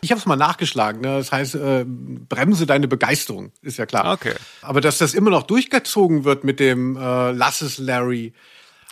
Ich 0.04 0.10
habe 0.10 0.18
es 0.18 0.26
mal 0.26 0.36
nachgeschlagen. 0.36 1.00
Ne? 1.00 1.18
Das 1.18 1.30
heißt, 1.30 1.54
äh, 1.54 1.84
bremse 1.86 2.66
deine 2.66 2.88
Begeisterung, 2.88 3.52
ist 3.62 3.78
ja 3.78 3.86
klar. 3.86 4.12
Okay. 4.12 4.34
Aber 4.60 4.80
dass 4.80 4.98
das 4.98 5.14
immer 5.14 5.30
noch 5.30 5.44
durchgezogen 5.44 6.24
wird 6.24 6.42
mit 6.42 6.58
dem 6.58 6.96
äh, 6.96 7.30
Lass 7.30 7.62
es 7.62 7.78
Larry, 7.78 8.32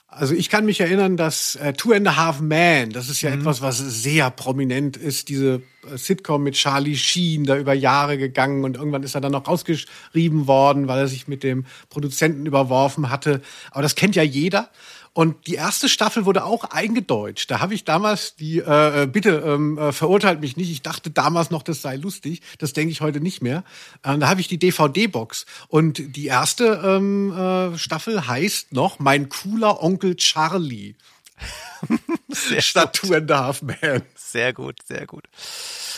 Also 0.07 0.35
ich 0.35 0.49
kann 0.51 0.65
mich 0.65 0.81
erinnern, 0.81 1.17
dass 1.17 1.57
äh, 1.57 1.73
Two 1.73 1.93
and 1.93 2.07
a 2.07 2.17
Half 2.17 2.41
Man, 2.41 2.91
das 2.91 3.09
ist 3.09 3.23
ja 3.23 3.31
mhm. 3.31 3.41
etwas, 3.41 3.61
was 3.61 3.79
sehr 3.79 4.31
prominent 4.31 4.97
ist, 4.97 5.29
diese 5.29 5.63
äh, 5.93 5.97
Sitcom 5.97 6.45
mit 6.45 6.55
Charlie 6.55 6.97
Sheen, 6.97 7.45
da 7.45 7.57
über 7.57 7.75
Jahre 7.75 8.17
gegangen 8.17 8.65
und 8.65 8.77
irgendwann 8.77 9.03
ist 9.03 9.17
er 9.17 9.21
dann 9.21 9.33
noch 9.33 9.49
rausgeschrieben 9.49 10.47
worden, 10.47 10.87
weil 10.87 11.01
er 11.01 11.09
sich 11.09 11.27
mit 11.27 11.43
dem 11.43 11.65
Produzenten 11.89 12.47
überworfen 12.47 13.11
hatte. 13.11 13.41
Aber 13.73 13.83
das 13.83 13.97
kennt 13.97 14.15
ja 14.15 14.23
jeder. 14.23 14.71
Und 15.13 15.49
die 15.49 15.55
erste 15.55 15.89
Staffel 15.89 16.25
wurde 16.25 16.45
auch 16.45 16.65
eingedeutscht. 16.65 17.51
Da 17.51 17.61
habe 17.61 17.75
ich 17.75 17.85
damals 17.85 18.37
die, 18.37 18.59
äh, 18.59 19.03
äh, 19.03 19.07
bitte 19.07 19.43
ähm, 19.45 19.77
äh, 19.77 19.93
verurteilt 19.93 20.41
mich 20.41 20.57
nicht, 20.57 20.71
ich 20.71 20.83
dachte 20.83 21.11
damals 21.11 21.51
noch, 21.51 21.65
das 21.65 21.83
sei 21.83 21.97
lustig. 21.97 22.43
Das 22.59 22.73
denke 22.73 22.93
ich 22.93 23.01
heute 23.01 23.21
nicht 23.21 23.43
mehr. 23.43 23.65
Äh, 24.05 24.19
da 24.19 24.29
habe 24.29 24.41
ich 24.41 24.49
die 24.49 24.59
DVD-Box. 24.59 25.47
Und 25.69 26.17
die 26.17 26.27
erste 26.27 26.81
ähm, 26.85 27.33
äh, 27.33 27.77
Staffel 27.77 28.27
heißt 28.27 28.73
noch 28.73 29.01
Mein 29.01 29.29
cooler 29.29 29.83
Onkel 29.83 30.15
Charlie. 30.17 30.95
Sehr 32.29 32.61
Statt 32.61 32.95
Two 32.95 33.15
and 33.15 33.31
a 33.31 33.45
Half 33.45 33.63
Man. 33.63 34.03
Sehr 34.15 34.53
gut, 34.53 34.77
sehr 34.85 35.07
gut. 35.07 35.25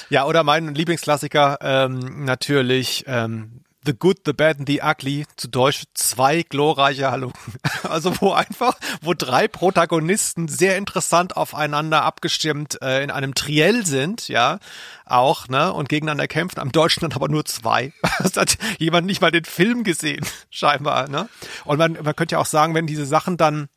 Ja, 0.09 0.25
oder 0.25 0.42
mein 0.44 0.75
Lieblingsklassiker 0.75 1.59
ähm, 1.61 2.25
natürlich 2.25 3.05
ähm, 3.07 3.62
The 3.85 3.95
Good, 3.95 4.18
The 4.25 4.33
Bad 4.33 4.59
and 4.59 4.68
The 4.68 4.81
Ugly, 4.83 5.27
zu 5.37 5.49
Deutsch 5.49 5.85
zwei 5.95 6.42
glorreiche 6.42 7.11
Halunken. 7.11 7.55
Also 7.83 8.14
wo 8.21 8.33
einfach, 8.33 8.79
wo 9.03 9.12
drei 9.12 9.49
Protagonisten 9.49 10.49
sehr 10.49 10.79
interessant 10.79 11.37
aufeinander 11.37 12.05
abgestimmt 12.05 12.81
äh, 12.81 13.03
in 13.03 13.11
einem 13.11 13.35
Triell 13.35 13.85
sind, 13.85 14.29
ja, 14.29 14.61
auch, 15.05 15.49
ne, 15.49 15.73
und 15.73 15.88
gegeneinander 15.88 16.29
kämpfen. 16.29 16.61
Am 16.61 16.73
Deutschen 16.73 17.01
dann 17.01 17.12
aber 17.12 17.29
nur 17.29 17.45
zwei. 17.45 17.92
Das 18.23 18.37
hat 18.37 18.57
jemand 18.79 19.07
nicht 19.07 19.21
mal 19.21 19.31
den 19.33 19.45
Film 19.45 19.85
gesehen, 19.85 20.25
scheinbar, 20.51 21.09
ne. 21.09 21.29
Und 21.64 21.79
man, 21.79 21.99
man 22.03 22.16
könnte 22.16 22.37
ja 22.37 22.38
auch 22.38 22.47
sagen, 22.47 22.75
wenn 22.75 22.87
diese 22.87 23.05
Sachen 23.05 23.37
dann 23.37 23.68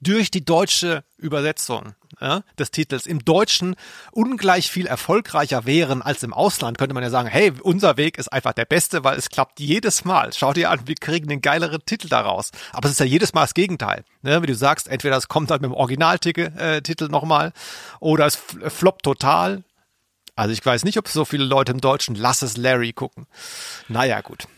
durch 0.00 0.30
die 0.30 0.44
deutsche 0.44 1.04
Übersetzung 1.16 1.94
ja, 2.20 2.42
des 2.58 2.70
Titels 2.70 3.06
im 3.06 3.24
Deutschen 3.24 3.76
ungleich 4.12 4.70
viel 4.70 4.86
erfolgreicher 4.86 5.66
wären 5.66 6.02
als 6.02 6.22
im 6.22 6.32
Ausland, 6.32 6.78
könnte 6.78 6.94
man 6.94 7.02
ja 7.02 7.10
sagen, 7.10 7.28
hey, 7.28 7.52
unser 7.62 7.96
Weg 7.96 8.18
ist 8.18 8.32
einfach 8.32 8.52
der 8.52 8.64
beste, 8.64 9.04
weil 9.04 9.18
es 9.18 9.28
klappt 9.28 9.60
jedes 9.60 10.04
Mal. 10.04 10.32
Schau 10.32 10.52
dir 10.52 10.70
an, 10.70 10.86
wir 10.86 10.94
kriegen 10.94 11.28
den 11.28 11.40
geileren 11.40 11.84
Titel 11.86 12.08
daraus. 12.08 12.50
Aber 12.72 12.86
es 12.86 12.92
ist 12.92 13.00
ja 13.00 13.06
jedes 13.06 13.34
Mal 13.34 13.42
das 13.42 13.54
Gegenteil. 13.54 14.04
Ne? 14.22 14.42
Wie 14.42 14.46
du 14.46 14.54
sagst, 14.54 14.88
entweder 14.88 15.16
es 15.16 15.28
kommt 15.28 15.50
halt 15.50 15.62
mit 15.62 15.70
dem 15.70 15.74
Originaltitel 15.74 16.52
äh, 16.56 17.08
nochmal 17.08 17.52
oder 18.00 18.26
es 18.26 18.36
floppt 18.68 19.02
total. 19.02 19.64
Also 20.36 20.52
ich 20.52 20.64
weiß 20.64 20.84
nicht, 20.84 20.98
ob 20.98 21.08
so 21.08 21.24
viele 21.24 21.44
Leute 21.44 21.72
im 21.72 21.80
Deutschen 21.80 22.14
Lass 22.16 22.42
es 22.42 22.56
Larry 22.56 22.92
gucken. 22.92 23.26
Naja, 23.88 24.20
gut. 24.20 24.48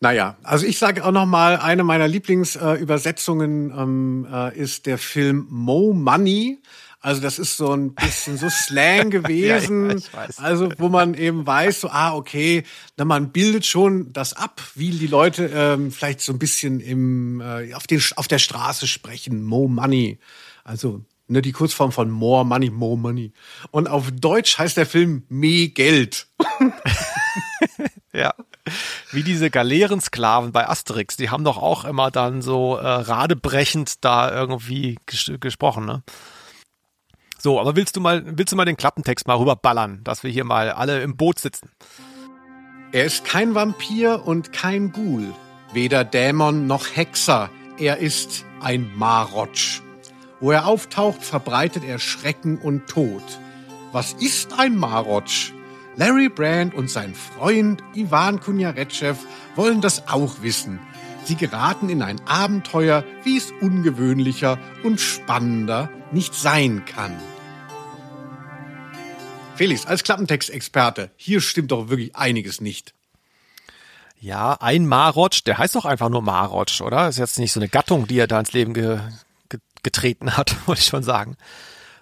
Naja, 0.00 0.36
also 0.42 0.66
ich 0.66 0.78
sage 0.78 1.04
auch 1.04 1.10
noch 1.10 1.26
mal, 1.26 1.56
eine 1.56 1.82
meiner 1.82 2.06
Lieblingsübersetzungen 2.06 3.70
äh, 3.70 3.82
ähm, 3.82 4.26
äh, 4.30 4.58
ist 4.58 4.86
der 4.86 4.98
Film 4.98 5.46
Mo 5.48 5.92
Money. 5.94 6.60
Also 7.00 7.22
das 7.22 7.38
ist 7.38 7.56
so 7.56 7.72
ein 7.72 7.94
bisschen 7.94 8.36
so 8.36 8.48
Slang 8.50 9.10
gewesen, 9.10 9.90
ja, 9.90 10.26
also 10.38 10.68
wo 10.78 10.88
man 10.88 11.14
eben 11.14 11.46
weiß, 11.46 11.82
so 11.82 11.88
ah 11.88 12.14
okay, 12.14 12.64
na 12.96 13.04
man 13.04 13.30
bildet 13.30 13.64
schon 13.64 14.12
das 14.12 14.32
ab, 14.32 14.60
wie 14.74 14.90
die 14.90 15.06
Leute 15.06 15.50
ähm, 15.54 15.92
vielleicht 15.92 16.20
so 16.20 16.32
ein 16.32 16.38
bisschen 16.38 16.80
im 16.80 17.40
äh, 17.40 17.72
auf 17.74 17.86
den 17.86 18.02
auf 18.16 18.28
der 18.28 18.38
Straße 18.38 18.86
sprechen, 18.86 19.44
Mo 19.44 19.68
Money. 19.68 20.18
Also 20.64 21.04
ne, 21.28 21.42
die 21.42 21.52
Kurzform 21.52 21.92
von 21.92 22.10
More 22.10 22.44
Money, 22.44 22.70
More 22.70 22.98
Money. 22.98 23.32
Und 23.70 23.88
auf 23.88 24.10
Deutsch 24.10 24.58
heißt 24.58 24.76
der 24.76 24.86
Film 24.86 25.22
Me 25.28 25.68
Geld. 25.68 26.26
ja 28.20 28.34
wie 29.12 29.22
diese 29.22 29.50
Galeerensklaven 29.50 30.52
bei 30.52 30.68
Asterix, 30.68 31.16
die 31.16 31.30
haben 31.30 31.44
doch 31.44 31.58
auch 31.58 31.84
immer 31.84 32.10
dann 32.10 32.42
so 32.42 32.76
äh, 32.76 32.86
radebrechend 32.86 34.04
da 34.04 34.32
irgendwie 34.32 34.98
ges 35.06 35.32
gesprochen, 35.40 35.86
ne? 35.86 36.02
So, 37.38 37.60
aber 37.60 37.76
willst 37.76 37.96
du 37.96 38.00
mal, 38.00 38.24
willst 38.26 38.52
du 38.52 38.56
mal 38.56 38.64
den 38.64 38.76
Klappentext 38.76 39.28
mal 39.28 39.36
rüberballern, 39.36 40.02
dass 40.02 40.22
wir 40.22 40.30
hier 40.30 40.44
mal 40.44 40.70
alle 40.70 41.02
im 41.02 41.16
Boot 41.16 41.38
sitzen? 41.38 41.70
Er 42.92 43.04
ist 43.04 43.24
kein 43.24 43.54
Vampir 43.54 44.26
und 44.26 44.52
kein 44.52 44.90
Ghoul, 44.90 45.32
weder 45.72 46.02
Dämon 46.02 46.66
noch 46.66 46.96
Hexer, 46.96 47.50
er 47.78 47.98
ist 47.98 48.44
ein 48.60 48.90
Marotsch. 48.96 49.82
Wo 50.40 50.50
er 50.50 50.66
auftaucht, 50.66 51.22
verbreitet 51.22 51.84
er 51.84 51.98
Schrecken 51.98 52.58
und 52.58 52.88
Tod. 52.88 53.22
Was 53.92 54.12
ist 54.14 54.58
ein 54.58 54.76
Marotsch? 54.76 55.52
Larry 55.98 56.28
Brand 56.28 56.74
und 56.74 56.90
sein 56.90 57.14
Freund 57.14 57.82
Ivan 57.94 58.40
Kunjaretschew 58.40 59.14
wollen 59.54 59.80
das 59.80 60.08
auch 60.08 60.42
wissen. 60.42 60.78
Sie 61.24 61.36
geraten 61.36 61.88
in 61.88 62.02
ein 62.02 62.20
Abenteuer, 62.26 63.02
wie 63.24 63.38
es 63.38 63.50
ungewöhnlicher 63.62 64.58
und 64.84 65.00
spannender 65.00 65.88
nicht 66.12 66.34
sein 66.34 66.84
kann. 66.84 67.16
Felix, 69.56 69.86
als 69.86 70.04
Klappentextexperte, 70.04 71.10
hier 71.16 71.40
stimmt 71.40 71.72
doch 71.72 71.88
wirklich 71.88 72.14
einiges 72.14 72.60
nicht. 72.60 72.92
Ja, 74.20 74.52
ein 74.60 74.86
Marotsch, 74.86 75.44
der 75.46 75.56
heißt 75.56 75.76
doch 75.76 75.86
einfach 75.86 76.10
nur 76.10 76.20
Marotsch, 76.20 76.82
oder? 76.82 77.08
Ist 77.08 77.18
jetzt 77.18 77.38
nicht 77.38 77.52
so 77.52 77.60
eine 77.60 77.70
Gattung, 77.70 78.06
die 78.06 78.18
er 78.18 78.26
da 78.26 78.38
ins 78.38 78.52
Leben 78.52 78.74
ge 78.74 79.00
ge 79.48 79.60
getreten 79.82 80.36
hat, 80.36 80.54
wollte 80.66 80.82
ich 80.82 80.86
schon 80.88 81.02
sagen. 81.02 81.38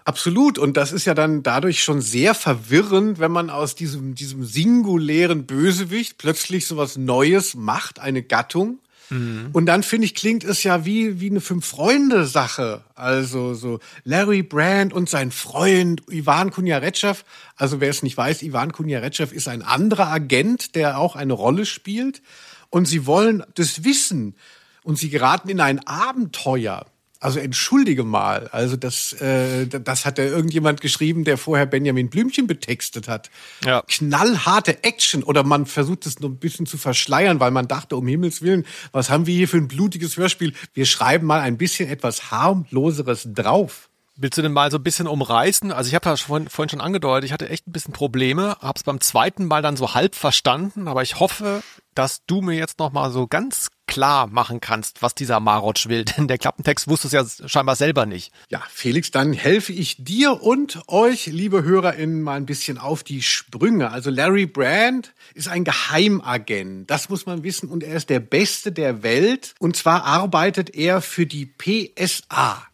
Absolut. 0.05 0.59
Und 0.59 0.77
das 0.77 0.93
ist 0.93 1.07
ja 1.07 1.15
dann 1.15 1.43
dadurch 1.43 1.83
schon 1.83 2.03
sehr 2.03 2.35
verwirrend, 2.35 3.19
wenn 3.19 3.33
man 3.33 3.49
aus 3.49 3.75
diesem, 3.75 4.15
diesem 4.15 4.45
singulären 4.45 5.47
Bösewicht 5.47 6.19
plötzlich 6.19 6.67
sowas 6.67 6.99
Neues 6.99 7.55
macht, 7.55 8.01
eine 8.01 8.23
Gattung. 8.23 8.81
Mhm. 9.09 9.49
Und 9.53 9.67
dann 9.67 9.83
finde 9.83 10.07
ich, 10.07 10.15
klingt 10.15 10.45
es 10.45 10.63
ja 10.63 10.85
wie, 10.85 11.21
wie 11.21 11.31
eine 11.31 11.41
Fünf-Freunde-Sache. 11.41 12.85
Also 12.95 13.55
so 13.55 13.81
Larry 14.05 14.43
Brand 14.43 14.93
und 14.93 15.09
sein 15.09 15.31
Freund 15.31 16.03
Ivan 16.11 16.51
Kunjaretschew. 16.51 17.17
Also 17.57 17.81
wer 17.81 17.91
es 17.91 18.03
nicht 18.03 18.17
weiß, 18.17 18.43
Ivan 18.43 18.73
Kunjaretschew 18.73 19.29
ist 19.31 19.49
ein 19.49 19.63
anderer 19.63 20.09
Agent, 20.09 20.75
der 20.75 20.99
auch 20.99 21.17
eine 21.17 21.33
Rolle 21.33 21.65
spielt. 21.65 22.21
Und 22.69 22.87
sie 22.87 23.07
wollen 23.07 23.43
das 23.55 23.85
wissen. 23.85 24.35
Und 24.83 24.99
sie 24.99 25.09
geraten 25.09 25.49
in 25.49 25.61
ein 25.61 25.87
Abenteuer. 25.87 26.85
Also 27.25 27.41
entschuldige 27.41 28.05
mal, 28.05 28.49
also 28.49 28.77
das, 28.77 29.15
äh, 29.15 29.67
das 29.67 30.05
hat 30.05 30.19
ja 30.19 30.25
irgendjemand 30.25 30.83
geschrieben, 30.83 31.25
der 31.25 31.39
vorher 31.39 31.65
Benjamin 31.65 32.11
Blümchen 32.11 32.47
betextet 32.47 33.09
hat. 33.09 33.31
Ja. 33.65 33.83
Knallharte 33.89 34.85
Action 34.85 35.23
oder 35.23 35.43
man 35.43 35.65
versucht 35.65 36.05
es 36.05 36.21
nur 36.21 36.29
ein 36.29 36.37
bisschen 36.37 36.67
zu 36.67 36.77
verschleiern, 36.77 37.41
weil 37.41 37.51
man 37.51 37.67
dachte, 37.67 37.97
um 37.97 38.07
Himmels 38.07 38.43
Willen, 38.43 38.67
was 38.93 39.09
haben 39.09 39.27
wir 39.27 39.35
hier 39.35 39.49
für 39.49 39.57
ein 39.57 39.69
blutiges 39.69 40.19
Hörspiel? 40.19 40.53
Wir 40.75 40.85
schreiben 40.85 41.27
mal 41.27 41.41
ein 41.41 41.57
bisschen 41.57 41.89
etwas 41.89 42.31
harmloseres 42.31 43.27
drauf. 43.33 43.89
Willst 44.17 44.37
du 44.37 44.43
denn 44.43 44.53
mal 44.53 44.71
so 44.71 44.77
ein 44.77 44.83
bisschen 44.83 45.07
umreißen? 45.07 45.73
Also 45.73 45.89
ich 45.89 45.95
habe 45.95 46.11
ja 46.11 46.17
vorhin, 46.17 46.51
vorhin 46.51 46.69
schon 46.69 46.83
angedeutet, 46.83 47.25
ich 47.25 47.33
hatte 47.33 47.49
echt 47.49 47.67
ein 47.67 47.73
bisschen 47.73 47.95
Probleme, 47.95 48.59
habe 48.61 48.77
es 48.77 48.83
beim 48.83 49.01
zweiten 49.01 49.47
Mal 49.47 49.63
dann 49.63 49.79
so 49.79 49.95
halb 49.95 50.15
verstanden, 50.15 50.89
aber 50.89 51.03
ich 51.03 51.21
hoffe, 51.21 51.63
dass 51.95 52.21
du 52.27 52.43
mir 52.43 52.55
jetzt 52.55 52.79
noch 52.79 52.93
mal 52.93 53.11
so 53.11 53.27
ganz 53.27 53.71
klar 53.87 54.27
machen 54.27 54.61
kannst, 54.61 55.03
was 55.03 55.15
dieser 55.15 55.41
Marotsch 55.41 55.89
will. 55.89 56.05
Denn 56.17 56.29
der 56.29 56.39
Klappentext 56.39 56.89
wusste 56.89 57.07
es 57.09 57.13
ja 57.13 57.49
scheinbar 57.49 57.77
selber 57.77 58.07
nicht. 58.07 58.33
Ja, 58.51 58.63
Felix, 58.71 59.11
dann 59.11 59.33
helfe 59.33 59.73
ich 59.73 60.03
dir 60.03 60.43
und 60.43 60.83
euch, 60.89 61.27
liebe 61.27 61.63
HörerInnen, 61.63 62.23
mal 62.23 62.37
ein 62.37 62.47
bisschen 62.47 62.79
auf 62.79 63.03
die 63.03 63.23
Sprünge. 63.23 63.91
Also 63.91 64.11
Larry 64.11 64.47
Brand 64.47 65.13
ist 65.35 65.49
ein 65.49 65.65
Geheimagent. 65.65 66.91
Das 66.91 67.09
muss 67.09 67.27
man 67.27 67.43
wissen. 67.43 67.69
Und 67.69 67.83
er 67.83 67.97
ist 67.97 68.11
der 68.11 68.21
Beste 68.21 68.73
der 68.73 69.03
Welt. 69.03 69.55
Und 69.59 69.77
zwar 69.77 70.05
arbeitet 70.05 70.75
er 70.75 71.01
für 71.01 71.27
die 71.27 71.47
PSA. 71.47 72.67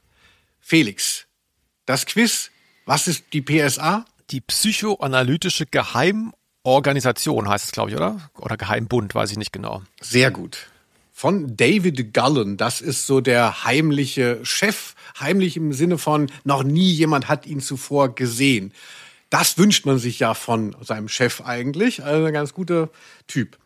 Felix, 0.61 1.27
das 1.87 2.07
Quiz. 2.07 2.51
Was 2.87 3.07
ist 3.07 3.25
die 3.33 3.43
PSA? 3.43 4.05
Die 4.31 4.41
psychoanalytische 4.41 5.67
Geheimorganisation 5.67 7.49
heißt 7.49 7.67
es, 7.67 7.73
glaube 7.73 7.91
ich, 7.91 7.97
oder? 7.97 8.31
Oder 8.39 8.57
Geheimbund, 8.57 9.15
weiß 9.15 9.31
ich 9.31 9.37
nicht 9.39 9.53
genau. 9.53 9.83
Sehr 10.01 10.31
gut 10.31 10.71
von 11.21 11.55
David 11.55 12.15
Gullen. 12.15 12.57
Das 12.57 12.81
ist 12.81 13.07
so 13.07 13.21
der 13.21 13.67
heimliche 13.67 14.39
Chef, 14.43 14.95
heimlich 15.21 15.55
im 15.59 15.75
Sinne 15.75 15.99
von, 15.99 16.33
noch 16.45 16.63
nie 16.63 16.91
jemand 16.91 17.29
hat 17.29 17.45
ihn 17.45 17.61
zuvor 17.61 18.15
gesehen. 18.15 18.73
Das 19.29 19.59
wünscht 19.59 19.85
man 19.85 19.99
sich 19.99 20.19
ja 20.19 20.33
von 20.33 20.75
seinem 20.81 21.09
Chef 21.09 21.43
eigentlich. 21.43 22.03
Also 22.03 22.25
ein 22.25 22.33
ganz 22.33 22.55
guter 22.55 22.89
Typ. 23.27 23.59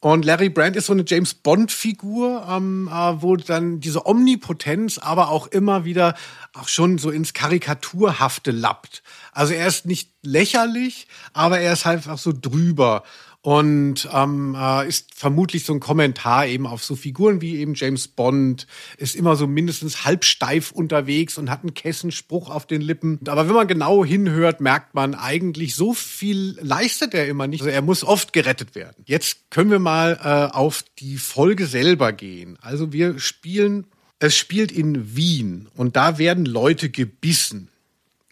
Und 0.00 0.24
Larry 0.24 0.48
Brand 0.48 0.76
ist 0.76 0.86
so 0.86 0.94
eine 0.94 1.04
James 1.06 1.34
Bond-Figur, 1.34 2.46
ähm, 2.48 2.88
äh, 2.90 3.20
wo 3.20 3.36
dann 3.36 3.80
diese 3.80 4.06
Omnipotenz 4.06 4.96
aber 4.96 5.28
auch 5.28 5.48
immer 5.48 5.84
wieder 5.84 6.14
auch 6.54 6.68
schon 6.68 6.96
so 6.96 7.10
ins 7.10 7.34
Karikaturhafte 7.34 8.50
lappt. 8.50 9.02
Also 9.32 9.52
er 9.52 9.66
ist 9.66 9.84
nicht 9.84 10.10
lächerlich, 10.22 11.06
aber 11.34 11.60
er 11.60 11.74
ist 11.74 11.84
halt 11.84 11.98
einfach 11.98 12.16
so 12.16 12.32
drüber 12.32 13.02
und 13.40 14.08
ähm, 14.12 14.56
äh, 14.58 14.88
ist 14.88 15.14
vermutlich 15.14 15.64
so 15.64 15.72
ein 15.72 15.80
Kommentar 15.80 16.46
eben 16.46 16.66
auf 16.66 16.84
so 16.84 16.96
Figuren 16.96 17.40
wie 17.40 17.56
eben 17.56 17.74
James 17.74 18.08
Bond, 18.08 18.66
ist 18.96 19.14
immer 19.14 19.36
so 19.36 19.46
mindestens 19.46 20.04
halb 20.04 20.24
steif 20.24 20.72
unterwegs 20.72 21.38
und 21.38 21.48
hat 21.48 21.62
einen 21.62 21.74
Kessenspruch 21.74 22.50
auf 22.50 22.66
den 22.66 22.80
Lippen. 22.80 23.20
Aber 23.28 23.46
wenn 23.48 23.54
man 23.54 23.68
genau 23.68 24.04
hinhört, 24.04 24.60
merkt 24.60 24.94
man 24.94 25.14
eigentlich, 25.14 25.76
so 25.76 25.94
viel 25.94 26.58
leistet 26.60 27.14
er 27.14 27.28
immer 27.28 27.46
nicht. 27.46 27.60
Also 27.60 27.70
er 27.70 27.82
muss 27.82 28.02
oft 28.02 28.32
gerettet 28.32 28.74
werden. 28.74 29.04
Jetzt 29.06 29.50
können 29.50 29.70
wir 29.70 29.78
mal 29.78 30.18
äh, 30.22 30.54
auf 30.54 30.84
die 30.98 31.16
Folge 31.16 31.66
selber 31.66 32.12
gehen. 32.12 32.58
Also 32.60 32.92
wir 32.92 33.18
spielen 33.20 33.86
Es 34.18 34.36
spielt 34.36 34.72
in 34.72 35.14
Wien 35.14 35.68
und 35.76 35.94
da 35.94 36.18
werden 36.18 36.44
Leute 36.44 36.90
gebissen. 36.90 37.68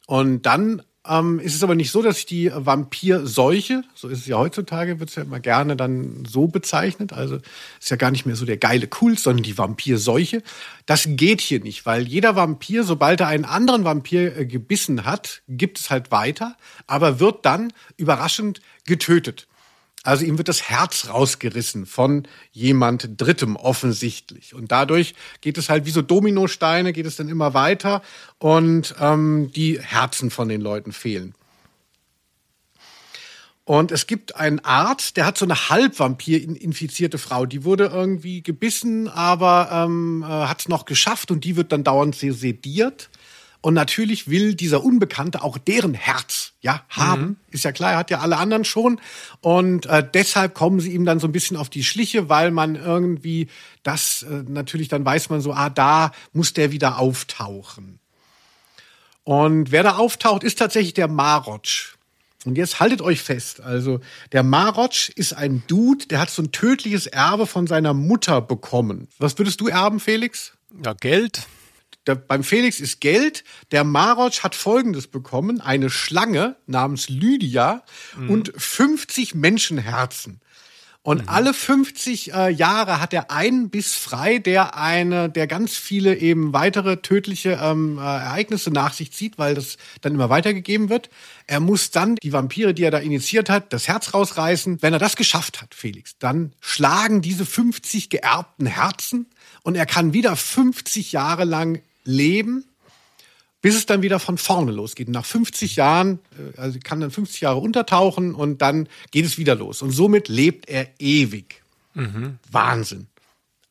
Und 0.06 0.46
dann 0.46 0.82
ähm, 1.08 1.38
ist 1.40 1.54
es 1.54 1.62
aber 1.62 1.74
nicht 1.74 1.90
so, 1.90 2.02
dass 2.02 2.16
sich 2.16 2.26
die 2.26 2.50
Vampirseuche, 2.54 3.82
so 3.94 4.08
ist 4.08 4.20
es 4.20 4.26
ja 4.26 4.38
heutzutage, 4.38 5.00
wird 5.00 5.10
es 5.10 5.16
ja 5.16 5.22
immer 5.22 5.40
gerne 5.40 5.76
dann 5.76 6.24
so 6.26 6.46
bezeichnet, 6.46 7.12
also 7.12 7.36
ist 7.80 7.90
ja 7.90 7.96
gar 7.96 8.10
nicht 8.10 8.26
mehr 8.26 8.36
so 8.36 8.44
der 8.44 8.56
geile 8.56 8.86
Kult, 8.86 9.18
sondern 9.18 9.42
die 9.42 9.56
Vampirseuche. 9.56 10.42
Das 10.86 11.06
geht 11.08 11.40
hier 11.40 11.60
nicht, 11.60 11.86
weil 11.86 12.06
jeder 12.06 12.36
Vampir, 12.36 12.84
sobald 12.84 13.20
er 13.20 13.28
einen 13.28 13.44
anderen 13.44 13.84
Vampir 13.84 14.36
äh, 14.36 14.46
gebissen 14.46 15.04
hat, 15.04 15.42
gibt 15.48 15.78
es 15.78 15.90
halt 15.90 16.10
weiter, 16.10 16.56
aber 16.86 17.20
wird 17.20 17.44
dann 17.44 17.72
überraschend 17.96 18.60
getötet. 18.84 19.46
Also 20.06 20.24
ihm 20.24 20.38
wird 20.38 20.48
das 20.48 20.62
Herz 20.62 21.08
rausgerissen 21.08 21.84
von 21.84 22.28
jemand 22.52 23.20
Drittem 23.20 23.56
offensichtlich. 23.56 24.54
Und 24.54 24.70
dadurch 24.70 25.14
geht 25.40 25.58
es 25.58 25.68
halt 25.68 25.84
wie 25.84 25.90
so 25.90 26.00
Dominosteine, 26.00 26.92
geht 26.92 27.06
es 27.06 27.16
dann 27.16 27.28
immer 27.28 27.54
weiter 27.54 28.02
und 28.38 28.94
ähm, 29.00 29.50
die 29.54 29.80
Herzen 29.80 30.30
von 30.30 30.48
den 30.48 30.60
Leuten 30.60 30.92
fehlen. 30.92 31.34
Und 33.64 33.90
es 33.90 34.06
gibt 34.06 34.36
einen 34.36 34.60
Arzt, 34.60 35.16
der 35.16 35.26
hat 35.26 35.36
so 35.36 35.44
eine 35.44 35.68
Halbvampir-infizierte 35.70 37.18
Frau. 37.18 37.44
Die 37.44 37.64
wurde 37.64 37.86
irgendwie 37.86 38.44
gebissen, 38.44 39.08
aber 39.08 39.70
ähm, 39.72 40.22
äh, 40.22 40.28
hat 40.28 40.60
es 40.60 40.68
noch 40.68 40.84
geschafft 40.84 41.32
und 41.32 41.42
die 41.42 41.56
wird 41.56 41.72
dann 41.72 41.82
dauernd 41.82 42.14
sediert. 42.14 43.10
Und 43.60 43.74
natürlich 43.74 44.28
will 44.28 44.54
dieser 44.54 44.84
Unbekannte 44.84 45.42
auch 45.42 45.58
deren 45.58 45.94
Herz 45.94 46.52
ja 46.60 46.84
haben. 46.88 47.22
Mhm. 47.22 47.36
Ist 47.50 47.64
ja 47.64 47.72
klar, 47.72 47.92
er 47.92 47.98
hat 47.98 48.10
ja 48.10 48.20
alle 48.20 48.36
anderen 48.36 48.64
schon. 48.64 49.00
Und 49.40 49.86
äh, 49.86 50.06
deshalb 50.12 50.54
kommen 50.54 50.80
sie 50.80 50.92
ihm 50.92 51.04
dann 51.04 51.20
so 51.20 51.26
ein 51.26 51.32
bisschen 51.32 51.56
auf 51.56 51.68
die 51.68 51.84
Schliche, 51.84 52.28
weil 52.28 52.50
man 52.50 52.76
irgendwie 52.76 53.48
das 53.82 54.22
äh, 54.22 54.42
natürlich 54.48 54.88
dann 54.88 55.04
weiß 55.04 55.30
man 55.30 55.40
so, 55.40 55.52
ah, 55.52 55.70
da 55.70 56.12
muss 56.32 56.52
der 56.52 56.72
wieder 56.72 56.98
auftauchen. 56.98 57.98
Und 59.24 59.72
wer 59.72 59.82
da 59.82 59.96
auftaucht, 59.96 60.44
ist 60.44 60.58
tatsächlich 60.58 60.94
der 60.94 61.08
Marotsch. 61.08 61.96
Und 62.44 62.56
jetzt 62.56 62.78
haltet 62.78 63.02
euch 63.02 63.20
fest. 63.20 63.60
Also, 63.60 64.00
der 64.30 64.44
Marotsch 64.44 65.08
ist 65.10 65.32
ein 65.32 65.64
Dude, 65.66 66.06
der 66.06 66.20
hat 66.20 66.30
so 66.30 66.42
ein 66.42 66.52
tödliches 66.52 67.08
Erbe 67.08 67.46
von 67.46 67.66
seiner 67.66 67.92
Mutter 67.92 68.40
bekommen. 68.40 69.08
Was 69.18 69.36
würdest 69.36 69.60
du 69.60 69.66
erben, 69.66 69.98
Felix? 69.98 70.52
Ja, 70.84 70.92
Geld. 70.92 71.42
Der, 72.06 72.14
beim 72.14 72.44
Felix 72.44 72.80
ist 72.80 73.00
Geld. 73.00 73.44
Der 73.72 73.84
Marotsch 73.84 74.42
hat 74.42 74.54
Folgendes 74.54 75.06
bekommen. 75.06 75.60
Eine 75.60 75.90
Schlange 75.90 76.56
namens 76.66 77.08
Lydia 77.08 77.82
mhm. 78.16 78.30
und 78.30 78.52
50 78.56 79.34
Menschenherzen. 79.34 80.40
Und 81.06 81.22
mhm. 81.22 81.28
alle 81.28 81.54
50 81.54 82.34
äh, 82.34 82.48
Jahre 82.48 83.00
hat 83.00 83.12
er 83.12 83.30
einen 83.30 83.70
Biss 83.70 83.94
frei, 83.94 84.38
der 84.38 84.76
eine, 84.76 85.30
der 85.30 85.46
ganz 85.46 85.76
viele 85.76 86.16
eben 86.16 86.52
weitere 86.52 86.96
tödliche 86.96 87.60
ähm, 87.62 87.98
äh, 87.98 88.00
Ereignisse 88.00 88.72
nach 88.72 88.92
sich 88.92 89.12
zieht, 89.12 89.38
weil 89.38 89.54
das 89.54 89.76
dann 90.00 90.14
immer 90.14 90.30
weitergegeben 90.30 90.88
wird. 90.88 91.08
Er 91.46 91.60
muss 91.60 91.92
dann 91.92 92.16
die 92.16 92.32
Vampire, 92.32 92.74
die 92.74 92.82
er 92.82 92.90
da 92.90 92.98
initiiert 92.98 93.48
hat, 93.48 93.72
das 93.72 93.86
Herz 93.86 94.14
rausreißen. 94.14 94.82
Wenn 94.82 94.94
er 94.94 94.98
das 94.98 95.14
geschafft 95.14 95.62
hat, 95.62 95.76
Felix, 95.76 96.18
dann 96.18 96.52
schlagen 96.60 97.22
diese 97.22 97.46
50 97.46 98.10
geerbten 98.10 98.66
Herzen 98.66 99.30
und 99.62 99.76
er 99.76 99.86
kann 99.86 100.12
wieder 100.12 100.34
50 100.34 101.12
Jahre 101.12 101.44
lang 101.44 101.82
leben, 102.06 102.64
bis 103.60 103.74
es 103.74 103.86
dann 103.86 104.02
wieder 104.02 104.18
von 104.18 104.38
vorne 104.38 104.72
losgeht. 104.72 105.08
nach 105.08 105.24
50 105.24 105.76
Jahren, 105.76 106.20
äh, 106.38 106.58
also 106.58 106.78
kann 106.82 107.00
dann 107.00 107.10
50 107.10 107.40
Jahre 107.42 107.58
untertauchen 107.58 108.34
und 108.34 108.62
dann 108.62 108.88
geht 109.10 109.24
es 109.24 109.38
wieder 109.38 109.54
los. 109.54 109.82
Und 109.82 109.90
somit 109.90 110.28
lebt 110.28 110.68
er 110.68 110.88
ewig. 110.98 111.62
Mhm. 111.94 112.38
Wahnsinn. 112.50 113.08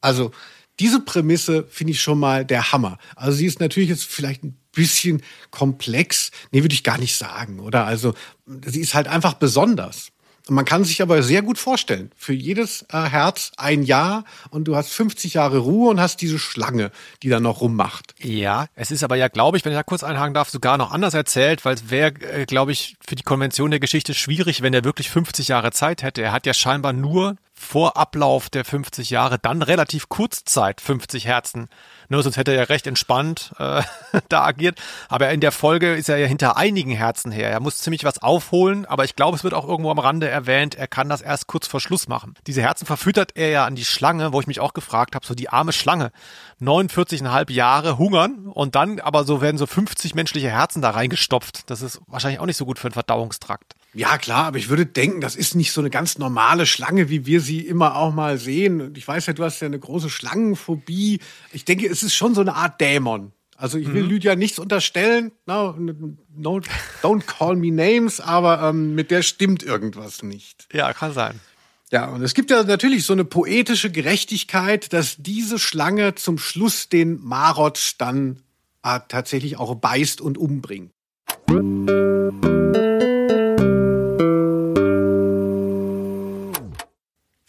Also 0.01 0.31
diese 0.79 0.99
Prämisse 0.99 1.65
finde 1.69 1.91
ich 1.91 2.01
schon 2.01 2.19
mal 2.19 2.43
der 2.45 2.71
Hammer. 2.71 2.97
Also 3.15 3.37
sie 3.37 3.45
ist 3.45 3.59
natürlich 3.59 3.89
jetzt 3.89 4.03
vielleicht 4.03 4.43
ein 4.43 4.57
bisschen 4.73 5.21
komplex. 5.49 6.31
Nee, 6.51 6.61
würde 6.61 6.75
ich 6.75 6.83
gar 6.83 6.97
nicht 6.97 7.15
sagen, 7.15 7.59
oder? 7.59 7.85
Also 7.85 8.13
sie 8.65 8.81
ist 8.81 8.93
halt 8.93 9.07
einfach 9.07 9.35
besonders. 9.35 10.11
Man 10.47 10.65
kann 10.65 10.83
sich 10.83 11.01
aber 11.01 11.23
sehr 11.23 11.41
gut 11.41 11.57
vorstellen, 11.57 12.11
für 12.15 12.33
jedes 12.33 12.83
äh, 12.91 13.01
Herz 13.01 13.51
ein 13.57 13.81
Jahr 13.81 14.25
und 14.51 14.65
du 14.65 14.75
hast 14.75 14.91
50 14.91 15.33
Jahre 15.33 15.57
Ruhe 15.57 15.89
und 15.89 15.99
hast 15.99 16.21
diese 16.21 16.37
Schlange, 16.37 16.91
die 17.23 17.29
da 17.29 17.39
noch 17.39 17.61
rummacht. 17.61 18.13
Ja, 18.21 18.67
es 18.75 18.91
ist 18.91 19.03
aber 19.03 19.15
ja, 19.15 19.27
glaube 19.27 19.57
ich, 19.57 19.65
wenn 19.65 19.71
ich 19.71 19.77
da 19.77 19.83
kurz 19.83 20.03
einhaken 20.03 20.35
darf, 20.35 20.51
sogar 20.51 20.77
noch 20.77 20.91
anders 20.91 21.15
erzählt, 21.15 21.65
weil 21.65 21.73
es 21.73 21.89
wäre, 21.89 22.13
äh, 22.21 22.45
glaube 22.45 22.71
ich, 22.71 22.95
für 23.05 23.15
die 23.15 23.23
Konvention 23.23 23.71
der 23.71 23.79
Geschichte 23.79 24.13
schwierig, 24.13 24.61
wenn 24.61 24.73
er 24.73 24.83
wirklich 24.83 25.09
50 25.09 25.47
Jahre 25.47 25.71
Zeit 25.71 26.03
hätte. 26.03 26.21
Er 26.21 26.31
hat 26.31 26.45
ja 26.45 26.53
scheinbar 26.53 26.93
nur 26.93 27.37
vor 27.57 27.95
Ablauf 27.95 28.49
der 28.49 28.65
50 28.65 29.09
Jahre 29.09 29.39
dann 29.39 29.61
relativ 29.61 30.09
Kurzzeit 30.09 30.81
50 30.81 31.25
Herzen. 31.25 31.69
Nur 32.09 32.21
sonst 32.21 32.35
hätte 32.35 32.51
er 32.51 32.57
ja 32.57 32.63
recht 32.63 32.85
entspannt 32.85 33.53
äh, 33.57 33.81
da 34.29 34.43
agiert. 34.43 34.79
Aber 35.07 35.29
in 35.31 35.39
der 35.39 35.53
Folge 35.53 35.95
ist 35.95 36.09
er 36.09 36.17
ja 36.17 36.27
hinter 36.27 36.57
einigen 36.57 36.91
Herzen 36.91 37.31
her. 37.31 37.49
Er 37.49 37.61
muss 37.61 37.77
ziemlich 37.77 38.03
was 38.03 38.21
aufholen, 38.21 38.85
aber 38.85 39.05
ich 39.05 39.15
glaube, 39.15 39.37
es 39.37 39.43
wird 39.43 39.53
auch 39.53 39.67
irgendwo 39.67 39.89
am 39.89 39.99
Rande 39.99 40.27
erwähnt, 40.27 40.75
er 40.75 40.87
kann 40.87 41.07
das 41.07 41.21
erst 41.21 41.47
kurz 41.47 41.65
vor 41.65 41.79
Schluss 41.79 42.09
machen. 42.09 42.35
Diese 42.45 42.61
Herzen 42.61 42.85
verfüttert 42.85 43.31
er 43.35 43.49
ja 43.49 43.65
an 43.65 43.75
die 43.75 43.85
Schlange, 43.85 44.33
wo 44.33 44.41
ich 44.41 44.47
mich 44.47 44.59
auch 44.59 44.73
gefragt 44.73 45.15
habe, 45.15 45.25
so 45.25 45.33
die 45.33 45.49
arme 45.49 45.71
Schlange. 45.71 46.11
49,5 46.61 47.51
Jahre 47.51 47.97
hungern 47.97 48.47
und 48.47 48.75
dann 48.75 48.99
aber 48.99 49.23
so 49.23 49.41
werden 49.41 49.57
so 49.57 49.65
50 49.65 50.13
menschliche 50.13 50.49
Herzen 50.49 50.81
da 50.81 50.91
reingestopft. 50.91 51.69
Das 51.69 51.81
ist 51.81 52.01
wahrscheinlich 52.07 52.39
auch 52.39 52.45
nicht 52.45 52.57
so 52.57 52.65
gut 52.65 52.79
für 52.79 52.89
den 52.89 52.93
Verdauungstrakt. 52.93 53.74
Ja, 53.95 54.17
klar, 54.17 54.45
aber 54.45 54.57
ich 54.57 54.67
würde 54.67 54.85
denken, 54.85 55.21
das 55.21 55.37
ist 55.37 55.55
nicht 55.55 55.71
so 55.71 55.79
eine 55.79 55.89
ganz 55.89 56.17
normale 56.17 56.65
Schlange, 56.65 57.09
wie 57.09 57.25
wir 57.25 57.39
sie 57.39 57.61
immer 57.61 57.95
auch 57.95 58.13
mal 58.13 58.37
sehen. 58.37 58.93
Ich 58.97 59.07
weiß 59.07 59.27
ja, 59.27 59.33
du 59.33 59.43
hast 59.43 59.61
ja 59.61 59.67
eine 59.67 59.79
große 59.79 60.09
Schlangenphobie. 60.09 61.21
Ich 61.53 61.63
denke, 61.63 61.87
es 61.87 62.03
ist 62.03 62.13
schon 62.13 62.35
so 62.35 62.41
eine 62.41 62.55
Art 62.55 62.81
Dämon. 62.81 63.31
Also 63.55 63.77
ich 63.77 63.87
will 63.93 64.03
mhm. 64.03 64.09
Lydia 64.09 64.35
nichts 64.35 64.59
unterstellen, 64.59 65.31
no, 65.45 65.77
no, 66.35 66.59
don't 67.01 67.25
call 67.25 67.55
me 67.55 67.71
names, 67.71 68.19
aber 68.19 68.61
ähm, 68.61 68.95
mit 68.95 69.11
der 69.11 69.21
stimmt 69.21 69.63
irgendwas 69.63 70.23
nicht. 70.23 70.67
Ja, 70.73 70.91
kann 70.91 71.13
sein. 71.13 71.39
Ja, 71.89 72.09
und 72.09 72.21
es 72.21 72.33
gibt 72.33 72.51
ja 72.51 72.63
natürlich 72.63 73.05
so 73.05 73.13
eine 73.13 73.23
poetische 73.23 73.91
Gerechtigkeit, 73.91 74.91
dass 74.91 75.15
diese 75.19 75.57
Schlange 75.57 76.15
zum 76.15 76.37
Schluss 76.37 76.89
den 76.89 77.23
Marotsch 77.23 77.95
dann 77.97 78.41
äh, 78.83 78.99
tatsächlich 79.07 79.57
auch 79.57 79.75
beißt 79.75 80.19
und 80.19 80.37
umbringt. 80.37 80.91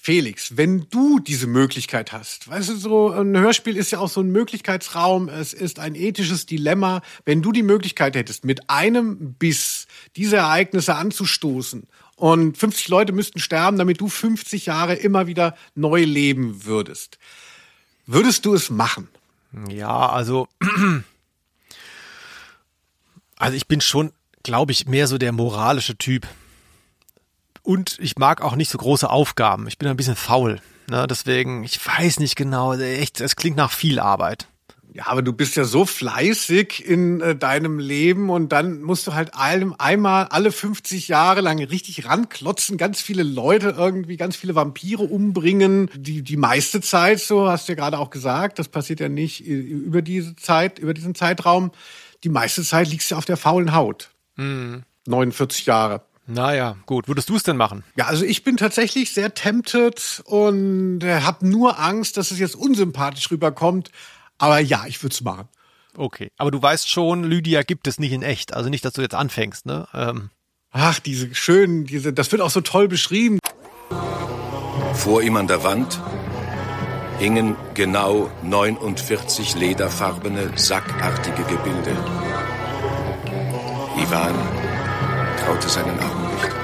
Felix, 0.07 0.57
wenn 0.57 0.86
du 0.88 1.18
diese 1.18 1.48
Möglichkeit 1.48 2.12
hast, 2.12 2.46
weißt 2.46 2.68
du, 2.68 2.76
so 2.76 3.11
ein 3.11 3.36
Hörspiel 3.36 3.76
ist 3.76 3.90
ja 3.90 3.98
auch 3.98 4.09
so 4.09 4.20
ein 4.20 4.30
Möglichkeitsraum, 4.30 5.28
es 5.28 5.52
ist 5.52 5.80
ein 5.80 5.96
ethisches 5.96 6.46
Dilemma. 6.46 7.02
Wenn 7.24 7.42
du 7.42 7.50
die 7.50 7.64
Möglichkeit 7.64 8.14
hättest, 8.14 8.44
mit 8.44 8.70
einem 8.70 9.34
Biss 9.34 9.88
diese 10.14 10.36
Ereignisse 10.36 10.94
anzustoßen 10.94 11.88
und 12.14 12.57
50 12.57 12.86
Leute 12.86 13.12
müssten 13.12 13.40
sterben, 13.40 13.78
damit 13.78 14.00
du 14.00 14.09
50 14.09 14.66
Jahre 14.66 14.94
immer 14.94 15.26
wieder 15.26 15.57
neu 15.74 16.04
leben 16.04 16.64
würdest, 16.64 17.18
würdest 18.07 18.46
du 18.46 18.54
es 18.54 18.70
machen? 18.70 19.09
Ja, 19.68 20.09
also, 20.09 20.46
also 23.36 23.57
ich 23.57 23.66
bin 23.66 23.80
schon, 23.80 24.12
glaube 24.44 24.70
ich, 24.70 24.86
mehr 24.86 25.09
so 25.09 25.18
der 25.18 25.32
moralische 25.32 25.98
Typ. 25.98 26.28
Und 27.66 27.96
ich 27.98 28.16
mag 28.16 28.42
auch 28.42 28.54
nicht 28.54 28.70
so 28.70 28.78
große 28.78 29.10
Aufgaben. 29.10 29.66
Ich 29.66 29.76
bin 29.76 29.88
ein 29.88 29.96
bisschen 29.96 30.14
faul. 30.14 30.60
Ne? 30.88 31.08
Deswegen, 31.10 31.64
ich 31.64 31.84
weiß 31.84 32.20
nicht 32.20 32.36
genau. 32.36 32.74
Echt, 32.74 33.20
es 33.20 33.34
klingt 33.34 33.56
nach 33.56 33.72
viel 33.72 33.98
Arbeit. 33.98 34.46
Ja, 34.92 35.08
aber 35.08 35.20
du 35.20 35.32
bist 35.32 35.56
ja 35.56 35.64
so 35.64 35.84
fleißig 35.84 36.86
in 36.86 37.20
äh, 37.20 37.34
deinem 37.34 37.80
Leben 37.80 38.30
und 38.30 38.52
dann 38.52 38.82
musst 38.82 39.08
du 39.08 39.14
halt 39.14 39.34
einem 39.34 39.74
einmal 39.78 40.26
alle 40.26 40.52
50 40.52 41.08
Jahre 41.08 41.40
lang 41.40 41.60
richtig 41.60 42.06
ranklotzen, 42.06 42.78
ganz 42.78 43.00
viele 43.00 43.24
Leute 43.24 43.74
irgendwie, 43.76 44.16
ganz 44.16 44.36
viele 44.36 44.54
Vampire 44.54 45.02
umbringen. 45.02 45.90
Die, 45.96 46.22
die 46.22 46.36
meiste 46.36 46.80
Zeit, 46.80 47.18
so 47.18 47.48
hast 47.48 47.66
du 47.66 47.72
ja 47.72 47.76
gerade 47.76 47.98
auch 47.98 48.10
gesagt, 48.10 48.60
das 48.60 48.68
passiert 48.68 49.00
ja 49.00 49.08
nicht 49.08 49.44
über 49.44 50.02
diese 50.02 50.36
Zeit, 50.36 50.78
über 50.78 50.94
diesen 50.94 51.16
Zeitraum. 51.16 51.72
Die 52.22 52.30
meiste 52.30 52.62
Zeit 52.62 52.88
liegst 52.88 53.10
du 53.10 53.16
auf 53.16 53.24
der 53.24 53.36
faulen 53.36 53.74
Haut. 53.74 54.10
Mhm. 54.36 54.84
49 55.08 55.66
Jahre. 55.66 56.02
Naja, 56.27 56.77
gut. 56.87 57.07
Würdest 57.07 57.29
du 57.29 57.37
es 57.37 57.45
denn 57.45 57.57
machen? 57.57 57.85
Ja, 57.97 58.07
also 58.07 58.24
ich 58.24 58.43
bin 58.43 58.57
tatsächlich 58.57 59.12
sehr 59.12 59.35
tempted 59.35 60.22
und 60.24 61.03
äh, 61.03 61.20
habe 61.20 61.47
nur 61.47 61.79
Angst, 61.79 62.16
dass 62.16 62.31
es 62.31 62.39
jetzt 62.39 62.57
unsympathisch 62.57 63.31
rüberkommt. 63.31 63.91
Aber 64.39 64.59
ja, 64.59 64.85
ich 64.87 65.03
würde 65.03 65.14
es 65.14 65.20
machen. 65.20 65.49
Okay, 65.97 66.31
aber 66.37 66.51
du 66.51 66.61
weißt 66.61 66.91
schon, 66.91 67.24
Lydia 67.24 67.62
gibt 67.62 67.87
es 67.87 67.99
nicht 67.99 68.12
in 68.12 68.22
echt. 68.22 68.53
Also 68.53 68.68
nicht, 68.68 68.85
dass 68.85 68.93
du 68.95 69.03
jetzt 69.03 69.14
anfängst, 69.14 69.66
ne? 69.66 69.89
Ähm. 69.95 70.31
Ach, 70.72 70.99
diese 70.99 71.35
schönen, 71.35 71.87
diese, 71.87 72.12
das 72.12 72.31
wird 72.33 72.43
auch 72.43 72.51
so 72.51 72.61
toll 72.61 72.89
beschrieben. 72.89 73.39
Vor 74.95 75.22
ihm 75.22 75.37
an 75.37 75.47
der 75.47 75.62
Wand 75.62 76.01
hingen 77.18 77.57
genau 77.72 78.31
49 78.43 79.55
lederfarbene, 79.55 80.53
sackartige 80.57 81.45
Gebilde. 81.45 81.97
Ivan 83.97 84.35
traute 85.47 85.68
seinen 85.68 85.99
Augen 86.01 86.34
nicht. 86.34 86.57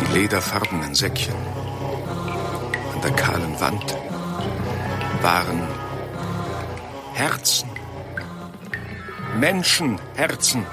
Die 0.00 0.14
lederfarbenen 0.14 0.94
Säckchen 0.94 1.34
an 2.94 3.00
der 3.02 3.10
kahlen 3.10 3.60
Wand 3.60 3.94
waren 5.20 5.60
Herzen. 7.12 7.68
Menschenherzen. 9.38 10.64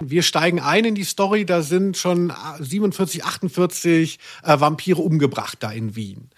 Wir 0.00 0.22
steigen 0.22 0.60
ein 0.60 0.86
in 0.86 0.94
die 0.94 1.04
Story, 1.04 1.44
da 1.44 1.60
sind 1.60 1.98
schon 1.98 2.32
47, 2.58 3.24
48 3.24 4.18
äh, 4.44 4.60
Vampire 4.60 5.02
umgebracht 5.02 5.58
da 5.60 5.70
in 5.70 5.94
Wien. 5.94 6.30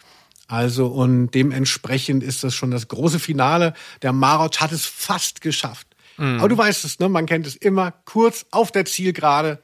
Also 0.48 0.88
und 0.88 1.30
dementsprechend 1.30 2.24
ist 2.24 2.42
das 2.42 2.56
schon 2.56 2.72
das 2.72 2.88
große 2.88 3.20
Finale. 3.20 3.72
Der 4.02 4.12
Marot 4.12 4.60
hat 4.60 4.72
es 4.72 4.84
fast 4.84 5.40
geschafft. 5.42 5.86
Mhm. 6.16 6.38
Aber 6.38 6.48
du 6.48 6.58
weißt 6.58 6.84
es, 6.84 6.98
ne? 6.98 7.08
man 7.08 7.26
kennt 7.26 7.46
es 7.46 7.56
immer, 7.56 7.92
kurz 8.04 8.46
auf 8.50 8.72
der 8.72 8.84
Zielgerade 8.84 9.62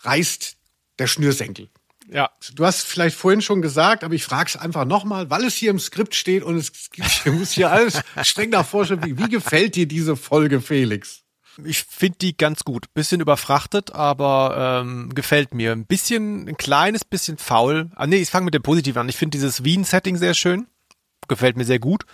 reißt 0.00 0.56
der 0.98 1.06
Schnürsenkel. 1.06 1.68
Ja. 2.12 2.30
Du 2.54 2.66
hast 2.66 2.86
vielleicht 2.86 3.16
vorhin 3.16 3.40
schon 3.40 3.62
gesagt, 3.62 4.02
aber 4.02 4.14
ich 4.14 4.24
frage 4.24 4.48
es 4.48 4.56
einfach 4.56 4.84
nochmal, 4.84 5.30
weil 5.30 5.44
es 5.44 5.54
hier 5.54 5.70
im 5.70 5.78
Skript 5.78 6.14
steht 6.14 6.42
und 6.42 6.56
es 6.56 6.72
muss 7.26 7.52
hier 7.52 7.70
alles 7.70 8.00
streng 8.22 8.50
nach 8.50 8.66
Vorschrift. 8.66 9.04
Wie, 9.04 9.16
wie 9.16 9.28
gefällt 9.28 9.76
dir 9.76 9.86
diese 9.86 10.16
Folge, 10.16 10.60
Felix? 10.60 11.22
Ich 11.64 11.84
finde 11.84 12.18
die 12.18 12.36
ganz 12.36 12.64
gut. 12.64 12.92
Bisschen 12.94 13.20
überfrachtet, 13.20 13.92
aber 13.92 14.82
ähm, 14.82 15.14
gefällt 15.14 15.54
mir. 15.54 15.72
Ein 15.72 15.86
bisschen, 15.86 16.48
ein 16.48 16.56
kleines 16.56 17.04
bisschen 17.04 17.38
faul. 17.38 17.90
Ah, 17.94 18.06
nee, 18.06 18.16
ich 18.16 18.30
fange 18.30 18.44
mit 18.44 18.54
dem 18.54 18.62
Positiven 18.62 19.00
an. 19.00 19.08
Ich 19.08 19.16
finde 19.16 19.36
dieses 19.36 19.64
Wien-Setting 19.64 20.16
sehr 20.16 20.34
schön. 20.34 20.66
Gefällt 21.28 21.56
mir 21.56 21.64
sehr 21.64 21.78
gut. 21.78 22.04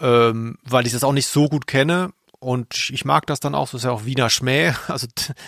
Ähm, 0.00 0.58
weil 0.62 0.86
ich 0.86 0.92
das 0.92 1.04
auch 1.04 1.12
nicht 1.12 1.28
so 1.28 1.48
gut 1.48 1.66
kenne. 1.66 2.12
Und 2.38 2.90
ich 2.90 3.04
mag 3.04 3.26
das 3.26 3.40
dann 3.40 3.54
auch, 3.54 3.68
so 3.68 3.76
ist 3.76 3.84
ja 3.84 3.90
auch 3.90 4.04
Wiener 4.04 4.30
Schmäh. 4.30 4.72
Also 4.88 5.06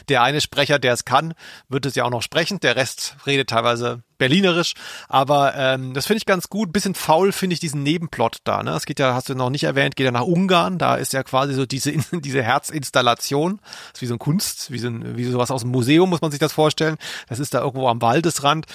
der 0.09 0.23
eine 0.23 0.41
Sprecher, 0.41 0.79
der 0.79 0.93
es 0.93 1.05
kann, 1.05 1.35
wird 1.69 1.87
es 1.87 1.95
ja 1.95 2.05
auch 2.05 2.11
noch 2.11 2.23
sprechen. 2.23 2.61
Der 2.61 2.77
Rest 2.77 3.17
redet 3.27 3.51
teilweise 3.51 4.03
berlinerisch. 4.19 4.75
Aber 5.09 5.55
ähm, 5.55 5.95
das 5.95 6.07
finde 6.07 6.19
ich 6.19 6.27
ganz 6.27 6.49
gut. 6.49 6.73
Bisschen 6.73 6.95
faul 6.95 7.33
finde 7.33 7.55
ich 7.55 7.61
diesen 7.61 7.83
Nebenplot 7.83 8.39
da. 8.45 8.63
Ne? 8.63 8.73
Es 8.73 8.85
geht 8.85 8.99
ja, 8.99 9.15
hast 9.15 9.29
du 9.29 9.35
noch 9.35 9.51
nicht 9.51 9.65
erwähnt, 9.65 9.97
geht 9.97 10.07
ja 10.07 10.11
nach 10.11 10.23
Ungarn. 10.23 10.79
Da 10.79 10.97
ist 10.97 11.13
ja 11.13 11.23
quasi 11.23 11.55
so 11.55 11.67
diese, 11.67 11.93
diese 12.13 12.43
Herzinstallation. 12.43 13.61
Das 13.63 13.95
ist 13.95 14.03
wie 14.03 14.07
so 14.07 14.15
ein 14.15 14.19
Kunst, 14.19 14.71
wie 14.71 14.79
so, 14.79 14.89
ein, 14.89 15.17
wie 15.17 15.25
sowas 15.25 15.51
aus 15.51 15.63
dem 15.63 15.71
Museum, 15.71 16.11
muss 16.11 16.21
man 16.21 16.31
sich 16.31 16.41
das 16.41 16.53
vorstellen. 16.53 16.97
Das 17.29 17.39
ist 17.39 17.55
da 17.55 17.61
irgendwo 17.61 17.89
am 17.89 18.03
Waldesrand. 18.03 18.67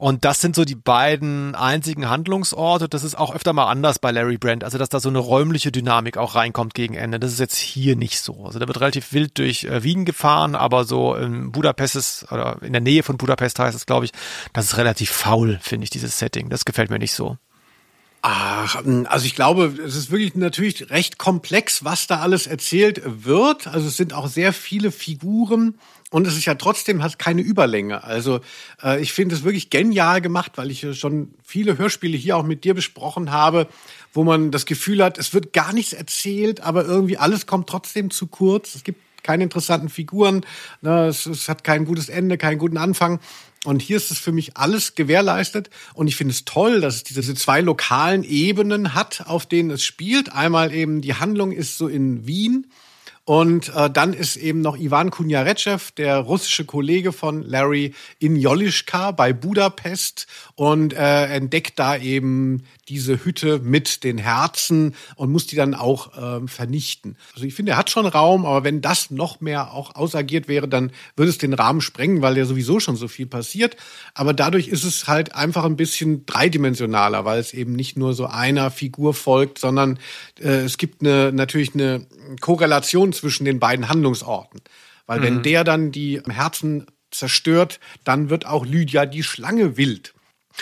Und 0.00 0.24
das 0.24 0.40
sind 0.40 0.56
so 0.56 0.64
die 0.64 0.76
beiden 0.76 1.54
einzigen 1.54 2.08
Handlungsorte. 2.08 2.88
Das 2.88 3.04
ist 3.04 3.18
auch 3.18 3.34
öfter 3.34 3.52
mal 3.52 3.66
anders 3.66 3.98
bei 3.98 4.10
Larry 4.10 4.38
Brand. 4.38 4.64
Also, 4.64 4.78
dass 4.78 4.88
da 4.88 4.98
so 4.98 5.10
eine 5.10 5.18
räumliche 5.18 5.70
Dynamik 5.70 6.16
auch 6.16 6.36
reinkommt 6.36 6.72
gegen 6.72 6.94
Ende. 6.94 7.20
Das 7.20 7.32
ist 7.32 7.38
jetzt 7.38 7.58
hier 7.58 7.96
nicht 7.96 8.18
so. 8.18 8.46
Also, 8.46 8.58
da 8.58 8.66
wird 8.66 8.80
relativ 8.80 9.12
wild 9.12 9.36
durch 9.36 9.64
äh, 9.64 9.82
Wien 9.82 10.06
gefahren, 10.06 10.54
aber 10.54 10.86
so 10.86 11.14
in 11.14 11.52
Budapest 11.52 11.96
ist, 11.96 12.32
oder 12.32 12.62
in 12.62 12.72
der 12.72 12.80
Nähe 12.80 13.02
von 13.02 13.18
Budapest 13.18 13.58
heißt 13.58 13.76
es, 13.76 13.84
glaube 13.84 14.06
ich, 14.06 14.12
das 14.54 14.64
ist 14.64 14.78
relativ 14.78 15.10
faul, 15.10 15.58
finde 15.60 15.84
ich, 15.84 15.90
dieses 15.90 16.18
Setting. 16.18 16.48
Das 16.48 16.64
gefällt 16.64 16.88
mir 16.88 16.98
nicht 16.98 17.12
so. 17.12 17.36
Ach, 18.22 18.82
also 19.04 19.26
ich 19.26 19.34
glaube, 19.34 19.66
es 19.86 19.96
ist 19.96 20.10
wirklich 20.10 20.34
natürlich 20.34 20.88
recht 20.88 21.18
komplex, 21.18 21.84
was 21.84 22.06
da 22.06 22.20
alles 22.20 22.46
erzählt 22.46 23.02
wird. 23.04 23.66
Also 23.66 23.88
es 23.88 23.98
sind 23.98 24.14
auch 24.14 24.28
sehr 24.28 24.54
viele 24.54 24.92
Figuren 24.92 25.78
und 26.10 26.26
es 26.26 26.36
ist 26.36 26.44
ja 26.44 26.56
trotzdem 26.56 27.02
hat 27.02 27.18
keine 27.18 27.40
Überlänge. 27.40 28.02
Also 28.04 28.40
äh, 28.82 29.00
ich 29.00 29.12
finde 29.12 29.34
es 29.34 29.44
wirklich 29.44 29.70
genial 29.70 30.20
gemacht, 30.20 30.52
weil 30.56 30.70
ich 30.70 30.84
schon 30.98 31.32
viele 31.44 31.78
Hörspiele 31.78 32.16
hier 32.16 32.36
auch 32.36 32.44
mit 32.44 32.64
dir 32.64 32.74
besprochen 32.74 33.30
habe, 33.30 33.68
wo 34.12 34.24
man 34.24 34.50
das 34.50 34.66
Gefühl 34.66 35.02
hat, 35.04 35.18
es 35.18 35.32
wird 35.32 35.52
gar 35.52 35.72
nichts 35.72 35.92
erzählt, 35.92 36.60
aber 36.60 36.84
irgendwie 36.84 37.16
alles 37.16 37.46
kommt 37.46 37.68
trotzdem 37.68 38.10
zu 38.10 38.26
kurz. 38.26 38.74
Es 38.74 38.82
gibt 38.82 39.00
keine 39.22 39.44
interessanten 39.44 39.88
Figuren, 39.88 40.44
ne, 40.80 41.06
es, 41.06 41.26
es 41.26 41.48
hat 41.48 41.62
kein 41.62 41.84
gutes 41.84 42.08
Ende, 42.08 42.38
keinen 42.38 42.58
guten 42.58 42.78
Anfang. 42.78 43.20
Und 43.64 43.82
hier 43.82 43.98
ist 43.98 44.10
es 44.10 44.18
für 44.18 44.32
mich 44.32 44.56
alles 44.56 44.94
gewährleistet. 44.94 45.68
Und 45.92 46.08
ich 46.08 46.16
finde 46.16 46.32
es 46.32 46.46
toll, 46.46 46.80
dass 46.80 46.96
es 46.96 47.04
diese 47.04 47.34
zwei 47.34 47.60
lokalen 47.60 48.24
Ebenen 48.24 48.94
hat, 48.94 49.26
auf 49.26 49.44
denen 49.44 49.70
es 49.70 49.84
spielt. 49.84 50.32
Einmal 50.32 50.72
eben 50.72 51.02
die 51.02 51.14
Handlung 51.14 51.52
ist 51.52 51.76
so 51.76 51.86
in 51.86 52.26
Wien 52.26 52.66
und 53.30 53.72
äh, 53.76 53.88
dann 53.88 54.12
ist 54.12 54.34
eben 54.34 54.60
noch 54.60 54.76
Ivan 54.76 55.12
Kunjaretschew, 55.12 55.78
der 55.96 56.16
russische 56.16 56.64
Kollege 56.64 57.12
von 57.12 57.42
Larry 57.44 57.94
in 58.18 58.34
Jolischka 58.34 59.12
bei 59.12 59.32
Budapest 59.32 60.26
und 60.56 60.94
äh, 60.94 61.26
entdeckt 61.26 61.78
da 61.78 61.96
eben 61.96 62.64
diese 62.88 63.24
Hütte 63.24 63.60
mit 63.60 64.02
den 64.02 64.18
Herzen 64.18 64.96
und 65.14 65.30
muss 65.30 65.46
die 65.46 65.54
dann 65.54 65.76
auch 65.76 66.10
ähm, 66.20 66.48
vernichten. 66.48 67.16
Also 67.34 67.46
ich 67.46 67.54
finde, 67.54 67.72
er 67.72 67.78
hat 67.78 67.88
schon 67.88 68.04
Raum, 68.04 68.44
aber 68.44 68.64
wenn 68.64 68.80
das 68.80 69.12
noch 69.12 69.40
mehr 69.40 69.72
auch 69.72 69.94
ausagiert 69.94 70.48
wäre, 70.48 70.66
dann 70.66 70.90
würde 71.14 71.30
es 71.30 71.38
den 71.38 71.54
Rahmen 71.54 71.80
sprengen, 71.80 72.22
weil 72.22 72.36
ja 72.36 72.44
sowieso 72.44 72.80
schon 72.80 72.96
so 72.96 73.06
viel 73.06 73.26
passiert. 73.26 73.76
Aber 74.12 74.34
dadurch 74.34 74.66
ist 74.66 74.82
es 74.82 75.06
halt 75.06 75.36
einfach 75.36 75.64
ein 75.64 75.76
bisschen 75.76 76.26
dreidimensionaler, 76.26 77.24
weil 77.24 77.38
es 77.38 77.54
eben 77.54 77.74
nicht 77.74 77.96
nur 77.96 78.12
so 78.12 78.26
einer 78.26 78.72
Figur 78.72 79.14
folgt, 79.14 79.58
sondern 79.58 80.00
äh, 80.40 80.48
es 80.48 80.76
gibt 80.76 81.00
eine, 81.00 81.30
natürlich 81.32 81.74
eine 81.74 82.06
Korrelation 82.40 83.12
zwischen 83.20 83.44
den 83.44 83.60
beiden 83.60 83.88
Handlungsorten. 83.88 84.60
Weil 85.06 85.20
mhm. 85.20 85.24
wenn 85.24 85.42
der 85.42 85.64
dann 85.64 85.92
die 85.92 86.20
Herzen 86.28 86.86
zerstört, 87.10 87.80
dann 88.04 88.30
wird 88.30 88.46
auch 88.46 88.64
Lydia 88.64 89.06
die 89.06 89.22
Schlange 89.22 89.76
wild. 89.76 90.14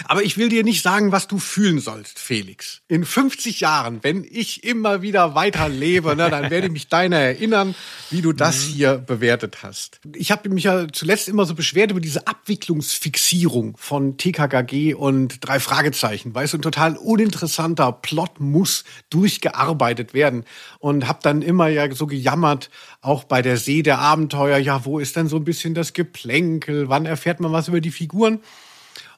Aber 0.05 0.23
ich 0.23 0.37
will 0.37 0.49
dir 0.49 0.65
nicht 0.65 0.83
sagen, 0.83 1.13
was 1.13 1.29
du 1.29 1.39
fühlen 1.39 1.81
sollst, 1.81 2.19
Felix. 2.19 2.81
In 2.89 3.05
50 3.05 3.61
Jahren, 3.61 3.99
wenn 4.03 4.27
ich 4.29 4.65
immer 4.65 5.03
wieder 5.03 5.35
weiter 5.35 5.69
lebe, 5.69 6.17
ne, 6.17 6.31
dann 6.31 6.51
werde 6.51 6.67
ich 6.67 6.73
mich 6.73 6.89
deiner 6.89 7.19
erinnern, 7.19 7.75
wie 8.11 8.23
du 8.23 8.33
das 8.33 8.67
mhm. 8.67 8.73
hier 8.73 8.95
bewertet 8.99 9.63
hast. 9.63 10.01
Ich 10.15 10.31
habe 10.31 10.49
mich 10.49 10.65
ja 10.65 10.87
zuletzt 10.93 11.29
immer 11.29 11.45
so 11.45 11.55
beschwert 11.55 11.91
über 11.91 12.01
diese 12.01 12.27
Abwicklungsfixierung 12.27 13.77
von 13.77 14.17
TKKG 14.17 14.95
und 14.95 15.47
drei 15.47 15.61
Fragezeichen. 15.61 16.35
Weißt 16.35 16.53
du, 16.53 16.59
ein 16.59 16.63
total 16.63 16.97
uninteressanter 16.97 17.93
Plot 17.93 18.41
muss 18.41 18.85
durchgearbeitet 19.11 20.15
werden. 20.15 20.45
Und 20.79 21.09
habe 21.09 21.21
dann 21.23 21.43
immer 21.43 21.69
ja 21.69 21.91
so 21.95 22.07
gejammert, 22.07 22.71
auch 23.01 23.25
bei 23.25 23.43
der 23.43 23.57
See 23.57 23.83
der 23.83 23.99
Abenteuer, 23.99 24.59
ja, 24.59 24.85
wo 24.85 24.99
ist 24.99 25.17
denn 25.17 25.29
so 25.29 25.37
ein 25.37 25.45
bisschen 25.45 25.75
das 25.75 25.93
Geplänkel? 25.93 26.89
Wann 26.89 27.07
erfährt 27.07 27.41
man 27.41 27.53
was 27.53 27.69
über 27.69 27.81
die 27.81 27.91
Figuren? 27.91 28.41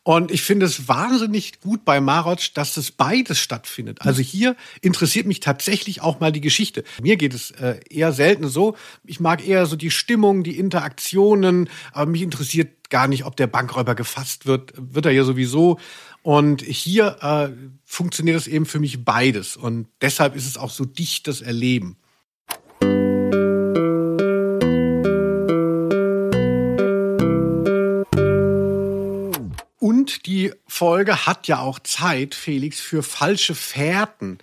Und 0.03 0.31
ich 0.31 0.43
finde 0.43 0.65
es 0.65 0.89
wahnsinnig 0.89 1.61
gut 1.61 1.85
bei 1.85 2.01
Marotsch, 2.01 2.53
dass 2.55 2.75
das 2.75 2.91
beides 2.91 3.39
stattfindet. 3.39 4.01
Also 4.01 4.23
hier 4.23 4.57
interessiert 4.81 5.27
mich 5.27 5.41
tatsächlich 5.41 6.01
auch 6.01 6.21
mal 6.21 6.33
die 6.33 6.41
Geschichte. 6.41 6.85
Mir 7.03 7.17
geht 7.17 7.35
es 7.35 7.51
äh, 7.53 7.81
eher 7.91 8.13
selten 8.13 8.49
so. 8.49 8.77
Ich 9.05 9.21
mag 9.21 9.47
eher 9.47 9.67
so 9.67 9.77
die 9.77 9.91
Stimmung, 9.91 10.43
die 10.43 10.59
Interaktionen, 10.59 11.69
aber 11.93 12.11
mich 12.11 12.23
interessiert 12.23 12.89
gar 12.89 13.09
nicht, 13.09 13.25
ob 13.25 13.37
der 13.37 13.47
Bankräuber 13.47 13.95
gefasst 13.95 14.47
wird. 14.47 14.73
Wird 14.77 15.05
er 15.05 15.13
ja 15.13 15.25
sowieso. 15.25 15.79
Und 16.23 16.63
hier 16.63 17.19
äh, 17.21 17.51
funktioniert 17.85 18.39
es 18.39 18.47
eben 18.47 18.65
für 18.65 18.81
mich 18.81 19.05
beides. 19.05 19.57
Und 19.57 19.87
deshalb 20.01 20.35
ist 20.35 20.47
es 20.47 20.57
auch 20.57 20.71
so 20.71 20.87
dicht 20.87 21.29
das 21.29 21.43
Erleben. 21.43 21.97
Und 29.81 30.27
die 30.27 30.53
Folge 30.69 31.25
hat 31.25 31.49
ja 31.49 31.61
auch 31.61 31.79
Zeit, 31.81 32.35
Felix, 32.35 32.79
für 32.79 33.03
falsche 33.03 33.55
Fährten. 33.55 34.39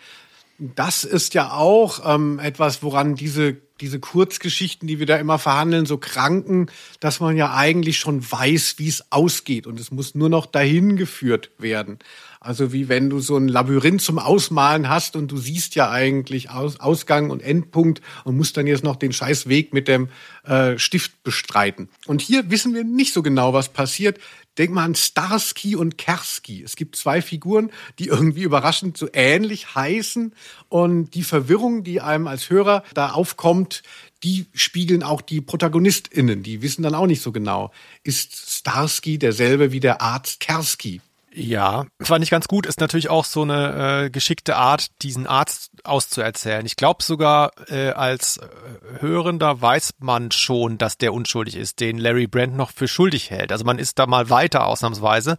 Das 0.57 1.03
ist 1.03 1.35
ja 1.35 1.51
auch 1.51 2.01
ähm, 2.11 2.39
etwas, 2.39 2.81
woran 2.81 3.13
diese, 3.13 3.55
diese 3.79 3.99
Kurzgeschichten, 3.99 4.87
die 4.87 4.97
wir 4.97 5.05
da 5.05 5.17
immer 5.17 5.37
verhandeln, 5.37 5.85
so 5.85 5.99
kranken, 5.99 6.71
dass 6.99 7.19
man 7.19 7.37
ja 7.37 7.53
eigentlich 7.53 7.99
schon 7.99 8.29
weiß, 8.29 8.79
wie 8.79 8.87
es 8.87 9.11
ausgeht. 9.11 9.67
Und 9.67 9.79
es 9.79 9.91
muss 9.91 10.15
nur 10.15 10.29
noch 10.29 10.47
dahin 10.47 10.97
geführt 10.97 11.51
werden. 11.59 11.99
Also 12.47 12.71
wie 12.71 12.87
wenn 12.87 13.09
du 13.09 13.19
so 13.19 13.35
ein 13.35 13.49
Labyrinth 13.49 14.01
zum 14.01 14.19
Ausmalen 14.19 14.87
hast 14.87 15.17
und 15.17 15.29
du 15.29 15.35
siehst 15.35 15.75
ja 15.75 15.91
eigentlich 15.91 16.49
Aus 16.49 16.79
Ausgang 16.79 17.29
und 17.29 17.41
Endpunkt 17.41 17.99
und 18.23 18.37
musst 18.37 18.55
dann 18.55 18.67
jetzt 18.67 18.85
noch 18.85 18.95
den 18.95 19.11
scheiß 19.11 19.49
Weg 19.49 19.73
mit 19.73 19.89
dem 19.89 20.07
äh, 20.45 20.79
Stift 20.79 21.23
bestreiten. 21.23 21.89
Und 22.05 22.21
hier 22.21 22.49
wissen 22.49 22.73
wir 22.73 22.85
nicht 22.85 23.11
so 23.11 23.21
genau, 23.21 23.51
was 23.51 23.67
passiert. 23.67 24.19
Denk 24.57 24.71
mal 24.71 24.85
an 24.85 24.95
Starsky 24.95 25.75
und 25.75 25.97
Kersky. 25.97 26.63
Es 26.63 26.77
gibt 26.77 26.95
zwei 26.95 27.21
Figuren, 27.21 27.69
die 27.99 28.07
irgendwie 28.07 28.43
überraschend 28.43 28.95
so 28.95 29.09
ähnlich 29.11 29.75
heißen. 29.75 30.33
Und 30.69 31.15
die 31.15 31.23
Verwirrung, 31.23 31.83
die 31.83 31.99
einem 31.99 32.27
als 32.27 32.49
Hörer 32.49 32.83
da 32.93 33.09
aufkommt, 33.09 33.83
die 34.23 34.45
spiegeln 34.53 35.03
auch 35.03 35.19
die 35.19 35.41
ProtagonistInnen. 35.41 36.43
Die 36.43 36.61
wissen 36.61 36.81
dann 36.81 36.95
auch 36.95 37.07
nicht 37.07 37.21
so 37.21 37.33
genau. 37.33 37.73
Ist 38.03 38.57
Starsky 38.59 39.19
derselbe 39.19 39.73
wie 39.73 39.81
der 39.81 40.01
Arzt 40.01 40.39
Kersky? 40.39 41.01
Ja, 41.39 41.85
fand 42.01 42.23
ich 42.23 42.31
ganz 42.31 42.47
gut. 42.47 42.65
Ist 42.65 42.79
natürlich 42.79 43.11
auch 43.11 43.23
so 43.23 43.43
eine 43.43 44.05
äh, 44.05 44.09
geschickte 44.09 44.55
Art, 44.55 44.87
diesen 45.03 45.27
Arzt 45.27 45.69
auszuerzählen. 45.83 46.65
Ich 46.65 46.77
glaube 46.77 47.03
sogar, 47.03 47.51
äh, 47.69 47.91
als 47.91 48.37
äh, 48.37 49.01
Hörender 49.01 49.61
weiß 49.61 49.93
man 49.99 50.31
schon, 50.31 50.79
dass 50.79 50.97
der 50.97 51.13
unschuldig 51.13 51.55
ist, 51.55 51.79
den 51.79 51.99
Larry 51.99 52.25
Brand 52.25 52.57
noch 52.57 52.71
für 52.71 52.87
schuldig 52.87 53.29
hält. 53.29 53.51
Also 53.51 53.65
man 53.65 53.77
ist 53.77 53.99
da 53.99 54.07
mal 54.07 54.31
weiter 54.31 54.65
ausnahmsweise 54.65 55.37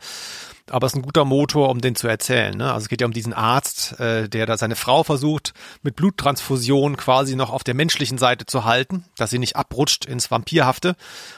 aber 0.71 0.87
es 0.87 0.93
ist 0.93 0.97
ein 0.97 1.03
guter 1.03 1.25
Motor, 1.25 1.71
um 1.71 1.81
den 1.81 1.95
zu 1.95 2.09
erzählen. 2.09 2.57
Ne? 2.57 2.73
Also 2.73 2.85
es 2.85 2.89
geht 2.89 3.01
ja 3.01 3.07
um 3.07 3.13
diesen 3.13 3.33
Arzt, 3.33 3.99
äh, 4.01 4.29
der 4.29 4.47
da 4.47 4.57
seine 4.57 4.77
Frau 4.77 5.03
versucht, 5.03 5.53
mit 5.83 5.97
Bluttransfusion 5.97 6.97
quasi 6.97 7.37
noch 7.37 7.51
auf 7.51 7.65
der 7.65 7.75
menschlichen 7.75 8.19
Seite 8.19 8.47
zu 8.47 8.65
halten, 8.65 9.05
dass 9.17 9.31
sie 9.31 9.39
nicht 9.39 9.57
abrutscht 9.57 10.05
ins 10.05 10.31
Vampirhafte. 10.31 10.97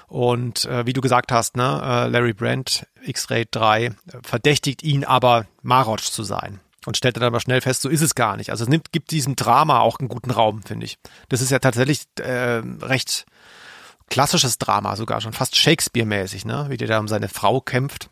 Und 0.08 0.64
äh, 0.64 0.86
wie 0.86 0.92
du 0.92 1.00
gesagt 1.00 1.32
hast, 1.32 1.56
ne, 1.56 1.80
äh, 1.82 2.08
Larry 2.08 2.32
Brand, 2.32 2.86
X-Ray 3.02 3.46
3, 3.50 3.92
verdächtigt 4.22 4.82
ihn 4.82 5.04
aber 5.04 5.46
Marotsch 5.62 6.10
zu 6.10 6.22
sein. 6.22 6.60
und 6.86 6.96
stellt 6.96 7.16
dann 7.16 7.24
aber 7.24 7.40
schnell 7.40 7.60
fest, 7.60 7.82
so 7.82 7.88
ist 7.88 8.00
es 8.00 8.14
gar 8.14 8.36
nicht. 8.36 8.50
Also 8.50 8.64
es 8.64 8.70
nimmt, 8.70 8.92
gibt 8.92 9.10
diesem 9.10 9.36
Drama 9.36 9.80
auch 9.80 9.98
einen 9.98 10.08
guten 10.08 10.30
Raum, 10.30 10.62
finde 10.62 10.86
ich. 10.86 10.98
Das 11.28 11.42
ist 11.42 11.50
ja 11.50 11.58
tatsächlich 11.58 12.04
äh, 12.18 12.62
recht 12.80 13.26
klassisches 14.10 14.58
Drama, 14.58 14.96
sogar 14.96 15.20
schon 15.20 15.32
fast 15.32 15.56
Shakespeare-mäßig, 15.56 16.44
ne? 16.44 16.66
wie 16.68 16.76
der 16.76 16.88
da 16.88 16.98
um 16.98 17.08
seine 17.08 17.28
Frau 17.28 17.60
kämpft. 17.60 18.10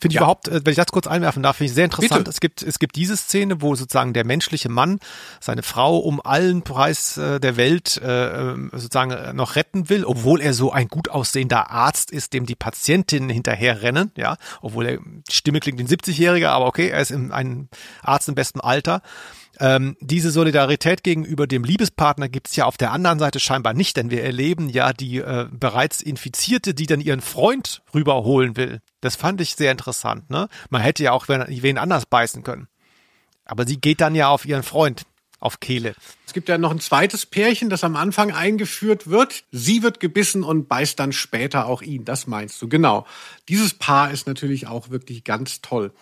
Finde 0.00 0.12
ich 0.12 0.14
Ja. 0.14 0.20
überhaupt, 0.22 0.48
äh, 0.48 0.60
wenn 0.64 0.70
ich 0.72 0.76
das 0.76 0.86
kurz 0.88 1.06
einwerfen 1.06 1.42
darf, 1.42 1.56
finde 1.56 1.68
ich 1.70 1.74
sehr 1.74 1.84
interessant. 1.84 2.24
Bitte. 2.24 2.30
Es 2.30 2.40
gibt, 2.40 2.62
es 2.62 2.78
gibt 2.78 2.96
diese 2.96 3.16
Szene, 3.16 3.62
wo 3.62 3.74
sozusagen 3.74 4.12
der 4.12 4.24
menschliche 4.24 4.68
Mann 4.68 4.98
seine 5.40 5.62
Frau 5.62 5.98
um 5.98 6.20
allen 6.24 6.62
Preis 6.62 7.16
äh, 7.16 7.38
der 7.40 7.56
Welt 7.56 8.00
äh, 8.02 8.50
ähm, 8.52 8.70
sozusagen 8.72 9.12
äh, 9.12 9.32
noch 9.32 9.56
retten 9.56 9.88
will, 9.88 10.04
obwohl 10.04 10.40
er 10.40 10.52
so 10.52 10.72
ein 10.72 10.88
gut 10.88 11.08
aussehender 11.10 11.70
Arzt 11.70 12.10
ist, 12.10 12.32
dem 12.32 12.44
die 12.44 12.56
Patientinnen 12.56 13.30
hinterherrennen, 13.30 14.10
ja, 14.16 14.36
obwohl 14.62 14.86
er, 14.86 14.98
die 14.98 15.32
Stimme 15.32 15.60
klingt 15.60 15.78
wie 15.78 15.84
ein 15.84 15.88
70-Jähriger, 15.88 16.48
aber 16.48 16.66
okay, 16.66 16.88
er 16.88 17.00
ist 17.00 17.10
im, 17.10 17.32
ein 17.32 17.68
Arzt 18.02 18.28
im 18.28 18.34
besten 18.34 18.60
Alter. 18.60 19.00
Ähm, 19.60 19.96
diese 20.00 20.30
Solidarität 20.30 21.02
gegenüber 21.02 21.46
dem 21.46 21.64
Liebespartner 21.64 22.28
gibt's 22.28 22.56
ja 22.56 22.64
auf 22.64 22.76
der 22.76 22.92
anderen 22.92 23.18
Seite 23.18 23.40
scheinbar 23.40 23.74
nicht, 23.74 23.96
denn 23.96 24.10
wir 24.10 24.22
erleben 24.24 24.68
ja 24.68 24.92
die 24.92 25.18
äh, 25.18 25.46
bereits 25.50 26.02
Infizierte, 26.02 26.74
die 26.74 26.86
dann 26.86 27.00
ihren 27.00 27.20
Freund 27.20 27.82
rüberholen 27.94 28.56
will. 28.56 28.80
Das 29.00 29.16
fand 29.16 29.40
ich 29.40 29.56
sehr 29.56 29.70
interessant. 29.70 30.30
Ne? 30.30 30.48
Man 30.70 30.82
hätte 30.82 31.02
ja 31.02 31.12
auch 31.12 31.28
wen, 31.28 31.44
wen 31.48 31.78
anders 31.78 32.06
beißen 32.06 32.42
können. 32.42 32.68
Aber 33.44 33.66
sie 33.66 33.80
geht 33.80 34.00
dann 34.00 34.14
ja 34.14 34.28
auf 34.28 34.46
ihren 34.46 34.62
Freund, 34.62 35.04
auf 35.44 35.60
Kehle. 35.60 35.94
Es 36.26 36.32
gibt 36.32 36.48
ja 36.48 36.56
noch 36.56 36.70
ein 36.70 36.80
zweites 36.80 37.26
Pärchen, 37.26 37.68
das 37.68 37.84
am 37.84 37.96
Anfang 37.96 38.32
eingeführt 38.32 39.08
wird. 39.08 39.44
Sie 39.52 39.82
wird 39.82 40.00
gebissen 40.00 40.42
und 40.42 40.68
beißt 40.68 40.98
dann 40.98 41.12
später 41.12 41.66
auch 41.66 41.82
ihn. 41.82 42.04
Das 42.04 42.26
meinst 42.26 42.60
du, 42.62 42.68
genau. 42.68 43.06
Dieses 43.48 43.74
Paar 43.74 44.10
ist 44.10 44.26
natürlich 44.26 44.66
auch 44.66 44.88
wirklich 44.88 45.22
ganz 45.22 45.60
toll. 45.60 45.92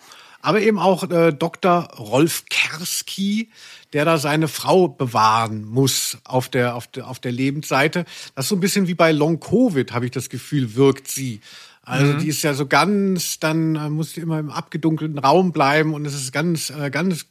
Aber 0.43 0.59
eben 0.61 0.77
auch 0.77 1.09
äh, 1.09 1.31
Dr. 1.31 1.87
Rolf 1.97 2.43
Kerski, 2.49 3.49
der 3.93 4.03
da 4.03 4.17
seine 4.17 4.49
Frau 4.49 4.89
bewahren 4.89 5.63
muss 5.63 6.17
auf 6.25 6.49
der, 6.49 6.75
auf 6.75 6.87
der, 6.87 7.07
auf 7.07 7.19
der 7.19 7.31
Lebensseite. 7.31 8.03
Das 8.35 8.45
ist 8.45 8.49
so 8.49 8.57
ein 8.57 8.59
bisschen 8.59 8.87
wie 8.87 8.93
bei 8.93 9.13
Long 9.13 9.39
Covid, 9.39 9.93
habe 9.93 10.03
ich 10.03 10.11
das 10.11 10.29
Gefühl, 10.29 10.75
wirkt 10.75 11.07
sie. 11.07 11.39
Also 11.81 12.13
die 12.13 12.27
ist 12.27 12.41
ja 12.43 12.53
so 12.53 12.65
ganz, 12.65 13.39
dann 13.39 13.75
äh, 13.75 13.89
muss 13.89 14.13
sie 14.13 14.21
immer 14.21 14.37
im 14.37 14.49
abgedunkelten 14.49 15.17
Raum 15.17 15.53
bleiben 15.53 15.93
und 15.93 16.05
es 16.05 16.13
ist 16.13 16.33
ganz, 16.33 16.69
äh, 16.69 16.89
ganz 16.89 17.25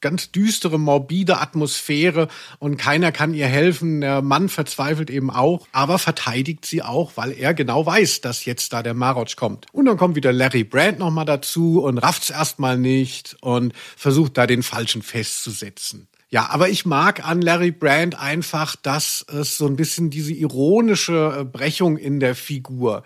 ganz 0.00 0.30
düstere, 0.30 0.78
morbide 0.78 1.38
Atmosphäre 1.38 2.28
und 2.58 2.76
keiner 2.76 3.12
kann 3.12 3.34
ihr 3.34 3.46
helfen. 3.46 4.00
Der 4.00 4.22
Mann 4.22 4.48
verzweifelt 4.48 5.10
eben 5.10 5.30
auch, 5.30 5.66
aber 5.72 5.98
verteidigt 5.98 6.64
sie 6.64 6.82
auch, 6.82 7.12
weil 7.16 7.32
er 7.32 7.54
genau 7.54 7.84
weiß, 7.84 8.20
dass 8.20 8.44
jetzt 8.44 8.72
da 8.72 8.82
der 8.82 8.94
Marotsch 8.94 9.36
kommt. 9.36 9.66
Und 9.72 9.86
dann 9.86 9.96
kommt 9.96 10.16
wieder 10.16 10.32
Larry 10.32 10.64
Brand 10.64 10.98
nochmal 10.98 11.24
dazu 11.24 11.82
und 11.82 11.98
rafft's 11.98 12.30
erstmal 12.30 12.78
nicht 12.78 13.36
und 13.40 13.72
versucht 13.96 14.36
da 14.38 14.46
den 14.46 14.62
Falschen 14.62 15.02
festzusetzen. 15.02 16.08
Ja, 16.30 16.50
aber 16.50 16.68
ich 16.68 16.84
mag 16.84 17.26
an 17.26 17.40
Larry 17.40 17.70
Brand 17.70 18.20
einfach, 18.20 18.76
dass 18.76 19.24
es 19.32 19.56
so 19.56 19.66
ein 19.66 19.76
bisschen 19.76 20.10
diese 20.10 20.34
ironische 20.34 21.38
äh, 21.40 21.44
Brechung 21.44 21.96
in 21.96 22.20
der 22.20 22.34
Figur. 22.34 23.02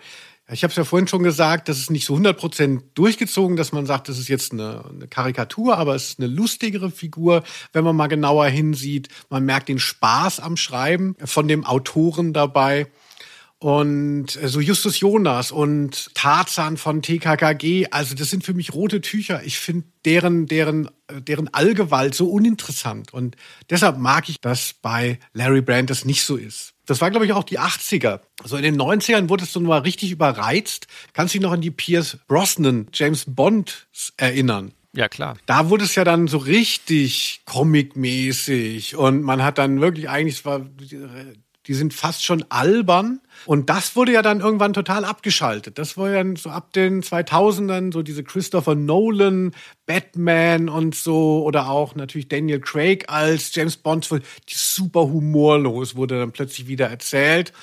Ich 0.53 0.63
habe 0.63 0.69
es 0.69 0.77
ja 0.77 0.83
vorhin 0.83 1.07
schon 1.07 1.23
gesagt, 1.23 1.67
das 1.67 1.79
ist 1.79 1.89
nicht 1.89 2.05
so 2.05 2.15
100% 2.15 2.81
durchgezogen, 2.93 3.57
dass 3.57 3.71
man 3.71 3.85
sagt, 3.85 4.07
das 4.07 4.19
ist 4.19 4.27
jetzt 4.27 4.53
eine, 4.53 4.85
eine 4.87 5.07
Karikatur, 5.07 5.77
aber 5.77 5.95
es 5.95 6.09
ist 6.09 6.19
eine 6.19 6.27
lustigere 6.27 6.91
Figur, 6.91 7.43
wenn 7.71 7.83
man 7.83 7.95
mal 7.95 8.07
genauer 8.07 8.45
hinsieht. 8.45 9.09
Man 9.29 9.45
merkt 9.45 9.69
den 9.69 9.79
Spaß 9.79 10.39
am 10.39 10.55
Schreiben 10.55 11.15
von 11.23 11.47
dem 11.47 11.65
Autoren 11.65 12.33
dabei. 12.33 12.87
Und 13.63 14.35
äh, 14.43 14.49
so 14.49 14.59
Justus 14.59 14.99
Jonas 14.99 15.51
und 15.51 16.13
Tarzan 16.15 16.75
von 16.75 17.01
TKKG, 17.01 17.87
also 17.91 18.13
das 18.13 18.29
sind 18.29 18.43
für 18.43 18.53
mich 18.53 18.73
rote 18.73 18.99
Tücher. 18.99 19.41
Ich 19.45 19.57
finde 19.57 19.87
deren, 20.03 20.47
deren, 20.47 20.89
äh, 21.07 21.21
deren 21.21 21.53
Allgewalt 21.53 22.13
so 22.13 22.29
uninteressant. 22.29 23.13
Und 23.13 23.37
deshalb 23.69 23.97
mag 23.97 24.27
ich, 24.27 24.41
dass 24.41 24.73
bei 24.73 25.17
Larry 25.31 25.61
Brand 25.61 25.89
das 25.89 26.03
nicht 26.03 26.23
so 26.23 26.35
ist. 26.35 26.72
Das 26.85 26.99
war, 27.01 27.11
glaube 27.11 27.25
ich, 27.25 27.33
auch 27.33 27.43
die 27.43 27.59
80er. 27.59 28.19
So 28.43 28.57
in 28.57 28.63
den 28.63 28.79
90ern 28.79 29.29
wurde 29.29 29.45
es 29.45 29.53
so 29.53 29.59
mal 29.59 29.79
richtig 29.79 30.11
überreizt. 30.11 30.87
Kannst 31.13 31.33
du 31.33 31.37
dich 31.39 31.43
noch 31.43 31.53
an 31.53 31.61
die 31.61 31.71
Pierce 31.71 32.17
Brosnan, 32.27 32.87
James 32.93 33.25
Bond 33.27 33.87
erinnern? 34.17 34.73
Ja, 34.95 35.09
klar. 35.09 35.37
da 35.47 35.69
wurde 35.69 35.85
es 35.85 35.95
ja 35.95 36.03
dann 36.03 36.27
so 36.27 36.37
richtig 36.37 37.41
comic-mäßig 37.45 38.95
und 38.95 39.23
man 39.23 39.43
hat 39.43 39.57
dann 39.57 39.81
wirklich 39.81 40.07
eigentlich, 40.07 40.35
es 40.35 40.45
war, 40.45 40.59
die 40.59 41.73
sind 41.73 41.95
fast 41.95 42.23
schon 42.23 42.45
albern 42.49 43.19
und 43.45 43.69
das 43.69 43.95
wurde 43.95 44.13
ja 44.13 44.21
dann 44.21 44.39
irgendwann 44.39 44.73
total 44.73 45.05
abgeschaltet. 45.05 45.77
Das 45.77 45.97
war 45.97 46.09
ja 46.09 46.23
so 46.35 46.49
ab 46.49 46.73
den 46.73 47.01
2000ern 47.01 47.91
so 47.93 48.01
diese 48.01 48.23
Christopher 48.23 48.75
Nolan, 48.75 49.51
Batman 49.85 50.69
und 50.69 50.95
so 50.95 51.43
oder 51.43 51.69
auch 51.69 51.95
natürlich 51.95 52.27
Daniel 52.27 52.59
Craig 52.59 53.05
als 53.09 53.53
James 53.53 53.77
Bond, 53.77 54.09
die 54.11 54.19
super 54.55 55.01
humorlos 55.01 55.95
wurde 55.95 56.19
dann 56.19 56.31
plötzlich 56.31 56.67
wieder 56.67 56.87
erzählt 56.87 57.53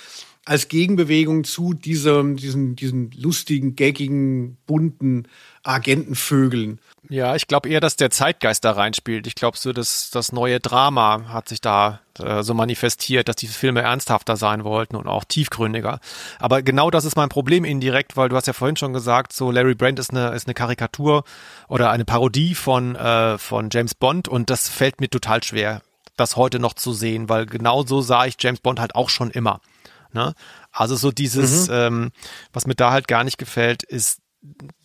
als 0.50 0.66
Gegenbewegung 0.66 1.44
zu 1.44 1.74
diesem, 1.74 2.34
diesen, 2.34 2.74
diesen 2.74 3.12
lustigen, 3.12 3.76
gaggigen, 3.76 4.56
bunten 4.66 5.28
Agentenvögeln. 5.62 6.80
Ja, 7.08 7.36
ich 7.36 7.46
glaube 7.46 7.68
eher, 7.68 7.78
dass 7.78 7.94
der 7.94 8.10
Zeitgeist 8.10 8.64
da 8.64 8.72
reinspielt. 8.72 9.28
Ich 9.28 9.36
glaube 9.36 9.56
so, 9.56 9.72
dass 9.72 10.10
das 10.10 10.32
neue 10.32 10.58
Drama 10.58 11.28
hat 11.28 11.48
sich 11.48 11.60
da 11.60 12.00
äh, 12.18 12.42
so 12.42 12.54
manifestiert, 12.54 13.28
dass 13.28 13.36
diese 13.36 13.52
Filme 13.52 13.82
ernsthafter 13.82 14.36
sein 14.36 14.64
wollten 14.64 14.96
und 14.96 15.06
auch 15.06 15.22
tiefgründiger. 15.22 16.00
Aber 16.40 16.62
genau 16.62 16.90
das 16.90 17.04
ist 17.04 17.14
mein 17.14 17.28
Problem 17.28 17.64
indirekt, 17.64 18.16
weil 18.16 18.28
du 18.28 18.34
hast 18.34 18.48
ja 18.48 18.52
vorhin 18.52 18.76
schon 18.76 18.92
gesagt, 18.92 19.32
so 19.32 19.52
Larry 19.52 19.76
Brand 19.76 20.00
ist 20.00 20.10
eine 20.10 20.34
ist 20.34 20.48
eine 20.48 20.54
Karikatur 20.54 21.22
oder 21.68 21.92
eine 21.92 22.04
Parodie 22.04 22.56
von 22.56 22.96
äh, 22.96 23.38
von 23.38 23.68
James 23.70 23.94
Bond 23.94 24.26
und 24.26 24.50
das 24.50 24.68
fällt 24.68 25.00
mir 25.00 25.08
total 25.08 25.44
schwer, 25.44 25.80
das 26.16 26.34
heute 26.34 26.58
noch 26.58 26.74
zu 26.74 26.92
sehen, 26.92 27.28
weil 27.28 27.46
genau 27.46 27.84
so 27.84 28.00
sah 28.00 28.26
ich 28.26 28.34
James 28.40 28.58
Bond 28.58 28.80
halt 28.80 28.96
auch 28.96 29.10
schon 29.10 29.30
immer. 29.30 29.60
Ne? 30.12 30.34
Also 30.72 30.96
so 30.96 31.10
dieses, 31.10 31.68
ähm, 31.68 32.10
was 32.52 32.66
mir 32.66 32.74
da 32.74 32.90
halt 32.90 33.08
gar 33.08 33.24
nicht 33.24 33.38
gefällt, 33.38 33.82
ist 33.82 34.20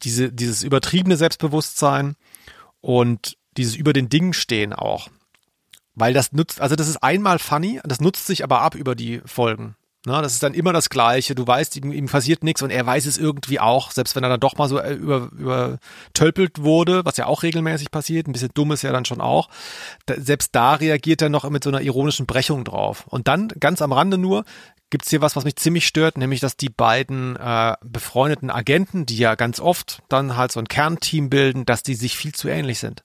diese, 0.04 0.32
dieses 0.32 0.64
übertriebene 0.64 1.18
Selbstbewusstsein 1.18 2.16
und 2.82 3.38
dieses 3.58 3.76
über 3.76 3.94
den 3.94 4.10
Dingen 4.10 4.34
stehen 4.34 4.74
auch. 4.74 5.10
Weil 5.94 6.14
das 6.14 6.34
nutzt, 6.34 6.60
also 6.60 6.76
das 6.76 6.90
ist 6.90 6.98
einmal 6.98 7.40
funny, 7.40 7.80
das 7.86 8.02
nutzt 8.02 8.28
sich 8.28 8.44
aber 8.44 8.62
ab 8.62 8.76
über 8.76 8.96
die 8.96 9.22
Folgen. 9.26 9.76
Ne, 10.08 10.22
das 10.22 10.34
ist 10.34 10.44
dann 10.44 10.54
immer 10.54 10.72
das 10.72 10.90
Gleiche. 10.90 11.34
Du 11.34 11.48
weißt, 11.48 11.78
ihm, 11.78 11.92
ihm 11.92 12.06
passiert 12.06 12.44
nichts 12.44 12.62
und 12.62 12.70
er 12.70 12.86
weiß 12.86 13.08
es 13.08 13.18
irgendwie 13.18 13.60
auch, 13.60 13.90
selbst 13.90 14.16
wenn 14.16 14.24
er 14.24 14.30
dann 14.30 14.40
doch 14.40 14.56
mal 14.56 14.70
so 14.70 14.78
äh, 14.78 14.94
über, 14.94 15.32
übertölpelt 15.32 16.62
wurde, 16.62 17.04
was 17.06 17.18
ja 17.18 17.26
auch 17.26 17.42
regelmäßig 17.42 17.90
passiert, 17.90 18.28
ein 18.28 18.32
bisschen 18.32 18.52
dumm 18.54 18.72
ist 18.72 18.84
ja 18.84 18.92
dann 18.92 19.06
schon 19.06 19.20
auch. 19.20 19.50
Da, 20.06 20.14
selbst 20.20 20.54
da 20.54 20.76
reagiert 20.76 21.24
er 21.24 21.30
noch 21.30 21.50
mit 21.50 21.64
so 21.64 21.72
einer 21.72 21.82
ironischen 21.82 22.28
Brechung 22.28 22.64
drauf. 22.66 23.08
Und 23.08 23.28
dann, 23.28 23.48
ganz 23.60 23.82
am 23.82 23.94
Rande 23.94 24.20
nur, 24.20 24.46
gibt's 24.96 25.10
hier 25.10 25.20
was, 25.20 25.36
was 25.36 25.44
mich 25.44 25.58
ziemlich 25.58 25.86
stört, 25.86 26.18
nämlich 26.18 26.40
dass 26.40 26.56
die 26.56 26.70
beiden 26.70 27.36
äh, 27.36 27.76
befreundeten 27.84 28.50
Agenten, 28.50 29.06
die 29.06 29.18
ja 29.18 29.36
ganz 29.36 29.60
oft 29.60 30.02
dann 30.08 30.38
halt 30.38 30.54
so 30.54 30.60
ein 30.62 30.70
Kernteam 30.70 31.30
bilden, 31.30 31.66
dass 31.66 31.84
die 31.84 31.96
sich 31.96 32.16
viel 32.16 32.34
zu 32.34 32.48
ähnlich 32.48 32.80
sind. 32.80 33.04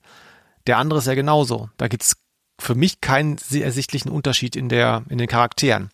Der 0.67 0.77
andere 0.77 0.99
ist 0.99 1.07
ja 1.07 1.15
genauso. 1.15 1.69
Da 1.75 1.89
gibt's 1.89 2.15
für 2.57 2.75
mich 2.75 3.01
keinen 3.01 3.37
sehr 3.37 3.65
ersichtlichen 3.65 4.09
Unterschied 4.09 4.55
in 4.55 4.69
der 4.69 5.03
in 5.09 5.17
den 5.17 5.27
Charakteren. 5.27 5.89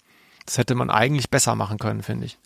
Das 0.45 0.59
hätte 0.59 0.75
man 0.75 0.91
eigentlich 0.91 1.31
besser 1.31 1.55
machen 1.55 1.79
können, 1.79 2.03
finde 2.03 2.27
ich. 2.27 2.37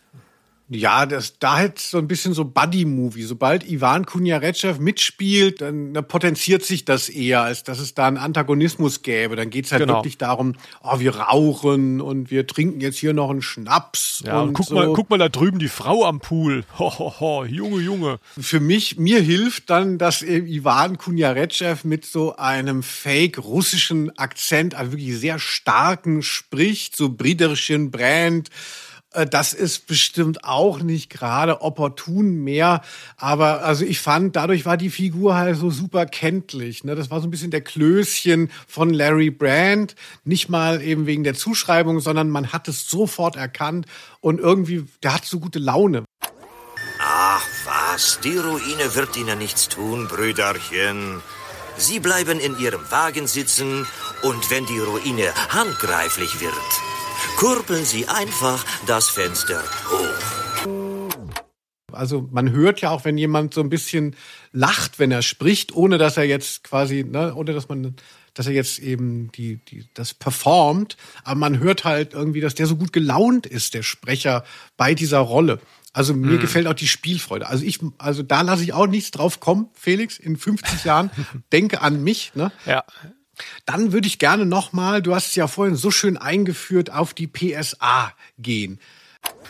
Ja, 0.74 1.06
das, 1.06 1.38
da 1.38 1.56
halt 1.56 1.78
so 1.78 1.98
ein 1.98 2.08
bisschen 2.08 2.32
so 2.34 2.44
Buddy-Movie. 2.44 3.22
Sobald 3.22 3.68
Ivan 3.68 4.06
Kunjaretschew 4.06 4.74
mitspielt, 4.78 5.60
dann, 5.60 5.92
dann 5.94 6.06
potenziert 6.06 6.64
sich 6.64 6.84
das 6.84 7.08
eher, 7.08 7.42
als 7.42 7.62
dass 7.64 7.78
es 7.78 7.94
da 7.94 8.06
einen 8.06 8.16
Antagonismus 8.16 9.02
gäbe. 9.02 9.36
Dann 9.36 9.50
geht's 9.50 9.72
halt 9.72 9.82
Genau. 9.82 9.94
wirklich 9.98 10.18
darum, 10.18 10.54
oh, 10.82 11.00
wir 11.00 11.16
rauchen 11.16 12.00
und 12.00 12.30
wir 12.30 12.46
trinken 12.46 12.80
jetzt 12.80 12.98
hier 12.98 13.12
noch 13.12 13.30
einen 13.30 13.42
Schnaps. 13.42 14.22
Ja, 14.24 14.40
und 14.40 14.48
und 14.48 14.54
guck 14.54 14.66
so. 14.66 14.74
mal, 14.74 14.92
guck 14.92 15.10
mal 15.10 15.18
da 15.18 15.28
drüben 15.28 15.58
die 15.58 15.68
Frau 15.68 16.04
am 16.04 16.20
Pool. 16.20 16.64
Ho, 16.78 16.98
ho, 16.98 17.14
ho, 17.20 17.44
Junge, 17.44 17.80
Junge. 17.80 18.18
Für 18.38 18.60
mich, 18.60 18.98
mir 18.98 19.20
hilft 19.20 19.70
dann, 19.70 19.98
dass 19.98 20.22
eben 20.22 20.46
Ivan 20.46 20.98
Kunjaretschew 20.98 21.76
mit 21.84 22.04
so 22.04 22.36
einem 22.36 22.82
fake-russischen 22.82 24.16
Akzent, 24.18 24.74
also 24.74 24.92
wirklich 24.92 25.18
sehr 25.18 25.38
starken 25.38 26.22
spricht, 26.22 26.96
so 26.96 27.08
Briderchen 27.10 27.90
Brand. 27.90 28.50
Äh, 29.12 29.26
Das 29.26 29.52
ist 29.52 29.86
bestimmt 29.86 30.44
auch 30.44 30.80
nicht 30.80 31.10
gerade 31.10 31.60
opportun 31.60 32.42
mehr. 32.42 32.82
Aber 33.16 33.64
also 33.64 33.84
ich 33.84 34.00
fand, 34.00 34.36
dadurch 34.36 34.64
war 34.64 34.76
die 34.76 34.90
Figur 34.90 35.34
halt 35.36 35.56
so 35.56 35.70
super 35.70 36.06
kenntlich. 36.06 36.84
Ne? 36.84 36.94
Das 36.94 37.10
war 37.10 37.20
so 37.20 37.26
ein 37.26 37.30
bisschen 37.30 37.50
der 37.50 37.62
Klößchen 37.62 38.50
von 38.66 38.90
Larry 38.90 39.30
Brand. 39.30 39.94
Nicht 40.24 40.48
mal 40.48 40.82
eben 40.82 41.06
wegen 41.06 41.24
der 41.24 41.34
Zuschreibung, 41.34 42.00
sondern 42.00 42.30
man 42.30 42.52
hat 42.52 42.68
es 42.68 42.88
sofort 42.88 43.36
erkannt. 43.36 43.86
Und 44.20 44.40
irgendwie, 44.40 44.86
der 45.02 45.14
hat 45.14 45.24
so 45.24 45.40
gute 45.40 45.58
Laune. 45.58 46.04
Ach 47.00 47.42
was, 47.64 48.20
die 48.22 48.36
Ruine 48.36 48.94
wird 48.94 49.16
Ihnen 49.16 49.38
nichts 49.38 49.68
tun, 49.68 50.06
Brüderchen. 50.08 51.20
Sie 51.76 52.00
bleiben 52.00 52.38
in 52.38 52.58
Ihrem 52.58 52.80
Wagen 52.90 53.26
sitzen 53.26 53.86
und 54.22 54.50
wenn 54.50 54.66
die 54.66 54.78
Ruine 54.78 55.32
handgreiflich 55.48 56.40
wird, 56.40 56.52
kurbeln 57.42 57.84
Sie 57.84 58.06
einfach 58.06 58.64
das 58.86 59.08
Fenster 59.08 59.60
hoch. 59.90 61.08
Also 61.90 62.28
man 62.30 62.52
hört 62.52 62.80
ja 62.80 62.90
auch, 62.90 63.04
wenn 63.04 63.18
jemand 63.18 63.52
so 63.52 63.60
ein 63.62 63.68
bisschen 63.68 64.14
lacht, 64.52 65.00
wenn 65.00 65.10
er 65.10 65.22
spricht, 65.22 65.74
ohne 65.74 65.98
dass 65.98 66.16
er 66.16 66.22
jetzt 66.22 66.62
quasi, 66.62 67.02
ne, 67.02 67.34
ohne 67.34 67.52
dass 67.52 67.68
man, 67.68 67.96
dass 68.34 68.46
er 68.46 68.52
jetzt 68.52 68.78
eben 68.78 69.32
die, 69.32 69.56
die, 69.56 69.86
das 69.94 70.14
performt. 70.14 70.96
Aber 71.24 71.34
man 71.34 71.58
hört 71.58 71.82
halt 71.82 72.14
irgendwie, 72.14 72.40
dass 72.40 72.54
der 72.54 72.68
so 72.68 72.76
gut 72.76 72.92
gelaunt 72.92 73.46
ist, 73.46 73.74
der 73.74 73.82
Sprecher 73.82 74.44
bei 74.76 74.94
dieser 74.94 75.18
Rolle. 75.18 75.58
Also 75.92 76.14
mir 76.14 76.36
mhm. 76.36 76.40
gefällt 76.40 76.68
auch 76.68 76.74
die 76.74 76.86
Spielfreude. 76.86 77.48
Also 77.48 77.64
ich, 77.64 77.80
also 77.98 78.22
da 78.22 78.42
lasse 78.42 78.62
ich 78.62 78.72
auch 78.72 78.86
nichts 78.86 79.10
drauf 79.10 79.40
kommen, 79.40 79.68
Felix, 79.74 80.16
in 80.16 80.36
50 80.36 80.84
Jahren. 80.84 81.10
Denke 81.52 81.82
an 81.82 82.04
mich, 82.04 82.36
ne? 82.36 82.52
Ja. 82.66 82.84
Dann 83.66 83.92
würde 83.92 84.06
ich 84.06 84.18
gerne 84.18 84.46
nochmal, 84.46 85.02
du 85.02 85.14
hast 85.14 85.28
es 85.28 85.34
ja 85.34 85.46
vorhin 85.46 85.76
so 85.76 85.90
schön 85.90 86.16
eingeführt, 86.16 86.90
auf 86.90 87.14
die 87.14 87.26
PSA 87.26 88.12
gehen. 88.38 88.80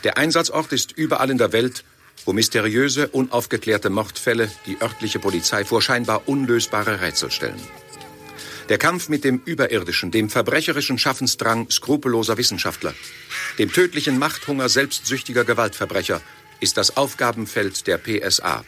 Der 0.04 0.18
Einsatzort 0.18 0.72
ist 0.72 0.92
überall 0.92 1.30
in 1.30 1.38
der 1.38 1.52
Welt, 1.52 1.84
wo 2.24 2.32
mysteriöse, 2.32 3.08
unaufgeklärte 3.08 3.90
Mordfälle 3.90 4.50
die 4.66 4.80
örtliche 4.80 5.18
Polizei 5.18 5.64
vor 5.64 5.82
scheinbar 5.82 6.28
unlösbare 6.28 7.00
Rätsel 7.00 7.30
stellen. 7.30 7.60
Der 8.68 8.78
Kampf 8.78 9.08
mit 9.08 9.24
dem 9.24 9.40
Überirdischen, 9.44 10.10
dem 10.10 10.30
verbrecherischen 10.30 10.98
Schaffensdrang 10.98 11.68
skrupelloser 11.70 12.38
Wissenschaftler, 12.38 12.94
dem 13.58 13.72
tödlichen 13.72 14.18
Machthunger 14.18 14.68
selbstsüchtiger 14.68 15.44
Gewaltverbrecher 15.44 16.20
ist 16.60 16.76
das 16.76 16.96
Aufgabenfeld 16.96 17.86
der 17.86 17.98
PSA. 17.98 18.64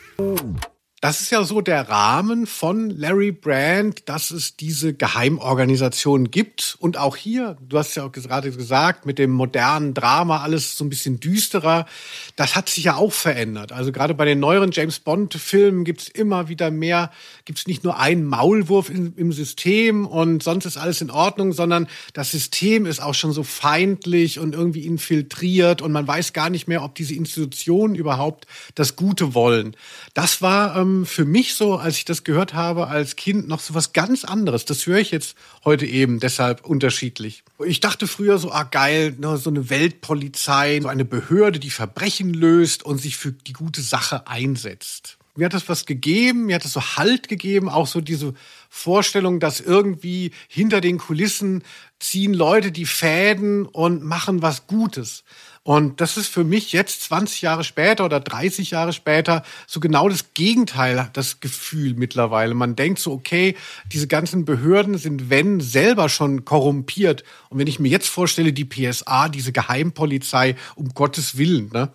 Das 1.04 1.20
ist 1.20 1.28
ja 1.28 1.44
so 1.44 1.60
der 1.60 1.86
Rahmen 1.90 2.46
von 2.46 2.88
Larry 2.88 3.30
Brand, 3.30 4.08
dass 4.08 4.30
es 4.30 4.56
diese 4.56 4.94
Geheimorganisation 4.94 6.30
gibt. 6.30 6.78
Und 6.80 6.96
auch 6.96 7.14
hier, 7.14 7.58
du 7.60 7.76
hast 7.76 7.94
ja 7.94 8.04
auch 8.04 8.12
gerade 8.12 8.50
gesagt, 8.50 9.04
mit 9.04 9.18
dem 9.18 9.30
modernen 9.30 9.92
Drama 9.92 10.40
alles 10.40 10.78
so 10.78 10.82
ein 10.82 10.88
bisschen 10.88 11.20
düsterer. 11.20 11.84
Das 12.36 12.56
hat 12.56 12.70
sich 12.70 12.84
ja 12.84 12.96
auch 12.96 13.12
verändert. 13.12 13.70
Also 13.70 13.92
gerade 13.92 14.14
bei 14.14 14.24
den 14.24 14.40
neueren 14.40 14.70
James 14.72 14.98
Bond-Filmen 14.98 15.84
gibt's 15.84 16.08
immer 16.08 16.48
wieder 16.48 16.70
mehr, 16.70 17.10
gibt's 17.44 17.66
nicht 17.66 17.84
nur 17.84 17.98
einen 17.98 18.24
Maulwurf 18.24 18.88
im, 18.88 19.12
im 19.18 19.30
System 19.30 20.06
und 20.06 20.42
sonst 20.42 20.64
ist 20.64 20.78
alles 20.78 21.02
in 21.02 21.10
Ordnung, 21.10 21.52
sondern 21.52 21.86
das 22.14 22.30
System 22.30 22.86
ist 22.86 23.02
auch 23.02 23.12
schon 23.12 23.32
so 23.32 23.42
feindlich 23.42 24.38
und 24.38 24.54
irgendwie 24.54 24.86
infiltriert 24.86 25.82
und 25.82 25.92
man 25.92 26.08
weiß 26.08 26.32
gar 26.32 26.48
nicht 26.48 26.66
mehr, 26.66 26.82
ob 26.82 26.94
diese 26.94 27.14
Institutionen 27.14 27.94
überhaupt 27.94 28.46
das 28.74 28.96
Gute 28.96 29.34
wollen. 29.34 29.76
Das 30.14 30.40
war 30.40 30.78
ähm, 30.78 30.93
für 31.04 31.24
mich 31.24 31.54
so, 31.54 31.76
als 31.76 31.96
ich 31.96 32.04
das 32.04 32.24
gehört 32.24 32.54
habe 32.54 32.88
als 32.88 33.16
Kind, 33.16 33.48
noch 33.48 33.60
so 33.60 33.74
was 33.74 33.92
ganz 33.92 34.24
anderes. 34.24 34.64
Das 34.64 34.86
höre 34.86 34.98
ich 34.98 35.10
jetzt 35.10 35.36
heute 35.64 35.86
eben 35.86 36.20
deshalb 36.20 36.64
unterschiedlich. 36.64 37.42
Ich 37.64 37.80
dachte 37.80 38.06
früher 38.06 38.38
so, 38.38 38.52
ah 38.52 38.64
geil, 38.64 39.14
ne, 39.18 39.36
so 39.36 39.50
eine 39.50 39.70
Weltpolizei, 39.70 40.80
so 40.80 40.88
eine 40.88 41.04
Behörde, 41.04 41.58
die 41.58 41.70
Verbrechen 41.70 42.32
löst 42.32 42.84
und 42.84 42.98
sich 42.98 43.16
für 43.16 43.32
die 43.32 43.52
gute 43.52 43.82
Sache 43.82 44.26
einsetzt. 44.28 45.18
Mir 45.36 45.46
hat 45.46 45.54
das 45.54 45.68
was 45.68 45.84
gegeben, 45.84 46.46
mir 46.46 46.54
hat 46.54 46.64
das 46.64 46.74
so 46.74 46.96
Halt 46.96 47.28
gegeben, 47.28 47.68
auch 47.68 47.88
so 47.88 48.00
diese 48.00 48.34
Vorstellung, 48.70 49.40
dass 49.40 49.60
irgendwie 49.60 50.30
hinter 50.46 50.80
den 50.80 50.98
Kulissen 50.98 51.64
ziehen 51.98 52.34
Leute 52.34 52.70
die 52.70 52.86
Fäden 52.86 53.66
und 53.66 54.04
machen 54.04 54.42
was 54.42 54.68
Gutes. 54.68 55.24
Und 55.64 56.02
das 56.02 56.18
ist 56.18 56.28
für 56.28 56.44
mich 56.44 56.72
jetzt 56.72 57.02
20 57.04 57.40
Jahre 57.40 57.64
später 57.64 58.04
oder 58.04 58.20
30 58.20 58.70
Jahre 58.70 58.92
später 58.92 59.42
so 59.66 59.80
genau 59.80 60.10
das 60.10 60.34
Gegenteil, 60.34 61.08
das 61.14 61.40
Gefühl 61.40 61.94
mittlerweile. 61.94 62.52
Man 62.52 62.76
denkt 62.76 62.98
so, 62.98 63.12
okay, 63.12 63.56
diese 63.90 64.06
ganzen 64.06 64.44
Behörden 64.44 64.98
sind, 64.98 65.30
wenn, 65.30 65.60
selber 65.60 66.10
schon 66.10 66.44
korrumpiert. 66.44 67.24
Und 67.48 67.58
wenn 67.58 67.66
ich 67.66 67.80
mir 67.80 67.88
jetzt 67.88 68.08
vorstelle, 68.08 68.52
die 68.52 68.66
PSA, 68.66 69.30
diese 69.30 69.52
Geheimpolizei, 69.52 70.54
um 70.76 70.90
Gottes 70.90 71.38
Willen, 71.38 71.70
ne, 71.72 71.90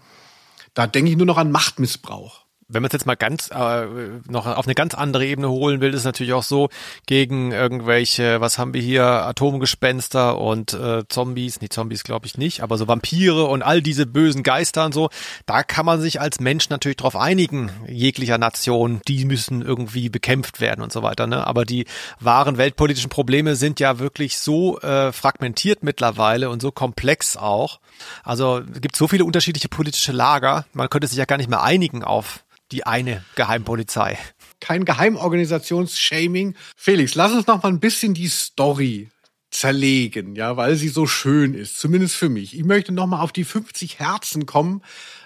da 0.73 0.87
denke 0.87 1.11
ich 1.11 1.17
nur 1.17 1.27
noch 1.27 1.37
an 1.37 1.51
Machtmissbrauch 1.51 2.48
wenn 2.69 2.83
man 2.83 2.87
es 2.87 2.93
jetzt 2.93 3.05
mal 3.07 3.15
ganz 3.15 3.49
äh, 3.51 3.85
noch 4.29 4.45
auf 4.45 4.67
eine 4.67 4.75
ganz 4.75 4.93
andere 4.93 5.25
Ebene 5.25 5.49
holen 5.49 5.81
will, 5.81 5.89
ist 5.89 5.99
es 5.99 6.05
natürlich 6.05 6.33
auch 6.33 6.43
so 6.43 6.69
gegen 7.07 7.51
irgendwelche, 7.51 8.41
was 8.41 8.59
haben 8.59 8.73
wir 8.75 8.81
hier, 8.81 9.03
Atomgespenster 9.03 10.39
und 10.39 10.73
äh, 10.73 11.03
Zombies, 11.09 11.61
nee, 11.61 11.69
Zombies 11.69 12.03
glaube 12.03 12.27
ich 12.27 12.37
nicht, 12.37 12.61
aber 12.61 12.77
so 12.77 12.87
Vampire 12.87 13.45
und 13.45 13.63
all 13.63 13.81
diese 13.81 14.05
bösen 14.05 14.43
Geister 14.43 14.85
und 14.85 14.93
so, 14.93 15.09
da 15.47 15.63
kann 15.63 15.85
man 15.85 15.99
sich 15.99 16.21
als 16.21 16.39
Mensch 16.39 16.69
natürlich 16.69 16.97
drauf 16.97 17.15
einigen, 17.15 17.71
jeglicher 17.87 18.37
Nation, 18.37 19.01
die 19.07 19.25
müssen 19.25 19.63
irgendwie 19.63 20.09
bekämpft 20.09 20.61
werden 20.61 20.81
und 20.81 20.91
so 20.91 21.01
weiter. 21.01 21.25
Ne? 21.25 21.45
Aber 21.45 21.65
die 21.65 21.85
wahren 22.19 22.57
weltpolitischen 22.57 23.09
Probleme 23.09 23.55
sind 23.55 23.79
ja 23.79 23.97
wirklich 23.97 24.37
so 24.37 24.79
äh, 24.81 25.11
fragmentiert 25.11 25.83
mittlerweile 25.83 26.51
und 26.51 26.61
so 26.61 26.71
komplex 26.71 27.35
auch. 27.35 27.79
Also 28.23 28.61
es 28.73 28.81
gibt 28.81 28.95
so 28.95 29.07
viele 29.07 29.25
unterschiedliche 29.25 29.69
politische 29.69 30.11
Lager, 30.11 30.65
man 30.73 30.89
könnte 30.89 31.07
sich 31.07 31.17
ja 31.17 31.25
gar 31.25 31.37
nicht 31.37 31.49
mehr 31.49 31.63
einigen 31.63 32.03
auf 32.03 32.43
die 32.71 32.85
eine 32.85 33.23
Geheimpolizei. 33.35 34.17
Kein 34.59 34.85
Geheimorganisationsshaming. 34.85 36.55
Felix, 36.75 37.15
lass 37.15 37.31
uns 37.31 37.47
noch 37.47 37.63
mal 37.63 37.69
ein 37.69 37.79
bisschen 37.79 38.13
die 38.13 38.27
Story 38.27 39.09
zerlegen, 39.51 40.35
ja, 40.35 40.57
weil 40.57 40.75
sie 40.75 40.89
so 40.89 41.07
schön 41.07 41.53
ist, 41.53 41.79
zumindest 41.79 42.15
für 42.15 42.29
mich. 42.29 42.55
Ich 42.55 42.63
möchte 42.63 42.91
noch 42.91 43.07
mal 43.07 43.21
auf 43.21 43.31
die 43.31 43.43
50 43.43 43.99
Herzen 43.99 44.45
kommen, 44.45 44.83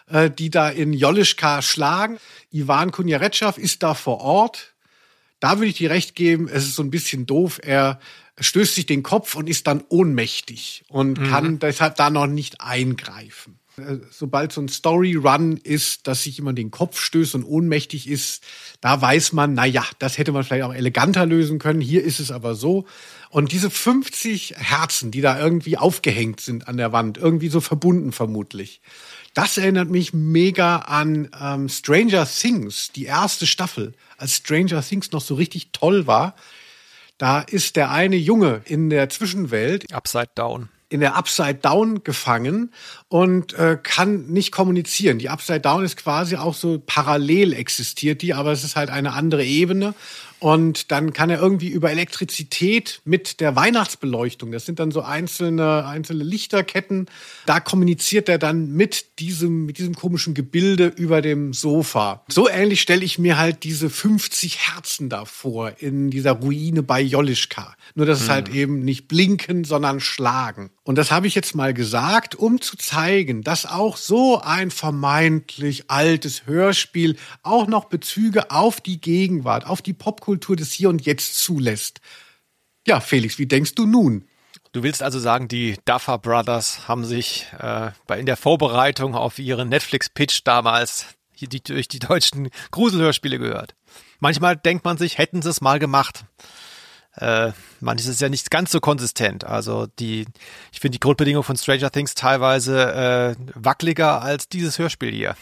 äh, 0.08 0.30
die 0.30 0.50
da 0.50 0.70
in 0.70 0.94
Jolischka 0.94 1.62
schlagen. 1.62 2.18
Ivan 2.52 2.92
Kunjaretschew 2.92 3.54
ist 3.58 3.84
da 3.84 3.94
vor 3.94 4.22
Ort. 4.22 4.74
Da 5.40 5.58
würde 5.58 5.68
ich 5.68 5.78
dir 5.78 5.90
recht 5.90 6.16
geben, 6.16 6.48
es 6.48 6.64
ist 6.64 6.76
so 6.76 6.84
ein 6.84 6.92
bisschen 6.92 7.26
doof. 7.26 7.60
Er 7.62 8.00
stößt 8.40 8.76
sich 8.76 8.86
den 8.86 9.04
Kopf 9.04 9.36
und 9.36 9.50
ist 9.50 9.68
dann 9.68 9.84
ohnmächtig 9.90 10.86
und 10.88 11.20
mhm. 11.20 11.30
kann 11.30 11.60
deshalb 11.60 11.96
da 11.96 12.10
noch 12.10 12.28
nicht 12.28 12.62
eingreifen. 12.62 13.60
Äh, 13.78 13.98
sobald 14.12 14.52
so 14.52 14.62
ein 14.62 14.68
Story-Run 14.68 15.58
ist, 15.58 16.08
dass 16.08 16.24
sich 16.24 16.38
jemand 16.38 16.58
den 16.58 16.70
Kopf 16.70 17.00
stößt 17.00 17.34
und 17.36 17.44
ohnmächtig 17.44 18.08
ist, 18.08 18.44
da 18.82 19.02
weiß 19.02 19.34
man, 19.34 19.56
na 19.56 19.66
ja, 19.66 19.84
das 20.00 20.18
hätte 20.18 20.32
man 20.32 20.44
vielleicht 20.44 20.64
auch 20.64 20.74
eleganter 20.74 21.26
lösen 21.26 21.58
können. 21.58 21.82
Hier 21.82 22.04
ist 22.04 22.20
es 22.20 22.30
aber 22.30 22.54
so. 22.54 22.86
Und 23.30 23.52
diese 23.52 23.72
50 23.72 24.56
Herzen, 24.58 25.10
die 25.10 25.22
da 25.22 25.40
irgendwie 25.40 25.78
aufgehängt 25.78 26.40
sind 26.40 26.68
an 26.68 26.78
der 26.78 26.92
Wand, 26.92 27.18
irgendwie 27.18 27.50
so 27.50 27.62
verbunden 27.62 28.12
vermutlich. 28.12 28.82
Das 29.34 29.58
erinnert 29.58 29.90
mich 29.90 30.14
mega 30.14 30.78
an 30.78 31.30
ähm, 31.42 31.68
Stranger 31.68 32.28
Things, 32.28 32.92
die 32.92 33.06
erste 33.06 33.48
Staffel, 33.48 33.94
als 34.18 34.36
Stranger 34.36 34.84
Things 34.84 35.12
noch 35.12 35.22
so 35.22 35.34
richtig 35.34 35.72
toll 35.72 36.06
war. 36.06 36.36
Da 37.18 37.40
ist 37.42 37.76
der 37.76 37.90
eine 37.90 38.18
Junge 38.18 38.62
in 38.66 38.92
der 38.92 39.10
Zwischenwelt. 39.10 39.92
Upside 39.92 40.30
Down 40.36 40.70
in 40.94 41.00
der 41.00 41.16
Upside 41.16 41.56
Down 41.56 42.04
gefangen 42.04 42.72
und 43.08 43.54
äh, 43.56 43.80
kann 43.82 44.28
nicht 44.28 44.52
kommunizieren. 44.52 45.18
Die 45.18 45.30
Upside 45.30 45.62
Down 45.62 45.84
ist 45.84 45.98
quasi 45.98 46.36
auch 46.36 46.54
so 46.54 46.80
parallel 46.86 47.54
existiert 47.54 48.22
die, 48.22 48.36
aber 48.36 48.52
es 48.52 48.64
ist 48.64 48.76
halt 48.76 48.92
eine 48.92 49.14
andere 49.14 49.44
Ebene. 49.44 49.96
Und 50.44 50.92
dann 50.92 51.14
kann 51.14 51.30
er 51.30 51.40
irgendwie 51.40 51.70
über 51.70 51.90
Elektrizität 51.90 53.00
mit 53.06 53.40
der 53.40 53.56
Weihnachtsbeleuchtung, 53.56 54.52
das 54.52 54.66
sind 54.66 54.78
dann 54.78 54.92
so 54.92 55.02
einzelne, 55.02 55.86
einzelne 55.86 56.26
Lichterketten, 56.26 57.06
da 57.46 57.62
kommuniziert 57.62 58.28
er 58.28 58.40
dann 58.40 58.74
mit 58.74 59.20
diesem, 59.20 59.66
mit 59.66 59.78
diesem 59.78 59.96
komischen 59.96 60.34
Gebilde 60.34 60.88
über 60.88 61.22
dem 61.22 61.54
Sofa. 61.54 62.26
So 62.28 62.50
ähnlich 62.50 62.82
stelle 62.82 63.06
ich 63.06 63.18
mir 63.18 63.38
halt 63.38 63.64
diese 63.64 63.90
50 63.90 64.58
Herzen 64.68 65.08
da 65.08 65.24
vor 65.24 65.76
in 65.80 66.10
dieser 66.10 66.34
Ruine 66.34 66.84
bei 66.84 67.00
Jolischka. 67.00 67.78
Nur, 67.96 68.06
dass 68.06 68.20
mhm. 68.20 68.24
es 68.26 68.30
halt 68.30 68.50
eben 68.50 68.80
nicht 68.80 69.08
blinken, 69.08 69.64
sondern 69.64 70.02
schlagen. 70.02 70.72
Und 70.86 70.98
das 70.98 71.12
habe 71.12 71.28
ich 71.28 71.36
jetzt 71.36 71.56
mal 71.56 71.74
gesagt, 71.74 72.36
um 72.36 72.60
zu 72.60 72.76
zeigen, 72.76 73.42
dass 73.42 73.66
auch 73.66 73.96
so 73.96 74.42
ein 74.42 74.70
vermeintlich 74.70 75.90
altes 75.90 76.46
Hörspiel 76.46 77.16
auch 77.42 77.68
noch 77.68 77.86
Bezüge 77.86 78.52
auf 78.52 78.82
die 78.82 79.00
Gegenwart, 79.00 79.66
auf 79.66 79.82
die 79.82 79.94
Popkultur 79.94 80.58
des 80.58 80.74
Hier 80.74 80.90
und 80.90 81.06
Jetzt 81.06 81.38
zulässt. 81.38 82.02
Ja, 82.86 83.00
Felix, 83.00 83.38
wie 83.38 83.46
denkst 83.46 83.76
du 83.76 83.86
nun? 83.86 84.28
Du 84.74 84.84
willst 84.84 85.02
also 85.02 85.20
sagen, 85.20 85.48
die 85.48 85.78
Duffer 85.86 86.18
Brothers 86.18 86.88
haben 86.88 87.06
sich 87.06 87.48
äh, 87.60 87.92
bei, 88.06 88.20
in 88.20 88.26
der 88.26 88.36
Vorbereitung 88.36 89.16
auf 89.16 89.40
ihren 89.40 89.70
Netflix-Pitch 89.70 90.42
damals 90.44 91.06
hier 91.32 91.48
die, 91.48 91.64
durch 91.64 91.88
die 91.88 92.00
deutschen 92.00 92.50
Gruselhörspiele 92.72 93.40
gehört. 93.40 93.74
Manchmal 94.20 94.58
denkt 94.58 94.84
man 94.84 94.98
sich, 94.98 95.18
hätten 95.18 95.42
sie 95.42 95.50
es 95.50 95.62
mal 95.62 95.80
gemacht 95.80 96.26
äh, 97.18 97.52
manches 97.80 98.08
ist 98.08 98.22
ja 98.22 98.30
nicht 98.30 98.50
ganz 98.50 98.72
so 98.72 98.80
konsistent. 98.80 99.44
Also 99.44 99.88
die, 100.00 100.26
ich 100.72 100.80
finde 100.80 100.98
die 100.98 101.00
Grundbedingung 101.00 101.44
von 101.44 101.58
Stranger 101.58 101.92
Things 101.92 102.16
teilweise 102.16 103.36
äh, 103.38 103.54
wackeliger 103.54 104.22
als 104.22 104.50
dieses 104.50 104.80
Hörspiel 104.80 105.12
hier. 105.12 105.36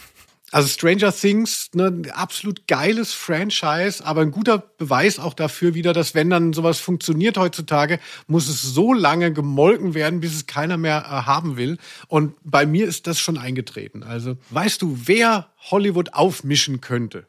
Also 0.51 0.67
Stranger 0.67 1.13
Things, 1.13 1.69
ne, 1.73 2.01
absolut 2.13 2.67
geiles 2.67 3.13
Franchise, 3.13 4.05
aber 4.05 4.21
ein 4.21 4.31
guter 4.31 4.57
Beweis 4.57 5.17
auch 5.17 5.33
dafür 5.33 5.75
wieder, 5.75 5.93
dass 5.93 6.13
wenn 6.13 6.29
dann 6.29 6.51
sowas 6.51 6.81
funktioniert 6.81 7.37
heutzutage, 7.37 7.99
muss 8.27 8.49
es 8.49 8.61
so 8.61 8.93
lange 8.93 9.31
gemolken 9.31 9.93
werden, 9.93 10.19
bis 10.19 10.35
es 10.35 10.47
keiner 10.47 10.75
mehr 10.75 11.05
äh, 11.05 11.25
haben 11.25 11.55
will. 11.55 11.77
Und 12.09 12.35
bei 12.43 12.65
mir 12.65 12.85
ist 12.85 13.07
das 13.07 13.17
schon 13.17 13.37
eingetreten. 13.37 14.03
Also 14.03 14.35
weißt 14.49 14.81
du, 14.81 14.99
wer 15.05 15.47
Hollywood 15.69 16.13
aufmischen 16.15 16.81
könnte? 16.81 17.27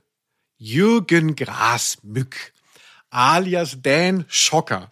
Jürgen 0.58 1.36
Grasmück 1.36 2.52
alias 3.12 3.78
Dan 3.82 4.24
Schocker. 4.28 4.90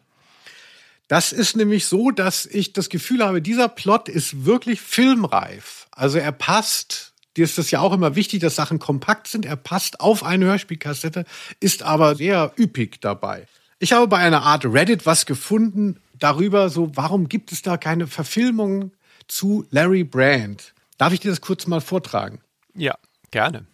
Das 1.08 1.32
ist 1.32 1.56
nämlich 1.56 1.86
so, 1.86 2.12
dass 2.12 2.46
ich 2.46 2.72
das 2.72 2.88
Gefühl 2.88 3.24
habe, 3.24 3.42
dieser 3.42 3.68
Plot 3.68 4.08
ist 4.08 4.44
wirklich 4.44 4.80
filmreif. 4.80 5.88
Also 5.90 6.18
er 6.18 6.32
passt 6.32 7.10
dir 7.36 7.44
ist 7.44 7.58
das 7.58 7.70
ja 7.70 7.80
auch 7.80 7.92
immer 7.92 8.16
wichtig, 8.16 8.40
dass 8.40 8.56
Sachen 8.56 8.78
kompakt 8.78 9.28
sind. 9.28 9.44
Er 9.44 9.56
passt 9.56 10.00
auf 10.00 10.24
eine 10.24 10.46
Hörspielkassette, 10.46 11.24
ist 11.60 11.82
aber 11.82 12.16
sehr 12.16 12.52
üppig 12.58 13.00
dabei. 13.00 13.46
Ich 13.78 13.92
habe 13.92 14.08
bei 14.08 14.18
einer 14.18 14.42
Art 14.42 14.64
Reddit 14.64 15.06
was 15.06 15.26
gefunden 15.26 16.00
darüber, 16.18 16.68
so 16.68 16.90
warum 16.96 17.28
gibt 17.28 17.50
es 17.52 17.62
da 17.62 17.76
keine 17.76 18.06
Verfilmung 18.06 18.92
zu 19.26 19.66
Larry 19.70 20.04
Brand? 20.04 20.74
Darf 20.98 21.12
ich 21.12 21.20
dir 21.20 21.30
das 21.30 21.40
kurz 21.40 21.66
mal 21.66 21.80
vortragen? 21.80 22.40
Ja, 22.74 22.96
gerne. 23.30 23.66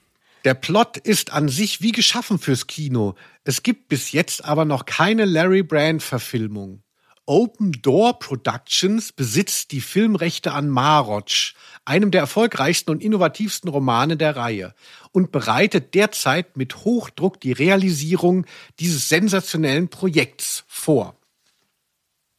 Der 0.47 0.55
Plot 0.55 0.97
ist 0.97 1.33
an 1.33 1.49
sich 1.49 1.83
wie 1.83 1.91
geschaffen 1.91 2.39
fürs 2.39 2.69
Kino. 2.69 3.17
Es 3.43 3.65
gibt 3.65 3.89
bis 3.89 4.13
jetzt 4.13 4.45
aber 4.45 4.65
noch 4.65 4.85
keine 4.85 5.25
Larry 5.25 5.65
Brand 5.65 6.05
Verfilmung. 6.05 6.85
Open 7.27 7.73
Door 7.83 8.21
Productions 8.21 9.11
besitzt 9.11 9.73
die 9.73 9.81
Filmrechte 9.81 10.53
an 10.53 10.69
Marotsch, 10.69 11.55
einem 11.85 12.13
der 12.13 12.21
erfolgreichsten 12.21 12.93
und 12.93 13.03
innovativsten 13.03 13.69
Romane 13.69 14.17
der 14.17 14.37
Reihe, 14.37 14.73
und 15.11 15.33
bereitet 15.33 15.95
derzeit 15.95 16.57
mit 16.57 16.85
Hochdruck 16.85 17.41
die 17.41 17.51
Realisierung 17.51 18.47
dieses 18.79 19.09
sensationellen 19.09 19.89
Projekts 19.89 20.63
vor. 20.69 21.19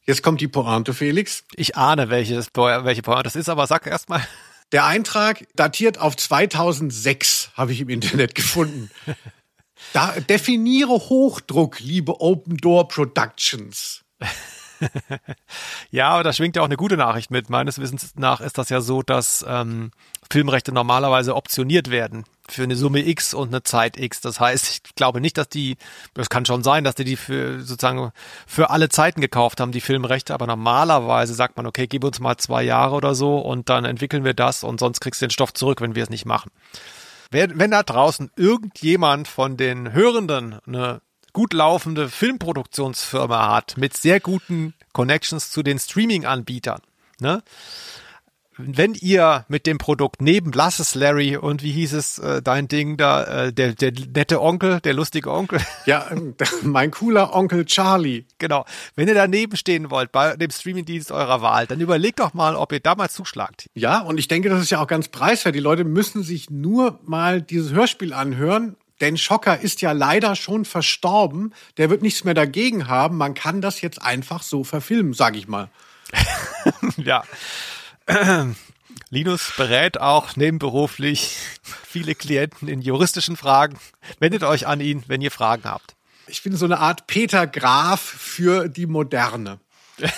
Jetzt 0.06 0.22
kommt 0.22 0.40
die 0.40 0.48
Pointe, 0.48 0.94
Felix. 0.94 1.44
Ich 1.56 1.76
ahne, 1.76 2.08
welches, 2.08 2.48
welche 2.54 3.02
Pointe 3.02 3.24
das 3.24 3.36
ist, 3.36 3.50
aber 3.50 3.66
sag 3.66 3.86
erst 3.86 4.08
mal. 4.08 4.26
Der 4.72 4.84
Eintrag 4.84 5.46
datiert 5.54 5.98
auf 5.98 6.16
2006, 6.16 7.50
habe 7.54 7.72
ich 7.72 7.80
im 7.80 7.88
Internet 7.88 8.34
gefunden. 8.34 8.90
Da 9.92 10.12
definiere 10.20 10.90
Hochdruck, 10.92 11.80
liebe 11.80 12.20
Open 12.20 12.56
Door 12.58 12.88
Productions. 12.88 14.04
ja, 15.90 16.10
aber 16.10 16.24
da 16.24 16.32
schwingt 16.32 16.56
ja 16.56 16.62
auch 16.62 16.66
eine 16.66 16.76
gute 16.76 16.96
Nachricht 16.96 17.30
mit. 17.30 17.48
Meines 17.48 17.78
Wissens 17.78 18.12
nach 18.16 18.40
ist 18.40 18.58
das 18.58 18.68
ja 18.68 18.80
so, 18.80 19.02
dass 19.02 19.44
ähm, 19.48 19.90
Filmrechte 20.30 20.72
normalerweise 20.72 21.34
optioniert 21.34 21.90
werden 21.90 22.24
für 22.52 22.62
eine 22.62 22.76
Summe 22.76 23.06
X 23.06 23.34
und 23.34 23.48
eine 23.48 23.62
Zeit 23.62 23.98
X. 23.98 24.20
Das 24.20 24.40
heißt, 24.40 24.68
ich 24.86 24.94
glaube 24.94 25.20
nicht, 25.20 25.38
dass 25.38 25.48
die, 25.48 25.76
das 26.14 26.30
kann 26.30 26.46
schon 26.46 26.62
sein, 26.62 26.84
dass 26.84 26.94
die 26.94 27.04
die 27.04 27.16
für 27.16 27.60
sozusagen 27.60 28.12
für 28.46 28.70
alle 28.70 28.88
Zeiten 28.88 29.20
gekauft 29.20 29.60
haben, 29.60 29.72
die 29.72 29.80
Filmrechte, 29.80 30.34
aber 30.34 30.46
normalerweise 30.46 31.34
sagt 31.34 31.56
man, 31.56 31.66
okay, 31.66 31.86
gib 31.86 32.04
uns 32.04 32.20
mal 32.20 32.36
zwei 32.36 32.62
Jahre 32.62 32.94
oder 32.94 33.14
so 33.14 33.38
und 33.38 33.68
dann 33.68 33.84
entwickeln 33.84 34.24
wir 34.24 34.34
das 34.34 34.64
und 34.64 34.80
sonst 34.80 35.00
kriegst 35.00 35.20
du 35.20 35.26
den 35.26 35.30
Stoff 35.30 35.52
zurück, 35.54 35.80
wenn 35.80 35.94
wir 35.94 36.02
es 36.02 36.10
nicht 36.10 36.26
machen. 36.26 36.50
Wenn, 37.30 37.58
wenn 37.58 37.70
da 37.70 37.82
draußen 37.82 38.30
irgendjemand 38.36 39.28
von 39.28 39.56
den 39.56 39.92
Hörenden 39.92 40.58
eine 40.66 41.00
gut 41.32 41.52
laufende 41.52 42.08
Filmproduktionsfirma 42.08 43.54
hat 43.54 43.76
mit 43.76 43.96
sehr 43.96 44.20
guten 44.20 44.74
Connections 44.92 45.50
zu 45.50 45.62
den 45.62 45.78
Streaming-Anbietern, 45.78 46.80
ne? 47.20 47.42
Wenn 48.58 48.94
ihr 48.94 49.44
mit 49.48 49.66
dem 49.66 49.78
Produkt 49.78 50.20
neben 50.20 50.52
Lasses 50.52 50.94
Larry 50.94 51.36
und 51.36 51.62
wie 51.62 51.72
hieß 51.72 51.92
es, 51.94 52.18
äh, 52.18 52.42
dein 52.42 52.68
Ding 52.68 52.96
da, 52.96 53.46
äh, 53.46 53.52
der, 53.52 53.74
der 53.74 53.92
nette 54.14 54.42
Onkel, 54.42 54.80
der 54.80 54.94
lustige 54.94 55.30
Onkel. 55.30 55.60
Ja, 55.86 56.06
mein 56.62 56.90
cooler 56.90 57.34
Onkel 57.34 57.64
Charlie. 57.64 58.26
Genau. 58.38 58.66
Wenn 58.94 59.08
ihr 59.08 59.14
daneben 59.14 59.56
stehen 59.56 59.90
wollt 59.90 60.12
bei 60.12 60.36
dem 60.36 60.50
Streamingdienst 60.50 61.10
eurer 61.12 61.40
Wahl, 61.40 61.66
dann 61.66 61.80
überlegt 61.80 62.18
doch 62.18 62.34
mal, 62.34 62.56
ob 62.56 62.72
ihr 62.72 62.80
da 62.80 62.94
mal 62.94 63.08
zuschlagt. 63.08 63.70
Ja, 63.74 64.00
und 64.00 64.18
ich 64.18 64.28
denke, 64.28 64.50
das 64.50 64.60
ist 64.60 64.70
ja 64.70 64.82
auch 64.82 64.86
ganz 64.86 65.08
preiswert. 65.08 65.54
Die 65.54 65.60
Leute 65.60 65.84
müssen 65.84 66.22
sich 66.22 66.50
nur 66.50 66.98
mal 67.04 67.40
dieses 67.40 67.72
Hörspiel 67.72 68.12
anhören 68.12 68.76
denn 69.00 69.16
Schocker 69.16 69.60
ist 69.60 69.80
ja 69.80 69.92
leider 69.92 70.34
schon 70.34 70.64
verstorben. 70.64 71.54
Der 71.76 71.88
wird 71.90 72.02
nichts 72.02 72.24
mehr 72.24 72.34
dagegen 72.34 72.88
haben. 72.88 73.16
Man 73.16 73.34
kann 73.34 73.60
das 73.60 73.80
jetzt 73.80 74.02
einfach 74.02 74.42
so 74.42 74.64
verfilmen, 74.64 75.12
sage 75.12 75.38
ich 75.38 75.46
mal. 75.46 75.68
ja. 76.96 77.22
Linus 79.10 79.52
berät 79.56 80.00
auch 80.00 80.36
nebenberuflich 80.36 81.36
viele 81.86 82.14
Klienten 82.14 82.68
in 82.68 82.80
juristischen 82.80 83.36
Fragen. 83.36 83.78
Wendet 84.18 84.42
euch 84.42 84.66
an 84.66 84.80
ihn, 84.80 85.04
wenn 85.06 85.20
ihr 85.20 85.30
Fragen 85.30 85.64
habt. 85.64 85.94
Ich 86.26 86.42
bin 86.42 86.56
so 86.56 86.66
eine 86.66 86.78
Art 86.78 87.06
Peter 87.06 87.46
Graf 87.46 88.00
für 88.00 88.68
die 88.68 88.86
Moderne. 88.86 89.60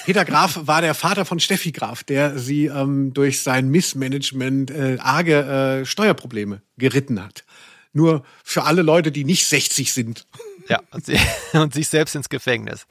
Peter 0.05 0.24
Graf 0.24 0.61
war 0.62 0.82
der 0.82 0.95
Vater 0.95 1.24
von 1.24 1.41
Steffi 1.41 1.72
Graf, 1.72 2.05
der 2.05 2.38
sie 2.38 2.66
ähm, 2.66 3.14
durch 3.14 3.43
sein 3.43 3.68
Missmanagement 3.68 4.70
äh, 4.70 4.99
arge 5.01 5.80
äh, 5.80 5.86
Steuerprobleme 5.86 6.62
geritten 6.76 7.22
hat. 7.22 7.45
Nur 7.93 8.24
für 8.45 8.64
alle 8.64 8.82
Leute, 8.82 9.11
die 9.11 9.24
nicht 9.24 9.47
60 9.47 9.93
sind. 9.93 10.26
Ja, 10.68 10.80
und, 10.91 11.07
sie, 11.07 11.18
und 11.53 11.74
sich 11.74 11.88
selbst 11.88 12.14
ins 12.14 12.28
Gefängnis. 12.28 12.86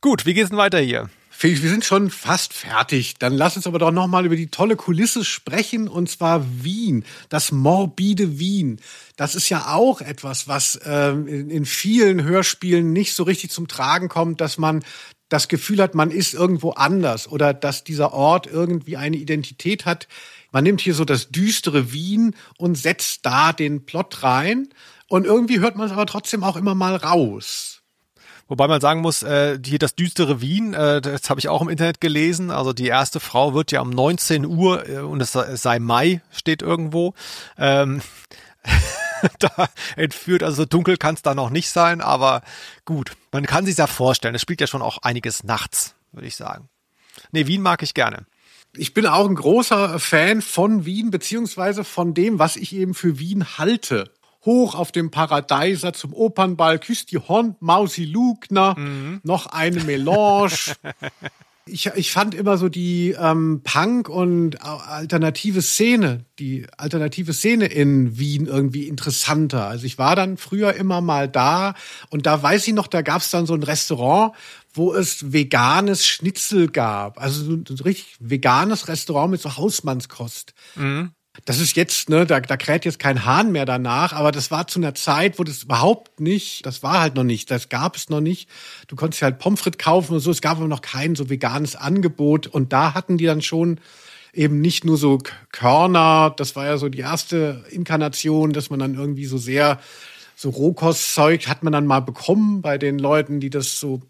Gut, 0.00 0.24
wie 0.24 0.34
geht's 0.34 0.50
denn 0.50 0.58
weiter 0.58 0.78
hier? 0.78 1.10
Felix, 1.40 1.62
wir 1.62 1.70
sind 1.70 1.86
schon 1.86 2.10
fast 2.10 2.52
fertig. 2.52 3.14
Dann 3.18 3.32
lass 3.32 3.56
uns 3.56 3.66
aber 3.66 3.78
doch 3.78 3.92
noch 3.92 4.08
mal 4.08 4.26
über 4.26 4.36
die 4.36 4.50
tolle 4.50 4.76
Kulisse 4.76 5.24
sprechen 5.24 5.88
und 5.88 6.10
zwar 6.10 6.44
Wien, 6.62 7.06
das 7.30 7.50
morbide 7.50 8.38
Wien. 8.38 8.78
Das 9.16 9.34
ist 9.34 9.48
ja 9.48 9.72
auch 9.72 10.02
etwas, 10.02 10.48
was 10.48 10.76
äh, 10.84 11.12
in, 11.12 11.48
in 11.48 11.64
vielen 11.64 12.22
Hörspielen 12.22 12.92
nicht 12.92 13.14
so 13.14 13.22
richtig 13.22 13.52
zum 13.52 13.68
Tragen 13.68 14.10
kommt, 14.10 14.42
dass 14.42 14.58
man 14.58 14.84
das 15.30 15.48
Gefühl 15.48 15.80
hat, 15.80 15.94
man 15.94 16.10
ist 16.10 16.34
irgendwo 16.34 16.72
anders 16.72 17.26
oder 17.26 17.54
dass 17.54 17.84
dieser 17.84 18.12
Ort 18.12 18.46
irgendwie 18.46 18.98
eine 18.98 19.16
Identität 19.16 19.86
hat, 19.86 20.08
man 20.52 20.64
nimmt 20.64 20.82
hier 20.82 20.92
so 20.92 21.06
das 21.06 21.30
düstere 21.30 21.90
Wien 21.90 22.36
und 22.58 22.74
setzt 22.74 23.24
da 23.24 23.54
den 23.54 23.86
Plot 23.86 24.22
rein. 24.22 24.68
Und 25.08 25.24
irgendwie 25.24 25.60
hört 25.60 25.76
man 25.76 25.86
es 25.86 25.92
aber 25.92 26.04
trotzdem 26.04 26.44
auch 26.44 26.56
immer 26.56 26.74
mal 26.74 26.96
raus. 26.96 27.79
Wobei 28.50 28.66
man 28.66 28.80
sagen 28.80 29.00
muss, 29.00 29.22
äh, 29.22 29.60
hier 29.64 29.78
das 29.78 29.94
düstere 29.94 30.40
Wien, 30.40 30.74
äh, 30.74 31.00
das 31.00 31.30
habe 31.30 31.38
ich 31.38 31.48
auch 31.48 31.62
im 31.62 31.68
Internet 31.68 32.00
gelesen. 32.00 32.50
Also 32.50 32.72
die 32.72 32.88
erste 32.88 33.20
Frau 33.20 33.54
wird 33.54 33.70
ja 33.70 33.80
um 33.80 33.90
19 33.90 34.44
Uhr 34.44 34.88
äh, 34.88 34.98
und 34.98 35.20
es 35.20 35.30
sei 35.32 35.78
Mai, 35.78 36.20
steht 36.32 36.60
irgendwo. 36.60 37.14
Ähm, 37.56 38.02
da 39.38 39.68
entführt, 39.94 40.42
also 40.42 40.62
so 40.62 40.64
dunkel 40.64 40.96
kann 40.96 41.14
es 41.14 41.22
da 41.22 41.36
noch 41.36 41.50
nicht 41.50 41.70
sein, 41.70 42.00
aber 42.00 42.42
gut, 42.84 43.12
man 43.30 43.46
kann 43.46 43.66
sich 43.66 43.76
ja 43.76 43.86
vorstellen. 43.86 44.34
Es 44.34 44.42
spielt 44.42 44.60
ja 44.60 44.66
schon 44.66 44.82
auch 44.82 44.98
einiges 44.98 45.44
nachts, 45.44 45.94
würde 46.10 46.26
ich 46.26 46.34
sagen. 46.34 46.68
Nee, 47.30 47.46
Wien 47.46 47.62
mag 47.62 47.84
ich 47.84 47.94
gerne 47.94 48.26
ich 48.76 48.94
bin 48.94 49.06
auch 49.06 49.28
ein 49.28 49.34
großer 49.34 49.98
Fan 49.98 50.42
von 50.42 50.84
Wien, 50.84 51.10
beziehungsweise 51.10 51.84
von 51.84 52.14
dem, 52.14 52.38
was 52.38 52.56
ich 52.56 52.74
eben 52.74 52.94
für 52.94 53.18
Wien 53.18 53.58
halte. 53.58 54.12
Hoch 54.44 54.74
auf 54.74 54.92
dem 54.92 55.10
Paradeiser 55.10 55.92
zum 55.92 56.14
Opernball 56.14 56.78
küsst 56.78 57.10
die 57.12 57.18
Horn 57.18 57.56
Mausi 57.60 58.04
Lugner, 58.04 58.78
mhm. 58.78 59.20
noch 59.22 59.46
eine 59.46 59.80
Melange. 59.84 60.74
ich, 61.66 61.86
ich 61.86 62.10
fand 62.10 62.34
immer 62.34 62.58
so 62.58 62.68
die 62.68 63.14
ähm, 63.18 63.60
Punk- 63.64 64.08
und 64.08 64.62
alternative 64.62 65.62
Szene, 65.62 66.24
die 66.38 66.66
alternative 66.76 67.32
Szene 67.32 67.66
in 67.66 68.18
Wien 68.18 68.46
irgendwie 68.46 68.88
interessanter. 68.88 69.66
Also 69.66 69.86
ich 69.86 69.98
war 69.98 70.16
dann 70.16 70.36
früher 70.36 70.74
immer 70.74 71.00
mal 71.00 71.28
da 71.28 71.74
und 72.10 72.26
da 72.26 72.42
weiß 72.42 72.66
ich 72.66 72.74
noch, 72.74 72.86
da 72.86 73.02
gab 73.02 73.22
es 73.22 73.30
dann 73.30 73.46
so 73.46 73.54
ein 73.54 73.62
Restaurant, 73.62 74.34
wo 74.72 74.94
es 74.94 75.32
veganes 75.32 76.06
Schnitzel 76.06 76.68
gab. 76.68 77.20
Also 77.20 77.44
so 77.44 77.52
ein 77.52 77.64
richtig 77.84 78.16
veganes 78.20 78.88
Restaurant 78.88 79.30
mit 79.30 79.40
so 79.40 79.56
Hausmannskost. 79.56 80.54
Mhm. 80.76 81.12
Das 81.44 81.60
ist 81.60 81.76
jetzt, 81.76 82.08
ne, 82.08 82.26
da, 82.26 82.40
da 82.40 82.56
kräht 82.56 82.84
jetzt 82.84 82.98
kein 82.98 83.24
Hahn 83.24 83.52
mehr 83.52 83.64
danach, 83.64 84.12
aber 84.12 84.32
das 84.32 84.50
war 84.50 84.66
zu 84.66 84.78
einer 84.78 84.94
Zeit, 84.94 85.38
wo 85.38 85.44
das 85.44 85.62
überhaupt 85.62 86.20
nicht, 86.20 86.66
das 86.66 86.82
war 86.82 87.00
halt 87.00 87.14
noch 87.14 87.24
nicht, 87.24 87.50
das 87.50 87.68
gab 87.68 87.96
es 87.96 88.08
noch 88.10 88.20
nicht. 88.20 88.48
Du 88.88 88.96
konntest 88.96 89.20
ja 89.22 89.26
halt 89.26 89.38
Pommes 89.38 89.60
frites 89.60 89.78
kaufen 89.78 90.14
und 90.14 90.20
so, 90.20 90.30
es 90.30 90.40
gab 90.40 90.58
aber 90.58 90.68
noch 90.68 90.82
kein 90.82 91.14
so 91.14 91.30
veganes 91.30 91.76
Angebot 91.76 92.46
und 92.46 92.72
da 92.72 92.94
hatten 92.94 93.18
die 93.18 93.26
dann 93.26 93.42
schon 93.42 93.80
eben 94.32 94.60
nicht 94.60 94.84
nur 94.84 94.96
so 94.96 95.18
Körner, 95.50 96.32
das 96.36 96.54
war 96.56 96.66
ja 96.66 96.78
so 96.78 96.88
die 96.88 97.00
erste 97.00 97.64
Inkarnation, 97.70 98.52
dass 98.52 98.70
man 98.70 98.78
dann 98.78 98.94
irgendwie 98.94 99.26
so 99.26 99.38
sehr 99.38 99.80
so 100.36 100.50
Rohkostzeug 100.50 101.48
hat 101.48 101.62
man 101.62 101.72
dann 101.72 101.86
mal 101.86 102.00
bekommen 102.00 102.62
bei 102.62 102.78
den 102.78 102.98
Leuten, 102.98 103.40
die 103.40 103.50
das 103.50 103.78
so 103.78 104.00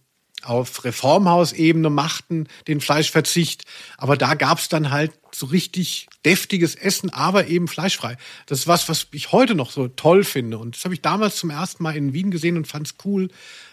auf 0.43 0.85
Reformhausebene 0.85 1.91
machten, 1.91 2.49
den 2.69 2.81
Fleischverzicht. 2.81 3.65
Aber 3.97 4.17
da 4.17 4.35
gab's 4.35 4.69
dann 4.69 4.91
halt 4.91 5.13
so 5.35 5.47
richtig 5.47 6.09
deftiges 6.25 6.75
Essen, 6.75 7.11
aber 7.11 7.47
eben 7.47 7.69
fleischfrei. 7.69 8.17
Das 8.47 8.61
ist 8.61 8.67
was, 8.67 8.89
was 8.89 9.07
ich 9.13 9.33
heute 9.33 9.55
noch 9.55 9.71
so 9.71 9.89
toll 9.89 10.25
finde. 10.25 10.59
Und 10.59 10.77
das 10.77 10.85
habe 10.85 10.95
ich 10.95 11.03
damals 11.03 11.37
zum 11.37 11.51
ersten 11.51 11.83
Mal 11.83 11.97
in 11.97 12.13
Wien 12.13 12.31
gesehen 12.31 12.57
und 12.57 12.67
fand's 12.67 12.95
cool. 13.05 13.29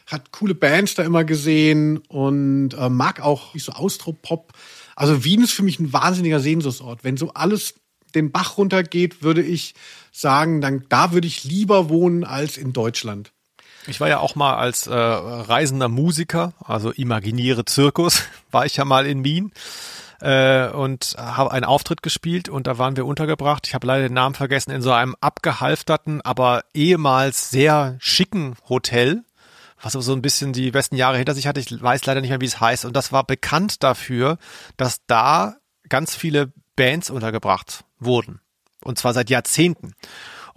Hat 0.06 0.32
coole 0.32 0.56
Bands 0.56 0.96
da 0.96 1.04
immer 1.04 1.24
gesehen 1.24 1.98
und 2.08 2.74
äh, 2.74 2.90
mag 2.90 3.20
auch 3.22 3.56
so 3.56 3.72
Austropop. 3.74 4.54
Also 4.96 5.24
Wien 5.24 5.44
ist 5.44 5.54
für 5.54 5.64
mich 5.64 5.80
ein 5.80 5.94
wahnsinniger 5.94 6.40
Sehnsuchtsort. 6.40 7.04
Wenn 7.04 7.18
so 7.18 7.34
alles 7.34 7.76
den 8.16 8.32
Bach 8.32 8.58
runtergeht, 8.58 9.22
würde 9.22 9.42
ich 9.42 9.76
sagen, 10.12 10.62
dann 10.62 10.86
da 10.90 11.12
würde 11.12 11.28
ich 11.28 11.44
lieber 11.44 11.90
wohnen 11.90 12.24
als 12.24 12.58
in 12.58 12.74
Deutschland. 12.74 13.32
Ich 13.88 14.02
war 14.02 14.10
ja 14.10 14.20
auch 14.20 14.36
mal 14.36 14.56
als 14.56 14.88
äh, 14.88 14.94
reisender 14.94 15.88
Musiker, 15.88 16.54
also 16.64 16.92
imaginiere 16.92 17.64
Zirkus, 17.66 18.24
war 18.52 18.66
ich 18.66 18.76
ja 18.76 18.86
mal 18.86 19.06
in 19.06 19.24
Wien 19.24 19.54
äh, 20.22 20.68
und 20.68 21.16
habe 21.18 21.52
einen 21.52 21.66
Auftritt 21.66 22.04
gespielt 22.04 22.50
und 22.50 22.68
da 22.68 22.78
waren 22.78 22.98
wir 22.98 23.06
untergebracht. 23.06 23.68
Ich 23.68 23.74
habe 23.74 23.88
leider 23.88 24.04
den 24.04 24.14
Namen 24.14 24.36
vergessen, 24.36 24.72
in 24.72 24.82
so 24.82 24.92
einem 24.92 25.16
abgehalfterten, 25.22 26.22
aber 26.22 26.64
ehemals 26.74 27.50
sehr 27.50 27.96
schicken 28.00 28.56
Hotel, 28.68 29.24
was 29.82 29.94
so 29.94 30.14
ein 30.14 30.22
bisschen 30.22 30.54
die 30.54 30.72
besten 30.72 30.96
Jahre 30.96 31.18
hinter 31.18 31.34
sich 31.34 31.48
hatte. 31.48 31.60
Ich 31.60 31.82
weiß 31.82 32.06
leider 32.06 32.22
nicht 32.22 32.32
mehr, 32.32 32.42
wie 32.42 32.46
es 32.46 32.60
heißt. 32.60 32.86
Und 32.86 32.96
das 32.96 33.12
war 33.12 33.24
bekannt 33.24 33.84
dafür, 33.84 34.38
dass 34.76 35.06
da 35.06 35.56
ganz 35.88 36.16
viele 36.16 36.52
Bands 36.76 37.10
untergebracht 37.10 37.86
wurden. 38.00 38.42
Und 38.84 38.98
zwar 38.98 39.14
seit 39.14 39.30
Jahrzehnten. 39.30 39.94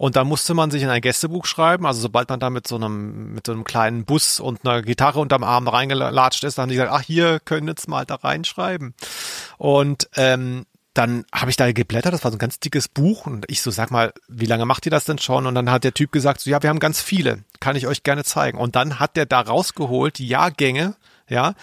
Und 0.01 0.15
da 0.15 0.23
musste 0.23 0.55
man 0.55 0.71
sich 0.71 0.81
in 0.81 0.89
ein 0.89 0.99
Gästebuch 0.99 1.45
schreiben. 1.45 1.85
Also 1.85 2.01
sobald 2.01 2.27
man 2.27 2.39
da 2.39 2.49
mit 2.49 2.67
so 2.67 2.75
einem, 2.75 3.35
mit 3.35 3.45
so 3.45 3.51
einem 3.51 3.63
kleinen 3.63 4.03
Bus 4.03 4.39
und 4.39 4.65
einer 4.65 4.81
Gitarre 4.81 5.19
unterm 5.19 5.43
Arm 5.43 5.67
reingelatscht 5.67 6.43
ist, 6.43 6.57
dann 6.57 6.63
haben 6.63 6.69
die 6.69 6.75
gesagt, 6.77 6.91
ach, 6.91 7.03
hier 7.03 7.39
können 7.39 7.67
jetzt 7.67 7.87
mal 7.87 8.03
da 8.03 8.15
reinschreiben. 8.15 8.95
Und 9.59 10.09
ähm, 10.15 10.65
dann 10.95 11.23
habe 11.31 11.51
ich 11.51 11.55
da 11.55 11.71
geblättert, 11.71 12.15
das 12.15 12.23
war 12.23 12.31
so 12.31 12.37
ein 12.37 12.39
ganz 12.39 12.59
dickes 12.59 12.87
Buch 12.87 13.27
und 13.27 13.45
ich 13.47 13.61
so, 13.61 13.69
sag 13.69 13.91
mal, 13.91 14.11
wie 14.27 14.47
lange 14.47 14.65
macht 14.65 14.87
ihr 14.87 14.91
das 14.91 15.05
denn 15.05 15.19
schon? 15.19 15.45
Und 15.45 15.53
dann 15.53 15.69
hat 15.69 15.83
der 15.83 15.93
Typ 15.93 16.11
gesagt, 16.11 16.41
so, 16.41 16.49
ja, 16.49 16.63
wir 16.63 16.71
haben 16.71 16.79
ganz 16.79 16.99
viele, 16.99 17.43
kann 17.59 17.75
ich 17.75 17.85
euch 17.85 18.01
gerne 18.01 18.23
zeigen. 18.23 18.57
Und 18.57 18.75
dann 18.75 18.97
hat 18.97 19.15
der 19.15 19.27
da 19.27 19.41
rausgeholt 19.41 20.17
die 20.17 20.27
Jahrgänge, 20.27 20.95
ja, 21.29 21.53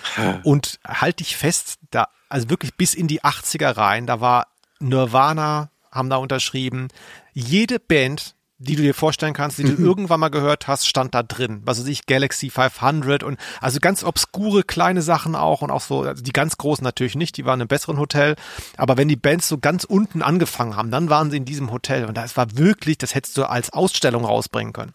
und 0.45 0.78
halt 0.86 1.18
dich 1.18 1.36
fest, 1.36 1.80
da, 1.91 2.07
also 2.28 2.51
wirklich 2.51 2.76
bis 2.76 2.95
in 2.95 3.09
die 3.09 3.22
80er 3.22 3.76
rein, 3.76 4.07
da 4.07 4.20
war 4.20 4.47
Nirvana, 4.78 5.70
haben 5.91 6.11
da 6.11 6.16
unterschrieben. 6.16 6.89
Jede 7.32 7.78
Band, 7.78 8.34
die 8.61 8.74
du 8.74 8.82
dir 8.82 8.95
vorstellen 8.95 9.34
kannst, 9.34 9.59
die 9.59 9.62
du 9.62 9.80
irgendwann 9.80 10.18
mal 10.18 10.30
gehört 10.30 10.66
hast, 10.66 10.86
stand 10.89 11.14
da 11.14 11.22
drin. 11.22 11.62
Was 11.64 11.78
weiß 11.78 11.86
ich, 11.86 12.07
Galaxy 12.07 12.51
500 12.51 13.22
und 13.22 13.39
also 13.61 13.78
ganz 13.78 14.03
obskure 14.03 14.64
kleine 14.64 15.01
Sachen 15.01 15.36
auch 15.36 15.62
und 15.62 15.70
auch 15.70 15.80
so, 15.80 16.03
also 16.03 16.22
die 16.22 16.32
ganz 16.32 16.57
großen 16.57 16.82
natürlich 16.82 17.14
nicht, 17.14 17.36
die 17.36 17.45
waren 17.45 17.61
im 17.61 17.68
besseren 17.68 17.99
Hotel. 17.99 18.34
Aber 18.76 18.97
wenn 18.97 19.07
die 19.07 19.16
Bands 19.16 19.47
so 19.47 19.59
ganz 19.59 19.84
unten 19.84 20.22
angefangen 20.22 20.74
haben, 20.74 20.91
dann 20.91 21.09
waren 21.09 21.30
sie 21.30 21.36
in 21.36 21.45
diesem 21.45 21.70
Hotel 21.70 22.07
und 22.07 22.16
das 22.16 22.36
war 22.36 22.57
wirklich, 22.57 22.99
das 22.99 23.14
hättest 23.14 23.36
du 23.36 23.45
als 23.45 23.72
Ausstellung 23.72 24.24
rausbringen 24.24 24.72
können. 24.72 24.93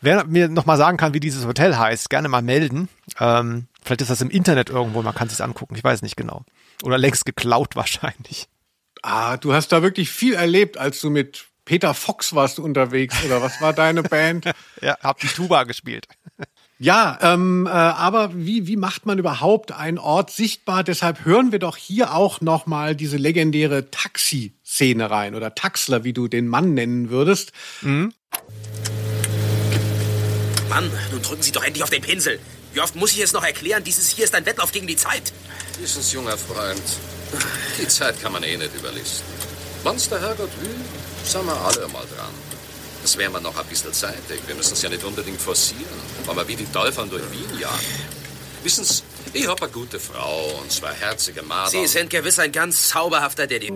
Wer 0.00 0.24
mir 0.24 0.48
nochmal 0.48 0.76
sagen 0.76 0.96
kann, 0.96 1.14
wie 1.14 1.20
dieses 1.20 1.46
Hotel 1.46 1.78
heißt, 1.78 2.10
gerne 2.10 2.28
mal 2.28 2.42
melden. 2.42 2.88
Ähm, 3.20 3.68
vielleicht 3.84 4.00
ist 4.02 4.10
das 4.10 4.20
im 4.20 4.30
Internet 4.30 4.68
irgendwo, 4.68 5.02
man 5.02 5.14
kann 5.14 5.28
es 5.28 5.36
sich 5.36 5.44
angucken, 5.44 5.76
ich 5.76 5.84
weiß 5.84 6.02
nicht 6.02 6.16
genau. 6.16 6.42
Oder 6.82 6.98
längst 6.98 7.24
geklaut 7.24 7.76
wahrscheinlich. 7.76 8.48
Ah, 9.02 9.36
du 9.36 9.52
hast 9.52 9.68
da 9.72 9.82
wirklich 9.82 10.10
viel 10.10 10.34
erlebt, 10.34 10.78
als 10.78 11.00
du 11.00 11.10
mit 11.10 11.46
Peter 11.64 11.94
Fox 11.94 12.34
warst 12.34 12.58
unterwegs 12.58 13.16
oder 13.24 13.42
was 13.42 13.60
war 13.60 13.72
deine 13.72 14.02
Band? 14.04 14.46
ja, 14.80 14.96
hab 15.02 15.20
die 15.20 15.28
Tuba 15.28 15.64
gespielt. 15.64 16.06
Ja, 16.78 17.18
ähm, 17.22 17.66
äh, 17.66 17.70
aber 17.70 18.32
wie, 18.34 18.66
wie 18.66 18.76
macht 18.76 19.06
man 19.06 19.18
überhaupt 19.18 19.72
einen 19.72 19.96
Ort 19.96 20.30
sichtbar? 20.30 20.84
Deshalb 20.84 21.24
hören 21.24 21.50
wir 21.50 21.58
doch 21.58 21.78
hier 21.78 22.12
auch 22.14 22.42
nochmal 22.42 22.94
diese 22.94 23.16
legendäre 23.16 23.90
Taxi-Szene 23.90 25.10
rein 25.10 25.34
oder 25.34 25.54
Taxler, 25.54 26.04
wie 26.04 26.12
du 26.12 26.28
den 26.28 26.48
Mann 26.48 26.74
nennen 26.74 27.08
würdest. 27.08 27.52
Mhm. 27.80 28.12
Mann, 30.68 30.90
nun 31.10 31.22
drücken 31.22 31.42
Sie 31.42 31.52
doch 31.52 31.64
endlich 31.64 31.82
auf 31.82 31.88
den 31.88 32.02
Pinsel. 32.02 32.38
Wie 32.76 32.82
oft 32.82 32.94
muss 32.94 33.12
ich 33.12 33.20
es 33.20 33.32
noch 33.32 33.42
erklären? 33.42 33.82
Dieses 33.82 34.10
hier 34.10 34.26
ist 34.26 34.34
ein 34.34 34.44
Wettlauf 34.44 34.70
gegen 34.70 34.86
die 34.86 34.96
Zeit. 34.96 35.32
Dieses 35.80 36.12
junger 36.12 36.36
Freund, 36.36 36.82
die 37.78 37.88
Zeit 37.88 38.20
kann 38.20 38.32
man 38.32 38.42
eh 38.42 38.54
nicht 38.54 38.74
überlisten. 38.74 39.24
Wann's 39.82 40.10
der 40.10 40.20
Herrgott 40.20 40.50
will, 40.60 40.74
sind 41.24 41.46
wir 41.46 41.56
alle 41.56 41.88
mal 41.88 42.04
dran. 42.14 42.34
Das 43.00 43.16
wäre 43.16 43.30
mir 43.30 43.40
noch 43.40 43.56
ein 43.56 43.64
bisschen 43.64 43.94
zeitig. 43.94 44.42
Wir 44.46 44.54
müssen 44.54 44.74
es 44.74 44.82
ja 44.82 44.90
nicht 44.90 45.02
unbedingt 45.04 45.40
forcieren, 45.40 45.86
weil 46.26 46.36
wir 46.36 46.48
wie 46.48 46.56
die 46.56 46.66
Teufel 46.66 47.08
durch 47.08 47.22
Wien 47.30 47.58
jagen. 47.58 47.80
Wissen 48.62 48.84
Sie, 48.84 49.02
ich 49.32 49.48
habe 49.48 49.62
eine 49.62 49.72
gute 49.72 49.98
Frau 49.98 50.60
und 50.60 50.70
zwei 50.70 50.92
herzige 50.92 51.42
Madern. 51.42 51.70
Sie 51.70 51.86
sind 51.86 52.10
gewiss 52.10 52.38
ein 52.38 52.52
ganz 52.52 52.90
zauberhafter 52.90 53.46
Daddy 53.46 53.72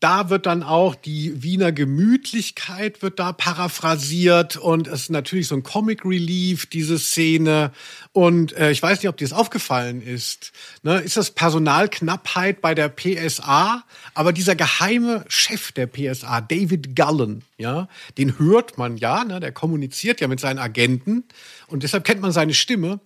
da 0.00 0.30
wird 0.30 0.46
dann 0.46 0.62
auch 0.62 0.94
die 0.94 1.42
Wiener 1.42 1.72
Gemütlichkeit 1.72 3.02
wird 3.02 3.18
da 3.18 3.32
paraphrasiert 3.32 4.56
und 4.56 4.88
es 4.88 5.02
ist 5.02 5.10
natürlich 5.10 5.46
so 5.46 5.54
ein 5.54 5.62
Comic 5.62 6.06
Relief, 6.06 6.64
diese 6.66 6.98
Szene. 6.98 7.70
Und 8.12 8.56
äh, 8.56 8.70
ich 8.70 8.82
weiß 8.82 8.98
nicht, 9.02 9.10
ob 9.10 9.18
dir 9.18 9.28
das 9.28 9.38
aufgefallen 9.38 10.02
ist. 10.02 10.52
Ne? 10.82 11.00
Ist 11.00 11.18
das 11.18 11.30
Personalknappheit 11.30 12.62
bei 12.62 12.74
der 12.74 12.88
PSA? 12.88 13.84
Aber 14.14 14.32
dieser 14.32 14.56
geheime 14.56 15.24
Chef 15.28 15.72
der 15.72 15.86
PSA, 15.86 16.40
David 16.40 16.96
Gullen, 16.96 17.42
ja, 17.58 17.86
den 18.16 18.38
hört 18.38 18.78
man 18.78 18.96
ja, 18.96 19.24
ne? 19.24 19.38
der 19.38 19.52
kommuniziert 19.52 20.22
ja 20.22 20.28
mit 20.28 20.40
seinen 20.40 20.58
Agenten 20.58 21.24
und 21.66 21.82
deshalb 21.82 22.04
kennt 22.04 22.22
man 22.22 22.32
seine 22.32 22.54
Stimme. 22.54 23.00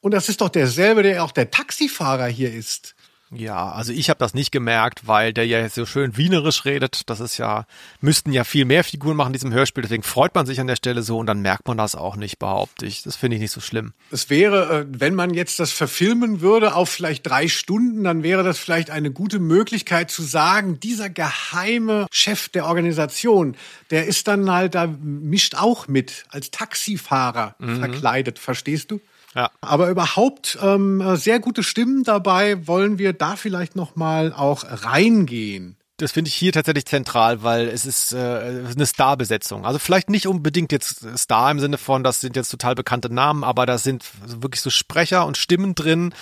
Und 0.00 0.14
das 0.14 0.28
ist 0.28 0.40
doch 0.40 0.48
derselbe, 0.48 1.02
der 1.02 1.24
auch 1.24 1.32
der 1.32 1.50
Taxifahrer 1.50 2.26
hier 2.26 2.52
ist. 2.52 2.94
Ja, 3.30 3.72
also 3.72 3.92
ich 3.92 4.08
habe 4.08 4.18
das 4.18 4.32
nicht 4.32 4.52
gemerkt, 4.52 5.06
weil 5.06 5.34
der 5.34 5.46
ja 5.46 5.68
so 5.68 5.84
schön 5.84 6.16
wienerisch 6.16 6.64
redet. 6.64 7.02
Das 7.10 7.20
ist 7.20 7.36
ja, 7.36 7.66
müssten 8.00 8.32
ja 8.32 8.44
viel 8.44 8.64
mehr 8.64 8.84
Figuren 8.84 9.16
machen 9.16 9.28
in 9.28 9.32
diesem 9.34 9.52
Hörspiel. 9.52 9.82
Deswegen 9.82 10.02
freut 10.02 10.34
man 10.34 10.46
sich 10.46 10.60
an 10.60 10.66
der 10.66 10.76
Stelle 10.76 11.02
so 11.02 11.18
und 11.18 11.26
dann 11.26 11.40
merkt 11.40 11.68
man 11.68 11.76
das 11.76 11.94
auch 11.94 12.16
nicht, 12.16 12.38
behaupte 12.38 12.86
ich. 12.86 13.02
Das 13.02 13.16
finde 13.16 13.36
ich 13.36 13.42
nicht 13.42 13.52
so 13.52 13.60
schlimm. 13.60 13.92
Es 14.10 14.30
wäre, 14.30 14.80
äh, 14.80 14.86
wenn 14.88 15.14
man 15.14 15.34
jetzt 15.34 15.60
das 15.60 15.72
verfilmen 15.72 16.40
würde 16.40 16.74
auf 16.74 16.88
vielleicht 16.88 17.26
drei 17.26 17.48
Stunden, 17.48 18.04
dann 18.04 18.22
wäre 18.22 18.42
das 18.42 18.58
vielleicht 18.58 18.90
eine 18.90 19.10
gute 19.10 19.38
Möglichkeit 19.38 20.10
zu 20.10 20.22
sagen, 20.22 20.80
dieser 20.80 21.10
geheime 21.10 22.06
Chef 22.10 22.48
der 22.48 22.64
Organisation, 22.64 23.56
der 23.90 24.06
ist 24.06 24.26
dann 24.26 24.50
halt 24.50 24.74
da, 24.74 24.86
mischt 24.86 25.54
auch 25.54 25.86
mit 25.86 26.24
als 26.30 26.50
Taxifahrer 26.50 27.56
mhm. 27.58 27.78
verkleidet. 27.78 28.38
Verstehst 28.38 28.90
du? 28.90 29.00
Ja. 29.34 29.50
Aber 29.60 29.90
überhaupt 29.90 30.58
ähm, 30.62 31.16
sehr 31.16 31.38
gute 31.38 31.62
Stimmen 31.62 32.02
dabei. 32.02 32.66
Wollen 32.66 32.98
wir 32.98 33.12
da 33.12 33.36
vielleicht 33.36 33.76
noch 33.76 33.96
mal 33.96 34.32
auch 34.32 34.64
reingehen? 34.66 35.76
Das 35.98 36.12
finde 36.12 36.28
ich 36.28 36.34
hier 36.34 36.52
tatsächlich 36.52 36.86
zentral, 36.86 37.42
weil 37.42 37.66
es 37.66 37.84
ist 37.84 38.12
äh, 38.12 38.16
eine 38.18 38.86
Starbesetzung. 38.86 39.66
Also 39.66 39.80
vielleicht 39.80 40.10
nicht 40.10 40.28
unbedingt 40.28 40.70
jetzt 40.70 41.04
Star 41.18 41.50
im 41.50 41.58
Sinne 41.58 41.76
von, 41.76 42.04
das 42.04 42.20
sind 42.20 42.36
jetzt 42.36 42.50
total 42.50 42.76
bekannte 42.76 43.12
Namen, 43.12 43.42
aber 43.42 43.66
da 43.66 43.78
sind 43.78 44.04
wirklich 44.24 44.60
so 44.60 44.70
Sprecher 44.70 45.26
und 45.26 45.36
Stimmen 45.36 45.74
drin, 45.74 46.14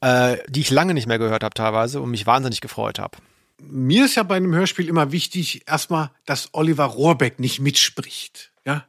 äh, 0.00 0.38
die 0.48 0.60
ich 0.60 0.70
lange 0.70 0.94
nicht 0.94 1.06
mehr 1.06 1.20
gehört 1.20 1.44
habe 1.44 1.54
teilweise 1.54 2.00
und 2.00 2.10
mich 2.10 2.26
wahnsinnig 2.26 2.60
gefreut 2.60 2.98
habe. 2.98 3.18
Mir 3.62 4.06
ist 4.06 4.16
ja 4.16 4.24
bei 4.24 4.34
einem 4.34 4.52
Hörspiel 4.52 4.88
immer 4.88 5.12
wichtig, 5.12 5.62
erstmal, 5.68 6.10
dass 6.26 6.48
Oliver 6.52 6.86
Rohrbeck 6.86 7.38
nicht 7.38 7.60
mitspricht. 7.60 8.50
Ja, 8.66 8.84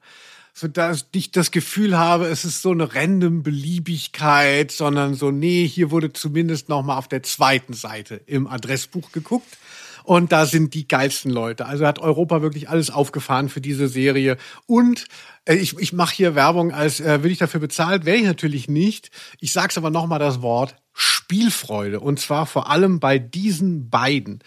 so 0.57 0.69
dass 0.69 1.07
ich 1.11 1.31
das 1.31 1.51
Gefühl 1.51 1.97
habe, 1.97 2.27
es 2.27 2.45
ist 2.45 2.61
so 2.61 2.71
eine 2.71 2.95
random 2.95 3.43
Beliebigkeit, 3.43 4.71
sondern 4.71 5.13
so, 5.13 5.29
nee, 5.29 5.67
hier 5.67 5.91
wurde 5.91 6.13
zumindest 6.13 6.69
noch 6.69 6.81
mal 6.81 6.97
auf 6.97 7.09
der 7.09 7.23
zweiten 7.23 7.73
Seite 7.73 8.21
im 8.25 8.47
Adressbuch 8.47 9.11
geguckt. 9.11 9.57
Und 10.05 10.31
da 10.31 10.45
sind 10.45 10.73
die 10.73 10.87
geilsten 10.87 11.31
Leute. 11.31 11.65
Also 11.65 11.85
hat 11.85 11.99
Europa 11.99 12.41
wirklich 12.41 12.69
alles 12.69 12.89
aufgefahren 12.89 13.49
für 13.49 13.59
diese 13.59 13.89
Serie. 13.89 14.37
Und 14.65 15.05
äh, 15.43 15.55
ich, 15.55 15.77
ich 15.77 15.91
mache 15.91 16.15
hier 16.15 16.35
Werbung, 16.35 16.71
als 16.71 17.01
äh, 17.01 17.21
will 17.23 17.31
ich 17.31 17.39
dafür 17.39 17.59
bezahlt, 17.59 18.05
wäre 18.05 18.17
ich 18.17 18.23
natürlich 18.23 18.69
nicht. 18.69 19.09
Ich 19.41 19.51
sag's 19.51 19.77
aber 19.77 19.89
noch 19.89 20.07
mal 20.07 20.19
das 20.19 20.41
Wort 20.41 20.75
Spielfreude. 20.93 21.99
Und 21.99 22.19
zwar 22.19 22.45
vor 22.45 22.69
allem 22.69 23.01
bei 23.01 23.19
diesen 23.19 23.89
beiden. 23.89 24.39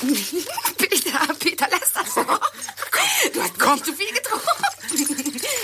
Peter, 0.78 1.34
Peter, 1.38 1.53
lass 1.94 2.14
das. 2.14 2.26
Du 3.32 3.42
hast 3.42 3.58
Komm. 3.58 3.72
nicht 3.74 3.86
zu 3.86 3.92
viel 3.94 4.12
getrunken. 4.12 4.48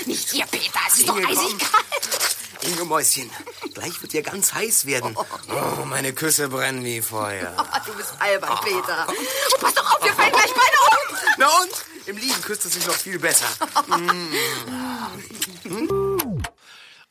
Nicht 0.05 0.29
hier, 0.29 0.45
Peter, 0.47 0.79
es 0.87 0.99
ist 0.99 1.09
doch 1.09 1.17
eisig 1.17 1.57
kalt. 1.59 2.35
Inge 2.61 2.85
Mäuschen, 2.85 3.29
gleich 3.73 3.99
wird 4.01 4.13
dir 4.13 4.21
ganz 4.21 4.53
heiß 4.53 4.85
werden. 4.85 5.15
Oh, 5.17 5.85
meine 5.85 6.13
Küsse 6.13 6.49
brennen 6.49 6.83
wie 6.83 7.01
Feuer. 7.01 7.55
Oh, 7.57 7.79
du 7.85 7.93
bist 7.93 8.13
albern, 8.19 8.57
Peter. 8.63 9.07
Oh, 9.09 9.57
pass 9.59 9.73
doch 9.73 9.95
auf, 9.95 10.03
wir 10.03 10.13
fallen 10.13 10.31
gleich 10.31 10.53
beide 10.53 11.11
um. 11.11 11.17
Na 11.37 11.47
und? 11.61 11.71
Im 12.05 12.17
Liegen 12.17 12.41
küsst 12.41 12.65
es 12.65 12.73
sich 12.73 12.85
noch 12.85 12.93
viel 12.93 13.17
besser. 13.17 13.45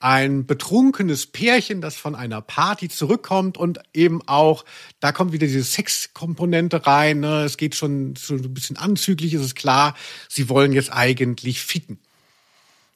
ein 0.00 0.46
betrunkenes 0.46 1.26
Pärchen, 1.26 1.82
das 1.82 1.96
von 1.96 2.14
einer 2.14 2.40
Party 2.40 2.88
zurückkommt 2.88 3.58
und 3.58 3.78
eben 3.92 4.26
auch, 4.26 4.64
da 4.98 5.12
kommt 5.12 5.32
wieder 5.32 5.46
diese 5.46 5.62
Sexkomponente 5.62 6.86
rein. 6.86 7.20
Ne? 7.20 7.44
Es 7.44 7.58
geht 7.58 7.76
schon 7.76 8.16
so 8.16 8.34
ein 8.34 8.54
bisschen 8.54 8.78
anzüglich, 8.78 9.34
ist 9.34 9.42
es 9.42 9.54
klar, 9.54 9.94
sie 10.28 10.48
wollen 10.48 10.72
jetzt 10.72 10.92
eigentlich 10.92 11.60
ficken. 11.60 11.98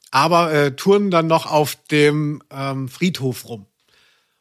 Aber 0.09 0.51
äh, 0.51 0.75
touren 0.75 1.11
dann 1.11 1.27
noch 1.27 1.45
auf 1.45 1.77
dem 1.91 2.41
ähm, 2.49 2.89
Friedhof 2.89 3.47
rum. 3.47 3.67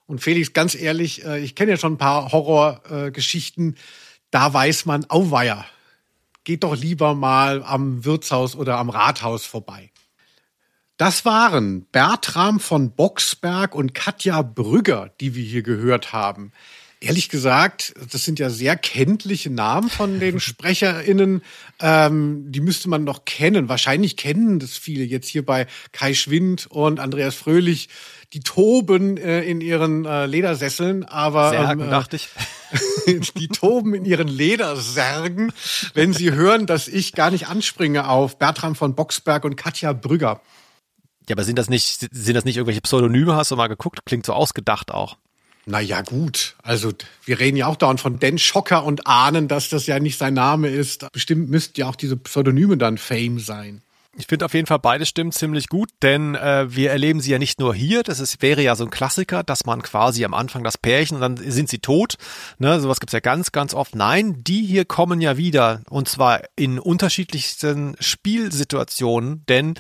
Und 0.07 0.21
Felix, 0.21 0.53
ganz 0.53 0.75
ehrlich, 0.75 1.25
äh, 1.25 1.41
ich 1.41 1.55
kenne 1.55 1.73
ja 1.73 1.77
schon 1.77 1.95
ein 1.95 1.99
paar 1.99 2.33
Horrorgeschichten, 2.33 3.75
äh, 3.75 3.79
da 4.31 4.53
weiß 4.53 4.87
man, 4.87 5.09
auweia, 5.11 5.65
geht 6.45 6.65
doch 6.65 6.77
lieber 6.77 7.15
mal 7.15 7.63
am 7.63 8.05
Wirtshaus 8.05 8.57
oder 8.57 8.79
am 8.79 8.91
Rathaus 8.91 9.45
vorbei. 9.47 9.91
Das 10.97 11.25
waren 11.25 11.87
Bertram 11.91 12.61
von 12.61 12.93
Boxberg 12.93 13.75
und 13.75 13.95
Katja 13.95 14.43
Brügger, 14.43 15.11
die 15.21 15.35
wir 15.35 15.43
hier 15.43 15.63
gehört 15.63 16.13
haben. 16.13 16.53
Ehrlich 17.01 17.29
gesagt, 17.29 17.95
das 18.13 18.25
sind 18.25 18.39
ja 18.39 18.49
sehr 18.49 18.77
kenntliche 18.77 19.51
Namen 19.51 19.91
von 19.91 20.21
den 20.21 20.39
SprecherInnen. 20.41 21.43
Ähm, 21.81 22.45
die 22.53 22.61
müsste 22.61 22.89
man 22.89 23.03
noch 23.03 23.25
kennen. 23.25 23.69
Wahrscheinlich 23.69 24.17
kennen 24.17 24.61
das 24.61 24.79
viele 24.79 25.03
jetzt 25.03 25.29
hier 25.29 25.45
bei 25.45 25.67
Kai 25.91 26.15
Schwind 26.15 26.69
und 26.71 27.01
Andreas 27.01 27.35
Fröhlich. 27.35 27.89
Die 28.33 28.41
toben 28.41 29.17
äh, 29.17 29.43
in 29.43 29.61
ihren 29.61 30.05
äh, 30.05 30.27
Ledersesseln, 30.27 31.03
aber 31.03 31.51
Särgen, 31.51 31.83
ähm, 31.83 31.91
dachte 31.91 32.17
ich. 32.17 32.29
die 33.37 33.49
toben 33.49 33.95
in 33.95 34.05
ihren 34.05 34.29
Ledersärgen, 34.29 35.53
wenn 35.93 36.13
sie 36.13 36.31
hören, 36.33 36.67
dass 36.67 36.87
ich 36.87 37.15
gar 37.15 37.33
nicht 37.33 37.49
anspringe 37.49 38.09
auf 38.09 38.39
Bertram 38.39 38.77
von 38.77 38.95
Boxberg 38.95 39.45
und 39.45 39.57
Katja 39.57 39.93
Brügger. 39.93 40.41
Ja, 41.29 41.35
aber 41.35 41.45
sind 41.45 41.59
das 41.59 41.71
nicht, 41.71 42.09
sind 42.11 42.35
das 42.35 42.45
nicht 42.45 42.57
irgendwelche 42.57 42.83
Pseudonyme? 42.83 43.35
Hast 43.35 43.51
du 43.51 43.57
mal 43.57 43.69
geguckt? 43.69 44.01
Klingt 44.05 44.27
so 44.27 44.33
ausgedacht 44.33 44.91
auch. 44.93 45.17
Naja, 45.67 46.03
gut. 46.03 46.57
Also, 46.63 46.93
wir 47.25 47.41
reden 47.41 47.57
ja 47.57 47.67
auch 47.67 47.77
dauernd 47.77 48.01
von 48.01 48.19
Dan 48.19 48.39
Schocker 48.39 48.85
und 48.85 49.07
ahnen, 49.07 49.49
dass 49.49 49.71
das 49.71 49.87
ja 49.87 49.99
nicht 49.99 50.19
sein 50.19 50.35
Name 50.35 50.69
ist. 50.69 51.11
Bestimmt 51.13 51.49
müssten 51.49 51.81
ja 51.81 51.89
auch 51.89 51.97
diese 51.97 52.19
Pseudonyme 52.19 52.77
dann 52.77 52.99
Fame 52.99 53.39
sein. 53.39 53.81
Ich 54.17 54.27
finde 54.29 54.45
auf 54.45 54.55
jeden 54.55 54.67
Fall 54.67 54.79
beide 54.79 55.07
Stimmen 55.07 55.33
ziemlich 55.33 55.69
gut, 55.69 55.91
denn 56.03 56.37
äh, 56.37 56.67
wir 56.69 56.93
erleben 56.93 57.21
sie 57.21 57.33
ja 57.33 57.39
nicht 57.39 57.59
nur 57.59 57.75
hier, 57.75 58.05
das 58.05 58.21
ist, 58.21 58.43
wäre 58.43 58.63
ja 58.63 58.77
so 58.77 58.85
ein 58.85 58.91
Klassiker, 58.91 59.43
dass 59.43 59.67
man 59.67 59.83
quasi 59.83 60.25
am 60.25 60.35
Anfang 60.35 60.63
das 60.63 60.79
Pärchen 60.79 61.17
und 61.17 61.21
dann 61.21 61.37
sind 61.37 61.69
sie 61.69 61.81
tot. 61.81 62.15
Ne, 62.59 62.79
sowas 62.81 63.01
gibt's 63.01 63.13
ja 63.13 63.19
ganz, 63.19 63.51
ganz 63.51 63.75
oft. 63.75 63.97
Nein, 63.97 64.45
die 64.45 64.65
hier 64.65 64.85
kommen 64.85 65.21
ja 65.21 65.37
wieder 65.37 65.83
und 65.91 66.09
zwar 66.09 66.43
in 66.55 66.79
unterschiedlichsten 66.79 67.97
Spielsituationen, 67.99 69.43
denn 69.49 69.75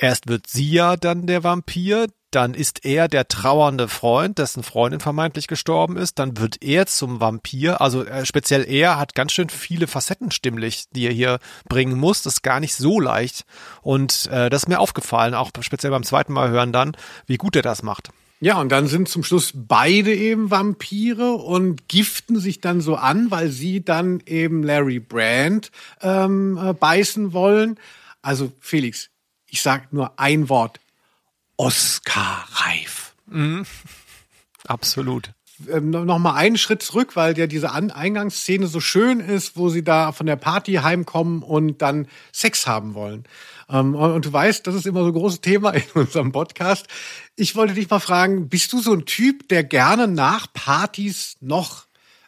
erst 0.00 0.28
wird 0.28 0.46
sie 0.46 0.70
ja 0.70 0.96
dann 0.96 1.26
der 1.26 1.44
Vampir, 1.44 2.06
dann 2.30 2.54
ist 2.54 2.84
er 2.84 3.08
der 3.08 3.26
trauernde 3.26 3.88
Freund, 3.88 4.38
dessen 4.38 4.62
Freundin 4.62 5.00
vermeintlich 5.00 5.48
gestorben 5.48 5.96
ist, 5.96 6.18
dann 6.18 6.38
wird 6.38 6.62
er 6.62 6.86
zum 6.86 7.20
Vampir, 7.20 7.80
also 7.80 8.04
äh, 8.04 8.24
speziell 8.24 8.64
er 8.68 8.98
hat 8.98 9.14
ganz 9.14 9.32
schön 9.32 9.50
viele 9.50 9.88
Facetten 9.88 10.30
stimmlich, 10.30 10.84
die 10.90 11.06
er 11.06 11.12
hier 11.12 11.38
bringen 11.68 11.98
muss, 11.98 12.22
das 12.22 12.34
ist 12.34 12.42
gar 12.42 12.60
nicht 12.60 12.74
so 12.74 13.00
leicht 13.00 13.44
und 13.82 14.28
äh, 14.32 14.48
das 14.48 14.62
ist 14.62 14.68
mir 14.68 14.78
aufgefallen, 14.78 15.34
auch 15.34 15.50
speziell 15.60 15.90
beim 15.90 16.04
zweiten 16.04 16.32
Mal 16.32 16.50
hören 16.50 16.72
dann, 16.72 16.96
wie 17.26 17.36
gut 17.36 17.56
er 17.56 17.62
das 17.62 17.82
macht. 17.82 18.10
Ja, 18.42 18.58
und 18.58 18.70
dann 18.70 18.86
sind 18.86 19.08
zum 19.08 19.22
Schluss 19.22 19.52
beide 19.54 20.14
eben 20.14 20.50
Vampire 20.50 21.32
und 21.32 21.88
giften 21.88 22.40
sich 22.40 22.62
dann 22.62 22.80
so 22.80 22.94
an, 22.94 23.30
weil 23.30 23.50
sie 23.50 23.84
dann 23.84 24.22
eben 24.24 24.62
Larry 24.62 24.98
Brand 24.98 25.70
ähm, 26.00 26.58
äh, 26.58 26.72
beißen 26.72 27.34
wollen. 27.34 27.78
Also 28.22 28.50
Felix, 28.60 29.09
ich 29.50 29.62
sag 29.62 29.92
nur 29.92 30.18
ein 30.18 30.48
Wort, 30.48 30.80
Oscar-reif. 31.56 33.14
Mhm. 33.26 33.66
Absolut. 34.66 35.32
Ähm, 35.68 35.90
noch 35.90 36.18
mal 36.18 36.34
einen 36.34 36.56
Schritt 36.56 36.82
zurück, 36.82 37.16
weil 37.16 37.36
ja 37.36 37.46
diese 37.46 37.72
An 37.72 37.90
Eingangsszene 37.90 38.66
so 38.66 38.80
schön 38.80 39.20
ist, 39.20 39.56
wo 39.56 39.68
sie 39.68 39.84
da 39.84 40.12
von 40.12 40.26
der 40.26 40.36
Party 40.36 40.74
heimkommen 40.74 41.42
und 41.42 41.82
dann 41.82 42.08
Sex 42.32 42.66
haben 42.66 42.94
wollen. 42.94 43.24
Ähm, 43.68 43.94
und, 43.94 44.12
und, 44.12 44.24
du 44.24 44.32
weißt, 44.32 44.66
das 44.66 44.74
ist 44.74 44.86
immer 44.86 45.02
so 45.02 45.08
ein 45.08 45.12
großes 45.12 45.42
Thema 45.42 45.70
in 45.72 45.82
unserem 45.94 46.32
Podcast. 46.32 46.86
Ich 47.36 47.56
wollte 47.56 47.74
dich 47.74 47.90
mal 47.90 48.00
fragen, 48.00 48.48
bist 48.48 48.72
du 48.72 48.80
so 48.80 48.92
ein 48.92 49.04
Typ, 49.04 49.48
der 49.48 49.64
gerne 49.64 50.08
nach 50.08 50.46
Partys 50.52 51.36
noch 51.40 51.84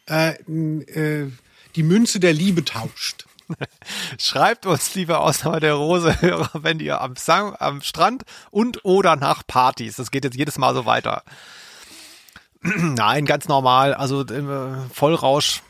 äh, 0.09 0.33
äh, 0.33 1.31
die 1.75 1.83
Münze 1.83 2.21
der 2.21 2.35
Liebe 2.35 2.65
tauscht? 2.65 3.27
Schreibt 4.19 4.67
uns, 4.67 4.95
liebe 4.95 5.19
Ausnahme 5.19 5.61
der 5.61 5.75
Rose, 5.75 6.17
wenn 6.55 6.81
ihr 6.81 7.01
am, 7.01 7.17
Sang, 7.17 7.57
am 7.59 7.83
Strand 7.83 8.25
und 8.51 8.85
oder 8.85 9.17
nach 9.17 9.47
Partys. 9.47 9.97
Das 9.97 10.11
geht 10.11 10.25
jetzt 10.25 10.37
jedes 10.37 10.59
Mal 10.59 10.75
so 10.75 10.87
weiter. 10.87 11.23
Nein, 12.63 13.27
ganz 13.27 13.49
normal. 13.49 13.95
Also 13.95 14.23
im 14.23 14.51
äh, 14.51 14.89
Vollrausch 14.93 15.63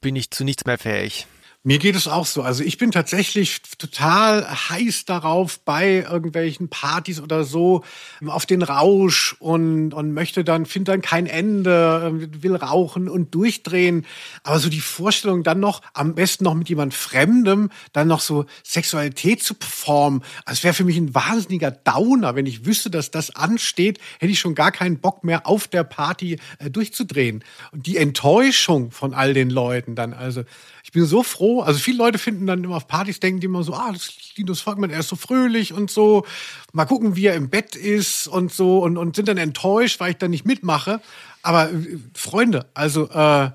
bin 0.00 0.16
ich 0.16 0.30
zu 0.30 0.44
nichts 0.44 0.64
mehr 0.64 0.78
fähig. 0.78 1.26
Mir 1.68 1.78
geht 1.78 1.96
es 1.96 2.08
auch 2.08 2.24
so. 2.24 2.40
Also 2.40 2.64
ich 2.64 2.78
bin 2.78 2.92
tatsächlich 2.92 3.60
total 3.76 4.48
heiß 4.70 5.04
darauf, 5.04 5.60
bei 5.60 6.06
irgendwelchen 6.10 6.70
Partys 6.70 7.20
oder 7.20 7.44
so 7.44 7.84
auf 8.26 8.46
den 8.46 8.62
Rausch 8.62 9.36
und, 9.38 9.92
und 9.92 10.14
möchte 10.14 10.44
dann, 10.44 10.64
finde 10.64 10.92
dann 10.92 11.02
kein 11.02 11.26
Ende, 11.26 12.10
äh, 12.32 12.42
will 12.42 12.56
rauchen 12.56 13.06
und 13.06 13.34
durchdrehen. 13.34 14.06
Aber 14.44 14.58
so 14.60 14.70
die 14.70 14.80
Vorstellung 14.80 15.42
dann 15.42 15.60
noch, 15.60 15.82
am 15.92 16.14
besten 16.14 16.44
noch 16.44 16.54
mit 16.54 16.70
jemand 16.70 16.94
Fremdem, 16.94 17.68
dann 17.92 18.08
noch 18.08 18.20
so 18.20 18.46
Sexualität 18.64 19.42
zu 19.42 19.52
performen, 19.52 20.22
das 20.46 20.64
wäre 20.64 20.72
für 20.72 20.84
mich 20.84 20.96
ein 20.96 21.14
wahnsinniger 21.14 21.70
Downer. 21.70 22.34
Wenn 22.34 22.46
ich 22.46 22.64
wüsste, 22.64 22.88
dass 22.88 23.10
das 23.10 23.36
ansteht, 23.36 23.98
hätte 24.20 24.32
ich 24.32 24.40
schon 24.40 24.54
gar 24.54 24.72
keinen 24.72 25.00
Bock 25.00 25.22
mehr 25.22 25.46
auf 25.46 25.68
der 25.68 25.84
Party 25.84 26.38
äh, 26.60 26.70
durchzudrehen. 26.70 27.44
Und 27.72 27.84
die 27.84 27.98
Enttäuschung 27.98 28.90
von 28.90 29.12
all 29.12 29.34
den 29.34 29.50
Leuten 29.50 29.94
dann, 29.94 30.14
also 30.14 30.44
ich 30.84 30.92
bin 30.92 31.04
so 31.04 31.22
froh. 31.22 31.60
Also 31.60 31.78
viele 31.78 31.98
Leute 31.98 32.18
finden 32.18 32.46
dann 32.46 32.64
immer 32.64 32.76
auf 32.76 32.88
Partys, 32.88 33.20
denken 33.20 33.40
die 33.40 33.46
immer 33.46 33.62
so, 33.62 33.74
ah, 33.74 33.92
das 33.92 34.12
Linus 34.36 34.60
Volkmann, 34.60 34.90
er 34.90 35.00
ist 35.00 35.08
so 35.08 35.16
fröhlich 35.16 35.72
und 35.72 35.90
so. 35.90 36.24
Mal 36.72 36.86
gucken, 36.86 37.16
wie 37.16 37.26
er 37.26 37.34
im 37.34 37.50
Bett 37.50 37.76
ist 37.76 38.26
und 38.28 38.52
so 38.52 38.78
und, 38.78 38.96
und 38.96 39.16
sind 39.16 39.28
dann 39.28 39.38
enttäuscht, 39.38 40.00
weil 40.00 40.12
ich 40.12 40.18
dann 40.18 40.30
nicht 40.30 40.46
mitmache. 40.46 41.00
Aber 41.42 41.70
äh, 41.70 41.98
Freunde, 42.14 42.66
also 42.74 43.08
äh, 43.10 43.50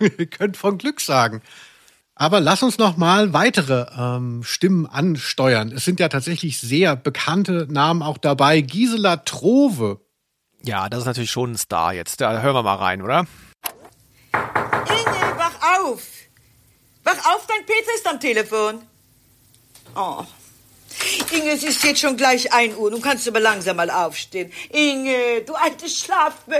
ihr 0.18 0.26
könnt 0.26 0.56
von 0.56 0.78
Glück 0.78 1.00
sagen. 1.00 1.42
Aber 2.16 2.40
lass 2.40 2.62
uns 2.62 2.78
noch 2.78 2.96
mal 2.96 3.32
weitere 3.32 3.86
ähm, 3.98 4.44
Stimmen 4.44 4.86
ansteuern. 4.86 5.72
Es 5.72 5.84
sind 5.84 5.98
ja 5.98 6.08
tatsächlich 6.08 6.58
sehr 6.58 6.94
bekannte 6.94 7.66
Namen 7.68 8.02
auch 8.02 8.18
dabei. 8.18 8.60
Gisela 8.60 9.16
Trove. 9.16 10.00
Ja, 10.62 10.88
das 10.88 11.00
ist 11.00 11.06
natürlich 11.06 11.32
schon 11.32 11.52
ein 11.52 11.58
Star 11.58 11.92
jetzt. 11.92 12.20
Da 12.20 12.40
hören 12.40 12.54
wir 12.54 12.62
mal 12.62 12.76
rein, 12.76 13.02
oder? 13.02 13.26
Auf! 15.84 16.02
Wach 17.02 17.18
auf, 17.34 17.46
dein 17.46 17.66
Peter 17.66 17.94
ist 17.94 18.06
am 18.06 18.18
Telefon. 18.18 18.82
Oh. 19.94 20.24
Inge, 21.32 21.52
es 21.52 21.62
ist 21.62 21.84
jetzt 21.84 22.00
schon 22.00 22.16
gleich 22.16 22.52
ein 22.52 22.74
Uhr. 22.76 22.90
Nun 22.90 23.02
kannst 23.02 23.26
du 23.26 23.30
aber 23.30 23.40
langsam 23.40 23.76
mal 23.76 23.90
aufstehen. 23.90 24.50
Inge, 24.70 25.42
du 25.46 25.54
alte 25.54 25.88
Schlafmö. 25.88 26.56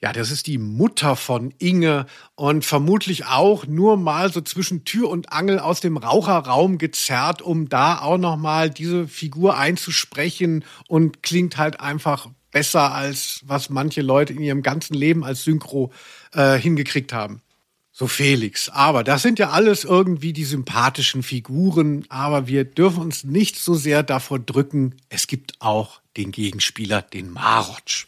Ja, 0.00 0.12
das 0.12 0.30
ist 0.30 0.46
die 0.46 0.58
Mutter 0.58 1.16
von 1.16 1.52
Inge 1.58 2.06
und 2.34 2.64
vermutlich 2.64 3.26
auch 3.26 3.66
nur 3.66 3.96
mal 3.96 4.32
so 4.32 4.40
zwischen 4.40 4.84
Tür 4.84 5.08
und 5.08 5.32
Angel 5.32 5.58
aus 5.58 5.80
dem 5.80 5.96
Raucherraum 5.96 6.78
gezerrt, 6.78 7.42
um 7.42 7.68
da 7.68 8.00
auch 8.00 8.18
noch 8.18 8.36
mal 8.36 8.70
diese 8.70 9.08
Figur 9.08 9.56
einzusprechen 9.56 10.64
und 10.88 11.22
klingt 11.22 11.56
halt 11.56 11.80
einfach 11.80 12.28
besser 12.52 12.92
als 12.92 13.40
was 13.44 13.70
manche 13.70 14.02
Leute 14.02 14.32
in 14.32 14.42
ihrem 14.42 14.62
ganzen 14.62 14.94
Leben 14.94 15.24
als 15.24 15.42
Synchro 15.42 15.90
äh, 16.32 16.56
hingekriegt 16.56 17.12
haben. 17.12 17.42
So 17.90 18.06
Felix. 18.06 18.70
Aber 18.70 19.04
das 19.04 19.20
sind 19.20 19.38
ja 19.38 19.50
alles 19.50 19.84
irgendwie 19.84 20.32
die 20.32 20.44
sympathischen 20.44 21.22
Figuren. 21.22 22.06
Aber 22.08 22.46
wir 22.46 22.64
dürfen 22.64 23.02
uns 23.02 23.24
nicht 23.24 23.58
so 23.58 23.74
sehr 23.74 24.02
davor 24.02 24.38
drücken. 24.38 24.96
Es 25.10 25.26
gibt 25.26 25.60
auch 25.60 26.00
den 26.16 26.30
Gegenspieler, 26.32 27.02
den 27.02 27.30
Marotsch. 27.30 28.06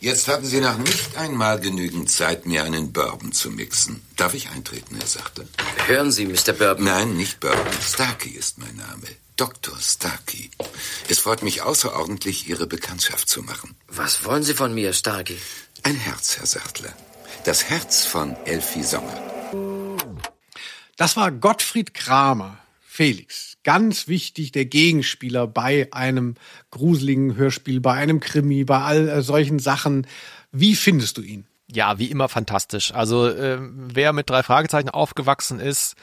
Jetzt 0.00 0.28
hatten 0.28 0.46
Sie 0.46 0.60
noch 0.60 0.78
nicht 0.78 1.16
einmal 1.16 1.60
genügend 1.60 2.10
Zeit, 2.10 2.46
mir 2.46 2.64
einen 2.64 2.92
Bourbon 2.92 3.32
zu 3.32 3.50
mixen. 3.50 4.00
Darf 4.16 4.32
ich 4.32 4.48
eintreten, 4.48 4.96
Herr 4.96 5.06
Sachte? 5.06 5.46
Hören 5.86 6.10
Sie, 6.10 6.24
Mr. 6.24 6.52
Bourbon. 6.54 6.84
Nein, 6.84 7.16
nicht 7.16 7.40
Bourbon. 7.40 7.66
Starkey 7.82 8.30
ist 8.30 8.58
mein 8.58 8.76
Name. 8.76 9.08
Dr. 9.40 9.74
Starkey. 9.80 10.50
Es 11.08 11.20
freut 11.20 11.42
mich 11.42 11.62
außerordentlich, 11.62 12.50
Ihre 12.50 12.66
Bekanntschaft 12.66 13.26
zu 13.26 13.42
machen. 13.42 13.74
Was 13.88 14.26
wollen 14.26 14.42
Sie 14.42 14.52
von 14.52 14.74
mir, 14.74 14.92
Starkey? 14.92 15.38
Ein 15.82 15.94
Herz, 15.94 16.36
Herr 16.36 16.44
Sachtler. 16.44 16.92
Das 17.46 17.70
Herz 17.70 18.04
von 18.04 18.36
Elfie 18.44 18.82
Sommer. 18.82 19.14
Das 20.98 21.16
war 21.16 21.32
Gottfried 21.32 21.94
Kramer. 21.94 22.58
Felix, 22.82 23.56
ganz 23.64 24.08
wichtig, 24.08 24.52
der 24.52 24.66
Gegenspieler 24.66 25.46
bei 25.46 25.88
einem 25.90 26.34
gruseligen 26.70 27.34
Hörspiel, 27.36 27.80
bei 27.80 27.94
einem 27.94 28.20
Krimi, 28.20 28.64
bei 28.64 28.82
all 28.82 29.08
äh, 29.08 29.22
solchen 29.22 29.58
Sachen. 29.58 30.06
Wie 30.52 30.76
findest 30.76 31.16
du 31.16 31.22
ihn? 31.22 31.46
Ja, 31.66 31.98
wie 31.98 32.10
immer 32.10 32.28
fantastisch. 32.28 32.92
Also 32.92 33.28
äh, 33.28 33.56
wer 33.58 34.12
mit 34.12 34.28
drei 34.28 34.42
Fragezeichen 34.42 34.90
aufgewachsen 34.90 35.60
ist, 35.60 35.96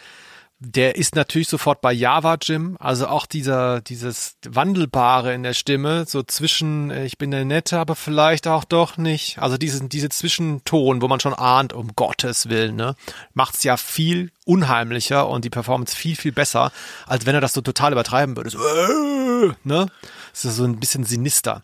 der 0.59 0.95
ist 0.95 1.15
natürlich 1.15 1.49
sofort 1.49 1.81
bei 1.81 1.93
Java 1.93 2.37
Jim, 2.41 2.77
also 2.79 3.07
auch 3.07 3.27
dieser, 3.27 3.81
dieses 3.81 4.37
Wandelbare 4.47 5.33
in 5.33 5.43
der 5.43 5.53
Stimme, 5.53 6.05
so 6.07 6.23
zwischen, 6.23 6.89
äh, 6.89 7.05
ich 7.05 7.19
bin 7.19 7.29
der 7.29 7.45
Nette, 7.45 7.77
aber 7.77 7.95
vielleicht 7.95 8.47
auch 8.47 8.63
doch 8.63 8.97
nicht. 8.97 9.37
Also 9.37 9.57
diesen, 9.57 9.87
diese 9.87 10.09
Zwischenton, 10.09 11.01
wo 11.01 11.07
man 11.07 11.19
schon 11.19 11.35
ahnt, 11.35 11.73
um 11.73 11.95
Gottes 11.95 12.49
Willen, 12.49 12.75
ne, 12.75 12.95
macht's 13.35 13.63
ja 13.63 13.77
viel 13.77 14.31
unheimlicher 14.45 15.29
und 15.29 15.45
die 15.45 15.51
Performance 15.51 15.95
viel, 15.95 16.15
viel 16.15 16.31
besser, 16.31 16.71
als 17.05 17.27
wenn 17.27 17.35
er 17.35 17.41
das 17.41 17.53
so 17.53 17.61
total 17.61 17.91
übertreiben 17.91 18.35
würde. 18.35 18.49
So, 18.49 18.59
äh, 18.59 19.53
ne? 19.63 19.87
Das 20.31 20.45
ist 20.45 20.55
so 20.55 20.63
ein 20.63 20.79
bisschen 20.79 21.03
sinister. 21.03 21.61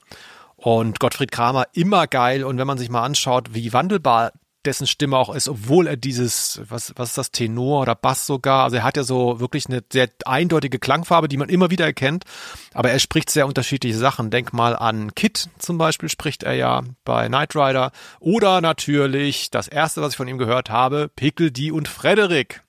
Und 0.56 1.00
Gottfried 1.00 1.32
Kramer 1.32 1.68
immer 1.74 2.08
geil. 2.08 2.44
Und 2.44 2.58
wenn 2.58 2.68
man 2.68 2.78
sich 2.78 2.90
mal 2.90 3.04
anschaut, 3.04 3.54
wie 3.54 3.74
wandelbar 3.74 4.32
dessen 4.66 4.88
Stimme 4.88 5.18
auch 5.18 5.34
ist, 5.34 5.50
obwohl 5.50 5.88
er 5.88 5.98
dieses, 5.98 6.62
was, 6.68 6.94
was 6.96 7.10
ist 7.10 7.18
das, 7.18 7.32
Tenor 7.32 7.82
oder 7.82 7.96
Bass 7.96 8.26
sogar, 8.26 8.64
also 8.64 8.78
er 8.78 8.84
hat 8.84 8.98
ja 8.98 9.04
so 9.04 9.40
wirklich 9.40 9.68
eine 9.68 9.84
sehr 9.92 10.10
eindeutige 10.26 10.80
Klangfarbe, 10.80 11.28
die 11.28 11.38
man 11.38 11.50
immer 11.50 11.70
wieder 11.72 11.86
erkennt, 11.86 12.26
aber 12.74 12.92
er 12.92 13.00
spricht 13.00 13.30
sehr 13.30 13.48
unterschiedliche 13.48 13.98
Sachen. 13.98 14.30
Denk 14.30 14.54
mal 14.54 14.76
an 14.76 15.14
Kit 15.16 15.50
zum 15.60 15.78
Beispiel 15.78 16.10
spricht 16.10 16.44
er 16.44 16.54
ja 16.54 16.84
bei 17.04 17.28
Knight 17.28 17.56
Rider 17.56 17.92
oder 18.20 18.62
natürlich 18.62 19.52
das 19.52 19.68
erste, 19.68 20.02
was 20.02 20.14
ich 20.14 20.18
von 20.18 20.28
ihm 20.28 20.38
gehört 20.38 20.70
habe, 20.70 21.10
Pickledy 21.16 21.72
und 21.72 21.88
Frederik. 21.88 22.64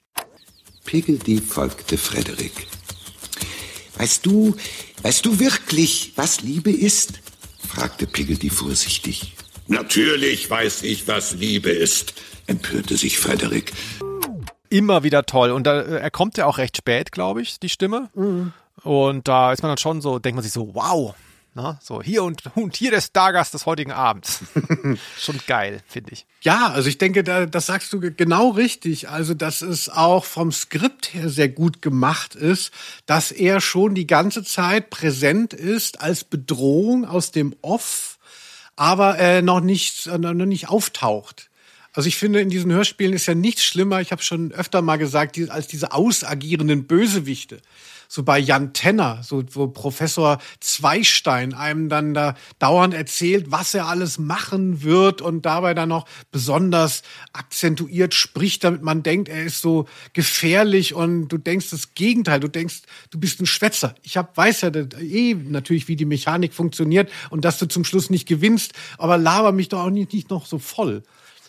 Pickledy 0.85 1.41
folgte 1.41 1.97
Frederik. 1.97 2.67
Weißt 3.97 4.27
du, 4.27 4.57
weißt 5.03 5.25
du 5.25 5.39
wirklich, 5.39 6.13
was 6.17 6.41
Liebe 6.43 6.71
ist? 6.71 7.21
fragte 7.67 8.07
Pickledy 8.07 8.51
vorsichtig. 8.51 9.35
Natürlich 9.67 10.51
weiß 10.51 10.83
ich, 10.83 11.09
was 11.09 11.35
Liebe 11.35 11.71
ist, 11.71 12.15
empörte 12.47 12.97
sich 12.97 13.19
Frederik. 13.19 13.73
Immer 14.69 15.03
wieder 15.03 15.25
toll. 15.25 15.51
Und 15.51 15.67
da, 15.67 15.83
er 15.83 16.11
kommt 16.11 16.37
ja 16.37 16.47
auch 16.47 16.59
recht 16.59 16.77
spät, 16.77 17.13
glaube 17.13 17.43
ich, 17.43 17.61
die 17.61 17.69
Stimme. 17.69 18.11
Mhm. 18.15 18.53
Und 18.83 19.29
da 19.29 19.53
ist 19.53 19.63
man 19.63 19.71
dann 19.71 19.79
schon 19.79 20.01
so, 20.01 20.19
denkt 20.19 20.37
man 20.37 20.43
sich 20.43 20.53
so, 20.53 20.75
wow, 20.75 21.15
Ne? 21.57 21.79
So, 21.81 22.03
hier 22.03 22.25
und, 22.25 22.43
und 22.57 22.75
hier 22.75 22.91
der 22.91 23.01
Stargast 23.01 23.55
des 23.55 23.65
heutigen 23.65 23.93
Abends. 23.93 24.41
Schon 25.19 25.39
geil, 25.47 25.83
finde 25.87 26.11
ich. 26.13 26.27
Ja, 26.41 26.73
also 26.73 26.89
ich 26.89 26.99
denke, 26.99 27.23
da, 27.23 27.47
das 27.47 27.67
sagst 27.67 27.93
du 27.93 28.01
genau 28.01 28.51
richtig. 28.51 29.09
Also, 29.09 29.35
dass 29.35 29.63
es 29.63 29.89
auch 29.89 30.25
vom 30.25 30.51
Skript 30.51 31.15
her 31.15 31.29
sehr 31.29 31.49
gut 31.49 31.81
gemacht 31.81 32.35
ist, 32.35 32.73
dass 33.07 33.31
er 33.31 33.61
schon 33.61 33.95
die 33.95 34.09
ganze 34.09 34.43
Zeit 34.43 34.91
präsent 34.91 35.55
ist 35.55 36.01
als 36.01 36.25
Bedrohung 36.25 37.05
aus 37.05 37.31
dem 37.31 37.55
Off, 37.63 38.14
aber 38.77 39.19
äh, 39.19 39.43
noch 39.43 39.61
nicht, 39.61 40.07
äh, 40.07 40.19
noch 40.19 40.33
nicht 40.33 40.69
auftaucht. 40.69 41.51
Also 41.93 42.09
ich 42.09 42.17
finde, 42.17 42.41
in 42.41 42.51
diesen 42.51 42.73
Hörspielen 42.73 43.13
ist 43.13 43.27
ja 43.27 43.35
nichts 43.35 43.65
schlimmer, 43.65 44.01
ich 44.01 44.11
habe 44.11 44.23
schon 44.23 44.51
öfter 44.53 44.83
mal 44.83 44.97
gesagt, 44.97 45.39
als 45.49 45.69
diese 45.69 45.93
ausagierenden 45.93 46.87
Bösewichte 46.87 47.61
so 48.15 48.23
bei 48.23 48.39
Jan 48.39 48.73
Tenner, 48.73 49.25
so 49.25 49.43
wo 49.55 49.67
Professor 49.67 50.39
Zweistein 50.61 51.53
einem 51.53 51.89
dann 51.89 52.15
da 52.15 52.37
dauernd 52.61 52.95
erzählt, 52.95 53.51
was 53.51 53.75
er 53.75 53.89
alles 53.89 54.19
machen 54.19 54.85
wird 54.85 55.21
und 55.21 55.45
dabei 55.45 55.75
dann 55.75 55.89
noch 55.89 56.07
besonders 56.31 57.03
akzentuiert 57.33 58.15
spricht, 58.15 58.63
damit 58.63 58.83
man 58.83 59.03
denkt, 59.03 59.29
er 59.29 59.43
ist 59.43 59.61
so 59.61 59.89
gefährlich 60.13 60.95
und 60.95 61.27
du 61.27 61.39
denkst 61.39 61.71
das 61.71 61.95
Gegenteil, 61.95 62.39
du 62.39 62.47
denkst, 62.47 62.83
du 63.11 63.19
bist 63.19 63.41
ein 63.41 63.47
Schwätzer. 63.47 63.97
Ich 64.03 64.17
hab, 64.17 64.37
weiß 64.37 64.61
ja 64.61 64.71
eh 65.01 65.35
natürlich, 65.35 65.89
wie 65.89 65.97
die 65.97 66.05
Mechanik 66.05 66.55
funktioniert 66.55 67.11
und 67.31 67.45
dass 67.45 67.59
du 67.59 67.67
zum 67.67 67.85
Schluss 67.85 68.11
nicht 68.11 68.29
gewinnst, 68.29 68.75
aber 68.97 69.19
laber 69.19 69.51
mich 69.51 69.71
doch 69.71 69.81
auch 69.81 69.91
nicht, 69.91 70.13
nicht 70.13 70.31
noch 70.31 70.47
so 70.47 70.61
voll. 70.61 71.03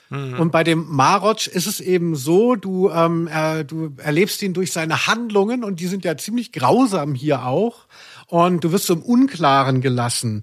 Mhm. 0.09 0.39
Und 0.39 0.51
bei 0.51 0.63
dem 0.63 0.85
Marotsch 0.89 1.47
ist 1.47 1.67
es 1.67 1.79
eben 1.79 2.15
so, 2.15 2.55
du, 2.55 2.89
ähm, 2.89 3.27
äh, 3.27 3.63
du 3.63 3.93
erlebst 3.97 4.41
ihn 4.41 4.53
durch 4.53 4.71
seine 4.71 5.07
Handlungen 5.07 5.63
und 5.63 5.79
die 5.79 5.87
sind 5.87 6.05
ja 6.05 6.17
ziemlich 6.17 6.51
grausam 6.51 7.15
hier 7.15 7.45
auch. 7.45 7.87
Und 8.27 8.63
du 8.63 8.71
wirst 8.71 8.87
so 8.87 8.93
im 8.93 9.01
Unklaren 9.01 9.81
gelassen. 9.81 10.41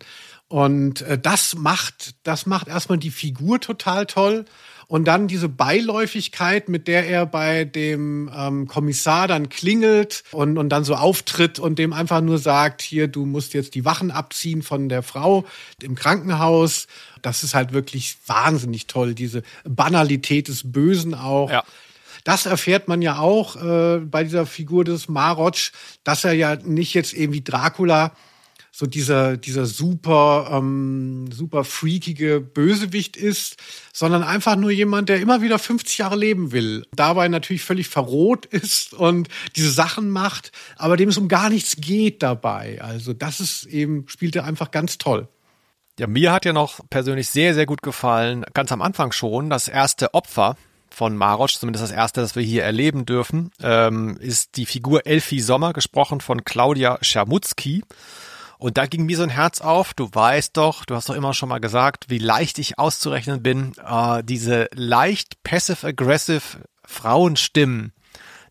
Und 0.48 1.02
äh, 1.02 1.18
das 1.18 1.54
macht, 1.54 2.14
das 2.24 2.46
macht 2.46 2.68
erstmal 2.68 2.98
die 2.98 3.10
Figur 3.10 3.60
total 3.60 4.06
toll. 4.06 4.44
Und 4.92 5.06
dann 5.06 5.26
diese 5.26 5.48
Beiläufigkeit, 5.48 6.68
mit 6.68 6.86
der 6.86 7.08
er 7.08 7.24
bei 7.24 7.64
dem 7.64 8.30
ähm, 8.36 8.68
Kommissar 8.68 9.26
dann 9.26 9.48
klingelt 9.48 10.22
und, 10.32 10.58
und 10.58 10.68
dann 10.68 10.84
so 10.84 10.96
auftritt 10.96 11.58
und 11.58 11.78
dem 11.78 11.94
einfach 11.94 12.20
nur 12.20 12.36
sagt, 12.36 12.82
hier, 12.82 13.08
du 13.08 13.24
musst 13.24 13.54
jetzt 13.54 13.74
die 13.74 13.86
Wachen 13.86 14.10
abziehen 14.10 14.60
von 14.60 14.90
der 14.90 15.02
Frau 15.02 15.46
im 15.80 15.94
Krankenhaus. 15.94 16.88
Das 17.22 17.42
ist 17.42 17.54
halt 17.54 17.72
wirklich 17.72 18.18
wahnsinnig 18.26 18.86
toll, 18.86 19.14
diese 19.14 19.42
Banalität 19.64 20.48
des 20.48 20.70
Bösen 20.70 21.14
auch. 21.14 21.50
Ja. 21.50 21.64
Das 22.24 22.44
erfährt 22.44 22.86
man 22.86 23.00
ja 23.00 23.18
auch 23.18 23.56
äh, 23.56 23.96
bei 24.00 24.24
dieser 24.24 24.44
Figur 24.44 24.84
des 24.84 25.08
Marotsch, 25.08 25.72
dass 26.04 26.22
er 26.24 26.34
ja 26.34 26.56
nicht 26.56 26.92
jetzt 26.92 27.14
irgendwie 27.14 27.42
Dracula 27.42 28.12
so 28.74 28.86
dieser, 28.86 29.36
dieser 29.36 29.66
super, 29.66 30.48
ähm, 30.50 31.30
super 31.30 31.62
freakige 31.62 32.40
Bösewicht 32.40 33.18
ist, 33.18 33.56
sondern 33.92 34.22
einfach 34.22 34.56
nur 34.56 34.70
jemand, 34.70 35.10
der 35.10 35.20
immer 35.20 35.42
wieder 35.42 35.58
50 35.58 35.98
Jahre 35.98 36.16
leben 36.16 36.52
will. 36.52 36.86
Dabei 36.96 37.28
natürlich 37.28 37.62
völlig 37.62 37.88
verroht 37.88 38.46
ist 38.46 38.94
und 38.94 39.28
diese 39.56 39.70
Sachen 39.70 40.10
macht, 40.10 40.52
aber 40.76 40.96
dem 40.96 41.10
es 41.10 41.18
um 41.18 41.28
gar 41.28 41.50
nichts 41.50 41.76
geht 41.76 42.22
dabei. 42.22 42.80
Also 42.80 43.12
das 43.12 43.40
ist 43.40 43.66
eben, 43.66 44.08
spielt 44.08 44.34
er 44.36 44.44
einfach 44.44 44.70
ganz 44.70 44.96
toll. 44.96 45.28
Ja, 45.98 46.06
mir 46.06 46.32
hat 46.32 46.46
ja 46.46 46.54
noch 46.54 46.80
persönlich 46.88 47.28
sehr, 47.28 47.52
sehr 47.52 47.66
gut 47.66 47.82
gefallen, 47.82 48.46
ganz 48.54 48.72
am 48.72 48.80
Anfang 48.80 49.12
schon, 49.12 49.50
das 49.50 49.68
erste 49.68 50.14
Opfer 50.14 50.56
von 50.88 51.16
Marosch, 51.16 51.58
zumindest 51.58 51.82
das 51.84 51.90
erste, 51.90 52.22
das 52.22 52.36
wir 52.36 52.42
hier 52.42 52.64
erleben 52.64 53.04
dürfen, 53.04 53.50
ähm, 53.62 54.16
ist 54.18 54.56
die 54.56 54.66
Figur 54.66 55.06
Elfie 55.06 55.40
Sommer, 55.40 55.74
gesprochen 55.74 56.22
von 56.22 56.44
Claudia 56.44 56.98
Schermutzki. 57.02 57.82
Und 58.62 58.78
da 58.78 58.86
ging 58.86 59.06
mir 59.06 59.16
so 59.16 59.24
ein 59.24 59.28
Herz 59.28 59.60
auf. 59.60 59.92
Du 59.92 60.08
weißt 60.12 60.56
doch, 60.56 60.84
du 60.84 60.94
hast 60.94 61.08
doch 61.08 61.16
immer 61.16 61.34
schon 61.34 61.48
mal 61.48 61.58
gesagt, 61.58 62.04
wie 62.10 62.18
leicht 62.18 62.60
ich 62.60 62.78
auszurechnen 62.78 63.42
bin. 63.42 63.72
Äh, 63.84 64.22
diese 64.22 64.68
leicht 64.72 65.42
passive-aggressive 65.42 66.60
Frauenstimmen, 66.84 67.92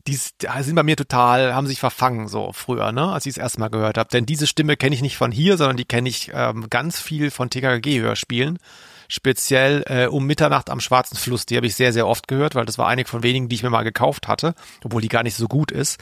die 0.07 0.15
sind 0.15 0.75
bei 0.75 0.83
mir 0.83 0.97
total, 0.97 1.55
haben 1.55 1.65
sich 1.65 1.79
verfangen 1.79 2.27
so 2.27 2.51
früher, 2.51 2.91
ne, 2.91 3.09
als 3.09 3.25
ich 3.25 3.31
es 3.31 3.38
erstmal 3.38 3.69
gehört 3.69 3.97
habe. 3.97 4.09
Denn 4.09 4.25
diese 4.25 4.47
Stimme 4.47 4.75
kenne 4.75 4.95
ich 4.95 5.01
nicht 5.01 5.15
von 5.15 5.31
hier, 5.31 5.55
sondern 5.55 5.77
die 5.77 5.85
kenne 5.85 6.09
ich 6.09 6.29
ähm, 6.33 6.69
ganz 6.69 6.99
viel 6.99 7.31
von 7.31 7.49
TKG-Hörspielen. 7.49 8.57
Speziell 9.07 9.83
äh, 9.88 10.07
um 10.07 10.25
Mitternacht 10.25 10.69
am 10.69 10.81
Schwarzen 10.81 11.15
Fluss. 11.15 11.45
Die 11.45 11.55
habe 11.55 11.67
ich 11.67 11.75
sehr, 11.75 11.93
sehr 11.93 12.07
oft 12.07 12.27
gehört, 12.27 12.55
weil 12.55 12.65
das 12.65 12.77
war 12.77 12.89
eine 12.89 13.05
von 13.05 13.23
wenigen, 13.23 13.47
die 13.47 13.55
ich 13.55 13.63
mir 13.63 13.69
mal 13.69 13.83
gekauft 13.83 14.27
hatte, 14.27 14.55
obwohl 14.83 15.01
die 15.01 15.07
gar 15.07 15.23
nicht 15.23 15.38
so 15.38 15.47
gut 15.47 15.71
ist. 15.71 16.01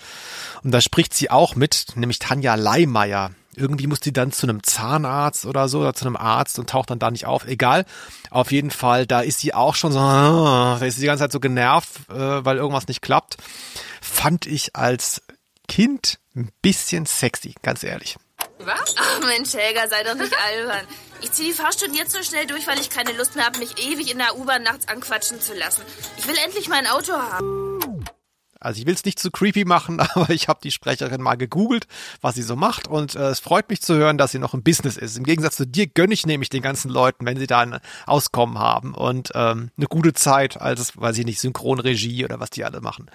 Und 0.64 0.72
da 0.72 0.82
spricht 0.82 1.14
sie 1.14 1.30
auch 1.30 1.56
mit, 1.56 1.96
nämlich 1.96 2.18
Tanja 2.18 2.56
Leimeyer 2.56 3.30
irgendwie 3.56 3.88
muss 3.88 4.00
die 4.00 4.14
dann 4.14 4.32
zu 4.32 4.46
einem 4.48 4.64
Zahnarzt 4.64 5.46
oder 5.46 5.68
so 5.68 5.80
oder 5.80 5.94
zu 5.94 6.06
einem 6.06 6.16
Arzt 6.16 6.60
und 6.60 6.70
taucht 6.70 6.90
dann 6.90 7.00
da 7.00 7.12
nicht 7.12 7.26
auf. 7.26 7.46
Egal. 7.46 7.86
Auf 8.30 8.52
jeden 8.52 8.72
Fall, 8.72 9.06
da 9.06 9.22
ist 9.22 9.40
sie 9.40 9.54
auch 9.54 9.76
schon 9.76 9.92
so, 9.92 10.00
da 10.00 10.78
ist 10.78 10.96
sie 10.96 11.02
die 11.02 11.08
ganze 11.08 11.24
Zeit 11.24 11.32
so 11.32 11.40
genervt, 11.40 12.10
äh, 12.10 12.46
weil 12.46 12.58
irgendwas 12.58 12.88
nicht 12.88 13.02
klappt. 13.02 13.38
Fand 14.02 14.46
ich 14.46 14.76
als 14.76 15.22
Kind 15.68 16.20
ein 16.36 16.50
bisschen 16.62 17.06
sexy, 17.06 17.56
ganz 17.62 17.84
ehrlich. 17.84 18.18
Was? 18.60 18.96
Ach 18.98 19.20
Mensch, 19.26 19.54
Helga, 19.54 19.88
sei 19.88 20.04
doch 20.04 20.16
nicht 20.16 20.34
albern. 20.46 20.86
Ich 21.22 21.32
ziehe 21.32 21.50
die 21.50 21.56
Fahrstunde 21.56 21.98
jetzt 21.98 22.12
so 22.12 22.24
schnell 22.24 22.46
durch, 22.48 22.68
weil 22.68 22.80
ich 22.80 22.90
keine 22.90 23.14
Lust 23.14 23.36
mehr 23.36 23.46
habe, 23.46 23.60
mich 23.60 23.78
ewig 23.78 24.12
in 24.12 24.18
der 24.18 24.38
U-Bahn 24.38 24.64
nachts 24.64 24.88
anquatschen 24.88 25.42
zu 25.42 25.54
lassen. 25.54 25.82
Ich 26.18 26.28
will 26.28 26.36
endlich 26.46 26.70
mein 26.70 26.88
Auto 26.88 27.14
haben. 27.14 27.69
Also 28.60 28.80
ich 28.80 28.86
will 28.86 28.94
es 28.94 29.06
nicht 29.06 29.20
zu 29.20 29.32
creepy 29.32 29.66
machen, 29.66 30.00
aber 30.14 30.30
ich 30.30 30.48
habe 30.48 30.60
die 30.64 30.72
Sprecherin 30.72 31.22
mal 31.22 31.36
gegoogelt, 31.36 31.88
was 32.22 32.36
sie 32.36 32.42
so 32.42 32.56
macht 32.56 32.88
und 32.88 33.16
äh, 33.16 33.30
es 33.30 33.40
freut 33.40 33.70
mich 33.70 33.82
zu 33.82 33.96
hören, 33.96 34.18
dass 34.18 34.32
sie 34.32 34.40
noch 34.40 34.54
im 34.54 34.64
Business 34.64 34.98
ist. 34.98 35.18
Im 35.18 35.24
Gegensatz 35.24 35.56
zu 35.56 35.66
dir 35.66 35.88
gönne 35.88 36.14
ich 36.14 36.26
nämlich 36.26 36.50
den 36.50 36.62
ganzen 36.62 36.90
Leuten, 36.90 37.26
wenn 37.26 37.38
sie 37.38 37.48
da 37.48 37.60
ein 37.60 37.80
Auskommen 38.06 38.60
haben 38.60 38.94
und 38.94 39.32
ähm, 39.36 39.72
eine 39.78 39.88
gute 39.88 40.14
Zeit 40.14 40.60
als, 40.60 40.98
weiß 40.98 41.18
ich 41.18 41.26
nicht, 41.26 41.40
Synchronregie 41.40 42.26
oder 42.26 42.40
was 42.40 42.50
die 42.50 42.66
alle 42.66 42.82
machen. 42.82 43.10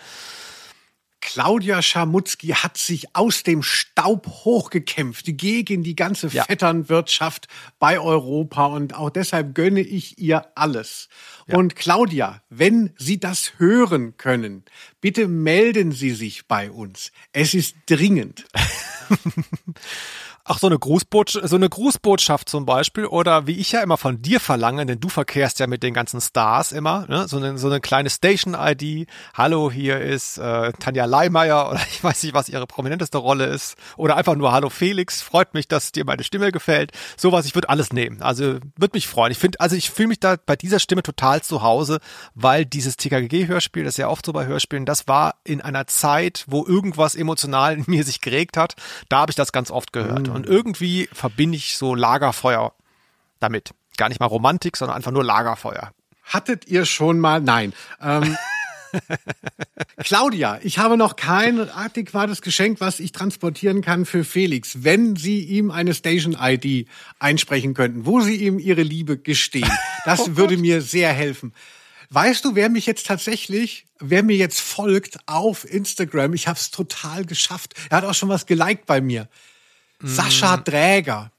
Claudia 1.25 1.81
Schamutzki 1.81 2.49
hat 2.49 2.77
sich 2.77 3.17
aus 3.17 3.45
dem 3.45 3.63
Staub 3.63 4.27
hochgekämpft 4.27 5.25
gegen 5.39 5.83
die 5.83 5.97
ganze 5.97 6.29
ja. 6.29 6.45
Vetternwirtschaft 6.45 7.49
bei 7.79 7.99
Europa 7.99 8.67
und 8.67 8.95
auch 8.95 9.09
deshalb 9.09 9.55
gönne 9.55 9.81
ich 9.81 10.19
ihr 10.19 10.47
alles. 10.55 11.09
Ja. 11.47 11.57
Und 11.57 11.77
Claudia, 11.77 12.43
wenn 12.51 12.93
Sie 12.99 13.19
das 13.19 13.55
hören 13.57 14.19
können, 14.19 14.65
bitte 15.01 15.27
melden 15.27 15.93
Sie 15.93 16.11
sich 16.11 16.47
bei 16.47 16.71
uns. 16.71 17.11
Es 17.33 17.55
ist 17.55 17.75
dringend. 17.87 18.45
Ach, 20.47 20.59
so 20.59 20.67
eine, 20.67 20.79
Grußbotschaft, 20.79 21.49
so 21.49 21.57
eine 21.57 21.71
Grußbotschaft 21.71 22.51
zum 22.51 22.67
Beispiel 22.67 23.07
oder 23.07 23.47
wie 23.47 23.57
ich 23.57 23.73
ja 23.73 23.81
immer 23.81 23.97
von 23.97 24.21
dir 24.21 24.41
verlange, 24.41 24.85
denn 24.85 25.01
du 25.01 25.09
verkehrst 25.09 25.59
ja 25.59 25.67
mit 25.67 25.83
den 25.83 25.95
ganzen 25.95 26.21
Stars 26.21 26.71
immer, 26.71 27.07
ne? 27.09 27.27
so, 27.29 27.39
eine, 27.39 27.57
so 27.57 27.69
eine 27.69 27.81
kleine 27.81 28.11
Station-ID. 28.11 29.09
Hallo, 29.33 29.71
hier 29.71 30.03
ist 30.03 30.37
äh, 30.37 30.73
Tanja 30.73 31.07
Leimeyer 31.07 31.71
oder 31.71 31.81
ich 31.91 32.05
weiß 32.05 32.23
nicht, 32.25 32.35
was 32.35 32.51
ihre 32.51 32.67
prominenteste 32.67 33.17
Rolle 33.17 33.47
ist. 33.47 33.77
Oder 33.97 34.19
einfach 34.19 34.35
nur 34.35 34.53
Hallo 34.53 34.69
Felix, 34.69 35.23
freut 35.23 35.55
mich, 35.55 35.67
dass 35.67 35.93
dir 35.93 36.05
meine 36.05 36.23
Stimme 36.25 36.53
gefällt. 36.53 36.93
Sowas, 37.17 37.47
ich 37.47 37.55
würde 37.55 37.71
alles 37.71 37.95
nehmen. 37.95 38.21
Also 38.21 38.59
würde 38.77 38.93
mich 38.93 39.09
freuen. 39.09 39.33
Ich 39.33 39.39
finde, 39.39 39.61
also 39.61 39.77
ich 39.77 39.91
fühle 39.91 40.09
mich 40.09 40.21
da 40.21 40.37
bei 40.45 40.57
dieser 40.57 40.79
Stimme 40.79 41.03
total 41.03 41.41
zu 41.41 41.63
Hause, 41.63 42.01
weil 42.35 42.67
dieses 42.67 42.99
TKG-Hörspiel, 42.99 43.85
das 43.85 43.95
ist 43.95 43.99
ja 43.99 44.09
oft 44.09 44.27
so 44.27 44.35
bei 44.35 44.45
Hörspielen, 44.45 44.85
das 44.85 45.09
war 45.09 45.37
in 45.45 45.63
einer 45.63 45.87
Zeit, 45.87 46.45
wo 46.49 46.67
irgendwas 46.67 47.15
emotional 47.15 47.79
in 47.79 47.85
mir 47.87 48.05
sich 48.05 48.21
geregt 48.21 48.59
hat. 48.59 48.75
Da 49.09 49.21
habe 49.21 49.31
ich 49.31 49.37
das 49.37 49.51
ganz 49.51 49.71
oft 49.71 49.95
gehört. 49.95 50.29
Mhm. 50.29 50.34
Und 50.35 50.47
irgendwie 50.47 51.09
verbinde 51.13 51.57
ich 51.57 51.77
so 51.77 51.95
Lagerfeuer 51.95 52.73
damit. 53.41 53.71
Gar 53.97 54.09
nicht 54.09 54.21
mal 54.21 54.27
Romantik, 54.27 54.77
sondern 54.77 54.97
einfach 54.97 55.13
nur 55.13 55.25
Lagerfeuer. 55.25 55.93
Hattet 56.25 56.67
ihr 56.67 56.87
schon 56.87 57.21
mal? 57.21 57.41
Nein. 57.41 57.73
Ähm, 58.01 58.37
Claudia, 59.99 60.59
ich 60.63 60.79
habe 60.79 60.97
noch 60.97 61.17
kein 61.17 61.69
adäquates 61.71 62.43
Geschenk, 62.43 62.81
was 62.81 63.01
ich 63.01 63.13
transportieren 63.13 63.83
kann 63.83 64.07
für 64.07 64.25
Felix, 64.25 64.83
wenn 64.83 65.17
Sie 65.17 65.41
ihm 65.41 65.71
eine 65.71 65.95
Station-ID 65.95 66.89
einsprechen 67.19 67.75
könnten, 67.75 68.07
wo 68.07 68.21
Sie 68.21 68.37
ihm 68.37 68.59
Ihre 68.59 68.83
Liebe 68.83 69.19
gestehen. 69.19 69.71
Das 70.05 70.21
oh 70.29 70.37
würde 70.37 70.57
mir 70.57 70.81
sehr 70.81 71.13
helfen. 71.13 71.53
Weißt 72.11 72.45
du, 72.45 72.55
wer 72.55 72.69
mich 72.69 72.87
jetzt 72.87 73.07
tatsächlich, 73.07 73.87
wer 73.99 74.23
mir 74.23 74.37
jetzt 74.37 74.61
folgt 74.61 75.19
auf 75.27 75.69
Instagram, 75.69 76.35
ich 76.35 76.47
habe 76.47 76.59
es 76.59 76.71
total 76.71 77.25
geschafft. 77.25 77.75
Er 77.91 77.99
hat 77.99 78.05
auch 78.05 78.15
schon 78.15 78.29
was 78.29 78.47
geliked 78.47 78.87
bei 78.87 79.01
mir. 79.01 79.29
Sascha 80.07 80.57
mhm. 80.57 80.65
Dräger. 80.65 81.31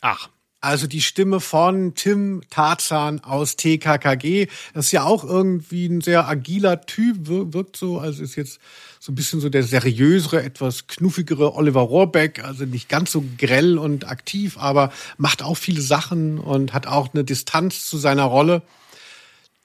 Ach. 0.00 0.28
Also 0.60 0.86
die 0.86 1.02
Stimme 1.02 1.40
von 1.40 1.94
Tim 1.94 2.40
Tarzan 2.48 3.20
aus 3.20 3.56
TKKG. 3.56 4.46
Das 4.72 4.86
ist 4.86 4.92
ja 4.92 5.04
auch 5.04 5.22
irgendwie 5.22 5.86
ein 5.86 6.00
sehr 6.00 6.26
agiler 6.26 6.80
Typ, 6.80 7.28
wirkt 7.28 7.76
so, 7.76 7.98
also 7.98 8.22
ist 8.22 8.34
jetzt 8.36 8.60
so 8.98 9.12
ein 9.12 9.14
bisschen 9.14 9.40
so 9.40 9.50
der 9.50 9.62
seriösere, 9.62 10.42
etwas 10.42 10.86
knuffigere 10.86 11.54
Oliver 11.54 11.82
Rohrbeck, 11.82 12.42
also 12.42 12.64
nicht 12.64 12.88
ganz 12.88 13.12
so 13.12 13.22
grell 13.36 13.76
und 13.76 14.08
aktiv, 14.08 14.56
aber 14.56 14.90
macht 15.18 15.42
auch 15.42 15.56
viele 15.56 15.82
Sachen 15.82 16.38
und 16.38 16.72
hat 16.72 16.86
auch 16.86 17.12
eine 17.12 17.24
Distanz 17.24 17.84
zu 17.84 17.98
seiner 17.98 18.24
Rolle. 18.24 18.62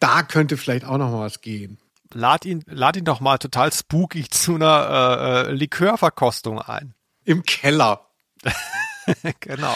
Da 0.02 0.24
könnte 0.24 0.58
vielleicht 0.58 0.84
auch 0.84 0.98
noch 0.98 1.12
mal 1.12 1.22
was 1.22 1.40
gehen. 1.40 1.78
Lad 2.14 2.44
ihn, 2.44 2.66
lad 2.68 2.98
ihn 2.98 3.06
doch 3.06 3.22
mal 3.22 3.38
total 3.38 3.72
spooky 3.72 4.28
zu 4.28 4.56
einer 4.56 5.46
äh, 5.46 5.50
äh 5.50 5.52
Likörverkostung 5.54 6.60
ein. 6.60 6.94
Im 7.24 7.44
Keller. 7.44 8.09
genau. 9.40 9.76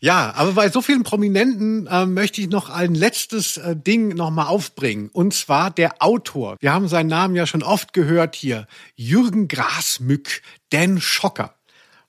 Ja, 0.00 0.32
aber 0.34 0.52
bei 0.52 0.70
so 0.70 0.82
vielen 0.82 1.02
Prominenten 1.02 1.86
äh, 1.86 2.06
möchte 2.06 2.40
ich 2.40 2.48
noch 2.48 2.70
ein 2.70 2.94
letztes 2.94 3.56
äh, 3.56 3.76
Ding 3.76 4.08
nochmal 4.08 4.46
aufbringen. 4.46 5.10
Und 5.12 5.34
zwar 5.34 5.70
der 5.70 6.02
Autor. 6.02 6.56
Wir 6.60 6.72
haben 6.72 6.88
seinen 6.88 7.08
Namen 7.08 7.34
ja 7.34 7.46
schon 7.46 7.62
oft 7.62 7.92
gehört 7.92 8.34
hier. 8.34 8.66
Jürgen 8.96 9.48
Grasmück, 9.48 10.42
Dan 10.70 11.00
Schocker. 11.00 11.54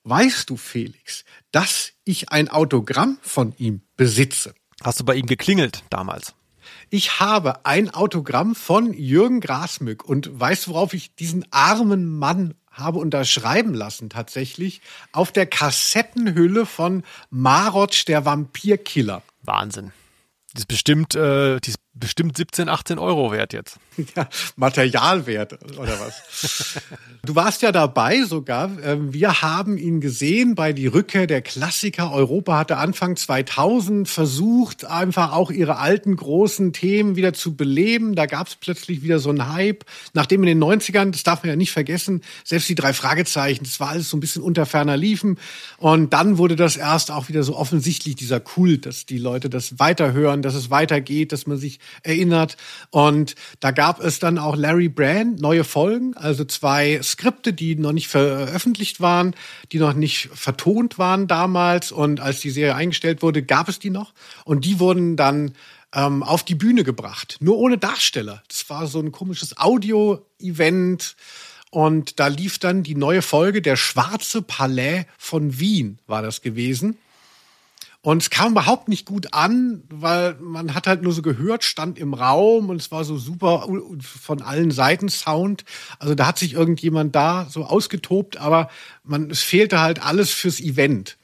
Weißt 0.04 0.50
du, 0.50 0.58
Felix, 0.58 1.26
dass 1.52 1.92
ich 2.06 2.30
ein 2.30 2.50
Autogramm 2.50 3.20
von 3.22 3.54
ihm 3.58 3.82
besitze? 3.98 4.54
Hast 4.84 5.00
du 5.00 5.06
bei 5.06 5.16
ihm 5.16 5.28
geklingelt 5.28 5.84
damals? 5.90 6.34
Ich 6.90 7.20
habe 7.20 7.66
ein 7.66 7.90
Autogramm 7.90 8.56
von 8.56 8.94
Jürgen 8.94 9.42
Grasmück 9.42 10.04
und 10.04 10.40
weißt 10.40 10.68
du, 10.68 10.72
worauf 10.72 10.94
ich 10.94 11.16
diesen 11.16 11.46
armen 11.52 12.18
Mann 12.18 12.56
habe 12.72 13.00
unterschreiben 13.00 13.74
lassen 13.74 14.10
tatsächlich 14.10 14.82
auf 15.12 15.32
der 15.32 15.46
Kassettenhülle 15.46 16.66
von 16.66 17.04
Marotsch, 17.30 18.08
der 18.08 18.26
Vampirkiller. 18.26 19.22
Wahnsinn. 19.44 19.92
Die 20.54 20.60
ist 20.60 20.68
bestimmt, 20.68 21.16
äh, 21.16 21.60
die 21.60 21.70
ist 21.70 21.80
bestimmt 21.94 22.38
17, 22.38 22.70
18 22.70 23.00
Euro 23.00 23.32
wert 23.32 23.54
jetzt. 23.54 23.78
Ja, 24.16 24.28
Materialwert 24.56 25.60
oder 25.78 26.00
was? 26.00 26.82
du 27.26 27.36
warst 27.36 27.62
ja 27.62 27.72
dabei 27.72 28.24
sogar. 28.24 28.72
Ähm, 28.84 29.14
wir 29.14 29.42
haben 29.42 29.78
ihn 29.78 30.02
gesehen 30.02 30.56
bei 30.56 30.74
die 30.74 30.88
Rückkehr 30.88 31.28
der 31.28 31.42
Klassiker. 31.42 32.12
Europa 32.12 32.58
hatte 32.58 32.78
Anfang 32.78 33.16
2000 33.16 34.08
versucht, 34.08 34.86
einfach 34.86 35.34
auch 35.34 35.52
ihre 35.52 35.78
alten 35.78 36.16
großen 36.16 36.74
Themen 36.74 37.16
wieder 37.16 37.34
zu 37.34 37.56
beleben. 37.56 38.16
Da 38.16 38.26
gab 38.26 38.48
es 38.48 38.56
plötzlich 38.56 39.04
wieder 39.04 39.20
so 39.20 39.30
einen 39.30 39.54
Hype. 39.54 39.84
Nachdem 40.14 40.42
in 40.44 40.48
den 40.48 40.64
90ern, 40.64 41.12
das 41.12 41.24
darf 41.24 41.44
man 41.44 41.50
ja 41.50 41.56
nicht 41.56 41.72
vergessen, 41.72 42.22
selbst 42.44 42.70
die 42.70 42.76
drei 42.76 42.94
Fragezeichen, 42.94 43.66
das 43.66 43.80
war 43.80 43.90
alles 43.90 44.10
so 44.10 44.18
ein 44.18 44.22
bisschen 44.22 44.42
unter 44.42 44.66
ferner 44.66 44.98
Liefen. 44.98 45.38
Und 45.78 46.14
dann 46.14 46.38
wurde 46.38 46.56
das 46.56 46.76
erst 46.78 47.12
auch 47.12 47.28
wieder 47.28 47.44
so 47.44 47.56
offensichtlich, 47.56 48.16
dieser 48.16 48.40
Kult, 48.40 48.86
dass 48.86 49.06
die 49.06 49.20
Leute 49.20 49.50
das 49.50 49.78
weiterhören, 49.80 50.42
dass 50.42 50.56
es 50.56 50.70
weitergeht, 50.70 51.34
dass 51.34 51.46
man 51.46 51.58
sich 51.58 51.81
erinnert. 52.04 52.58
Und 52.90 53.36
da 53.60 53.72
gab 53.72 54.02
es 54.02 54.20
dann 54.20 54.38
auch 54.38 54.56
Larry 54.56 54.90
Brand, 54.90 55.42
neue 55.42 55.64
Folgen, 55.64 56.16
also 56.16 56.46
zwei 56.46 57.00
Skripte, 57.02 57.54
die 57.54 57.76
noch 57.76 57.92
nicht 57.92 58.08
veröffentlicht 58.08 59.02
waren, 59.02 59.36
die 59.72 59.80
noch 59.80 59.94
nicht 59.94 60.30
vertont 60.34 60.98
waren 60.98 61.28
damals. 61.28 61.92
Und 61.92 62.20
als 62.20 62.40
die 62.40 62.50
Serie 62.50 62.76
eingestellt 62.76 63.22
wurde, 63.22 63.44
gab 63.44 63.70
es 63.70 63.80
die 63.80 63.90
noch. 63.90 64.14
Und 64.46 64.66
die 64.66 64.80
wurden 64.80 65.16
dann 65.16 65.54
ähm, 65.94 66.24
auf 66.24 66.44
die 66.44 66.56
Bühne 66.56 66.84
gebracht, 66.84 67.38
nur 67.40 67.58
ohne 67.58 67.78
Darsteller. 67.78 68.44
Das 68.48 68.70
war 68.70 68.88
so 68.88 69.00
ein 69.00 69.12
komisches 69.12 69.58
Audio-Event. 69.58 71.16
Und 71.70 72.20
da 72.20 72.28
lief 72.28 72.60
dann 72.60 72.84
die 72.84 72.96
neue 72.96 73.22
Folge 73.22 73.62
Der 73.62 73.78
Schwarze 73.78 74.42
Palais 74.42 75.06
von 75.18 75.60
Wien, 75.60 76.00
war 76.06 76.22
das 76.22 76.42
gewesen. 76.42 76.98
Und 78.04 78.24
es 78.24 78.32
kam 78.32 78.54
überhaupt 78.54 78.88
nicht 78.88 79.06
gut 79.06 79.34
an, 79.34 79.84
weil 79.90 80.36
man 80.40 80.74
hat 80.74 80.88
halt 80.88 81.04
nur 81.04 81.14
so 81.14 81.22
gehört, 81.22 81.64
stand 81.64 82.00
im 82.00 82.16
Raum 82.16 82.70
und 82.70 82.78
es 82.78 82.92
war 82.92 83.04
so 83.04 83.18
super 83.18 83.68
von 84.00 84.42
allen 84.42 84.72
Seiten 84.72 85.08
Sound. 85.08 85.66
Also 86.00 86.16
da 86.16 86.26
hat 86.26 86.40
sich 86.40 86.54
irgendjemand 86.54 87.16
da 87.16 87.46
so 87.48 87.64
ausgetobt, 87.64 88.38
aber 88.38 88.70
man, 89.04 89.30
es 89.30 89.42
fehlte 89.42 89.80
halt 89.80 90.04
alles 90.04 90.32
fürs 90.32 90.60
Event. 90.60 91.18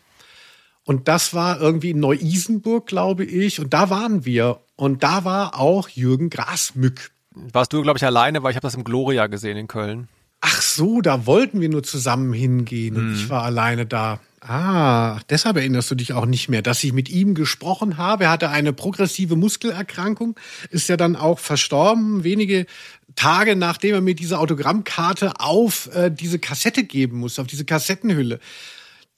Und 0.84 1.08
das 1.08 1.34
war 1.34 1.60
irgendwie 1.60 1.90
in 1.90 2.00
Neu-Isenburg, 2.00 2.86
glaube 2.86 3.26
ich. 3.26 3.60
Und 3.60 3.74
da 3.74 3.90
waren 3.90 4.24
wir. 4.24 4.62
Und 4.76 5.04
da 5.04 5.26
war 5.26 5.60
auch 5.60 5.90
Jürgen 5.90 6.30
Grasmück. 6.30 7.12
Warst 7.32 7.74
du, 7.74 7.82
glaube 7.82 7.98
ich, 7.98 8.06
alleine, 8.06 8.42
weil 8.44 8.52
ich 8.52 8.56
habe 8.56 8.68
das 8.68 8.76
im 8.76 8.84
Gloria 8.84 9.28
gesehen 9.28 9.58
in 9.58 9.68
Köln. 9.68 10.08
Ach 10.40 10.62
so, 10.62 11.02
da 11.02 11.26
wollten 11.26 11.60
wir 11.60 11.70
nur 11.70 11.84
zusammen 11.84 12.32
hingehen 12.32 12.96
und 12.96 13.10
mhm. 13.10 13.16
ich 13.16 13.30
war 13.30 13.44
alleine 13.44 13.86
da. 13.86 14.20
Ah, 14.40 15.20
deshalb 15.30 15.58
erinnerst 15.58 15.90
du 15.90 15.96
dich 15.96 16.14
auch 16.14 16.28
nicht 16.28 16.48
mehr, 16.48 16.62
dass 16.62 16.84
ich 16.84 16.94
mit 16.94 17.10
ihm 17.10 17.34
gesprochen 17.34 17.98
habe. 17.98 18.26
Er 18.26 18.30
hatte 18.30 18.50
eine 18.50 18.72
progressive 18.72 19.36
Muskelerkrankung, 19.36 20.40
ist 20.70 20.90
ja 20.90 20.98
dann 20.98 21.16
auch 21.16 21.40
verstorben, 21.40 22.24
wenige 22.24 22.68
Tage 23.16 23.56
nachdem 23.56 23.96
er 23.96 24.02
mir 24.02 24.14
diese 24.14 24.38
Autogrammkarte 24.38 25.40
auf 25.40 25.90
äh, 25.96 26.12
diese 26.12 26.38
Kassette 26.38 26.84
geben 26.84 27.18
musste, 27.18 27.42
auf 27.42 27.48
diese 27.48 27.66
Kassettenhülle. 27.66 28.40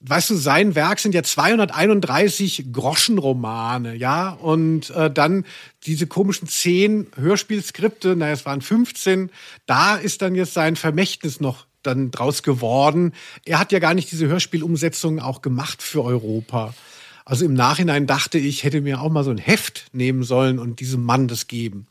Weißt 0.00 0.30
du, 0.30 0.36
sein 0.36 0.74
Werk 0.74 0.98
sind 0.98 1.14
ja 1.14 1.22
231 1.22 2.72
Groschenromane, 2.72 3.94
ja, 3.96 4.30
und 4.30 4.88
äh, 4.90 5.10
dann 5.10 5.44
diese 5.84 6.06
komischen 6.06 6.48
zehn 6.48 7.08
Hörspielskripte, 7.16 8.16
naja, 8.16 8.32
es 8.32 8.46
waren 8.46 8.62
15, 8.62 9.30
da 9.66 9.96
ist 9.96 10.22
dann 10.22 10.34
jetzt 10.34 10.54
sein 10.54 10.76
Vermächtnis 10.76 11.40
noch 11.40 11.66
dann 11.82 12.10
draus 12.10 12.42
geworden. 12.42 13.12
Er 13.44 13.58
hat 13.58 13.72
ja 13.72 13.78
gar 13.78 13.94
nicht 13.94 14.10
diese 14.10 14.26
Hörspielumsetzung 14.26 15.20
auch 15.20 15.42
gemacht 15.42 15.82
für 15.82 16.04
Europa. 16.04 16.74
Also 17.24 17.44
im 17.44 17.54
Nachhinein 17.54 18.06
dachte 18.06 18.38
ich, 18.38 18.64
hätte 18.64 18.80
mir 18.80 19.00
auch 19.00 19.10
mal 19.10 19.24
so 19.24 19.30
ein 19.30 19.38
Heft 19.38 19.86
nehmen 19.92 20.22
sollen 20.22 20.58
und 20.58 20.80
diesem 20.80 21.04
Mann 21.04 21.28
das 21.28 21.46
geben. 21.46 21.86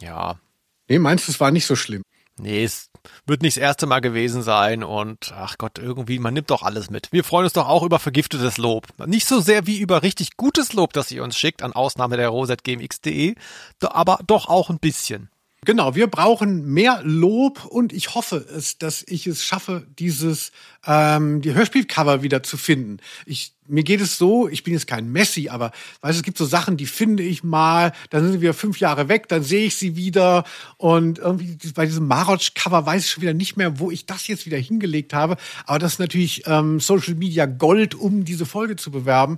Ja. 0.00 0.40
Nee, 0.88 0.98
meinst 0.98 1.28
du, 1.28 1.32
es 1.32 1.40
war 1.40 1.50
nicht 1.50 1.66
so 1.66 1.76
schlimm? 1.76 2.02
Nee, 2.38 2.64
es 2.64 2.90
wird 3.26 3.42
nicht 3.42 3.56
das 3.56 3.62
erste 3.62 3.86
Mal 3.86 4.00
gewesen 4.00 4.42
sein 4.42 4.82
und 4.82 5.32
ach 5.36 5.58
Gott, 5.58 5.78
irgendwie, 5.78 6.18
man 6.18 6.34
nimmt 6.34 6.50
doch 6.50 6.62
alles 6.62 6.90
mit. 6.90 7.08
Wir 7.12 7.22
freuen 7.22 7.44
uns 7.44 7.52
doch 7.52 7.68
auch 7.68 7.82
über 7.82 7.98
vergiftetes 7.98 8.56
Lob. 8.56 8.86
Nicht 9.06 9.26
so 9.26 9.40
sehr 9.40 9.66
wie 9.66 9.78
über 9.78 10.02
richtig 10.02 10.36
gutes 10.36 10.72
Lob, 10.72 10.92
das 10.92 11.10
ihr 11.10 11.22
uns 11.22 11.36
schickt, 11.36 11.62
an 11.62 11.72
Ausnahme 11.72 12.16
der 12.16 12.28
rosetgmx.de, 12.28 13.34
aber 13.82 14.18
doch 14.26 14.48
auch 14.48 14.70
ein 14.70 14.78
bisschen. 14.78 15.28
Genau, 15.66 15.94
wir 15.94 16.06
brauchen 16.06 16.72
mehr 16.72 17.02
Lob 17.04 17.66
und 17.66 17.92
ich 17.92 18.14
hoffe 18.14 18.36
es, 18.36 18.78
dass 18.78 19.04
ich 19.06 19.26
es 19.26 19.44
schaffe, 19.44 19.86
dieses 19.98 20.52
ähm, 20.86 21.42
die 21.42 21.52
Hörspielcover 21.52 22.22
wieder 22.22 22.42
zu 22.42 22.56
finden. 22.56 22.96
Ich 23.26 23.52
mir 23.68 23.84
geht 23.84 24.00
es 24.00 24.16
so, 24.16 24.48
ich 24.48 24.64
bin 24.64 24.72
jetzt 24.72 24.86
kein 24.86 25.12
Messi, 25.12 25.50
aber 25.50 25.70
weißt, 26.00 26.16
es 26.16 26.24
gibt 26.24 26.38
so 26.38 26.46
Sachen, 26.46 26.78
die 26.78 26.86
finde 26.86 27.22
ich 27.22 27.44
mal, 27.44 27.92
dann 28.08 28.32
sind 28.32 28.40
wir 28.40 28.54
fünf 28.54 28.80
Jahre 28.80 29.08
weg, 29.08 29.28
dann 29.28 29.42
sehe 29.42 29.66
ich 29.66 29.76
sie 29.76 29.96
wieder 29.96 30.44
und 30.78 31.18
irgendwie 31.18 31.56
bei 31.74 31.84
diesem 31.84 32.08
Marotsch-Cover 32.08 32.86
weiß 32.86 33.04
ich 33.04 33.10
schon 33.10 33.22
wieder 33.22 33.34
nicht 33.34 33.58
mehr, 33.58 33.78
wo 33.78 33.90
ich 33.90 34.06
das 34.06 34.28
jetzt 34.28 34.46
wieder 34.46 34.58
hingelegt 34.58 35.12
habe. 35.12 35.36
Aber 35.66 35.78
das 35.78 35.92
ist 35.92 35.98
natürlich 35.98 36.44
ähm, 36.46 36.80
Social 36.80 37.14
Media 37.14 37.44
Gold, 37.44 37.94
um 37.94 38.24
diese 38.24 38.46
Folge 38.46 38.76
zu 38.76 38.90
bewerben. 38.90 39.36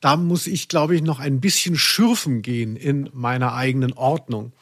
Da 0.00 0.16
muss 0.16 0.46
ich, 0.46 0.68
glaube 0.68 0.94
ich, 0.94 1.02
noch 1.02 1.18
ein 1.18 1.40
bisschen 1.40 1.76
schürfen 1.76 2.42
gehen 2.42 2.76
in 2.76 3.10
meiner 3.12 3.54
eigenen 3.54 3.92
Ordnung. 3.92 4.52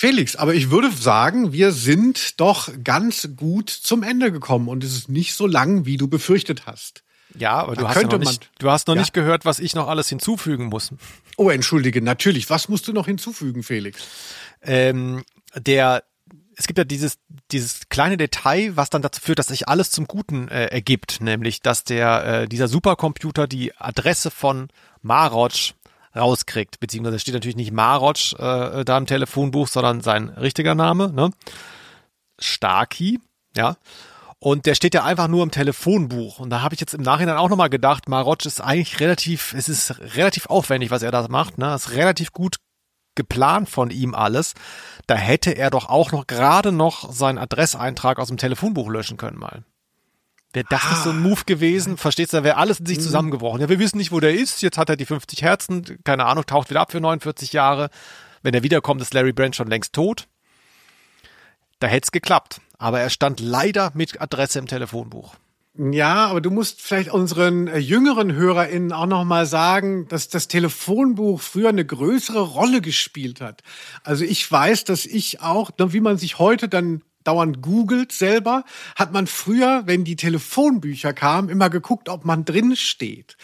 Felix, 0.00 0.36
aber 0.36 0.54
ich 0.54 0.70
würde 0.70 0.92
sagen, 0.92 1.52
wir 1.52 1.72
sind 1.72 2.38
doch 2.38 2.70
ganz 2.84 3.30
gut 3.34 3.68
zum 3.68 4.04
Ende 4.04 4.30
gekommen 4.30 4.68
und 4.68 4.84
es 4.84 4.94
ist 4.94 5.08
nicht 5.08 5.34
so 5.34 5.48
lang, 5.48 5.86
wie 5.86 5.96
du 5.96 6.06
befürchtet 6.06 6.66
hast. 6.66 7.02
Ja, 7.36 7.54
aber 7.54 7.74
du 7.74 7.88
hast, 7.88 7.96
ja 7.96 8.02
noch 8.04 8.18
nicht, 8.18 8.48
du 8.60 8.70
hast 8.70 8.86
noch 8.86 8.94
ja? 8.94 9.00
nicht 9.00 9.12
gehört, 9.12 9.44
was 9.44 9.58
ich 9.58 9.74
noch 9.74 9.88
alles 9.88 10.08
hinzufügen 10.08 10.66
muss. 10.66 10.92
Oh, 11.36 11.50
entschuldige, 11.50 12.00
natürlich. 12.00 12.48
Was 12.48 12.68
musst 12.68 12.86
du 12.86 12.92
noch 12.92 13.06
hinzufügen, 13.06 13.64
Felix? 13.64 14.00
Ähm, 14.62 15.24
der, 15.56 16.04
es 16.54 16.68
gibt 16.68 16.78
ja 16.78 16.84
dieses, 16.84 17.18
dieses 17.50 17.88
kleine 17.88 18.16
Detail, 18.16 18.76
was 18.76 18.90
dann 18.90 19.02
dazu 19.02 19.20
führt, 19.20 19.40
dass 19.40 19.48
sich 19.48 19.66
alles 19.66 19.90
zum 19.90 20.06
Guten 20.06 20.46
äh, 20.46 20.66
ergibt, 20.66 21.20
nämlich, 21.20 21.60
dass 21.60 21.82
der, 21.82 22.42
äh, 22.42 22.48
dieser 22.48 22.68
Supercomputer 22.68 23.48
die 23.48 23.74
Adresse 23.76 24.30
von 24.30 24.68
Marotsch 25.02 25.74
rauskriegt. 26.18 26.80
Beziehungsweise 26.80 27.18
steht 27.18 27.34
natürlich 27.34 27.56
nicht 27.56 27.72
Marotsch 27.72 28.34
äh, 28.34 28.84
da 28.84 28.98
im 28.98 29.06
Telefonbuch, 29.06 29.68
sondern 29.68 30.00
sein 30.00 30.28
richtiger 30.28 30.74
Name, 30.74 31.12
ne? 31.12 31.30
Starkey, 32.40 33.20
ja. 33.56 33.76
Und 34.40 34.66
der 34.66 34.76
steht 34.76 34.94
ja 34.94 35.02
einfach 35.02 35.26
nur 35.26 35.42
im 35.42 35.50
Telefonbuch. 35.50 36.38
Und 36.38 36.50
da 36.50 36.62
habe 36.62 36.74
ich 36.74 36.80
jetzt 36.80 36.94
im 36.94 37.02
Nachhinein 37.02 37.36
auch 37.36 37.48
nochmal 37.48 37.70
gedacht, 37.70 38.08
Marotsch 38.08 38.46
ist 38.46 38.60
eigentlich 38.60 39.00
relativ, 39.00 39.52
es 39.52 39.68
ist 39.68 39.98
relativ 40.16 40.46
aufwendig, 40.46 40.90
was 40.92 41.02
er 41.02 41.10
da 41.10 41.26
macht. 41.28 41.58
Ne? 41.58 41.74
Ist 41.74 41.90
relativ 41.90 42.32
gut 42.32 42.56
geplant 43.16 43.68
von 43.68 43.90
ihm 43.90 44.14
alles. 44.14 44.54
Da 45.08 45.16
hätte 45.16 45.50
er 45.50 45.70
doch 45.70 45.88
auch 45.88 46.12
noch 46.12 46.28
gerade 46.28 46.70
noch 46.70 47.12
seinen 47.12 47.38
Adresseintrag 47.38 48.20
aus 48.20 48.28
dem 48.28 48.36
Telefonbuch 48.36 48.88
löschen 48.88 49.16
können 49.16 49.38
mal. 49.38 49.64
Wäre 50.52 50.66
das 50.70 50.82
ah. 50.84 50.90
nicht 50.90 51.02
so 51.02 51.10
ein 51.10 51.20
Move 51.20 51.42
gewesen? 51.44 51.96
Verstehst 51.96 52.32
du, 52.32 52.38
da 52.38 52.44
wäre 52.44 52.56
alles 52.56 52.80
in 52.80 52.86
sich 52.86 52.98
mhm. 52.98 53.02
zusammengebrochen. 53.02 53.60
Ja, 53.60 53.68
wir 53.68 53.78
wissen 53.78 53.98
nicht, 53.98 54.12
wo 54.12 54.20
der 54.20 54.34
ist. 54.34 54.62
Jetzt 54.62 54.78
hat 54.78 54.88
er 54.88 54.96
die 54.96 55.06
50 55.06 55.42
Herzen. 55.42 55.98
Keine 56.04 56.24
Ahnung, 56.24 56.46
taucht 56.46 56.70
wieder 56.70 56.80
ab 56.80 56.92
für 56.92 57.00
49 57.00 57.52
Jahre. 57.52 57.90
Wenn 58.42 58.54
er 58.54 58.62
wiederkommt, 58.62 59.02
ist 59.02 59.14
Larry 59.14 59.32
Brand 59.32 59.56
schon 59.56 59.68
längst 59.68 59.92
tot. 59.92 60.26
Da 61.80 61.86
hätte 61.86 62.06
es 62.06 62.12
geklappt. 62.12 62.60
Aber 62.78 63.00
er 63.00 63.10
stand 63.10 63.40
leider 63.40 63.90
mit 63.94 64.20
Adresse 64.20 64.58
im 64.58 64.66
Telefonbuch. 64.66 65.34
Ja, 65.78 66.26
aber 66.26 66.40
du 66.40 66.50
musst 66.50 66.82
vielleicht 66.82 67.10
unseren 67.10 67.68
äh, 67.68 67.78
jüngeren 67.78 68.32
HörerInnen 68.32 68.92
auch 68.92 69.06
nochmal 69.06 69.46
sagen, 69.46 70.08
dass 70.08 70.28
das 70.28 70.48
Telefonbuch 70.48 71.40
früher 71.40 71.68
eine 71.68 71.84
größere 71.84 72.40
Rolle 72.40 72.80
gespielt 72.80 73.40
hat. 73.40 73.62
Also 74.02 74.24
ich 74.24 74.50
weiß, 74.50 74.82
dass 74.84 75.06
ich 75.06 75.40
auch, 75.40 75.70
wie 75.78 76.00
man 76.00 76.18
sich 76.18 76.40
heute 76.40 76.68
dann 76.68 77.02
dauernd 77.28 77.60
googelt 77.60 78.10
selber, 78.10 78.64
hat 78.96 79.12
man 79.12 79.26
früher, 79.26 79.82
wenn 79.84 80.02
die 80.02 80.16
Telefonbücher 80.16 81.12
kamen, 81.12 81.50
immer 81.50 81.68
geguckt, 81.68 82.08
ob 82.08 82.24
man 82.24 82.46
drin 82.46 82.74
steht. 82.74 83.36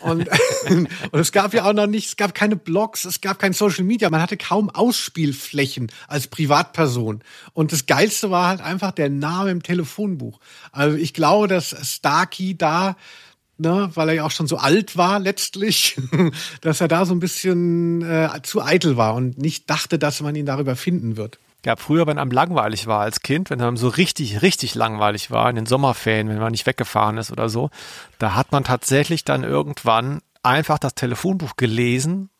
Und, 0.00 0.28
und 0.70 0.88
es 1.12 1.30
gab 1.30 1.52
ja 1.52 1.64
auch 1.64 1.74
noch 1.74 1.86
nicht, 1.86 2.08
es 2.08 2.16
gab 2.16 2.34
keine 2.34 2.56
Blogs, 2.56 3.04
es 3.04 3.20
gab 3.20 3.38
kein 3.38 3.52
Social 3.52 3.84
Media, 3.84 4.08
man 4.08 4.22
hatte 4.22 4.38
kaum 4.38 4.70
Ausspielflächen 4.70 5.92
als 6.06 6.28
Privatperson. 6.28 7.22
Und 7.52 7.72
das 7.72 7.84
Geilste 7.84 8.30
war 8.30 8.48
halt 8.48 8.62
einfach 8.62 8.92
der 8.92 9.10
Name 9.10 9.50
im 9.50 9.62
Telefonbuch. 9.62 10.40
Also 10.72 10.96
ich 10.96 11.12
glaube, 11.12 11.48
dass 11.48 11.76
Starkey 11.82 12.56
da 12.56 12.96
ne, 13.58 13.90
weil 13.94 14.08
er 14.08 14.14
ja 14.14 14.24
auch 14.24 14.30
schon 14.30 14.46
so 14.46 14.56
alt 14.56 14.96
war 14.96 15.18
letztlich, 15.18 15.96
dass 16.62 16.80
er 16.80 16.88
da 16.88 17.04
so 17.04 17.14
ein 17.14 17.20
bisschen 17.20 18.00
äh, 18.02 18.30
zu 18.42 18.62
eitel 18.62 18.96
war 18.96 19.14
und 19.14 19.36
nicht 19.36 19.68
dachte, 19.68 19.98
dass 19.98 20.22
man 20.22 20.34
ihn 20.34 20.46
darüber 20.46 20.76
finden 20.76 21.18
wird. 21.18 21.38
Ja, 21.64 21.74
früher, 21.76 22.06
wenn 22.06 22.18
einem 22.18 22.30
langweilig 22.30 22.86
war 22.86 23.00
als 23.00 23.20
Kind, 23.20 23.50
wenn 23.50 23.60
einem 23.60 23.76
so 23.76 23.88
richtig, 23.88 24.42
richtig 24.42 24.74
langweilig 24.74 25.30
war 25.30 25.50
in 25.50 25.56
den 25.56 25.66
Sommerferien, 25.66 26.28
wenn 26.28 26.38
man 26.38 26.52
nicht 26.52 26.66
weggefahren 26.66 27.18
ist 27.18 27.32
oder 27.32 27.48
so, 27.48 27.70
da 28.18 28.34
hat 28.34 28.52
man 28.52 28.62
tatsächlich 28.62 29.24
dann 29.24 29.42
irgendwann 29.42 30.20
einfach 30.42 30.78
das 30.78 30.94
Telefonbuch 30.94 31.56
gelesen. 31.56 32.30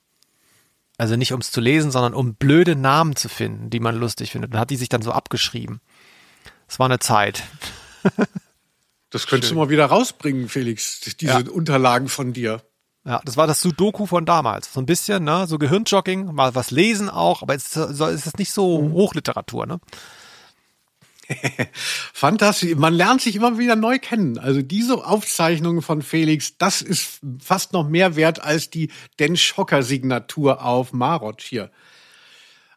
Also 0.99 1.16
nicht 1.16 1.32
ums 1.32 1.51
zu 1.51 1.61
lesen, 1.61 1.90
sondern 1.90 2.15
um 2.15 2.35
blöde 2.35 2.74
Namen 2.74 3.16
zu 3.16 3.28
finden, 3.28 3.70
die 3.70 3.81
man 3.81 3.97
lustig 3.97 4.32
findet. 4.32 4.53
Und 4.53 4.59
hat 4.59 4.70
die 4.70 4.77
sich 4.77 4.89
dann 4.89 5.03
so 5.03 5.12
abgeschrieben. 5.12 5.81
Es 6.69 6.78
war 6.78 6.86
eine 6.86 6.99
Zeit. 6.99 7.43
Das 9.11 9.27
könntest 9.27 9.49
Schön. 9.49 9.57
du 9.57 9.65
mal 9.65 9.70
wieder 9.70 9.86
rausbringen, 9.86 10.51
Felix, 10.51 11.01
diese 11.01 11.32
ja. 11.32 11.51
Unterlagen 11.51 12.11
von 12.11 12.35
dir. 12.35 12.62
Ja, 13.09 13.22
das 13.24 13.39
war 13.39 13.47
das 13.47 13.62
Sudoku 13.62 14.05
von 14.05 14.26
damals. 14.26 14.70
So 14.70 14.80
ein 14.80 14.86
bisschen, 14.86 15.24
ne, 15.24 15.47
so 15.47 15.56
Gehirnjogging, 15.56 16.26
mal 16.35 16.55
was 16.55 16.70
lesen 16.70 17.09
auch, 17.09 17.40
aber 17.40 17.55
jetzt 17.55 17.74
ist 17.74 18.01
es 18.01 18.36
nicht 18.36 18.52
so 18.52 18.82
mhm. 18.82 18.93
Hochliteratur, 18.93 19.64
ne? 19.64 19.80
Fantastisch. 22.12 22.74
Man 22.74 22.93
lernt 22.93 23.22
sich 23.22 23.35
immer 23.35 23.56
wieder 23.56 23.76
neu 23.76 23.98
kennen. 23.98 24.39
Also 24.39 24.60
diese 24.60 25.06
Aufzeichnungen 25.06 25.80
von 25.80 26.02
Felix, 26.02 26.59
das 26.59 26.82
ist 26.82 27.20
fast 27.40 27.72
noch 27.72 27.89
mehr 27.89 28.14
wert 28.14 28.43
als 28.43 28.68
die 28.68 28.90
Den 29.18 29.39
Schocker 29.39 29.82
Signatur 29.82 30.62
auf 30.62 30.93
Marot 30.93 31.40
hier. 31.40 31.70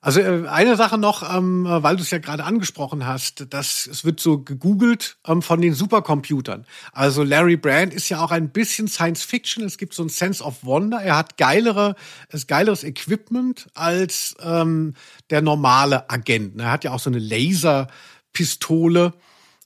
Also 0.03 0.19
äh, 0.19 0.47
eine 0.47 0.75
Sache 0.75 0.97
noch, 0.97 1.35
ähm, 1.35 1.67
äh, 1.67 1.83
weil 1.83 1.95
du 1.95 2.01
es 2.01 2.09
ja 2.09 2.17
gerade 2.17 2.43
angesprochen 2.43 3.05
hast, 3.05 3.53
dass 3.53 3.85
es 3.85 4.03
wird 4.03 4.19
so 4.19 4.39
gegoogelt 4.39 5.17
ähm, 5.27 5.43
von 5.43 5.61
den 5.61 5.75
Supercomputern. 5.75 6.65
Also 6.91 7.21
Larry 7.21 7.55
Brand 7.55 7.93
ist 7.93 8.09
ja 8.09 8.23
auch 8.23 8.31
ein 8.31 8.49
bisschen 8.49 8.87
Science 8.87 9.23
Fiction. 9.23 9.63
Es 9.63 9.77
gibt 9.77 9.93
so 9.93 10.01
ein 10.01 10.09
Sense 10.09 10.43
of 10.43 10.65
Wonder. 10.65 10.99
Er 11.01 11.17
hat 11.17 11.37
geilere, 11.37 11.95
ist 12.29 12.47
geileres 12.47 12.83
Equipment 12.83 13.69
als 13.75 14.35
ähm, 14.41 14.95
der 15.29 15.43
normale 15.43 16.09
Agent. 16.09 16.59
Er 16.59 16.71
hat 16.71 16.83
ja 16.83 16.93
auch 16.93 16.99
so 16.99 17.11
eine 17.11 17.19
Laserpistole. 17.19 19.13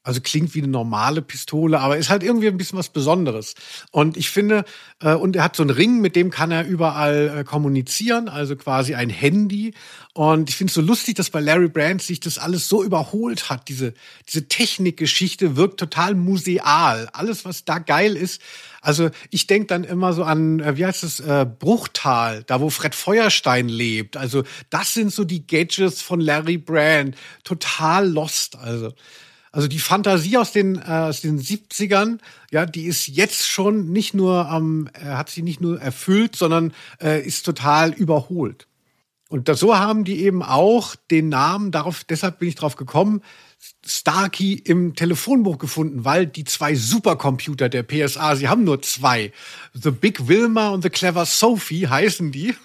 Also 0.06 0.22
klingt 0.22 0.54
wie 0.54 0.62
eine 0.62 0.68
normale 0.68 1.24
Pistole, 1.24 1.80
aber 1.80 1.98
ist 1.98 2.12
halt 2.12 2.22
irgendwie 2.22 2.48
ein 2.48 2.58
bisschen 2.58 2.78
was 2.78 2.90
Besonderes. 2.90 3.56
Und 3.90 4.18
ich 4.18 4.30
finde, 4.30 4.64
äh, 5.02 5.16
und 5.16 5.36
er 5.36 5.44
hat 5.44 5.56
so 5.56 5.64
einen 5.64 5.72
Ring, 5.72 6.00
mit 6.00 6.16
dem 6.16 6.30
kann 6.30 6.52
er 6.52 6.68
überall 6.68 7.40
äh, 7.40 7.44
kommunizieren, 7.44 8.30
also 8.30 8.56
quasi 8.56 8.94
ein 8.94 9.10
Handy. 9.10 9.74
Und 10.14 10.52
ich 10.52 10.58
finde 10.58 10.70
es 10.70 10.76
so 10.76 10.82
lustig, 10.82 11.16
dass 11.16 11.32
bei 11.32 11.40
Larry 11.40 11.70
Brand 11.70 12.04
sich 12.04 12.20
das 12.20 12.38
alles 12.38 12.70
so 12.70 12.84
überholt 12.84 13.50
hat. 13.50 13.68
Diese, 13.68 13.96
diese 14.30 14.48
Technikgeschichte 14.48 15.56
wirkt 15.56 15.80
total 15.80 16.14
museal. 16.14 17.10
Alles, 17.12 17.44
was 17.44 17.66
da 17.66 17.80
geil 17.80 18.16
ist. 18.16 18.40
Also 18.82 19.10
ich 19.32 19.48
denke 19.48 19.66
dann 19.66 19.84
immer 19.84 20.14
so 20.14 20.24
an, 20.24 20.60
äh, 20.60 20.78
wie 20.78 20.86
heißt 20.86 21.04
es, 21.04 21.20
äh, 21.20 21.48
Bruchtal, 21.48 22.44
da 22.44 22.62
wo 22.62 22.70
Fred 22.70 22.94
Feuerstein 22.94 23.70
lebt. 23.70 24.18
Also 24.18 24.44
das 24.70 24.94
sind 24.94 25.12
so 25.12 25.24
die 25.24 25.48
Gadgets 25.48 26.04
von 26.04 26.20
Larry 26.20 26.60
Brand. 26.60 27.16
Total 27.44 28.08
lost, 28.08 28.56
also. 28.56 28.94
Also 29.56 29.70
die 29.70 29.80
Fantasie 29.80 30.36
aus 30.36 30.52
den, 30.52 30.76
äh, 30.76 30.82
aus 30.82 31.22
den 31.22 31.40
70ern, 31.40 32.20
ja, 32.52 32.66
die 32.66 32.88
ist 32.88 33.08
jetzt 33.08 33.48
schon 33.48 33.90
nicht 33.90 34.14
nur, 34.14 34.50
ähm, 34.52 34.90
hat 35.02 35.30
sie 35.30 35.44
nicht 35.44 35.62
nur 35.62 35.80
erfüllt, 35.80 36.36
sondern 36.36 36.74
äh, 37.02 37.26
ist 37.26 37.46
total 37.46 37.94
überholt. 37.94 38.68
Und 39.30 39.48
das, 39.48 39.62
so 39.62 39.78
haben 39.78 40.04
die 40.04 40.20
eben 40.26 40.44
auch 40.44 40.98
den 41.10 41.30
Namen, 41.30 41.72
darauf, 41.72 42.04
deshalb 42.04 42.40
bin 42.40 42.50
ich 42.50 42.56
drauf 42.56 42.76
gekommen, 42.76 43.22
Starkey 43.86 44.54
im 44.54 44.96
Telefonbuch 44.96 45.58
gefunden, 45.60 46.06
weil 46.06 46.26
die 46.26 46.44
zwei 46.44 46.76
Supercomputer 46.76 47.70
der 47.70 47.84
PSA, 47.84 48.36
sie 48.36 48.48
haben 48.48 48.64
nur 48.64 48.82
zwei. 48.82 49.32
The 49.74 49.92
Big 49.92 50.28
Wilma 50.28 50.70
und 50.70 50.82
The 50.82 50.90
Clever 50.90 51.26
Sophie 51.26 51.88
heißen 51.88 52.32
die. 52.32 52.56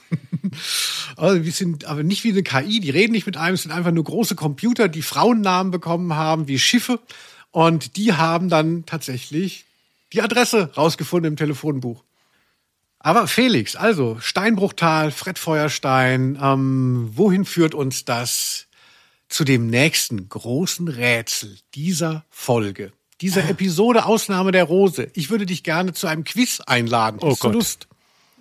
also 1.16 1.44
wir 1.44 1.52
sind 1.52 1.84
aber 1.84 2.02
nicht 2.02 2.24
wie 2.24 2.30
eine 2.30 2.42
KI, 2.42 2.80
die 2.80 2.90
reden 2.90 3.12
nicht 3.12 3.26
mit 3.26 3.36
einem, 3.36 3.54
es 3.54 3.62
sind 3.62 3.72
einfach 3.72 3.92
nur 3.92 4.04
große 4.04 4.34
Computer, 4.34 4.88
die 4.88 5.02
Frauennamen 5.02 5.70
bekommen 5.70 6.14
haben, 6.14 6.48
wie 6.48 6.58
Schiffe. 6.58 7.00
Und 7.50 7.96
die 7.96 8.14
haben 8.14 8.48
dann 8.48 8.86
tatsächlich 8.86 9.64
die 10.12 10.22
Adresse 10.22 10.70
rausgefunden 10.76 11.32
im 11.32 11.36
Telefonbuch. 11.36 12.04
Aber 12.98 13.26
Felix, 13.26 13.76
also 13.76 14.18
Steinbruchtal, 14.20 15.10
Fred 15.10 15.38
Feuerstein, 15.38 16.38
ähm, 16.40 17.10
wohin 17.14 17.44
führt 17.44 17.74
uns 17.74 18.04
das? 18.04 18.66
Zu 19.30 19.44
dem 19.44 19.68
nächsten 19.68 20.28
großen 20.28 20.88
Rätsel 20.88 21.56
dieser 21.74 22.26
Folge, 22.28 22.92
dieser 23.22 23.48
Episode 23.48 24.04
Ausnahme 24.04 24.52
der 24.52 24.64
Rose. 24.64 25.10
Ich 25.14 25.30
würde 25.30 25.46
dich 25.46 25.62
gerne 25.62 25.94
zu 25.94 26.06
einem 26.08 26.24
Quiz 26.24 26.60
einladen. 26.60 27.20
Oh 27.22 27.30
Hast 27.30 27.40
Gott. 27.40 27.54
Lust? 27.54 27.88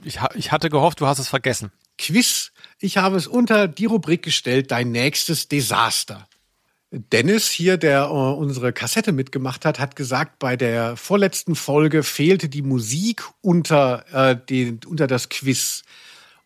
Ich, 0.03 0.19
ich 0.35 0.51
hatte 0.51 0.69
gehofft, 0.69 0.99
du 0.99 1.07
hast 1.07 1.19
es 1.19 1.29
vergessen. 1.29 1.71
Quiz. 1.97 2.51
Ich 2.79 2.97
habe 2.97 3.17
es 3.17 3.27
unter 3.27 3.67
die 3.67 3.85
Rubrik 3.85 4.23
gestellt, 4.23 4.71
dein 4.71 4.91
nächstes 4.91 5.47
Desaster. 5.47 6.27
Dennis 6.91 7.49
hier, 7.49 7.77
der 7.77 8.05
äh, 8.05 8.07
unsere 8.07 8.73
Kassette 8.73 9.11
mitgemacht 9.11 9.65
hat, 9.65 9.79
hat 9.79 9.95
gesagt, 9.95 10.39
bei 10.39 10.55
der 10.55 10.97
vorletzten 10.97 11.55
Folge 11.55 12.01
fehlte 12.01 12.49
die 12.49 12.63
Musik 12.63 13.23
unter, 13.41 14.05
äh, 14.11 14.35
den, 14.49 14.79
unter 14.87 15.05
das 15.05 15.29
Quiz. 15.29 15.83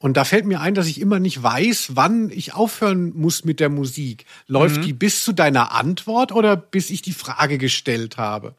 Und 0.04 0.18
da 0.18 0.26
fällt 0.26 0.46
mir 0.46 0.60
ein, 0.60 0.76
dass 0.76 0.88
ich 0.88 1.00
immer 1.00 1.22
nicht 1.22 1.42
weiß, 1.42 1.92
wann 1.94 2.30
ich 2.30 2.54
aufhören 2.54 3.14
muss 3.16 3.46
mit 3.46 3.62
der 3.62 3.70
Musik. 3.70 4.26
Läuft 4.48 4.80
mhm. 4.80 4.82
die 4.82 4.92
bis 4.92 5.24
zu 5.24 5.32
deiner 5.32 5.72
Antwort 5.72 6.34
oder 6.34 6.58
bis 6.58 6.90
ich 6.90 7.02
die 7.02 7.14
Frage 7.14 7.58
gestellt 7.58 8.18
habe? 8.18 8.54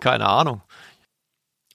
Keine 0.00 0.26
Ahnung. 0.26 0.62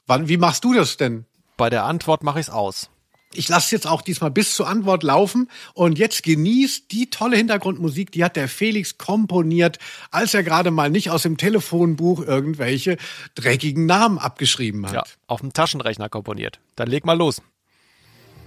Wann, 0.05 0.27
wie 0.27 0.35
machst 0.35 0.65
du 0.65 0.73
das 0.73 0.97
denn? 0.97 1.23
Bei 1.55 1.69
der 1.69 1.85
Antwort 1.85 2.23
mache 2.23 2.41
ich 2.41 2.47
es 2.47 2.53
aus. 2.53 2.89
Ich 3.33 3.47
lasse 3.47 3.73
jetzt 3.73 3.87
auch 3.87 4.01
diesmal 4.01 4.31
bis 4.31 4.53
zur 4.53 4.67
Antwort 4.67 5.01
laufen 5.01 5.49
und 5.73 5.97
jetzt 5.97 6.21
genießt 6.23 6.91
die 6.91 7.09
tolle 7.09 7.37
Hintergrundmusik, 7.37 8.11
die 8.11 8.25
hat 8.25 8.35
der 8.35 8.49
Felix 8.49 8.97
komponiert, 8.97 9.79
als 10.11 10.33
er 10.33 10.43
gerade 10.43 10.71
mal 10.71 10.89
nicht 10.89 11.09
aus 11.09 11.23
dem 11.23 11.37
Telefonbuch 11.37 12.19
irgendwelche 12.19 12.97
dreckigen 13.33 13.85
Namen 13.85 14.19
abgeschrieben 14.19 14.85
hat. 14.87 14.93
Ja, 14.93 15.03
auf 15.27 15.39
dem 15.39 15.53
Taschenrechner 15.53 16.09
komponiert. 16.09 16.59
Dann 16.75 16.89
leg 16.89 17.05
mal 17.05 17.17
los. 17.17 17.41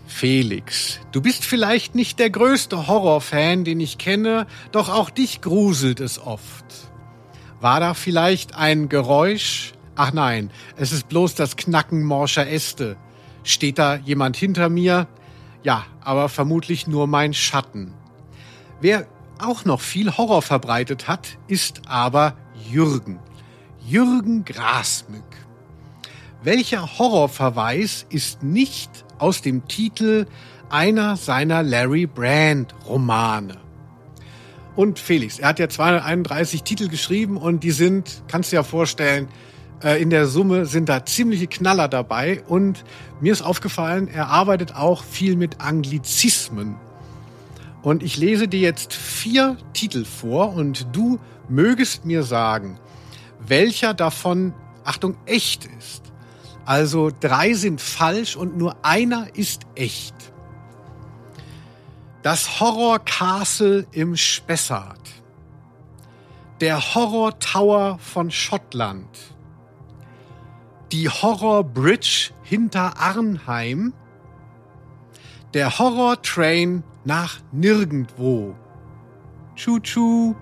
Felix, 0.09 0.99
du 1.13 1.21
bist 1.21 1.45
vielleicht 1.45 1.95
nicht 1.95 2.19
der 2.19 2.31
größte 2.31 2.89
Horrorfan, 2.89 3.63
den 3.65 3.79
ich 3.79 3.99
kenne, 3.99 4.47
doch 4.73 4.89
auch 4.89 5.11
dich 5.11 5.43
gruselt 5.43 6.01
es 6.01 6.19
oft. 6.19 6.65
War 7.61 7.79
da 7.79 7.95
vielleicht 7.95 8.57
ein 8.57 8.89
Geräusch? 8.89 9.75
Ach 9.95 10.13
nein, 10.13 10.51
es 10.77 10.93
ist 10.93 11.09
bloß 11.09 11.35
das 11.35 11.57
Knacken 11.57 12.03
morscher 12.03 12.49
Äste. 12.49 12.97
Steht 13.45 13.79
da 13.79 13.97
jemand 13.97 14.37
hinter 14.37 14.71
mir? 14.71 15.07
Ja, 15.63 15.85
aber 16.01 16.29
vermutlich 16.29 16.87
nur 16.87 17.07
mein 17.07 17.35
Schatten. 17.35 17.93
Wer 18.81 19.07
auch 19.39 19.67
noch 19.67 19.81
viel 19.81 20.17
Horror 20.17 20.43
verbreitet 20.43 21.07
hat, 21.07 21.37
ist 21.49 21.83
aber 21.87 22.35
Jürgen. 22.69 23.21
Jürgen 23.87 24.45
Grasmück. 24.45 25.23
Welcher 26.43 26.99
Horrorverweis 26.99 28.07
ist 28.09 28.43
nicht 28.43 29.05
aus 29.19 29.43
dem 29.43 29.67
Titel 29.69 30.27
einer 30.71 31.17
seiner 31.17 31.63
Larry 31.63 32.07
Brand 32.07 32.75
Romane. 32.87 33.57
Und 34.77 34.99
Felix, 34.99 35.39
er 35.39 35.49
hat 35.49 35.59
ja 35.59 35.69
231 35.69 36.63
Titel 36.63 36.89
geschrieben 36.89 37.37
und 37.37 37.65
die 37.65 37.73
sind, 37.73 38.23
kannst 38.29 38.53
du 38.53 38.55
dir 38.55 38.61
ja 38.61 38.63
vorstellen, 38.63 39.29
äh, 39.83 40.01
in 40.01 40.11
der 40.11 40.27
Summe 40.27 40.67
sind 40.67 40.89
da 40.89 41.05
ziemliche 41.05 41.47
Knaller 41.47 41.89
dabei 41.89 42.43
und 42.47 42.85
mir 43.21 43.33
ist 43.33 43.43
aufgefallen, 43.43 44.09
er 44.09 44.29
arbeitet 44.29 44.77
auch 44.77 45.03
viel 45.03 45.37
mit 45.37 45.61
Anglizismen. 45.61 46.77
Und 47.83 48.03
ich 48.03 48.17
lese 48.17 48.49
dir 48.49 48.61
jetzt 48.61 48.93
vier 48.93 49.57
Titel 49.73 50.05
vor 50.05 50.53
und 50.55 50.87
du 50.93 51.19
mögest 51.49 52.05
mir 52.05 52.23
sagen, 52.23 52.79
welcher 53.41 53.95
davon, 53.95 54.53
Achtung, 54.85 55.17
echt 55.27 55.69
ist. 55.79 56.08
Also 56.69 57.11
drei 57.19 57.55
sind 57.55 57.81
falsch 57.81 58.37
und 58.37 58.59
nur 58.59 58.77
einer 58.83 59.35
ist 59.35 59.63
echt. 59.75 60.15
Das 62.21 62.61
Horror 62.61 62.99
Castle 62.99 63.87
im 63.93 64.19
Spessart. 64.19 65.01
Der 66.61 66.95
Horror 66.95 67.39
Tower 67.39 67.99
von 67.99 68.31
Schottland. 68.31 69.09
Die 70.93 71.09
Horror 71.09 71.65
Bridge 71.65 72.33
hinter 72.43 73.01
Arnheim. 73.01 73.95
Der 75.55 75.79
Horror 75.79 76.21
Train 76.21 76.85
nach 77.03 77.41
nirgendwo. 77.51 78.55
Tschu-tschu. 79.57 80.35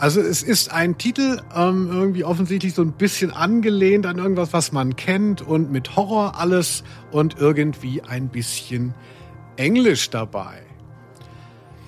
Also 0.00 0.20
es 0.20 0.42
ist 0.42 0.72
ein 0.72 0.96
Titel, 0.96 1.40
ähm, 1.54 1.88
irgendwie 1.90 2.22
offensichtlich 2.22 2.74
so 2.74 2.82
ein 2.82 2.92
bisschen 2.92 3.32
angelehnt 3.32 4.06
an 4.06 4.18
irgendwas, 4.18 4.52
was 4.52 4.70
man 4.70 4.94
kennt 4.94 5.42
und 5.42 5.72
mit 5.72 5.96
Horror 5.96 6.38
alles 6.38 6.84
und 7.10 7.38
irgendwie 7.38 8.02
ein 8.02 8.28
bisschen 8.28 8.94
Englisch 9.56 10.10
dabei. 10.10 10.62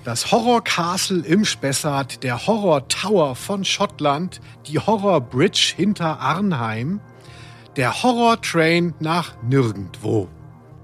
Das 0.03 0.31
Horror 0.31 0.63
Castle 0.63 1.23
im 1.25 1.45
Spessart, 1.45 2.23
der 2.23 2.47
Horror 2.47 2.87
Tower 2.89 3.35
von 3.35 3.63
Schottland, 3.63 4.41
die 4.67 4.79
Horror 4.79 5.21
Bridge 5.21 5.73
hinter 5.75 6.19
Arnheim, 6.19 6.99
der 7.77 8.03
Horror 8.03 8.41
Train 8.41 8.93
nach 8.99 9.35
nirgendwo. 9.43 10.27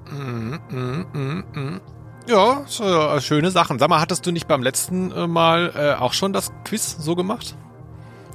Mm, 0.09 0.55
mm, 0.69 1.05
mm, 1.13 1.43
mm. 1.53 1.81
Ja, 2.27 2.63
so, 2.67 2.83
äh, 2.83 3.21
schöne 3.21 3.51
Sachen. 3.51 3.79
Sag 3.79 3.89
mal, 3.89 4.01
hattest 4.01 4.25
du 4.25 4.31
nicht 4.31 4.47
beim 4.47 4.61
letzten 4.61 5.11
äh, 5.11 5.27
Mal 5.27 5.71
äh, 5.75 6.01
auch 6.01 6.11
schon 6.11 6.33
das 6.33 6.51
Quiz 6.65 6.97
so 6.99 7.15
gemacht? 7.15 7.55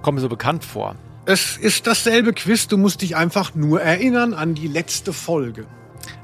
Kommt 0.00 0.16
mir 0.16 0.22
so 0.22 0.30
bekannt 0.30 0.64
vor. 0.64 0.96
Es 1.26 1.58
ist 1.58 1.86
dasselbe 1.86 2.32
Quiz, 2.32 2.68
du 2.68 2.78
musst 2.78 3.02
dich 3.02 3.16
einfach 3.16 3.54
nur 3.54 3.82
erinnern 3.82 4.32
an 4.32 4.54
die 4.54 4.66
letzte 4.66 5.12
Folge. 5.12 5.66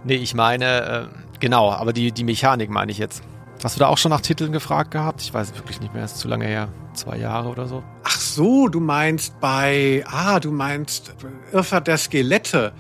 Nee, 0.02 0.16
ich 0.16 0.34
meine, 0.34 1.10
äh, 1.12 1.38
genau, 1.40 1.70
aber 1.70 1.92
die, 1.92 2.10
die 2.10 2.24
Mechanik 2.24 2.70
meine 2.70 2.90
ich 2.90 2.98
jetzt. 2.98 3.22
Hast 3.62 3.76
du 3.76 3.80
da 3.80 3.88
auch 3.88 3.98
schon 3.98 4.10
nach 4.10 4.20
Titeln 4.20 4.50
gefragt 4.50 4.92
gehabt? 4.92 5.20
Ich 5.20 5.34
weiß 5.34 5.54
wirklich 5.56 5.80
nicht 5.80 5.92
mehr, 5.92 6.04
ist 6.04 6.18
zu 6.18 6.28
lange 6.28 6.46
her. 6.46 6.68
Zwei 6.94 7.18
Jahre 7.18 7.48
oder 7.48 7.66
so. 7.66 7.82
Ach 8.02 8.18
so, 8.18 8.68
du 8.68 8.80
meinst 8.80 9.38
bei, 9.40 10.04
ah, 10.10 10.40
du 10.40 10.50
meinst 10.50 11.12
Irrfahrt 11.52 11.86
der 11.86 11.98
Skelette. 11.98 12.72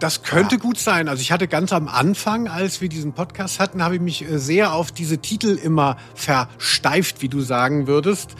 Das 0.00 0.22
könnte 0.22 0.56
ja. 0.56 0.60
gut 0.60 0.78
sein. 0.78 1.08
Also 1.08 1.20
ich 1.20 1.30
hatte 1.30 1.46
ganz 1.46 1.72
am 1.72 1.86
Anfang, 1.86 2.48
als 2.48 2.80
wir 2.80 2.88
diesen 2.88 3.12
Podcast 3.12 3.60
hatten, 3.60 3.82
habe 3.82 3.96
ich 3.96 4.00
mich 4.00 4.22
äh, 4.22 4.38
sehr 4.38 4.72
auf 4.72 4.90
diese 4.90 5.18
Titel 5.18 5.58
immer 5.62 5.98
versteift, 6.14 7.20
wie 7.22 7.28
du 7.28 7.40
sagen 7.40 7.86
würdest. 7.86 8.34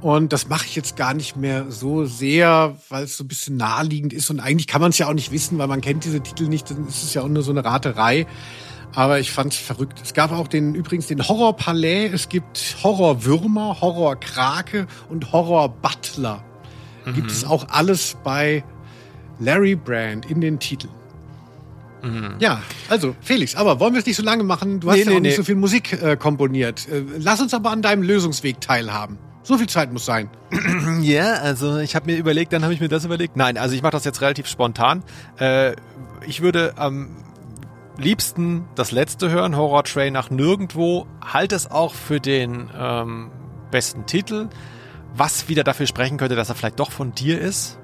Und 0.00 0.32
das 0.32 0.48
mache 0.48 0.64
ich 0.66 0.74
jetzt 0.74 0.96
gar 0.96 1.14
nicht 1.14 1.36
mehr 1.36 1.70
so 1.70 2.06
sehr, 2.06 2.76
weil 2.88 3.04
es 3.04 3.16
so 3.16 3.24
ein 3.24 3.28
bisschen 3.28 3.56
naheliegend 3.56 4.12
ist. 4.12 4.30
Und 4.30 4.40
eigentlich 4.40 4.66
kann 4.66 4.80
man 4.80 4.90
es 4.90 4.98
ja 4.98 5.06
auch 5.06 5.12
nicht 5.12 5.30
wissen, 5.30 5.58
weil 5.58 5.68
man 5.68 5.82
kennt 5.82 6.04
diese 6.04 6.20
Titel 6.20 6.48
nicht. 6.48 6.70
Dann 6.70 6.88
ist 6.88 7.04
es 7.04 7.14
ja 7.14 7.22
auch 7.22 7.28
nur 7.28 7.42
so 7.42 7.52
eine 7.52 7.64
Raterei. 7.64 8.26
Aber 8.94 9.20
ich 9.20 9.30
fand 9.30 9.52
es 9.52 9.58
verrückt. 9.58 10.00
Es 10.02 10.14
gab 10.14 10.32
auch 10.32 10.48
den 10.48 10.74
übrigens 10.74 11.06
den 11.06 11.28
Horror 11.28 11.56
Palais. 11.56 12.10
Es 12.12 12.30
gibt 12.30 12.76
Horror 12.82 13.24
Würmer, 13.24 13.80
Horror 13.80 14.16
Krake 14.16 14.86
und 15.10 15.30
Horror 15.30 15.68
Butler. 15.68 16.42
Mhm. 17.04 17.14
Gibt 17.14 17.30
es 17.30 17.44
auch 17.44 17.68
alles 17.68 18.16
bei 18.24 18.64
Larry 19.38 19.76
Brand 19.76 20.28
in 20.30 20.40
den 20.40 20.58
Titeln. 20.58 21.01
Mhm. 22.02 22.34
Ja, 22.40 22.62
also 22.88 23.14
Felix, 23.20 23.54
aber 23.54 23.80
wollen 23.80 23.94
wir 23.94 24.00
es 24.00 24.06
nicht 24.06 24.16
so 24.16 24.22
lange 24.22 24.42
machen? 24.42 24.80
Du 24.80 24.90
hast 24.90 24.96
nee, 24.96 25.02
ja 25.04 25.10
nee, 25.10 25.16
auch 25.16 25.20
nicht 25.20 25.36
so 25.36 25.44
viel 25.44 25.54
Musik 25.54 26.02
äh, 26.02 26.16
komponiert. 26.16 26.88
Äh, 26.88 27.02
lass 27.18 27.40
uns 27.40 27.54
aber 27.54 27.70
an 27.70 27.82
deinem 27.82 28.02
Lösungsweg 28.02 28.60
teilhaben. 28.60 29.18
So 29.44 29.58
viel 29.58 29.68
Zeit 29.68 29.92
muss 29.92 30.04
sein. 30.04 30.30
Ja, 31.00 31.34
also 31.34 31.78
ich 31.78 31.96
habe 31.96 32.06
mir 32.06 32.16
überlegt, 32.16 32.52
dann 32.52 32.62
habe 32.62 32.74
ich 32.74 32.80
mir 32.80 32.88
das 32.88 33.04
überlegt. 33.04 33.36
Nein, 33.36 33.58
also 33.58 33.74
ich 33.74 33.82
mache 33.82 33.92
das 33.92 34.04
jetzt 34.04 34.20
relativ 34.20 34.46
spontan. 34.46 35.02
Äh, 35.38 35.74
ich 36.26 36.42
würde 36.42 36.74
am 36.76 37.16
liebsten 37.96 38.66
das 38.74 38.92
letzte 38.92 39.30
hören, 39.30 39.56
Horror 39.56 39.84
Train 39.84 40.12
nach 40.12 40.30
nirgendwo. 40.30 41.06
Halte 41.24 41.56
es 41.56 41.70
auch 41.70 41.94
für 41.94 42.20
den 42.20 42.70
ähm, 42.78 43.30
besten 43.70 44.06
Titel, 44.06 44.48
was 45.14 45.48
wieder 45.48 45.64
dafür 45.64 45.86
sprechen 45.86 46.18
könnte, 46.18 46.36
dass 46.36 46.48
er 46.48 46.54
vielleicht 46.54 46.78
doch 46.78 46.92
von 46.92 47.12
dir 47.12 47.40
ist, 47.40 47.78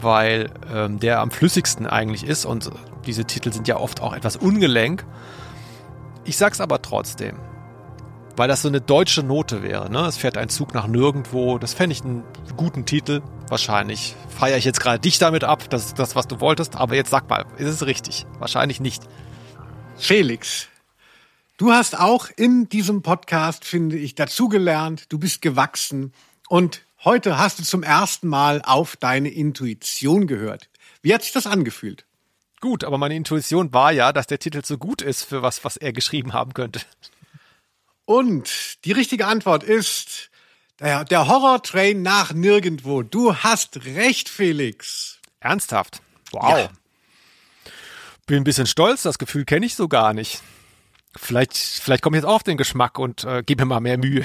weil 0.00 0.50
ähm, 0.72 1.00
der 1.00 1.20
am 1.20 1.30
flüssigsten 1.30 1.86
eigentlich 1.86 2.24
ist 2.24 2.44
und 2.44 2.70
diese 3.06 3.24
Titel 3.24 3.52
sind 3.52 3.68
ja 3.68 3.76
oft 3.76 4.00
auch 4.00 4.12
etwas 4.12 4.36
ungelenk. 4.36 5.04
Ich 6.24 6.36
sag's 6.36 6.60
aber 6.60 6.82
trotzdem 6.82 7.36
weil 8.40 8.48
das 8.48 8.62
so 8.62 8.68
eine 8.68 8.80
deutsche 8.80 9.22
Note 9.22 9.62
wäre. 9.62 9.90
Ne? 9.90 10.00
Es 10.06 10.16
fährt 10.16 10.38
ein 10.38 10.48
Zug 10.48 10.72
nach 10.72 10.86
nirgendwo. 10.86 11.58
Das 11.58 11.74
fände 11.74 11.92
ich 11.92 12.02
einen 12.02 12.24
guten 12.56 12.86
Titel. 12.86 13.20
Wahrscheinlich 13.48 14.16
feiere 14.34 14.56
ich 14.56 14.64
jetzt 14.64 14.80
gerade 14.80 14.98
dich 14.98 15.18
damit 15.18 15.44
ab. 15.44 15.68
Das 15.68 15.84
ist 15.86 15.98
das, 15.98 16.16
was 16.16 16.26
du 16.26 16.40
wolltest. 16.40 16.74
Aber 16.76 16.94
jetzt 16.94 17.10
sag 17.10 17.28
mal, 17.28 17.44
ist 17.58 17.68
es 17.68 17.84
richtig? 17.84 18.24
Wahrscheinlich 18.38 18.80
nicht. 18.80 19.02
Felix, 19.98 20.68
du 21.58 21.72
hast 21.72 22.00
auch 22.00 22.28
in 22.34 22.66
diesem 22.70 23.02
Podcast, 23.02 23.66
finde 23.66 23.98
ich, 23.98 24.14
dazugelernt. 24.14 25.12
Du 25.12 25.18
bist 25.18 25.42
gewachsen. 25.42 26.14
Und 26.48 26.80
heute 27.04 27.36
hast 27.36 27.58
du 27.58 27.62
zum 27.62 27.82
ersten 27.82 28.28
Mal 28.28 28.62
auf 28.64 28.96
deine 28.96 29.28
Intuition 29.28 30.26
gehört. 30.26 30.70
Wie 31.02 31.12
hat 31.12 31.22
sich 31.22 31.32
das 31.32 31.46
angefühlt? 31.46 32.06
Gut, 32.60 32.84
aber 32.84 32.98
meine 32.98 33.16
Intuition 33.16 33.72
war 33.72 33.90
ja, 33.90 34.12
dass 34.12 34.26
der 34.26 34.38
Titel 34.38 34.62
so 34.64 34.76
gut 34.76 35.00
ist 35.00 35.24
für 35.24 35.42
was, 35.42 35.64
was 35.64 35.76
er 35.76 35.92
geschrieben 35.92 36.34
haben 36.34 36.52
könnte. 36.52 36.80
Und 38.04 38.84
die 38.84 38.92
richtige 38.92 39.26
Antwort 39.26 39.62
ist 39.62 40.30
der, 40.78 41.04
der 41.04 41.26
Horror-Train 41.26 42.02
nach 42.02 42.32
nirgendwo. 42.32 43.02
Du 43.02 43.34
hast 43.34 43.84
recht, 43.84 44.28
Felix. 44.28 45.18
Ernsthaft? 45.40 46.02
Wow. 46.32 46.58
Ja. 46.58 46.68
Bin 48.26 48.38
ein 48.38 48.44
bisschen 48.44 48.66
stolz, 48.66 49.02
das 49.02 49.18
Gefühl 49.18 49.44
kenne 49.44 49.66
ich 49.66 49.74
so 49.74 49.88
gar 49.88 50.12
nicht. 50.12 50.42
Vielleicht, 51.16 51.56
vielleicht 51.56 52.02
komme 52.02 52.16
ich 52.16 52.22
jetzt 52.22 52.28
auch 52.28 52.36
auf 52.36 52.42
den 52.42 52.56
Geschmack 52.56 52.98
und 52.98 53.24
äh, 53.24 53.42
gebe 53.42 53.62
mir 53.62 53.66
mal 53.66 53.80
mehr 53.80 53.98
Mühe. 53.98 54.24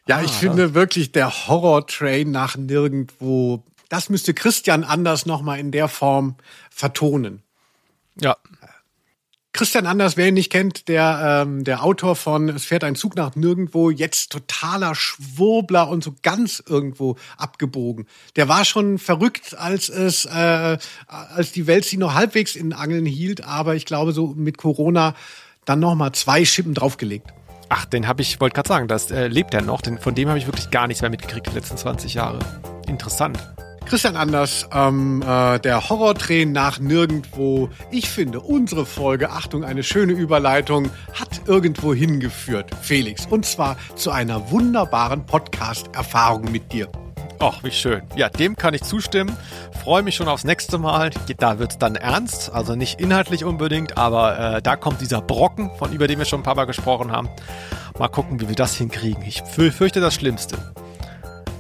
ja, 0.08 0.22
ich 0.22 0.32
ah, 0.32 0.40
finde 0.40 0.74
wirklich 0.74 1.12
der 1.12 1.48
Horror-Train 1.48 2.32
nach 2.32 2.58
nirgendwo, 2.58 3.64
das 3.90 4.10
müsste 4.10 4.34
Christian 4.34 4.84
anders 4.84 5.26
nochmal 5.26 5.60
in 5.60 5.72
der 5.72 5.88
Form 5.88 6.36
vertonen. 6.70 7.42
Ja, 8.20 8.38
Christian 9.56 9.86
Anders, 9.86 10.18
wer 10.18 10.28
ihn 10.28 10.34
nicht 10.34 10.52
kennt, 10.52 10.90
der, 10.90 11.44
ähm, 11.44 11.64
der 11.64 11.82
Autor 11.82 12.18
von 12.18 12.50
Es 12.50 12.66
fährt 12.66 12.84
ein 12.84 12.96
Zug 12.96 13.16
nach 13.16 13.36
nirgendwo, 13.38 13.90
jetzt 13.90 14.34
totaler 14.34 14.96
Schwurbler 14.96 15.88
und 15.88 16.04
so 16.04 16.14
ganz 16.24 16.62
irgendwo 16.68 17.16
abgebogen. 17.38 18.06
Der 18.36 18.50
war 18.50 18.66
schon 18.66 18.98
verrückt, 18.98 19.58
als 19.58 19.88
es, 19.88 20.26
äh, 20.26 20.78
als 21.08 21.54
die 21.54 21.68
Welt 21.68 21.86
sie 21.86 21.96
noch 21.96 22.16
halbwegs 22.16 22.58
in 22.58 22.74
Angeln 22.74 23.06
hielt, 23.06 23.46
aber 23.46 23.76
ich 23.76 23.86
glaube, 23.86 24.12
so 24.12 24.34
mit 24.36 24.58
Corona 24.58 25.16
dann 25.64 25.80
nochmal 25.80 26.12
zwei 26.12 26.44
Schippen 26.44 26.74
draufgelegt. 26.74 27.34
Ach, 27.70 27.86
den 27.86 28.10
habe 28.10 28.24
ich, 28.24 28.42
wollte 28.42 28.56
gerade 28.56 28.68
sagen, 28.68 28.90
das 28.90 29.10
äh, 29.10 29.28
lebt 29.28 29.54
er 29.54 29.62
noch. 29.62 29.80
Den, 29.80 30.00
von 30.00 30.14
dem 30.16 30.28
habe 30.28 30.38
ich 30.38 30.48
wirklich 30.48 30.70
gar 30.70 30.86
nichts 30.88 31.02
mehr 31.02 31.10
mitgekriegt 31.10 31.48
die 31.48 31.56
letzten 31.56 31.78
20 31.78 32.14
Jahre. 32.14 32.40
Interessant. 32.88 33.40
Christian 33.86 34.16
Anders, 34.16 34.68
ähm, 34.74 35.22
äh, 35.22 35.60
der 35.60 35.90
Horrortrain 35.90 36.52
nach 36.52 36.80
nirgendwo. 36.80 37.70
Ich 37.92 38.10
finde, 38.10 38.40
unsere 38.40 38.84
Folge, 38.86 39.30
Achtung, 39.30 39.64
eine 39.64 39.84
schöne 39.84 40.14
Überleitung, 40.14 40.90
hat 41.14 41.42
irgendwo 41.46 41.94
hingeführt, 41.94 42.72
Felix. 42.82 43.28
Und 43.28 43.46
zwar 43.46 43.78
zu 43.96 44.10
einer 44.10 44.50
wunderbaren 44.50 45.26
Podcast-Erfahrung 45.28 46.52
mit 46.52 46.74
dir. 46.74 46.90
Ach, 47.40 47.64
wie 47.64 47.72
schön. 47.72 48.02
Ja, 48.16 48.30
dem 48.30 48.56
kann 48.56 48.74
ich 48.74 48.82
zustimmen. 48.82 49.38
Freue 49.84 50.02
mich 50.02 50.16
schon 50.16 50.28
aufs 50.28 50.46
nächste 50.46 50.80
Mal. 50.80 51.12
Da 51.38 51.60
wird 51.60 51.72
es 51.74 51.78
dann 51.78 51.96
ernst, 51.96 52.52
also 52.52 52.76
nicht 52.76 53.00
inhaltlich 53.00 53.46
unbedingt, 53.46 53.98
aber 53.98 54.56
äh, 54.56 54.62
da 54.64 54.78
kommt 54.78 55.00
dieser 55.02 55.22
Brocken, 55.22 55.70
von 55.78 55.94
über 55.94 56.08
den 56.08 56.18
wir 56.18 56.26
schon 56.26 56.40
ein 56.40 56.44
paar 56.44 56.56
Mal 56.56 56.66
gesprochen 56.66 57.12
haben. 57.12 57.30
Mal 58.00 58.08
gucken, 58.08 58.42
wie 58.42 58.48
wir 58.48 58.56
das 58.56 58.76
hinkriegen. 58.76 59.24
Ich 59.24 59.44
fürchte 59.44 60.00
das 60.00 60.16
Schlimmste 60.16 60.58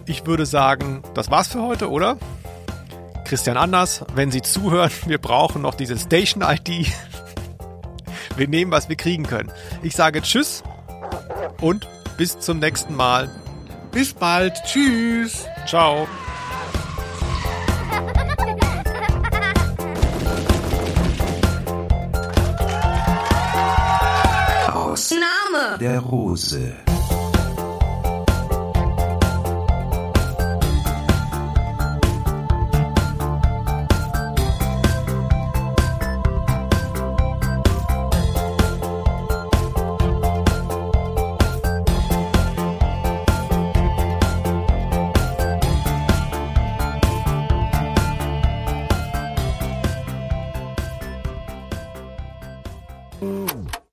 ich 0.06 0.26
würde 0.26 0.46
sagen, 0.46 1.04
das 1.14 1.32
war's 1.32 1.48
für 1.48 1.62
heute, 1.62 1.90
oder? 1.90 2.18
Christian 3.26 3.58
Anders, 3.58 4.06
wenn 4.14 4.32
Sie 4.32 4.42
zuhören, 4.42 4.92
wir 5.08 5.18
brauchen 5.18 5.62
noch 5.62 5.76
diese 5.76 5.98
Station-ID. 5.98 6.88
Wir 8.38 8.50
nehmen, 8.50 8.70
was 8.70 8.90
wir 8.90 8.98
kriegen 8.98 9.24
können. 9.24 9.50
Ich 9.82 9.96
sage 9.96 10.22
Tschüss 10.22 10.62
und 11.62 11.88
bis 12.18 12.38
zum 12.38 12.60
nächsten 12.60 12.94
Mal. 12.94 13.30
Bis 13.92 14.14
bald. 14.14 14.54
Tschüss. 14.66 15.46
Ciao. 15.66 16.06
Aus 24.74 25.12
Name 25.12 25.78
der 25.80 26.00
Rose. 26.02 26.74